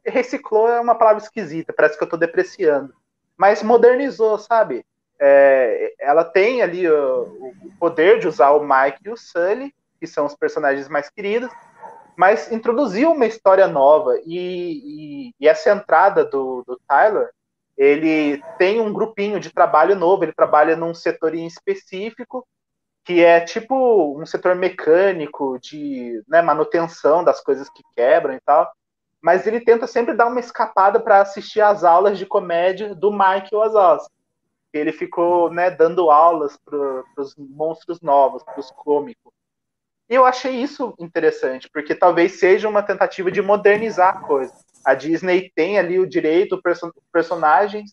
reciclou 0.05 0.69
é 0.69 0.79
uma 0.79 0.95
palavra 0.95 1.23
esquisita, 1.23 1.73
parece 1.73 1.97
que 1.97 2.03
eu 2.03 2.07
estou 2.07 2.19
depreciando, 2.19 2.93
mas 3.39 3.63
modernizou, 3.63 4.39
sabe? 4.39 4.85
É, 5.19 5.95
ela 5.99 6.25
tem 6.25 6.61
ali 6.61 6.87
o, 6.87 7.23
o, 7.23 7.73
poder 7.81 8.19
de 8.19 8.29
usar 8.29 8.51
o 8.51 8.61
Mike 8.63 8.99
e 9.03 9.09
o 9.09 9.17
Sully 9.17 9.75
que 9.99 10.07
são 10.07 10.27
os 10.27 10.35
personagens 10.35 10.91
mais 10.91 11.09
queridos, 11.09 11.51
mas 12.19 12.53
introduziu 12.53 13.13
uma 13.13 13.25
história 13.25 13.67
nova 13.67 14.21
e, 14.27 15.31
e, 15.31 15.35
e 15.41 15.49
essa 15.49 15.71
entrada 15.71 16.23
do, 16.23 16.63
do 16.67 16.79
Tyler 16.87 17.31
ele 17.77 18.43
tem 18.59 18.81
um 18.81 18.93
grupinho 18.93 19.41
de 19.41 19.53
trabalho 19.53 19.97
novo, 19.97 20.25
ele 20.25 20.33
trabalha 20.33 20.77
num 20.77 20.95
setor 20.95 21.35
em 21.35 21.47
específico, 21.47 22.47
que 23.05 23.23
é 23.23 23.41
tipo 23.41 24.19
um 24.19 24.25
setor 24.25 24.55
mecânico, 24.55 25.59
de 25.61 26.23
né, 26.27 26.41
manutenção 26.41 27.23
das 27.23 27.41
coisas 27.43 27.69
que 27.69 27.83
quebram 27.95 28.35
e 28.35 28.41
tal. 28.41 28.71
Mas 29.21 29.47
ele 29.47 29.61
tenta 29.61 29.87
sempre 29.87 30.15
dar 30.15 30.27
uma 30.27 30.41
escapada 30.41 31.01
para 31.01 31.21
assistir 31.21 31.61
às 31.61 31.85
aulas 31.85 32.19
de 32.19 32.27
comédia 32.27 32.95
do 32.95 33.11
Mike 33.11 33.55
Wazowski. 33.55 34.13
Ele 34.73 34.93
ficou 34.93 35.51
né, 35.51 35.71
dando 35.71 36.11
aulas 36.11 36.57
para 36.57 37.05
os 37.17 37.35
monstros 37.37 38.01
novos, 38.01 38.43
para 38.43 38.59
os 38.59 38.71
cômicos. 38.71 39.33
E 40.09 40.15
eu 40.15 40.25
achei 40.25 40.53
isso 40.53 40.95
interessante, 40.99 41.69
porque 41.73 41.95
talvez 41.95 42.39
seja 42.39 42.69
uma 42.69 42.83
tentativa 42.83 43.31
de 43.31 43.41
modernizar 43.41 44.17
a 44.17 44.21
coisa. 44.21 44.55
A 44.85 44.95
Disney 44.95 45.51
tem 45.55 45.79
ali 45.79 45.99
o 45.99 46.07
direito, 46.07 46.61
person 46.63 46.91
personagens 47.13 47.93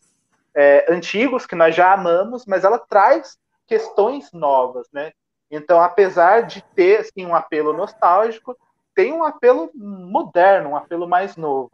é, 0.56 0.86
antigos 0.92 1.46
que 1.46 1.56
nós 1.56 1.76
já 1.76 1.94
amamos, 1.94 2.46
mas 2.46 2.64
ela 2.64 2.78
traz 2.78 3.38
questões 3.66 4.32
novas, 4.34 4.88
né? 4.92 5.12
Então, 5.50 5.82
apesar 5.82 6.42
de 6.42 6.64
ter 6.76 7.02
assim, 7.02 7.26
um 7.26 7.36
apelo 7.36 7.74
nostálgico, 7.74 8.58
tem 8.96 9.14
um 9.14 9.24
apelo 9.24 9.70
moderno, 9.74 10.70
um 10.70 10.76
apelo 10.76 11.08
mais 11.08 11.36
novo. 11.36 11.72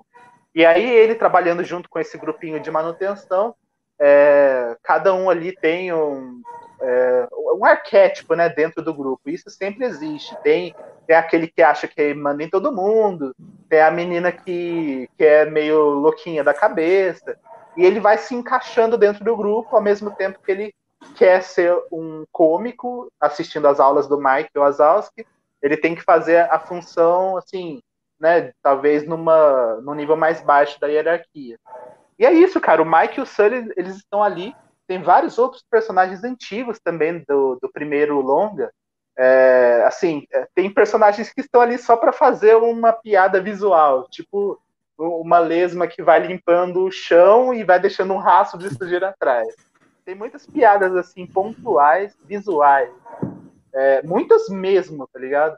E 0.53 0.65
aí 0.65 0.89
ele 0.89 1.15
trabalhando 1.15 1.63
junto 1.63 1.89
com 1.89 1.99
esse 1.99 2.18
grupinho 2.18 2.59
de 2.59 2.72
manutenção, 2.72 3.55
é, 3.99 4.76
cada 4.84 5.13
um 5.13 5.30
ali 5.30 5.55
tem 5.55 5.91
um, 5.93 6.41
é, 6.82 7.28
um 7.32 7.65
arquétipo 7.65 8.36
né, 8.36 8.49
dentro 8.49 8.84
do 8.84 8.93
grupo. 8.93 9.30
Isso 9.30 9.49
sempre 9.49 9.86
existe. 9.86 10.36
Tem, 10.43 10.75
tem 11.05 11.15
aquele 11.15 11.47
que 11.47 11.61
acha 11.61 11.88
que 11.88 12.13
manda 12.13 12.43
em 12.43 12.49
todo 12.49 12.71
mundo, 12.71 13.36
tem 13.69 13.82
a 13.82 13.91
menina 13.91 14.32
que, 14.32 15.09
que 15.17 15.23
é 15.23 15.45
meio 15.45 15.82
louquinha 15.89 16.43
da 16.43 16.53
cabeça, 16.53 17.38
e 17.75 17.86
ele 17.86 17.99
vai 17.99 18.17
se 18.17 18.34
encaixando 18.34 18.97
dentro 18.97 19.23
do 19.23 19.36
grupo 19.36 19.75
ao 19.75 19.82
mesmo 19.82 20.11
tempo 20.11 20.39
que 20.43 20.51
ele 20.51 20.73
quer 21.15 21.43
ser 21.43 21.75
um 21.91 22.25
cômico 22.32 23.07
assistindo 23.19 23.67
às 23.67 23.80
aulas 23.80 24.07
do 24.07 24.17
Mike 24.17 24.57
Wazowski. 24.57 25.25
Ele 25.61 25.78
tem 25.78 25.95
que 25.95 26.01
fazer 26.01 26.49
a 26.51 26.59
função, 26.59 27.38
assim, 27.38 27.82
né, 28.19 28.51
talvez 28.63 29.05
numa, 29.07 29.75
num 29.82 29.93
nível 29.93 30.15
mais 30.15 30.41
baixo 30.41 30.80
da 30.80 30.88
hierarquia. 30.88 31.57
E 32.17 32.25
é 32.25 32.34
isso, 32.34 32.59
cara. 32.59 32.82
O 32.82 32.86
Mike 32.86 33.19
e 33.19 33.21
o 33.21 33.25
Sully, 33.25 33.71
eles 33.78 33.95
estão 33.95 34.23
ali 34.23 34.55
tem 34.88 35.02
vários 35.02 35.38
outros 35.38 35.64
personagens 35.70 36.24
antigos 36.24 36.80
também 36.80 37.24
do, 37.28 37.58
do 37.62 37.70
primeiro 37.72 38.22
longa. 38.22 38.72
É, 39.18 39.84
assim, 39.86 40.26
é, 40.32 40.48
tem 40.56 40.72
personagens 40.74 41.34
que 41.34 41.42
estão 41.42 41.60
ali 41.60 41.78
só 41.78 41.98
para 41.98 42.14
fazer 42.14 42.56
uma 42.56 42.94
piada 42.94 43.42
visual, 43.42 44.08
tipo 44.10 44.60
uma 44.98 45.38
lesma 45.38 45.88
que 45.88 46.02
vai 46.02 46.20
limpando 46.20 46.84
o 46.84 46.92
chão 46.92 47.54
e 47.54 47.64
vai 47.64 47.80
deixando 47.80 48.14
um 48.14 48.18
rastro 48.18 48.58
de 48.58 48.74
sujeira 48.74 49.10
atrás. 49.10 49.56
Tem 50.04 50.16
muitas 50.16 50.48
piadas 50.48 50.96
assim 50.96 51.28
pontuais, 51.28 52.18
visuais, 52.24 52.90
é, 53.74 54.02
muitas 54.04 54.50
mesmo, 54.50 55.08
tá 55.08 55.20
ligado? 55.20 55.58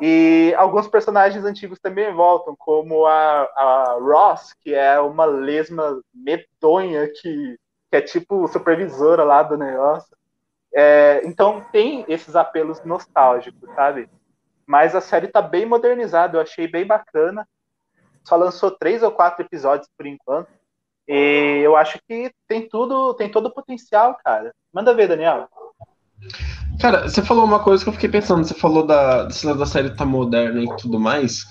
E 0.00 0.52
alguns 0.56 0.88
personagens 0.88 1.44
antigos 1.44 1.78
também 1.78 2.12
voltam, 2.12 2.56
como 2.58 3.06
a, 3.06 3.42
a 3.42 3.98
Ross, 4.00 4.52
que 4.54 4.74
é 4.74 4.98
uma 4.98 5.24
lesma 5.24 6.00
medonha 6.12 7.08
que 7.08 7.56
que 7.94 7.98
é 7.98 8.02
tipo 8.02 8.48
supervisora 8.48 9.22
lá 9.22 9.40
do 9.44 9.56
negócio. 9.56 10.16
É, 10.74 11.22
então 11.24 11.64
tem 11.70 12.04
esses 12.08 12.34
apelos 12.34 12.84
nostálgicos, 12.84 13.72
sabe? 13.76 14.10
Mas 14.66 14.96
a 14.96 15.00
série 15.00 15.28
tá 15.28 15.40
bem 15.40 15.64
modernizada, 15.64 16.36
eu 16.36 16.42
achei 16.42 16.66
bem 16.66 16.84
bacana. 16.84 17.46
Só 18.24 18.34
lançou 18.34 18.72
três 18.72 19.04
ou 19.04 19.12
quatro 19.12 19.44
episódios 19.44 19.88
por 19.96 20.06
enquanto. 20.06 20.48
E 21.06 21.60
eu 21.62 21.76
acho 21.76 22.00
que 22.08 22.32
tem 22.48 22.68
tudo, 22.68 23.14
tem 23.14 23.30
todo 23.30 23.46
o 23.46 23.54
potencial, 23.54 24.18
cara. 24.24 24.52
Manda 24.72 24.92
ver, 24.92 25.06
Daniel. 25.06 25.48
Cara, 26.80 27.08
você 27.08 27.22
falou 27.22 27.44
uma 27.44 27.62
coisa 27.62 27.84
que 27.84 27.90
eu 27.90 27.94
fiquei 27.94 28.08
pensando. 28.08 28.44
Você 28.44 28.54
falou 28.54 28.84
da, 28.84 29.24
da 29.24 29.66
série 29.66 29.94
tá 29.94 30.04
moderna 30.04 30.60
e 30.60 30.76
tudo 30.78 30.98
mais. 30.98 31.44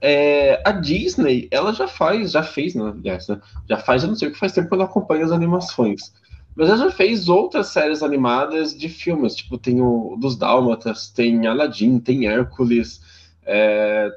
É, 0.00 0.62
a 0.64 0.72
Disney, 0.72 1.48
ela 1.50 1.72
já 1.72 1.86
faz, 1.86 2.32
já 2.32 2.42
fez, 2.42 2.74
né, 2.74 2.92
né, 3.04 3.18
já 3.68 3.78
faz, 3.78 4.02
eu 4.02 4.08
não 4.08 4.16
sei 4.16 4.28
o 4.28 4.32
que 4.32 4.38
faz 4.38 4.52
tempo 4.52 4.68
que 4.68 4.74
eu 4.74 4.78
não 4.78 4.86
acompanho 4.86 5.24
as 5.24 5.32
animações, 5.32 6.12
mas 6.54 6.68
ela 6.68 6.78
já 6.78 6.90
fez 6.90 7.28
outras 7.28 7.68
séries 7.68 8.02
animadas 8.02 8.76
de 8.76 8.88
filmes, 8.88 9.34
tipo, 9.34 9.58
tem 9.58 9.80
o 9.80 10.16
dos 10.18 10.36
Dálmatas, 10.36 11.10
tem 11.10 11.46
Aladdin, 11.46 11.98
tem 11.98 12.26
Hércules, 12.26 13.00
é, 13.44 14.10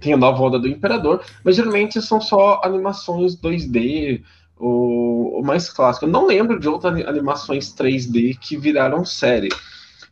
tem 0.00 0.12
a 0.12 0.16
Nova 0.16 0.42
Onda 0.42 0.58
do 0.58 0.68
Imperador, 0.68 1.24
mas 1.44 1.56
geralmente 1.56 2.00
são 2.02 2.20
só 2.20 2.60
animações 2.64 3.36
2D, 3.36 4.22
o, 4.58 5.40
o 5.40 5.42
mais 5.42 5.70
clássico. 5.70 6.06
Eu 6.06 6.10
não 6.10 6.26
lembro 6.26 6.58
de 6.58 6.68
outras 6.68 7.06
animações 7.06 7.72
3D 7.74 8.36
que 8.38 8.56
viraram 8.56 9.04
série. 9.04 9.48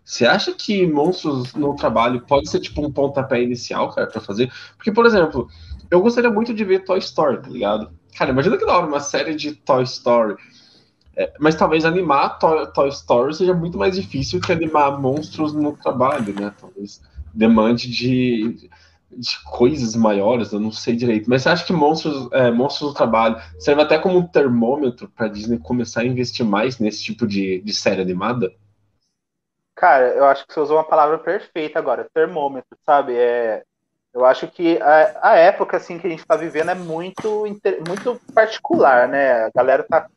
Você 0.07 0.25
acha 0.25 0.53
que 0.53 0.87
monstros 0.87 1.53
no 1.55 1.75
trabalho 1.75 2.21
pode 2.21 2.49
ser 2.49 2.61
tipo 2.61 2.81
um 2.81 2.93
pontapé 2.93 3.43
inicial, 3.43 3.91
cara, 3.91 4.07
para 4.07 4.21
fazer? 4.21 4.53
Porque, 4.77 4.93
por 4.93 5.05
exemplo, 5.05 5.49
eu 5.91 6.01
gostaria 6.01 6.31
muito 6.31 6.55
de 6.55 6.65
ver 6.65 6.85
Toy 6.85 7.01
Story, 7.01 7.43
tá 7.43 7.49
ligado? 7.49 7.91
Cara, 8.17 8.31
imagina 8.31 8.57
que 8.57 8.65
da 8.65 8.77
hora 8.77 8.87
uma 8.87 9.01
série 9.01 9.35
de 9.35 9.53
Toy 9.53 9.83
Story. 9.83 10.37
É, 11.17 11.33
mas 11.41 11.57
talvez 11.57 11.85
animar 11.85 12.39
Toy, 12.39 12.73
Toy, 12.73 12.89
Story 12.91 13.35
seja 13.35 13.53
muito 13.53 13.77
mais 13.77 13.97
difícil 13.97 14.41
que 14.41 14.53
animar 14.53 14.97
monstros 15.01 15.53
no 15.53 15.77
trabalho, 15.77 16.33
né? 16.33 16.55
Talvez 16.57 17.03
demande 17.35 17.91
de, 17.91 18.71
de 19.11 19.43
coisas 19.45 19.97
maiores, 19.97 20.53
eu 20.53 20.61
não 20.61 20.71
sei 20.71 20.95
direito. 20.95 21.29
Mas 21.29 21.43
você 21.43 21.49
acha 21.49 21.65
que 21.65 21.73
monstros, 21.73 22.29
é, 22.31 22.49
monstros 22.53 22.91
no 22.91 22.95
trabalho 22.95 23.43
serve 23.59 23.83
até 23.83 23.99
como 23.99 24.19
um 24.19 24.27
termômetro 24.27 25.09
para 25.09 25.27
Disney 25.27 25.59
começar 25.59 26.03
a 26.03 26.07
investir 26.07 26.47
mais 26.47 26.79
nesse 26.79 27.03
tipo 27.03 27.27
de, 27.27 27.61
de 27.61 27.75
série 27.75 28.01
animada? 28.01 28.53
Cara, 29.77 30.09
eu 30.15 30.25
acho 30.25 30.47
que 30.47 30.55
você 30.55 30.61
usou 30.61 30.79
uma 30.79 30.89
palavra 30.89 31.19
perfeita 31.19 31.79
agora, 31.79 32.09
termômetro, 32.15 32.77
sabe? 32.85 33.15
É, 33.15 33.63
eu 34.15 34.25
acho 34.25 34.49
que 34.49 34.81
a, 34.81 35.33
a 35.33 35.37
época 35.37 35.77
assim 35.77 35.99
que 35.99 36.07
a 36.07 36.11
gente 36.11 36.21
está 36.21 36.35
vivendo 36.35 36.71
é 36.71 36.75
muito, 36.75 37.45
muito 37.87 38.19
particular, 38.35 39.07
né? 39.07 39.45
A 39.45 39.51
galera 39.55 39.83
está 39.83 40.09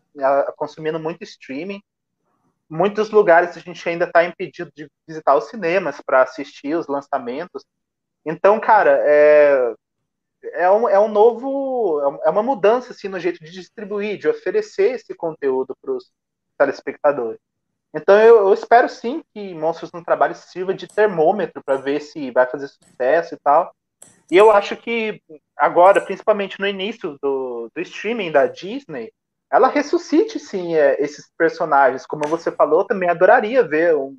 consumindo 0.55 0.97
muito 0.99 1.23
streaming. 1.23 1.81
Muitos 2.69 3.09
lugares 3.09 3.57
a 3.57 3.59
gente 3.59 3.87
ainda 3.89 4.05
está 4.05 4.23
impedido 4.23 4.71
de 4.75 4.89
visitar 5.07 5.35
os 5.35 5.49
cinemas 5.49 5.99
para 6.01 6.23
assistir 6.23 6.75
os 6.75 6.87
lançamentos. 6.87 7.65
Então, 8.25 8.59
cara, 8.61 9.01
é, 9.03 9.73
é, 10.53 10.71
um, 10.71 10.87
é 10.87 10.99
um 10.99 11.09
novo. 11.09 11.99
É 12.23 12.29
uma 12.29 12.43
mudança 12.43 12.93
assim, 12.93 13.09
no 13.09 13.19
jeito 13.19 13.43
de 13.43 13.51
distribuir, 13.51 14.17
de 14.17 14.29
oferecer 14.29 14.95
esse 14.95 15.13
conteúdo 15.15 15.75
para 15.81 15.91
os 15.91 16.09
telespectadores. 16.57 17.39
Então 17.93 18.15
eu, 18.19 18.37
eu, 18.37 18.53
espero 18.53 18.87
sim 18.87 19.23
que 19.33 19.53
Monstros 19.53 19.91
no 19.91 20.03
Trabalho 20.03 20.35
sirva 20.35 20.73
de 20.73 20.87
termômetro 20.87 21.63
para 21.63 21.77
ver 21.77 21.99
se 22.01 22.29
vai 22.31 22.45
fazer 22.45 22.67
sucesso 22.67 23.33
e 23.33 23.37
tal. 23.37 23.73
E 24.29 24.37
eu 24.37 24.51
acho 24.51 24.77
que 24.77 25.21
agora, 25.57 26.01
principalmente 26.01 26.59
no 26.59 26.67
início 26.67 27.17
do, 27.21 27.69
do 27.73 27.81
streaming 27.81 28.31
da 28.31 28.45
Disney, 28.45 29.11
ela 29.51 29.67
ressuscite 29.67 30.37
sim 30.39 30.75
é, 30.75 31.01
esses 31.01 31.31
personagens. 31.35 32.05
Como 32.05 32.27
você 32.27 32.51
falou, 32.51 32.85
também 32.85 33.09
adoraria 33.09 33.67
ver 33.67 33.95
um, 33.95 34.15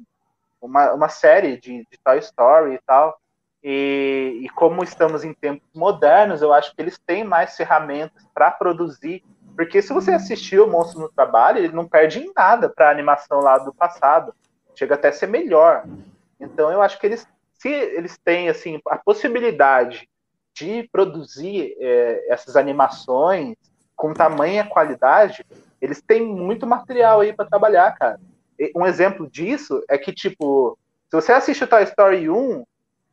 uma, 0.61 0.93
uma 0.93 1.09
série 1.09 1.57
de, 1.57 1.87
de 1.91 1.99
Toy 2.05 2.19
Story 2.19 2.75
e 2.75 2.81
tal. 2.85 3.17
E, 3.63 4.41
e, 4.43 4.49
como 4.51 4.83
estamos 4.83 5.23
em 5.23 5.35
tempos 5.35 5.69
modernos, 5.75 6.41
eu 6.41 6.53
acho 6.53 6.75
que 6.75 6.81
eles 6.81 6.99
têm 6.99 7.23
mais 7.23 7.57
ferramentas 7.57 8.27
para 8.35 8.51
produzir 8.51 9.23
porque 9.61 9.83
se 9.83 9.93
você 9.93 10.13
assistiu 10.13 10.65
o 10.65 10.71
Monstro 10.71 11.01
no 11.01 11.13
Trabalho, 11.13 11.59
ele 11.59 11.75
não 11.75 11.87
perde 11.87 12.19
em 12.19 12.33
nada 12.35 12.67
para 12.67 12.89
a 12.89 12.91
animação 12.91 13.41
lá 13.41 13.59
do 13.59 13.75
passado. 13.75 14.35
Chega 14.75 14.95
até 14.95 15.09
a 15.09 15.13
ser 15.13 15.27
melhor. 15.27 15.85
Então 16.41 16.73
eu 16.73 16.81
acho 16.81 16.99
que 16.99 17.07
eles, 17.07 17.29
se 17.53 17.69
eles 17.69 18.17
têm 18.17 18.49
assim 18.49 18.81
a 18.89 18.97
possibilidade 18.97 20.09
de 20.55 20.89
produzir 20.91 21.77
é, 21.79 22.33
essas 22.33 22.57
animações 22.57 23.55
com 23.95 24.15
tamanha 24.15 24.65
qualidade, 24.65 25.45
eles 25.79 26.01
têm 26.01 26.25
muito 26.25 26.67
material 26.67 27.21
aí 27.21 27.35
para 27.35 27.45
trabalhar, 27.45 27.95
cara. 27.99 28.19
Um 28.75 28.87
exemplo 28.87 29.29
disso 29.29 29.85
é 29.91 29.99
que, 29.99 30.11
tipo, 30.11 30.79
se 31.11 31.17
você 31.21 31.33
assiste 31.33 31.65
o 31.65 31.67
Toy 31.67 31.83
Story 31.83 32.31
1, 32.31 32.65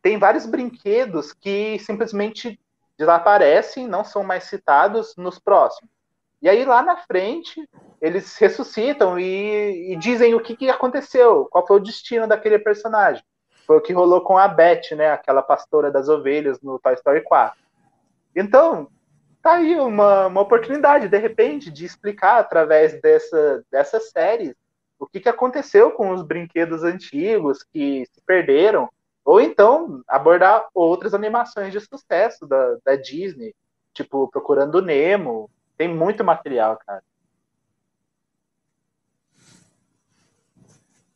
tem 0.01 0.17
vários 0.17 0.45
brinquedos 0.45 1.33
que 1.33 1.77
simplesmente 1.79 2.57
desaparecem, 2.97 3.85
não 3.85 4.05
são 4.05 4.23
mais 4.23 4.45
citados 4.45 5.13
nos 5.17 5.37
próximos. 5.37 5.96
E 6.41 6.47
aí 6.47 6.65
lá 6.65 6.81
na 6.81 6.97
frente 6.97 7.67
eles 8.01 8.37
ressuscitam 8.37 9.19
e, 9.19 9.93
e 9.93 9.95
dizem 9.95 10.35
o 10.35 10.39
que, 10.39 10.55
que 10.55 10.69
aconteceu, 10.69 11.45
qual 11.45 11.65
foi 11.65 11.77
o 11.77 11.83
destino 11.83 12.27
daquele 12.27 12.59
personagem. 12.59 13.23
Foi 13.65 13.77
o 13.77 13.81
que 13.81 13.91
rolou 13.91 14.21
com 14.21 14.37
a 14.37 14.47
Beth, 14.47 14.95
né, 14.95 15.11
aquela 15.11 15.41
pastora 15.41 15.91
das 15.91 16.07
ovelhas 16.07 16.61
no 16.61 16.79
Toy 16.79 16.93
Story 16.93 17.21
4. 17.23 17.59
Então, 18.35 18.87
tá 19.41 19.53
aí 19.53 19.79
uma, 19.79 20.27
uma 20.27 20.41
oportunidade, 20.41 21.09
de 21.09 21.17
repente, 21.17 21.71
de 21.71 21.85
explicar 21.85 22.39
através 22.39 23.01
dessa, 23.01 23.63
dessa 23.71 23.99
série 23.99 24.55
o 24.99 25.05
que, 25.05 25.19
que 25.19 25.29
aconteceu 25.29 25.91
com 25.91 26.11
os 26.11 26.23
brinquedos 26.23 26.83
antigos 26.83 27.63
que 27.63 28.05
se 28.11 28.21
perderam, 28.25 28.89
Ou 29.23 29.41
então 29.41 30.01
abordar 30.07 30.67
outras 30.73 31.13
animações 31.13 31.71
de 31.71 31.79
sucesso 31.81 32.47
da, 32.47 32.77
da 32.83 32.95
Disney, 32.95 33.53
tipo 33.93 34.27
Procurando 34.29 34.81
Nemo. 34.81 35.49
Tem 35.77 35.87
muito 35.93 36.23
material, 36.23 36.77
cara. 36.85 37.03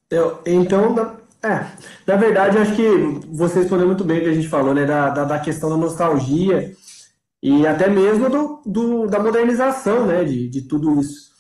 Eu, 0.10 0.42
então, 0.46 0.94
é, 1.42 1.66
na 2.06 2.16
verdade, 2.18 2.58
acho 2.58 2.76
que 2.76 2.88
você 3.30 3.60
respondeu 3.62 3.88
muito 3.88 4.04
bem 4.04 4.20
o 4.20 4.24
que 4.24 4.30
a 4.30 4.34
gente 4.34 4.48
falou, 4.48 4.74
né? 4.74 4.86
Da, 4.86 5.10
da, 5.10 5.24
da 5.24 5.40
questão 5.40 5.70
da 5.70 5.78
nostalgia 5.78 6.76
e 7.42 7.66
até 7.66 7.90
mesmo 7.90 8.30
do, 8.30 8.62
do, 8.66 9.08
da 9.08 9.20
modernização, 9.20 10.06
né? 10.06 10.24
De, 10.24 10.50
de 10.50 10.62
tudo 10.64 11.00
isso. 11.00 11.32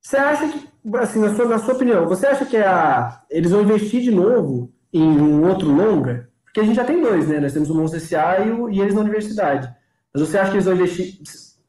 Você 0.00 0.16
acha 0.16 0.48
que, 0.48 0.68
assim, 0.96 1.20
na 1.20 1.34
sua, 1.34 1.44
na 1.46 1.58
sua 1.58 1.74
opinião, 1.74 2.08
você 2.08 2.26
acha 2.26 2.44
que 2.44 2.56
a, 2.56 3.22
eles 3.30 3.52
vão 3.52 3.62
investir 3.62 4.02
de 4.02 4.10
novo 4.10 4.72
em 4.92 5.02
um 5.02 5.48
outro 5.48 5.70
longa? 5.70 6.28
Porque 6.44 6.60
a 6.60 6.64
gente 6.64 6.76
já 6.76 6.84
tem 6.84 7.00
dois, 7.00 7.28
né? 7.28 7.40
Nós 7.40 7.52
temos 7.52 7.70
o 7.70 7.74
Monstro 7.74 8.00
S.A. 8.00 8.40
E, 8.40 8.76
e 8.76 8.80
eles 8.80 8.94
na 8.94 9.00
universidade. 9.02 9.72
Mas 10.12 10.28
você 10.28 10.38
acha 10.38 10.50
que 10.50 10.56
eles 10.56 10.66
vão 10.66 10.74
investir, 10.74 11.18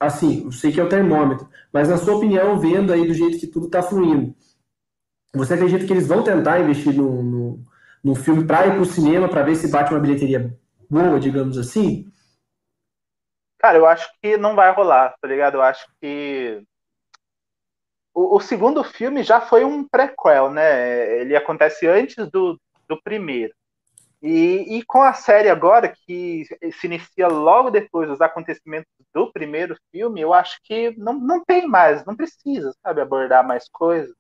assim, 0.05 0.45
eu 0.45 0.51
sei 0.51 0.71
que 0.71 0.79
é 0.79 0.83
o 0.83 0.89
termômetro, 0.89 1.49
mas 1.71 1.89
na 1.89 1.97
sua 1.97 2.15
opinião, 2.15 2.59
vendo 2.59 2.93
aí 2.93 3.07
do 3.07 3.13
jeito 3.13 3.39
que 3.39 3.47
tudo 3.47 3.65
está 3.67 3.81
fluindo, 3.81 4.35
você 5.33 5.55
acredita 5.55 5.85
que 5.85 5.93
eles 5.93 6.07
vão 6.07 6.23
tentar 6.23 6.59
investir 6.59 6.93
no, 6.93 7.59
no, 8.03 8.15
filme 8.15 8.45
para 8.45 8.67
ir 8.67 8.71
para 8.71 8.81
o 8.81 8.85
cinema, 8.85 9.27
para 9.27 9.43
ver 9.43 9.55
se 9.55 9.71
bate 9.71 9.91
uma 9.91 9.99
bilheteria 9.99 10.55
boa, 10.89 11.19
digamos 11.19 11.57
assim? 11.57 12.11
Cara, 13.57 13.77
eu 13.77 13.87
acho 13.87 14.07
que 14.21 14.37
não 14.37 14.55
vai 14.55 14.71
rolar, 14.73 15.15
tá 15.19 15.27
ligado? 15.27 15.55
Eu 15.55 15.61
acho 15.61 15.87
que 15.99 16.63
o, 18.13 18.35
o 18.35 18.39
segundo 18.39 18.83
filme 18.83 19.23
já 19.23 19.41
foi 19.41 19.63
um 19.63 19.87
prequel, 19.87 20.51
né? 20.51 21.21
Ele 21.21 21.35
acontece 21.35 21.87
antes 21.87 22.29
do, 22.29 22.59
do 22.87 23.01
primeiro. 23.01 23.53
E, 24.23 24.77
e, 24.77 24.85
com 24.85 25.03
a 25.03 25.11
série 25.11 25.49
agora, 25.49 25.89
que 25.89 26.45
se 26.71 26.87
inicia 26.87 27.27
logo 27.27 27.69
depois 27.69 28.07
dos 28.07 28.21
acontecimentos 28.21 28.89
do 29.13 29.29
primeiro 29.33 29.75
filme, 29.91 30.21
eu 30.21 30.33
acho 30.33 30.59
que 30.63 30.97
não, 30.97 31.13
não 31.13 31.43
tem 31.43 31.67
mais, 31.67 32.05
não 32.05 32.15
precisa, 32.15 32.73
sabe, 32.81 33.01
abordar 33.01 33.45
mais 33.45 33.67
coisas. 33.67 34.15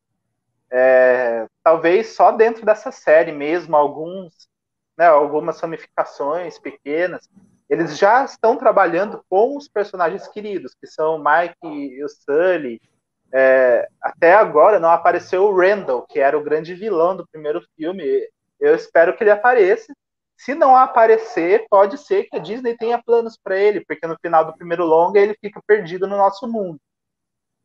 É, 0.69 1.47
talvez 1.63 2.15
só 2.15 2.33
dentro 2.33 2.65
dessa 2.65 2.91
série 2.91 3.31
mesmo, 3.31 3.77
alguns, 3.77 4.49
né, 4.97 5.05
algumas 5.07 5.61
ramificações 5.61 6.59
pequenas. 6.59 7.29
Eles 7.69 7.97
já 7.97 8.25
estão 8.25 8.57
trabalhando 8.57 9.23
com 9.29 9.55
os 9.55 9.69
personagens 9.69 10.27
queridos, 10.27 10.75
que 10.75 10.85
são 10.85 11.15
o 11.15 11.23
Mike 11.23 11.65
e 11.65 12.03
o 12.03 12.09
Sully. 12.09 12.81
É, 13.31 13.87
até 14.01 14.33
agora 14.33 14.81
não 14.81 14.89
apareceu 14.89 15.45
o 15.45 15.55
Randall, 15.57 16.05
que 16.07 16.19
era 16.19 16.37
o 16.37 16.43
grande 16.43 16.75
vilão 16.75 17.15
do 17.15 17.25
primeiro 17.25 17.61
filme. 17.77 18.03
Eu 18.63 18.73
espero 18.73 19.13
que 19.13 19.21
ele 19.21 19.29
apareça. 19.29 19.93
Se 20.37 20.55
não 20.55 20.73
aparecer, 20.73 21.65
pode 21.69 21.97
ser 21.97 22.23
que 22.23 22.37
a 22.37 22.39
Disney 22.39 22.77
tenha 22.77 23.03
planos 23.03 23.37
para 23.37 23.57
ele, 23.57 23.83
porque 23.85 24.07
no 24.07 24.17
final 24.21 24.45
do 24.45 24.55
primeiro 24.55 24.85
longa 24.85 25.19
ele 25.19 25.37
fica 25.39 25.61
perdido 25.67 26.07
no 26.07 26.15
nosso 26.15 26.47
mundo. 26.49 26.79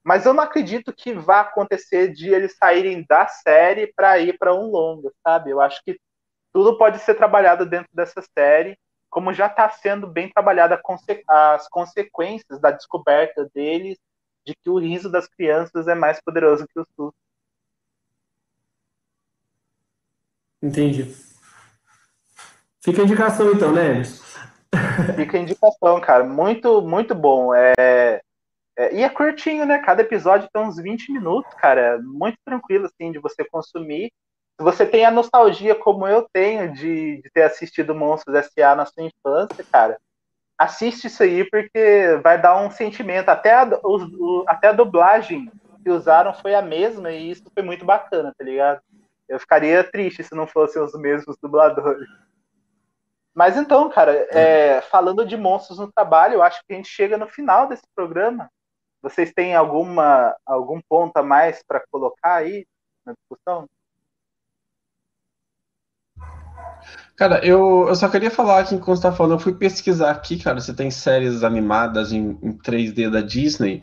Mas 0.02 0.26
eu 0.26 0.34
não 0.34 0.42
acredito 0.42 0.92
que 0.92 1.12
vá 1.12 1.42
acontecer 1.42 2.12
de 2.12 2.34
eles 2.34 2.56
saírem 2.56 3.06
da 3.08 3.28
série 3.28 3.92
para 3.94 4.18
ir 4.18 4.36
para 4.38 4.52
um 4.52 4.72
longa, 4.72 5.12
sabe? 5.22 5.50
Eu 5.50 5.60
acho 5.60 5.80
que 5.84 5.96
tudo 6.52 6.76
pode 6.76 6.98
ser 6.98 7.14
trabalhado 7.14 7.64
dentro 7.64 7.90
dessa 7.92 8.20
série, 8.36 8.76
como 9.08 9.32
já 9.32 9.46
está 9.46 9.70
sendo 9.70 10.08
bem 10.08 10.28
trabalhada 10.32 10.80
as 11.28 11.68
consequências 11.68 12.60
da 12.60 12.72
descoberta 12.72 13.48
deles 13.54 13.96
de 14.44 14.52
que 14.52 14.68
o 14.68 14.78
riso 14.78 15.08
das 15.08 15.28
crianças 15.28 15.86
é 15.86 15.94
mais 15.94 16.20
poderoso 16.20 16.66
que 16.66 16.80
o 16.80 16.86
susto. 16.96 17.14
Entendi. 20.62 21.14
Fica 22.80 23.02
a 23.02 23.04
indicação 23.04 23.52
então, 23.52 23.72
né, 23.72 24.02
Fica 25.16 25.36
a 25.36 25.40
indicação, 25.40 26.00
cara. 26.00 26.24
Muito, 26.24 26.82
muito 26.82 27.14
bom. 27.14 27.54
É, 27.54 28.20
é, 28.78 28.94
e 28.94 29.02
é 29.02 29.08
curtinho, 29.08 29.66
né? 29.66 29.78
Cada 29.78 30.02
episódio 30.02 30.48
tem 30.52 30.62
uns 30.62 30.76
20 30.76 31.12
minutos, 31.12 31.52
cara. 31.54 31.98
Muito 32.02 32.38
tranquilo, 32.44 32.86
assim, 32.86 33.12
de 33.12 33.18
você 33.18 33.44
consumir. 33.44 34.12
Se 34.58 34.64
você 34.64 34.84
tem 34.84 35.04
a 35.04 35.10
nostalgia, 35.10 35.74
como 35.74 36.06
eu 36.06 36.26
tenho, 36.32 36.72
de, 36.72 37.22
de 37.22 37.30
ter 37.32 37.42
assistido 37.42 37.94
Monstros 37.94 38.36
S.A. 38.36 38.74
na 38.74 38.86
sua 38.86 39.04
infância, 39.04 39.64
cara, 39.70 39.98
assiste 40.58 41.06
isso 41.06 41.22
aí, 41.22 41.48
porque 41.48 42.18
vai 42.22 42.40
dar 42.40 42.60
um 42.60 42.70
sentimento. 42.70 43.28
Até 43.28 43.54
a, 43.54 43.68
o, 43.84 44.44
até 44.46 44.68
a 44.68 44.72
dublagem 44.72 45.50
que 45.82 45.90
usaram 45.90 46.34
foi 46.34 46.54
a 46.54 46.62
mesma, 46.62 47.10
e 47.12 47.30
isso 47.30 47.44
foi 47.54 47.62
muito 47.62 47.84
bacana, 47.84 48.34
tá 48.36 48.44
ligado? 48.44 48.80
Eu 49.28 49.38
ficaria 49.38 49.84
triste 49.84 50.24
se 50.24 50.34
não 50.34 50.46
fossem 50.46 50.80
os 50.82 50.92
mesmos 50.94 51.36
dubladores. 51.42 52.08
Mas 53.34 53.56
então, 53.56 53.88
cara, 53.88 54.12
é, 54.30 54.80
falando 54.80 55.24
de 55.24 55.36
monstros 55.36 55.78
no 55.78 55.92
trabalho, 55.92 56.34
eu 56.34 56.42
acho 56.42 56.60
que 56.66 56.72
a 56.72 56.76
gente 56.76 56.88
chega 56.88 57.16
no 57.16 57.28
final 57.28 57.68
desse 57.68 57.84
programa. 57.94 58.50
Vocês 59.00 59.32
têm 59.32 59.54
alguma 59.54 60.34
algum 60.44 60.80
ponto 60.88 61.16
a 61.16 61.22
mais 61.22 61.62
para 61.62 61.84
colocar 61.90 62.34
aí 62.34 62.66
na 63.06 63.12
discussão? 63.12 63.68
Cara, 67.16 67.44
eu, 67.44 67.86
eu 67.88 67.94
só 67.94 68.08
queria 68.08 68.30
falar 68.30 68.64
que 68.64 68.74
enquanto 68.74 68.96
você 68.96 69.02
tá 69.02 69.12
falando, 69.12 69.34
eu 69.34 69.38
fui 69.40 69.54
pesquisar 69.54 70.10
aqui, 70.10 70.42
cara, 70.42 70.60
você 70.60 70.74
tem 70.74 70.90
séries 70.90 71.42
animadas 71.42 72.12
em, 72.12 72.38
em 72.42 72.56
3D 72.58 73.10
da 73.10 73.20
Disney, 73.20 73.82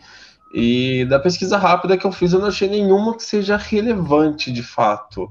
e 0.58 1.04
da 1.04 1.20
pesquisa 1.20 1.58
rápida 1.58 1.98
que 1.98 2.08
eu 2.08 2.14
fiz, 2.14 2.32
eu 2.32 2.40
não 2.40 2.48
achei 2.48 2.70
nenhuma 2.70 3.18
que 3.18 3.24
seja 3.24 3.58
relevante 3.58 4.54
de 4.54 4.64
fato. 4.64 5.30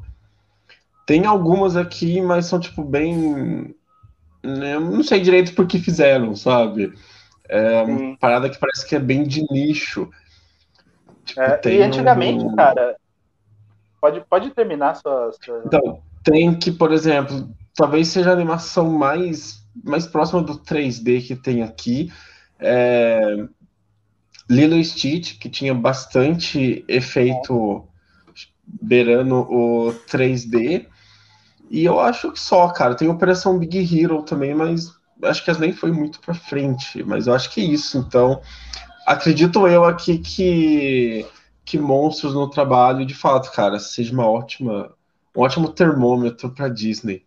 Tem 1.07 1.25
algumas 1.25 1.77
aqui, 1.77 2.21
mas 2.21 2.45
são 2.45 2.61
tipo 2.61 2.85
bem. 2.85 3.75
Eu 4.43 4.81
não 4.83 5.03
sei 5.03 5.21
direito 5.21 5.55
por 5.55 5.67
que 5.67 5.79
fizeram, 5.79 6.37
sabe? 6.37 6.93
É 7.49 7.81
uma 7.85 8.19
parada 8.19 8.51
que 8.51 8.59
parece 8.59 8.87
que 8.87 8.95
é 8.95 8.99
bem 8.99 9.25
de 9.25 9.43
nicho. 9.51 10.11
Tipo, 11.25 11.41
é, 11.41 11.61
e 11.69 11.83
antigamente, 11.83 12.45
um... 12.45 12.55
cara, 12.55 12.95
pode, 13.99 14.21
pode 14.29 14.51
terminar 14.51 14.95
sua, 14.97 15.33
sua. 15.43 15.63
Então, 15.65 16.03
tem 16.23 16.55
que, 16.55 16.71
por 16.71 16.93
exemplo, 16.93 17.49
talvez 17.75 18.09
seja 18.09 18.29
a 18.29 18.35
animação 18.35 18.91
mais, 18.91 19.67
mais 19.83 20.07
próxima 20.07 20.43
do 20.43 20.59
3D 20.59 21.27
que 21.27 21.35
tem 21.35 21.63
aqui. 21.63 22.13
É... 22.61 23.47
Lilo 24.49 24.83
Stitch, 24.83 25.39
que 25.39 25.49
tinha 25.49 25.75
bastante 25.75 26.85
efeito 26.87 27.87
beirando 28.67 29.37
o 29.37 29.95
3D. 30.09 30.87
E 31.71 31.85
eu 31.85 31.99
acho 32.01 32.33
que 32.33 32.41
só, 32.41 32.69
cara. 32.69 32.95
Tem 32.95 33.09
Operação 33.09 33.59
Big 33.59 33.79
Hero 33.79 34.23
também, 34.23 34.55
mas 34.55 34.93
acho 35.23 35.45
que 35.45 35.53
nem 35.59 35.73
foi 35.73 35.91
muito 35.91 36.21
para 36.21 36.35
frente, 36.35 37.03
mas 37.03 37.27
eu 37.27 37.35
acho 37.35 37.51
que 37.51 37.61
é 37.61 37.65
isso. 37.65 37.99
Então, 37.99 38.41
acredito 39.07 39.67
eu 39.67 39.85
aqui 39.85 40.19
que, 40.19 41.27
que 41.65 41.79
Monstros 41.79 42.35
no 42.35 42.49
Trabalho, 42.49 43.07
de 43.07 43.15
fato, 43.15 43.51
cara, 43.53 43.79
seja 43.79 44.13
uma 44.13 44.29
ótima, 44.29 44.93
um 45.35 45.41
ótimo 45.41 45.69
termômetro 45.69 46.51
para 46.51 46.69
Disney. 46.69 47.25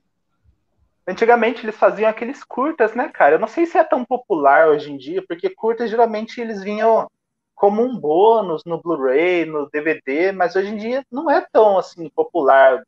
Antigamente 1.07 1.63
eles 1.63 1.77
faziam 1.77 2.09
aqueles 2.09 2.43
curtas, 2.43 2.93
né, 2.93 3.09
cara? 3.09 3.35
Eu 3.35 3.39
não 3.39 3.47
sei 3.47 3.65
se 3.65 3.77
é 3.77 3.84
tão 3.84 4.03
popular 4.03 4.67
hoje 4.67 4.91
em 4.91 4.97
dia, 4.97 5.23
porque 5.25 5.49
curtas 5.49 5.89
geralmente 5.89 6.41
eles 6.41 6.61
vinham 6.61 7.09
como 7.55 7.81
um 7.81 7.97
bônus 7.97 8.63
no 8.65 8.81
Blu-ray, 8.81 9.45
no 9.45 9.69
DVD, 9.69 10.31
mas 10.31 10.55
hoje 10.55 10.69
em 10.69 10.77
dia 10.77 11.03
não 11.09 11.31
é 11.31 11.45
tão 11.51 11.77
assim 11.77 12.09
popular 12.09 12.84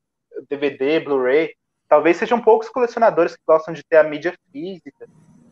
DVD, 0.49 0.99
Blu-ray. 0.99 1.55
Talvez 1.87 2.17
sejam 2.17 2.41
poucos 2.41 2.69
colecionadores 2.69 3.35
que 3.35 3.41
gostam 3.47 3.73
de 3.73 3.83
ter 3.83 3.97
a 3.97 4.03
mídia 4.03 4.37
física. 4.51 5.07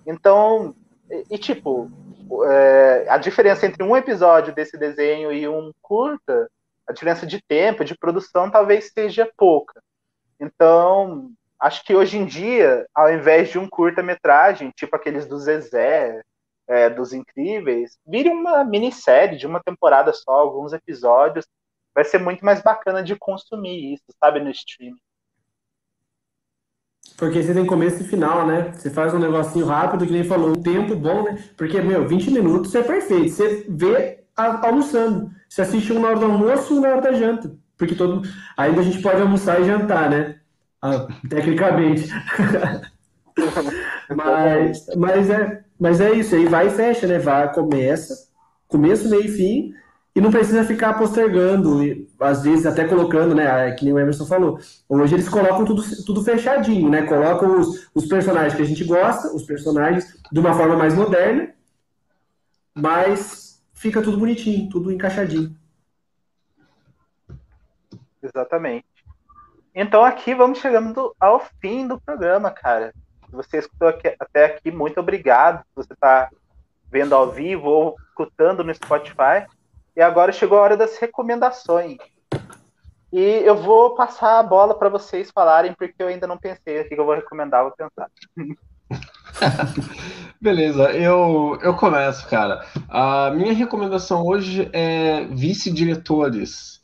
Então, 0.05 0.75
e, 1.09 1.35
e 1.35 1.37
tipo, 1.37 1.89
é, 2.45 3.05
a 3.09 3.17
diferença 3.17 3.65
entre 3.65 3.81
um 3.81 3.95
episódio 3.95 4.53
desse 4.53 4.77
desenho 4.77 5.31
e 5.31 5.47
um 5.47 5.71
curta, 5.81 6.49
a 6.85 6.93
diferença 6.93 7.25
de 7.25 7.41
tempo, 7.41 7.83
de 7.83 7.97
produção, 7.97 8.51
talvez 8.51 8.91
seja 8.93 9.29
pouca. 9.37 9.81
Então, 10.39 11.31
acho 11.59 11.83
que 11.83 11.95
hoje 11.95 12.17
em 12.17 12.25
dia, 12.25 12.85
ao 12.93 13.11
invés 13.11 13.49
de 13.49 13.57
um 13.57 13.67
curta-metragem, 13.67 14.71
tipo 14.75 14.95
aqueles 14.95 15.25
do 15.25 15.37
Zezé, 15.39 16.21
é, 16.67 16.89
dos 16.89 17.13
Incríveis, 17.13 17.97
vire 18.05 18.29
uma 18.29 18.63
minissérie 18.63 19.37
de 19.37 19.47
uma 19.47 19.61
temporada 19.63 20.11
só, 20.13 20.31
alguns 20.31 20.73
episódios, 20.73 21.45
vai 21.95 22.03
ser 22.03 22.19
muito 22.19 22.45
mais 22.45 22.61
bacana 22.61 23.01
de 23.01 23.15
consumir 23.15 23.93
isso, 23.93 24.05
sabe, 24.19 24.39
no 24.39 24.51
streaming. 24.51 24.99
Porque 27.17 27.41
você 27.41 27.53
tem 27.53 27.65
começo 27.65 28.03
e 28.03 28.07
final, 28.07 28.45
né? 28.45 28.71
Você 28.73 28.91
faz 28.91 29.11
um 29.13 29.19
negocinho 29.19 29.65
rápido, 29.65 30.05
que 30.05 30.11
nem 30.11 30.23
falou, 30.23 30.49
um 30.49 30.61
tempo 30.61 30.95
bom, 30.95 31.23
né? 31.23 31.43
Porque, 31.57 31.81
meu, 31.81 32.07
20 32.07 32.29
minutos 32.29 32.75
é 32.75 32.83
perfeito. 32.83 33.31
Você 33.31 33.65
vê 33.67 34.23
almoçando. 34.35 35.31
Você 35.49 35.63
assiste 35.63 35.91
um 35.91 35.99
na 35.99 36.09
hora 36.09 36.19
do 36.19 36.25
almoço 36.25 36.75
e 36.75 36.79
na 36.79 36.89
hora 36.89 37.01
da 37.01 37.13
janta. 37.13 37.57
Porque 37.75 37.95
todo. 37.95 38.21
Ainda 38.55 38.81
a 38.81 38.83
gente 38.83 39.01
pode 39.01 39.19
almoçar 39.19 39.59
e 39.59 39.65
jantar, 39.65 40.11
né? 40.11 40.39
Ah, 40.87 41.07
tecnicamente. 41.29 42.07
mas, 44.15 44.85
mas, 44.95 45.29
é, 45.29 45.63
mas 45.79 46.01
é 46.01 46.11
isso, 46.13 46.35
aí 46.35 46.45
vai 46.47 46.67
e 46.67 46.71
fecha, 46.71 47.07
né? 47.07 47.19
Vai, 47.19 47.51
começa, 47.53 48.27
começo, 48.67 49.09
meio 49.09 49.25
e 49.25 49.29
fim, 49.29 49.73
e 50.15 50.21
não 50.21 50.31
precisa 50.31 50.63
ficar 50.63 50.93
postergando, 50.95 51.83
e, 51.83 52.07
às 52.19 52.43
vezes 52.43 52.65
até 52.65 52.85
colocando, 52.87 53.35
né, 53.35 53.71
que 53.73 53.85
nem 53.85 53.93
o 53.93 53.99
Emerson 53.99 54.25
falou. 54.25 54.59
Hoje 54.89 55.15
eles 55.15 55.29
colocam 55.29 55.65
tudo, 55.65 55.83
tudo 56.05 56.23
fechadinho, 56.23 56.89
né? 56.89 57.03
Colocam 57.03 57.59
os, 57.59 57.89
os 57.93 58.05
personagens 58.07 58.55
que 58.55 58.61
a 58.61 58.65
gente 58.65 58.83
gosta, 58.83 59.33
os 59.35 59.43
personagens 59.43 60.05
de 60.31 60.39
uma 60.39 60.53
forma 60.53 60.75
mais 60.77 60.95
moderna, 60.95 61.49
mas 62.73 63.61
fica 63.73 64.01
tudo 64.01 64.17
bonitinho, 64.17 64.69
tudo 64.69 64.89
encaixadinho. 64.91 65.53
Exatamente. 68.21 68.96
Então 69.79 70.03
aqui 70.03 70.33
vamos 70.33 70.57
chegando 70.57 71.15
ao 71.19 71.39
fim 71.61 71.87
do 71.87 72.01
programa, 72.01 72.49
cara. 72.49 72.91
Se 73.29 73.31
você 73.31 73.59
escutou 73.59 73.87
aqui, 73.87 74.11
até 74.19 74.45
aqui, 74.45 74.71
muito 74.71 74.99
obrigado. 74.99 75.59
Se 75.59 75.75
você 75.75 75.93
está 75.93 76.31
vendo 76.91 77.13
ao 77.13 77.31
vivo 77.31 77.69
ou 77.69 77.95
escutando 78.09 78.63
no 78.63 78.73
Spotify. 78.73 79.45
E 79.95 80.01
agora 80.01 80.31
chegou 80.31 80.57
a 80.57 80.61
hora 80.61 80.75
das 80.75 80.97
recomendações. 80.97 81.97
E 83.13 83.21
eu 83.21 83.55
vou 83.55 83.93
passar 83.93 84.39
a 84.39 84.43
bola 84.43 84.73
para 84.73 84.89
vocês 84.89 85.29
falarem, 85.29 85.73
porque 85.73 86.01
eu 86.01 86.07
ainda 86.07 86.25
não 86.25 86.39
pensei 86.39 86.81
o 86.81 86.89
que 86.89 86.95
eu 86.95 87.05
vou 87.05 87.13
recomendar, 87.13 87.61
vou 87.61 87.71
pensar. 87.71 88.09
Beleza, 90.41 90.91
eu, 90.91 91.59
eu 91.61 91.75
começo, 91.75 92.27
cara. 92.27 92.65
A 92.89 93.29
minha 93.29 93.53
recomendação 93.53 94.25
hoje 94.25 94.71
é 94.73 95.25
Vice-Diretores. 95.25 96.76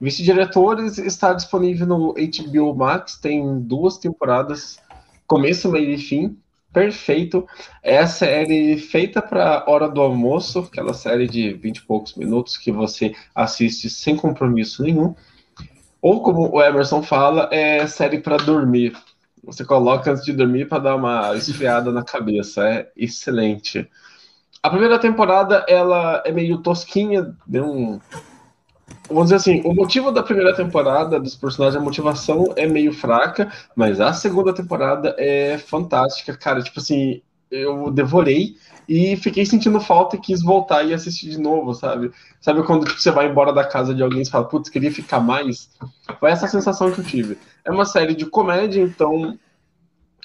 Vice-Diretores 0.00 0.98
está 0.98 1.34
disponível 1.34 1.86
no 1.86 2.14
HBO 2.14 2.74
Max, 2.74 3.16
tem 3.16 3.60
duas 3.60 3.98
temporadas, 3.98 4.78
começo, 5.26 5.70
meio 5.70 5.90
e 5.90 5.98
fim 5.98 6.38
perfeito. 6.72 7.46
É 7.82 7.98
a 7.98 8.06
série 8.06 8.78
feita 8.78 9.20
para 9.20 9.64
hora 9.68 9.88
do 9.88 10.00
almoço, 10.00 10.60
aquela 10.60 10.94
série 10.94 11.28
de 11.28 11.52
20 11.52 11.76
e 11.78 11.82
poucos 11.82 12.14
minutos 12.14 12.56
que 12.56 12.70
você 12.70 13.14
assiste 13.34 13.90
sem 13.90 14.16
compromisso 14.16 14.82
nenhum. 14.82 15.14
Ou 16.00 16.22
como 16.22 16.50
o 16.50 16.62
Emerson 16.62 17.02
fala, 17.02 17.48
é 17.52 17.86
série 17.86 18.20
para 18.20 18.38
dormir. 18.38 18.96
Você 19.44 19.64
coloca 19.64 20.10
antes 20.10 20.24
de 20.24 20.32
dormir 20.32 20.68
para 20.68 20.78
dar 20.78 20.96
uma 20.96 21.34
esfriada 21.34 21.90
na 21.90 22.02
cabeça. 22.02 22.66
É 22.66 22.90
excelente. 22.96 23.88
A 24.62 24.70
primeira 24.70 24.98
temporada 24.98 25.64
ela 25.68 26.22
é 26.24 26.32
meio 26.32 26.58
tosquinha, 26.58 27.34
deu 27.46 27.64
um 27.64 28.00
vamos 29.08 29.24
dizer 29.24 29.36
assim, 29.36 29.62
o 29.64 29.74
motivo 29.74 30.12
da 30.12 30.22
primeira 30.22 30.54
temporada 30.54 31.18
dos 31.18 31.34
personagens, 31.34 31.80
a 31.80 31.84
motivação 31.84 32.52
é 32.56 32.66
meio 32.66 32.92
fraca, 32.92 33.50
mas 33.74 34.00
a 34.00 34.12
segunda 34.12 34.54
temporada 34.54 35.14
é 35.18 35.58
fantástica, 35.58 36.36
cara. 36.36 36.62
Tipo 36.62 36.80
assim, 36.80 37.20
eu 37.50 37.90
devorei 37.90 38.54
e 38.88 39.16
fiquei 39.16 39.44
sentindo 39.44 39.80
falta 39.80 40.16
e 40.16 40.20
quis 40.20 40.42
voltar 40.42 40.84
e 40.84 40.94
assistir 40.94 41.30
de 41.30 41.40
novo, 41.40 41.74
sabe? 41.74 42.10
Sabe 42.40 42.62
quando 42.62 42.84
tipo, 42.84 43.00
você 43.00 43.10
vai 43.10 43.28
embora 43.28 43.52
da 43.52 43.64
casa 43.64 43.94
de 43.94 44.02
alguém 44.02 44.22
e 44.22 44.28
fala, 44.28 44.46
putz, 44.46 44.68
queria 44.68 44.92
ficar 44.92 45.20
mais? 45.20 45.70
Foi 46.18 46.30
essa 46.30 46.46
sensação 46.46 46.90
que 46.90 47.00
eu 47.00 47.04
tive. 47.04 47.38
É 47.64 47.70
uma 47.70 47.84
série 47.84 48.14
de 48.14 48.26
comédia, 48.26 48.80
então. 48.80 49.38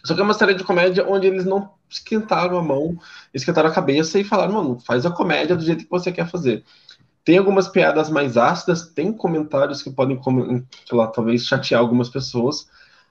Só 0.03 0.13
que 0.13 0.21
é 0.21 0.23
uma 0.23 0.35
série 0.35 0.53
de 0.53 0.63
comédia 0.63 1.05
onde 1.07 1.25
eles 1.25 1.45
não 1.45 1.71
esquentaram 1.89 2.57
a 2.57 2.63
mão, 2.63 2.97
esquentaram 3.33 3.69
a 3.69 3.73
cabeça 3.73 4.19
e 4.19 4.23
falaram, 4.23 4.53
mano, 4.53 4.79
faz 4.79 5.05
a 5.05 5.11
comédia 5.11 5.55
do 5.55 5.63
jeito 5.63 5.83
que 5.83 5.89
você 5.89 6.11
quer 6.11 6.27
fazer. 6.27 6.63
Tem 7.26 7.39
algumas 7.39 7.68
piadas 7.68 8.07
mais 8.10 8.38
ácidas, 8.38 8.88
tem 8.88 9.11
comentários 9.11 9.81
que 9.81 9.89
podem, 9.89 10.22
sei 10.88 10.97
lá, 10.97 11.07
talvez 11.07 11.43
chatear 11.43 11.81
algumas 11.81 12.07
pessoas, 12.07 12.69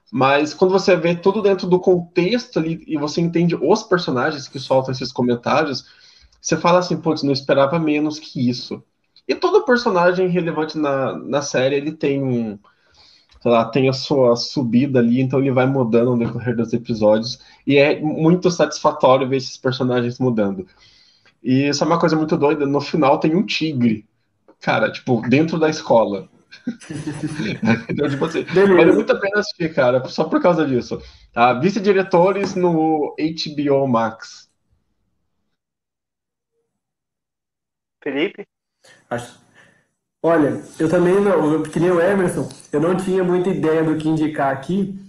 mas 0.09 0.53
quando 0.53 0.71
você 0.71 0.95
vê 0.95 1.13
tudo 1.13 1.41
dentro 1.41 1.67
do 1.67 1.79
contexto 1.79 2.57
ali 2.57 2.81
e 2.87 2.97
você 2.97 3.19
entende 3.19 3.55
os 3.55 3.83
personagens 3.83 4.47
que 4.47 4.57
soltam 4.57 4.93
esses 4.93 5.11
comentários, 5.11 5.85
você 6.41 6.55
fala 6.55 6.79
assim, 6.79 6.95
putz, 6.95 7.23
não 7.23 7.33
esperava 7.33 7.77
menos 7.77 8.17
que 8.17 8.49
isso. 8.49 8.81
E 9.27 9.35
todo 9.35 9.65
personagem 9.65 10.29
relevante 10.29 10.77
na, 10.77 11.17
na 11.17 11.41
série, 11.41 11.75
ele 11.75 11.91
tem, 11.91 12.57
sei 13.41 13.51
lá, 13.51 13.65
tem 13.65 13.89
a 13.89 13.93
sua 13.93 14.37
subida 14.37 14.99
ali, 14.99 15.19
então 15.19 15.39
ele 15.39 15.51
vai 15.51 15.65
mudando 15.65 16.11
no 16.15 16.19
decorrer 16.19 16.55
dos 16.55 16.71
episódios, 16.71 17.39
e 17.67 17.77
é 17.77 17.99
muito 17.99 18.49
satisfatório 18.49 19.27
ver 19.27 19.37
esses 19.37 19.57
personagens 19.57 20.19
mudando. 20.19 20.65
E 21.45 21.69
isso 21.69 21.83
é 21.83 21.87
uma 21.87 21.99
coisa 21.99 22.15
muito 22.15 22.35
doida. 22.35 22.65
No 22.65 22.81
final 22.81 23.19
tem 23.19 23.35
um 23.35 23.45
tigre. 23.45 24.03
Cara, 24.59 24.91
tipo, 24.91 25.21
dentro 25.29 25.59
da 25.59 25.69
escola. 25.69 26.27
então, 27.87 28.09
tipo 28.09 28.25
assim, 28.25 28.43
vale 28.43 28.91
muito 28.91 29.11
a 29.11 29.19
pena 29.19 29.39
assistir, 29.39 29.71
cara, 29.71 30.03
só 30.05 30.23
por 30.23 30.41
causa 30.41 30.65
disso. 30.65 30.99
Tá? 31.31 31.53
Vice-diretores 31.53 32.55
no 32.55 33.15
HBO 33.15 33.87
Max. 33.87 34.49
Felipe? 38.03 38.47
Acho... 39.07 39.45
Olha, 40.23 40.63
eu 40.79 40.89
também 40.89 41.21
não, 41.21 41.61
que 41.61 41.79
nem 41.79 41.91
o 41.91 42.01
Emerson, 42.01 42.49
eu 42.73 42.81
não 42.81 42.97
tinha 42.97 43.23
muita 43.23 43.49
ideia 43.49 43.83
do 43.83 43.95
que 43.95 44.09
indicar 44.09 44.51
aqui, 44.51 44.99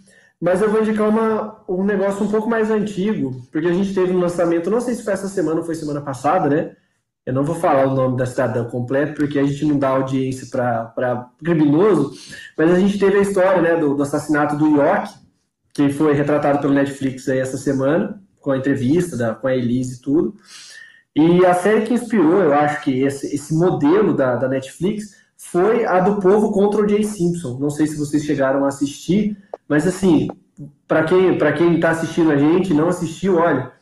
mas 0.40 0.60
eu 0.60 0.70
vou 0.70 0.82
indicar 0.82 1.08
uma, 1.08 1.62
um 1.68 1.84
negócio 1.84 2.24
um 2.24 2.30
pouco 2.30 2.48
mais 2.48 2.70
antigo, 2.70 3.42
porque 3.50 3.68
a 3.68 3.72
gente 3.72 3.94
teve 3.94 4.12
um 4.12 4.20
lançamento, 4.20 4.70
não 4.70 4.80
sei 4.80 4.94
se 4.94 5.02
foi 5.02 5.14
essa 5.14 5.28
semana 5.28 5.60
ou 5.60 5.64
foi 5.64 5.74
semana 5.74 6.00
passada, 6.00 6.48
né? 6.48 6.76
Eu 7.24 7.32
não 7.32 7.42
vou 7.42 7.56
falar 7.56 7.86
o 7.86 7.94
nome 7.94 8.16
da 8.16 8.24
cidadã 8.24 8.64
completo, 8.64 9.14
porque 9.14 9.38
a 9.38 9.42
gente 9.42 9.64
não 9.64 9.78
dá 9.78 9.88
audiência 9.88 10.46
para 10.46 11.28
criminoso, 11.42 12.12
mas 12.56 12.70
a 12.70 12.78
gente 12.78 12.98
teve 12.98 13.18
a 13.18 13.22
história 13.22 13.60
né, 13.60 13.76
do, 13.76 13.94
do 13.94 14.02
assassinato 14.02 14.56
do 14.56 14.76
York, 14.76 15.12
que 15.74 15.88
foi 15.88 16.14
retratado 16.14 16.60
pelo 16.60 16.72
Netflix 16.72 17.28
aí 17.28 17.40
essa 17.40 17.56
semana, 17.56 18.22
com 18.40 18.52
a 18.52 18.56
entrevista 18.56 19.16
da, 19.16 19.34
com 19.34 19.48
a 19.48 19.56
Elise 19.56 19.96
e 19.96 20.00
tudo. 20.00 20.36
E 21.16 21.44
a 21.44 21.54
série 21.54 21.84
que 21.84 21.94
inspirou, 21.94 22.42
eu 22.42 22.54
acho 22.54 22.84
que 22.84 23.02
esse, 23.02 23.34
esse 23.34 23.54
modelo 23.54 24.14
da, 24.14 24.36
da 24.36 24.48
Netflix 24.48 25.16
foi 25.50 25.84
a 25.84 26.00
do 26.00 26.20
povo 26.20 26.50
contra 26.52 26.82
o 26.82 26.88
Jay 26.88 27.04
Simpson. 27.04 27.58
Não 27.58 27.70
sei 27.70 27.86
se 27.86 27.98
vocês 27.98 28.24
chegaram 28.24 28.64
a 28.64 28.68
assistir, 28.68 29.36
mas 29.68 29.86
assim, 29.86 30.28
para 30.86 31.04
quem 31.04 31.38
para 31.38 31.52
quem 31.52 31.74
está 31.76 31.90
assistindo 31.90 32.30
a 32.30 32.36
gente, 32.36 32.74
não 32.74 32.88
assistiu, 32.88 33.36
olha, 33.36 33.72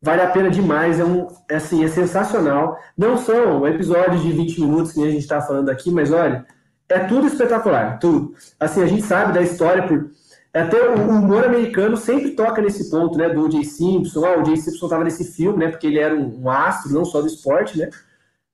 vale 0.00 0.22
a 0.22 0.30
pena 0.30 0.50
demais, 0.50 0.98
é 0.98 1.04
um 1.04 1.28
é, 1.48 1.56
assim, 1.56 1.84
é 1.84 1.88
sensacional. 1.88 2.78
Não 2.96 3.16
são 3.16 3.66
episódios 3.66 4.22
de 4.22 4.32
20 4.32 4.60
minutos 4.60 4.92
que 4.92 5.02
a 5.02 5.10
gente 5.10 5.20
está 5.20 5.40
falando 5.40 5.68
aqui, 5.68 5.90
mas 5.90 6.12
olha, 6.12 6.46
é 6.88 7.00
tudo 7.00 7.26
espetacular, 7.26 7.98
tudo. 7.98 8.34
Assim, 8.58 8.82
a 8.82 8.86
gente 8.86 9.02
sabe 9.02 9.32
da 9.32 9.42
história 9.42 9.86
por 9.86 10.10
até 10.54 10.88
o 10.88 11.10
humor 11.10 11.44
americano 11.44 11.98
sempre 11.98 12.30
toca 12.30 12.62
nesse 12.62 12.88
ponto, 12.88 13.18
né, 13.18 13.28
do 13.28 13.42
O.J. 13.42 13.62
Simpson, 13.62 14.24
ah, 14.24 14.38
o 14.38 14.40
O.J. 14.40 14.56
Simpson 14.56 14.86
estava 14.86 15.04
nesse 15.04 15.24
filme, 15.24 15.58
né, 15.58 15.68
porque 15.68 15.86
ele 15.86 15.98
era 15.98 16.14
um 16.14 16.48
astro, 16.48 16.94
não 16.94 17.04
só 17.04 17.20
do 17.20 17.26
esporte, 17.26 17.76
né, 17.78 17.90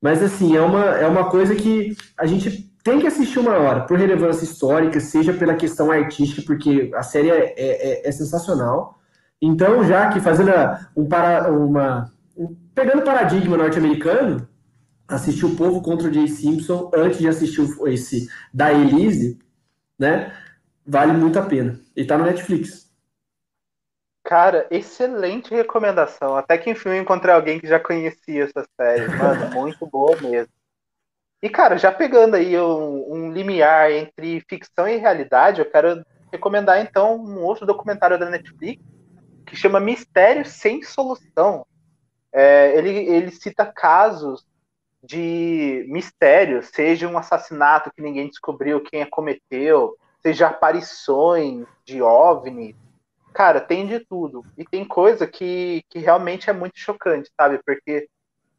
mas 0.02 0.20
assim, 0.20 0.56
é 0.56 0.60
uma, 0.60 0.84
é 0.96 1.06
uma 1.06 1.30
coisa 1.30 1.54
que 1.54 1.96
a 2.18 2.26
gente 2.26 2.72
tem 2.82 2.98
que 2.98 3.06
assistir 3.06 3.38
uma 3.38 3.56
hora, 3.56 3.86
por 3.86 3.96
relevância 3.96 4.44
histórica, 4.44 4.98
seja 4.98 5.32
pela 5.32 5.54
questão 5.54 5.92
artística, 5.92 6.42
porque 6.42 6.90
a 6.94 7.02
série 7.04 7.30
é, 7.30 7.54
é, 7.56 8.08
é 8.08 8.12
sensacional. 8.12 8.98
Então, 9.40 9.84
já 9.84 10.08
que 10.08 10.20
fazendo 10.20 10.50
um 10.96 11.06
para, 11.06 11.52
uma. 11.52 12.12
Um, 12.36 12.56
pegando 12.74 13.02
paradigma 13.02 13.56
norte-americano, 13.56 14.48
assistir 15.06 15.46
o 15.46 15.54
povo 15.54 15.80
contra 15.82 16.08
o 16.08 16.12
Jay 16.12 16.26
Simpson 16.26 16.90
antes 16.94 17.18
de 17.18 17.28
assistir 17.28 17.62
esse 17.86 18.28
da 18.52 18.72
Elise, 18.72 19.38
né? 19.98 20.32
Vale 20.84 21.12
muito 21.12 21.38
a 21.38 21.42
pena. 21.42 21.78
E 21.94 22.04
tá 22.04 22.18
no 22.18 22.24
Netflix. 22.24 22.81
Cara, 24.32 24.66
excelente 24.70 25.54
recomendação. 25.54 26.34
Até 26.34 26.56
que 26.56 26.70
enfim 26.70 26.88
eu 26.88 27.02
encontrei 27.02 27.34
alguém 27.34 27.60
que 27.60 27.66
já 27.66 27.78
conhecia 27.78 28.44
essa 28.44 28.66
série. 28.80 29.06
Mano, 29.14 29.50
muito 29.52 29.86
boa 29.86 30.18
mesmo. 30.22 30.50
E, 31.42 31.50
cara, 31.50 31.76
já 31.76 31.92
pegando 31.92 32.36
aí 32.36 32.58
um, 32.58 33.12
um 33.12 33.30
limiar 33.30 33.92
entre 33.92 34.42
ficção 34.48 34.88
e 34.88 34.96
realidade, 34.96 35.60
eu 35.60 35.70
quero 35.70 36.02
recomendar 36.32 36.80
então 36.80 37.14
um 37.16 37.44
outro 37.44 37.66
documentário 37.66 38.18
da 38.18 38.30
Netflix 38.30 38.82
que 39.46 39.54
chama 39.54 39.78
Mistério 39.78 40.46
Sem 40.46 40.82
Solução. 40.82 41.66
É, 42.32 42.74
ele, 42.78 42.88
ele 42.88 43.30
cita 43.30 43.66
casos 43.66 44.46
de 45.04 45.84
mistérios, 45.90 46.68
seja 46.68 47.06
um 47.06 47.18
assassinato 47.18 47.92
que 47.94 48.00
ninguém 48.00 48.28
descobriu 48.28 48.80
quem 48.80 49.04
cometeu, 49.04 49.94
seja 50.22 50.46
aparições 50.46 51.66
de 51.84 52.00
OVNI, 52.00 52.74
cara, 53.32 53.60
tem 53.60 53.86
de 53.86 54.00
tudo. 54.00 54.44
E 54.56 54.64
tem 54.64 54.84
coisa 54.84 55.26
que, 55.26 55.82
que 55.88 55.98
realmente 55.98 56.48
é 56.48 56.52
muito 56.52 56.78
chocante, 56.78 57.30
sabe? 57.36 57.60
Porque 57.64 58.08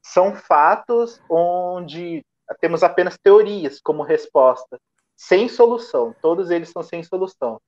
são 0.02 0.36
fatos 0.36 1.22
onde 1.30 2.26
temos 2.60 2.84
apenas 2.84 3.18
teorias 3.18 3.80
como 3.82 4.04
resposta, 4.04 4.80
sem 5.16 5.48
solução. 5.48 6.14
Todos 6.22 6.50
eles 6.50 6.70
são 6.70 6.84
sem 6.84 7.04
solução. 7.04 7.60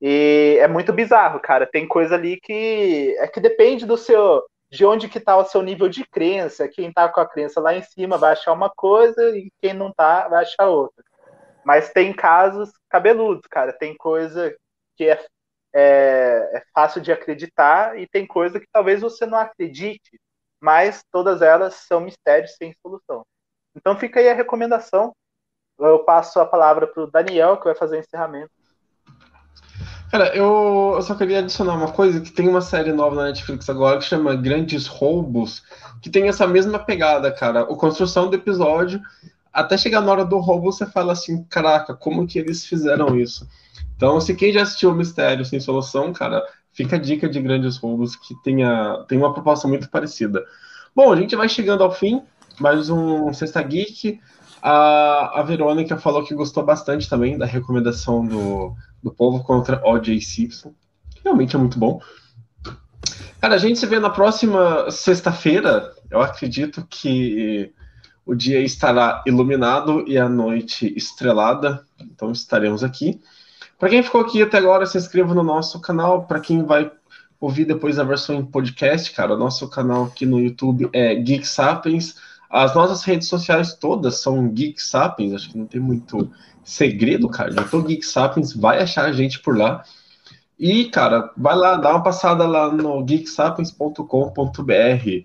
E 0.00 0.58
é 0.60 0.68
muito 0.68 0.92
bizarro, 0.92 1.40
cara. 1.40 1.66
Tem 1.66 1.86
coisa 1.86 2.14
ali 2.14 2.38
que 2.40 3.16
é 3.18 3.28
que 3.28 3.40
depende 3.40 3.86
do 3.86 3.96
seu 3.96 4.42
de 4.70 4.86
onde 4.86 5.08
que 5.08 5.18
tá 5.18 5.36
o 5.36 5.44
seu 5.44 5.62
nível 5.62 5.88
de 5.88 6.04
crença. 6.06 6.68
Quem 6.68 6.92
tá 6.92 7.08
com 7.08 7.20
a 7.20 7.28
crença 7.28 7.60
lá 7.60 7.74
em 7.74 7.82
cima 7.82 8.16
vai 8.16 8.32
achar 8.32 8.52
uma 8.52 8.70
coisa 8.70 9.36
e 9.36 9.50
quem 9.60 9.74
não 9.74 9.92
tá 9.92 10.28
vai 10.28 10.42
achar 10.42 10.68
outra. 10.68 11.04
Mas 11.64 11.90
tem 11.92 12.12
casos 12.12 12.70
cabeludos, 12.88 13.46
cara. 13.48 13.72
Tem 13.72 13.96
coisa 13.96 14.54
que 14.96 15.04
é 15.04 15.24
é, 15.72 16.58
é 16.58 16.62
fácil 16.74 17.00
de 17.00 17.12
acreditar 17.12 17.98
e 17.98 18.06
tem 18.08 18.26
coisa 18.26 18.58
que 18.58 18.66
talvez 18.72 19.00
você 19.00 19.26
não 19.26 19.38
acredite, 19.38 20.20
mas 20.60 21.02
todas 21.10 21.42
elas 21.42 21.74
são 21.74 22.00
mistérios 22.00 22.54
sem 22.56 22.74
solução. 22.82 23.24
Então 23.74 23.96
fica 23.96 24.20
aí 24.20 24.28
a 24.28 24.34
recomendação. 24.34 25.12
Eu 25.78 26.00
passo 26.00 26.40
a 26.40 26.46
palavra 26.46 26.86
para 26.86 27.02
o 27.02 27.10
Daniel, 27.10 27.56
que 27.56 27.64
vai 27.64 27.74
fazer 27.74 27.96
o 27.96 28.00
encerramento. 28.00 28.50
Cara, 30.10 30.34
eu, 30.36 30.94
eu, 30.96 31.02
só 31.02 31.14
queria 31.14 31.38
adicionar 31.38 31.74
uma 31.74 31.92
coisa, 31.92 32.20
que 32.20 32.32
tem 32.32 32.48
uma 32.48 32.60
série 32.60 32.92
nova 32.92 33.14
na 33.14 33.26
Netflix 33.26 33.70
agora 33.70 33.96
que 33.96 34.04
chama 34.04 34.34
Grandes 34.34 34.88
Roubos, 34.88 35.62
que 36.02 36.10
tem 36.10 36.28
essa 36.28 36.48
mesma 36.48 36.80
pegada, 36.80 37.30
cara. 37.30 37.60
A 37.60 37.76
construção 37.76 38.28
do 38.28 38.34
episódio, 38.34 39.00
até 39.52 39.76
chegar 39.76 40.00
na 40.00 40.12
hora 40.12 40.24
do 40.24 40.38
roubo, 40.38 40.70
você 40.72 40.86
fala 40.86 41.12
assim, 41.12 41.42
caraca, 41.44 41.94
como 41.94 42.26
que 42.26 42.38
eles 42.38 42.64
fizeram 42.64 43.18
isso? 43.18 43.48
Então, 43.96 44.20
se 44.20 44.34
quem 44.34 44.52
já 44.52 44.62
assistiu 44.62 44.90
o 44.90 44.94
Mistério 44.94 45.44
Sem 45.44 45.60
Solução, 45.60 46.12
cara, 46.12 46.42
fica 46.72 46.96
a 46.96 46.98
dica 46.98 47.28
de 47.28 47.40
Grandes 47.40 47.76
Roubos, 47.76 48.16
que 48.16 48.34
tenha, 48.42 49.04
tem 49.08 49.18
uma 49.18 49.32
proposta 49.32 49.68
muito 49.68 49.90
parecida. 49.90 50.44
Bom, 50.94 51.12
a 51.12 51.16
gente 51.16 51.36
vai 51.36 51.48
chegando 51.48 51.82
ao 51.82 51.92
fim, 51.92 52.22
mais 52.58 52.88
um 52.88 53.32
Sexta 53.32 53.62
Geek. 53.62 54.20
A, 54.62 55.40
a 55.40 55.42
Verônica 55.42 55.96
falou 55.96 56.24
que 56.24 56.34
gostou 56.34 56.64
bastante 56.64 57.08
também 57.08 57.36
da 57.36 57.46
recomendação 57.46 58.24
do, 58.24 58.74
do 59.02 59.10
povo 59.10 59.42
contra 59.42 59.82
O.J. 59.84 60.20
Simpson. 60.20 60.72
Realmente 61.24 61.56
é 61.56 61.58
muito 61.58 61.78
bom. 61.78 62.00
Cara, 63.40 63.54
a 63.54 63.58
gente 63.58 63.78
se 63.78 63.86
vê 63.86 63.98
na 63.98 64.10
próxima 64.10 64.90
sexta-feira. 64.90 65.92
Eu 66.10 66.20
acredito 66.20 66.86
que 66.88 67.72
o 68.24 68.34
dia 68.34 68.60
estará 68.60 69.22
iluminado 69.26 70.04
e 70.06 70.18
a 70.18 70.28
noite 70.28 70.92
estrelada. 70.96 71.84
Então 72.00 72.32
estaremos 72.32 72.84
aqui. 72.84 73.20
Para 73.78 73.88
quem 73.88 74.02
ficou 74.02 74.20
aqui 74.20 74.42
até 74.42 74.58
agora, 74.58 74.86
se 74.86 74.98
inscreva 74.98 75.34
no 75.34 75.42
nosso 75.42 75.80
canal. 75.80 76.24
Para 76.24 76.40
quem 76.40 76.62
vai 76.62 76.90
ouvir 77.40 77.64
depois 77.64 77.98
a 77.98 78.04
versão 78.04 78.36
em 78.36 78.44
podcast, 78.44 79.10
cara, 79.12 79.34
o 79.34 79.38
nosso 79.38 79.68
canal 79.68 80.04
aqui 80.04 80.26
no 80.26 80.38
YouTube 80.38 80.88
é 80.92 81.14
Geek 81.14 81.46
Sapiens. 81.46 82.16
As 82.50 82.74
nossas 82.74 83.02
redes 83.04 83.28
sociais 83.28 83.74
todas 83.74 84.20
são 84.20 84.48
Geek 84.48 84.82
Sapiens, 84.82 85.32
acho 85.32 85.50
que 85.50 85.58
não 85.58 85.66
tem 85.66 85.80
muito 85.80 86.30
segredo, 86.62 87.28
cara. 87.28 87.52
Já 87.52 87.64
tô 87.64 87.80
Geek 87.82 88.04
Sapiens, 88.04 88.52
vai 88.52 88.82
achar 88.82 89.06
a 89.06 89.12
gente 89.12 89.40
por 89.40 89.56
lá. 89.56 89.82
E, 90.60 90.90
cara, 90.90 91.32
vai 91.38 91.56
lá, 91.56 91.76
dá 91.76 91.88
uma 91.88 92.02
passada 92.02 92.46
lá 92.46 92.70
no 92.70 93.02
geeksapiens.com.br. 93.02 95.24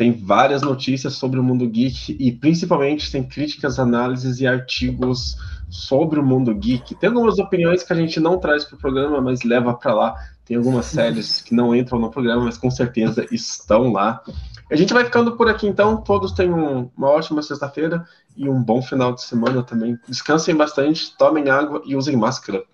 Tem 0.00 0.12
várias 0.12 0.62
notícias 0.62 1.12
sobre 1.12 1.38
o 1.38 1.42
mundo 1.42 1.68
geek 1.68 2.16
e 2.18 2.32
principalmente 2.32 3.12
tem 3.12 3.22
críticas, 3.22 3.78
análises 3.78 4.40
e 4.40 4.46
artigos 4.46 5.36
sobre 5.68 6.18
o 6.18 6.24
mundo 6.24 6.54
geek. 6.54 6.94
Tem 6.94 7.10
algumas 7.10 7.38
opiniões 7.38 7.82
que 7.82 7.92
a 7.92 7.96
gente 7.96 8.18
não 8.18 8.38
traz 8.38 8.64
para 8.64 8.76
o 8.76 8.78
programa, 8.78 9.20
mas 9.20 9.42
leva 9.42 9.74
para 9.74 9.92
lá. 9.92 10.14
Tem 10.46 10.56
algumas 10.56 10.86
séries 10.88 11.42
que 11.42 11.54
não 11.54 11.76
entram 11.76 11.98
no 11.98 12.10
programa, 12.10 12.44
mas 12.44 12.56
com 12.56 12.70
certeza 12.70 13.26
estão 13.30 13.92
lá. 13.92 14.22
A 14.70 14.74
gente 14.74 14.94
vai 14.94 15.04
ficando 15.04 15.36
por 15.36 15.50
aqui 15.50 15.66
então. 15.66 15.98
Todos 15.98 16.32
tenham 16.32 16.90
uma 16.96 17.10
ótima 17.10 17.42
sexta-feira 17.42 18.02
e 18.34 18.48
um 18.48 18.62
bom 18.62 18.80
final 18.80 19.12
de 19.12 19.20
semana 19.20 19.62
também. 19.62 19.98
Descansem 20.08 20.56
bastante, 20.56 21.14
tomem 21.18 21.50
água 21.50 21.82
e 21.84 21.94
usem 21.94 22.16
máscara. 22.16 22.64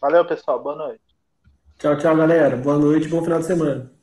Valeu, 0.00 0.24
pessoal. 0.24 0.62
Boa 0.62 0.76
noite. 0.76 1.00
Tchau, 1.76 1.98
tchau, 1.98 2.16
galera. 2.16 2.56
Boa 2.56 2.78
noite, 2.78 3.08
bom 3.08 3.20
final 3.20 3.40
de 3.40 3.46
semana. 3.46 3.97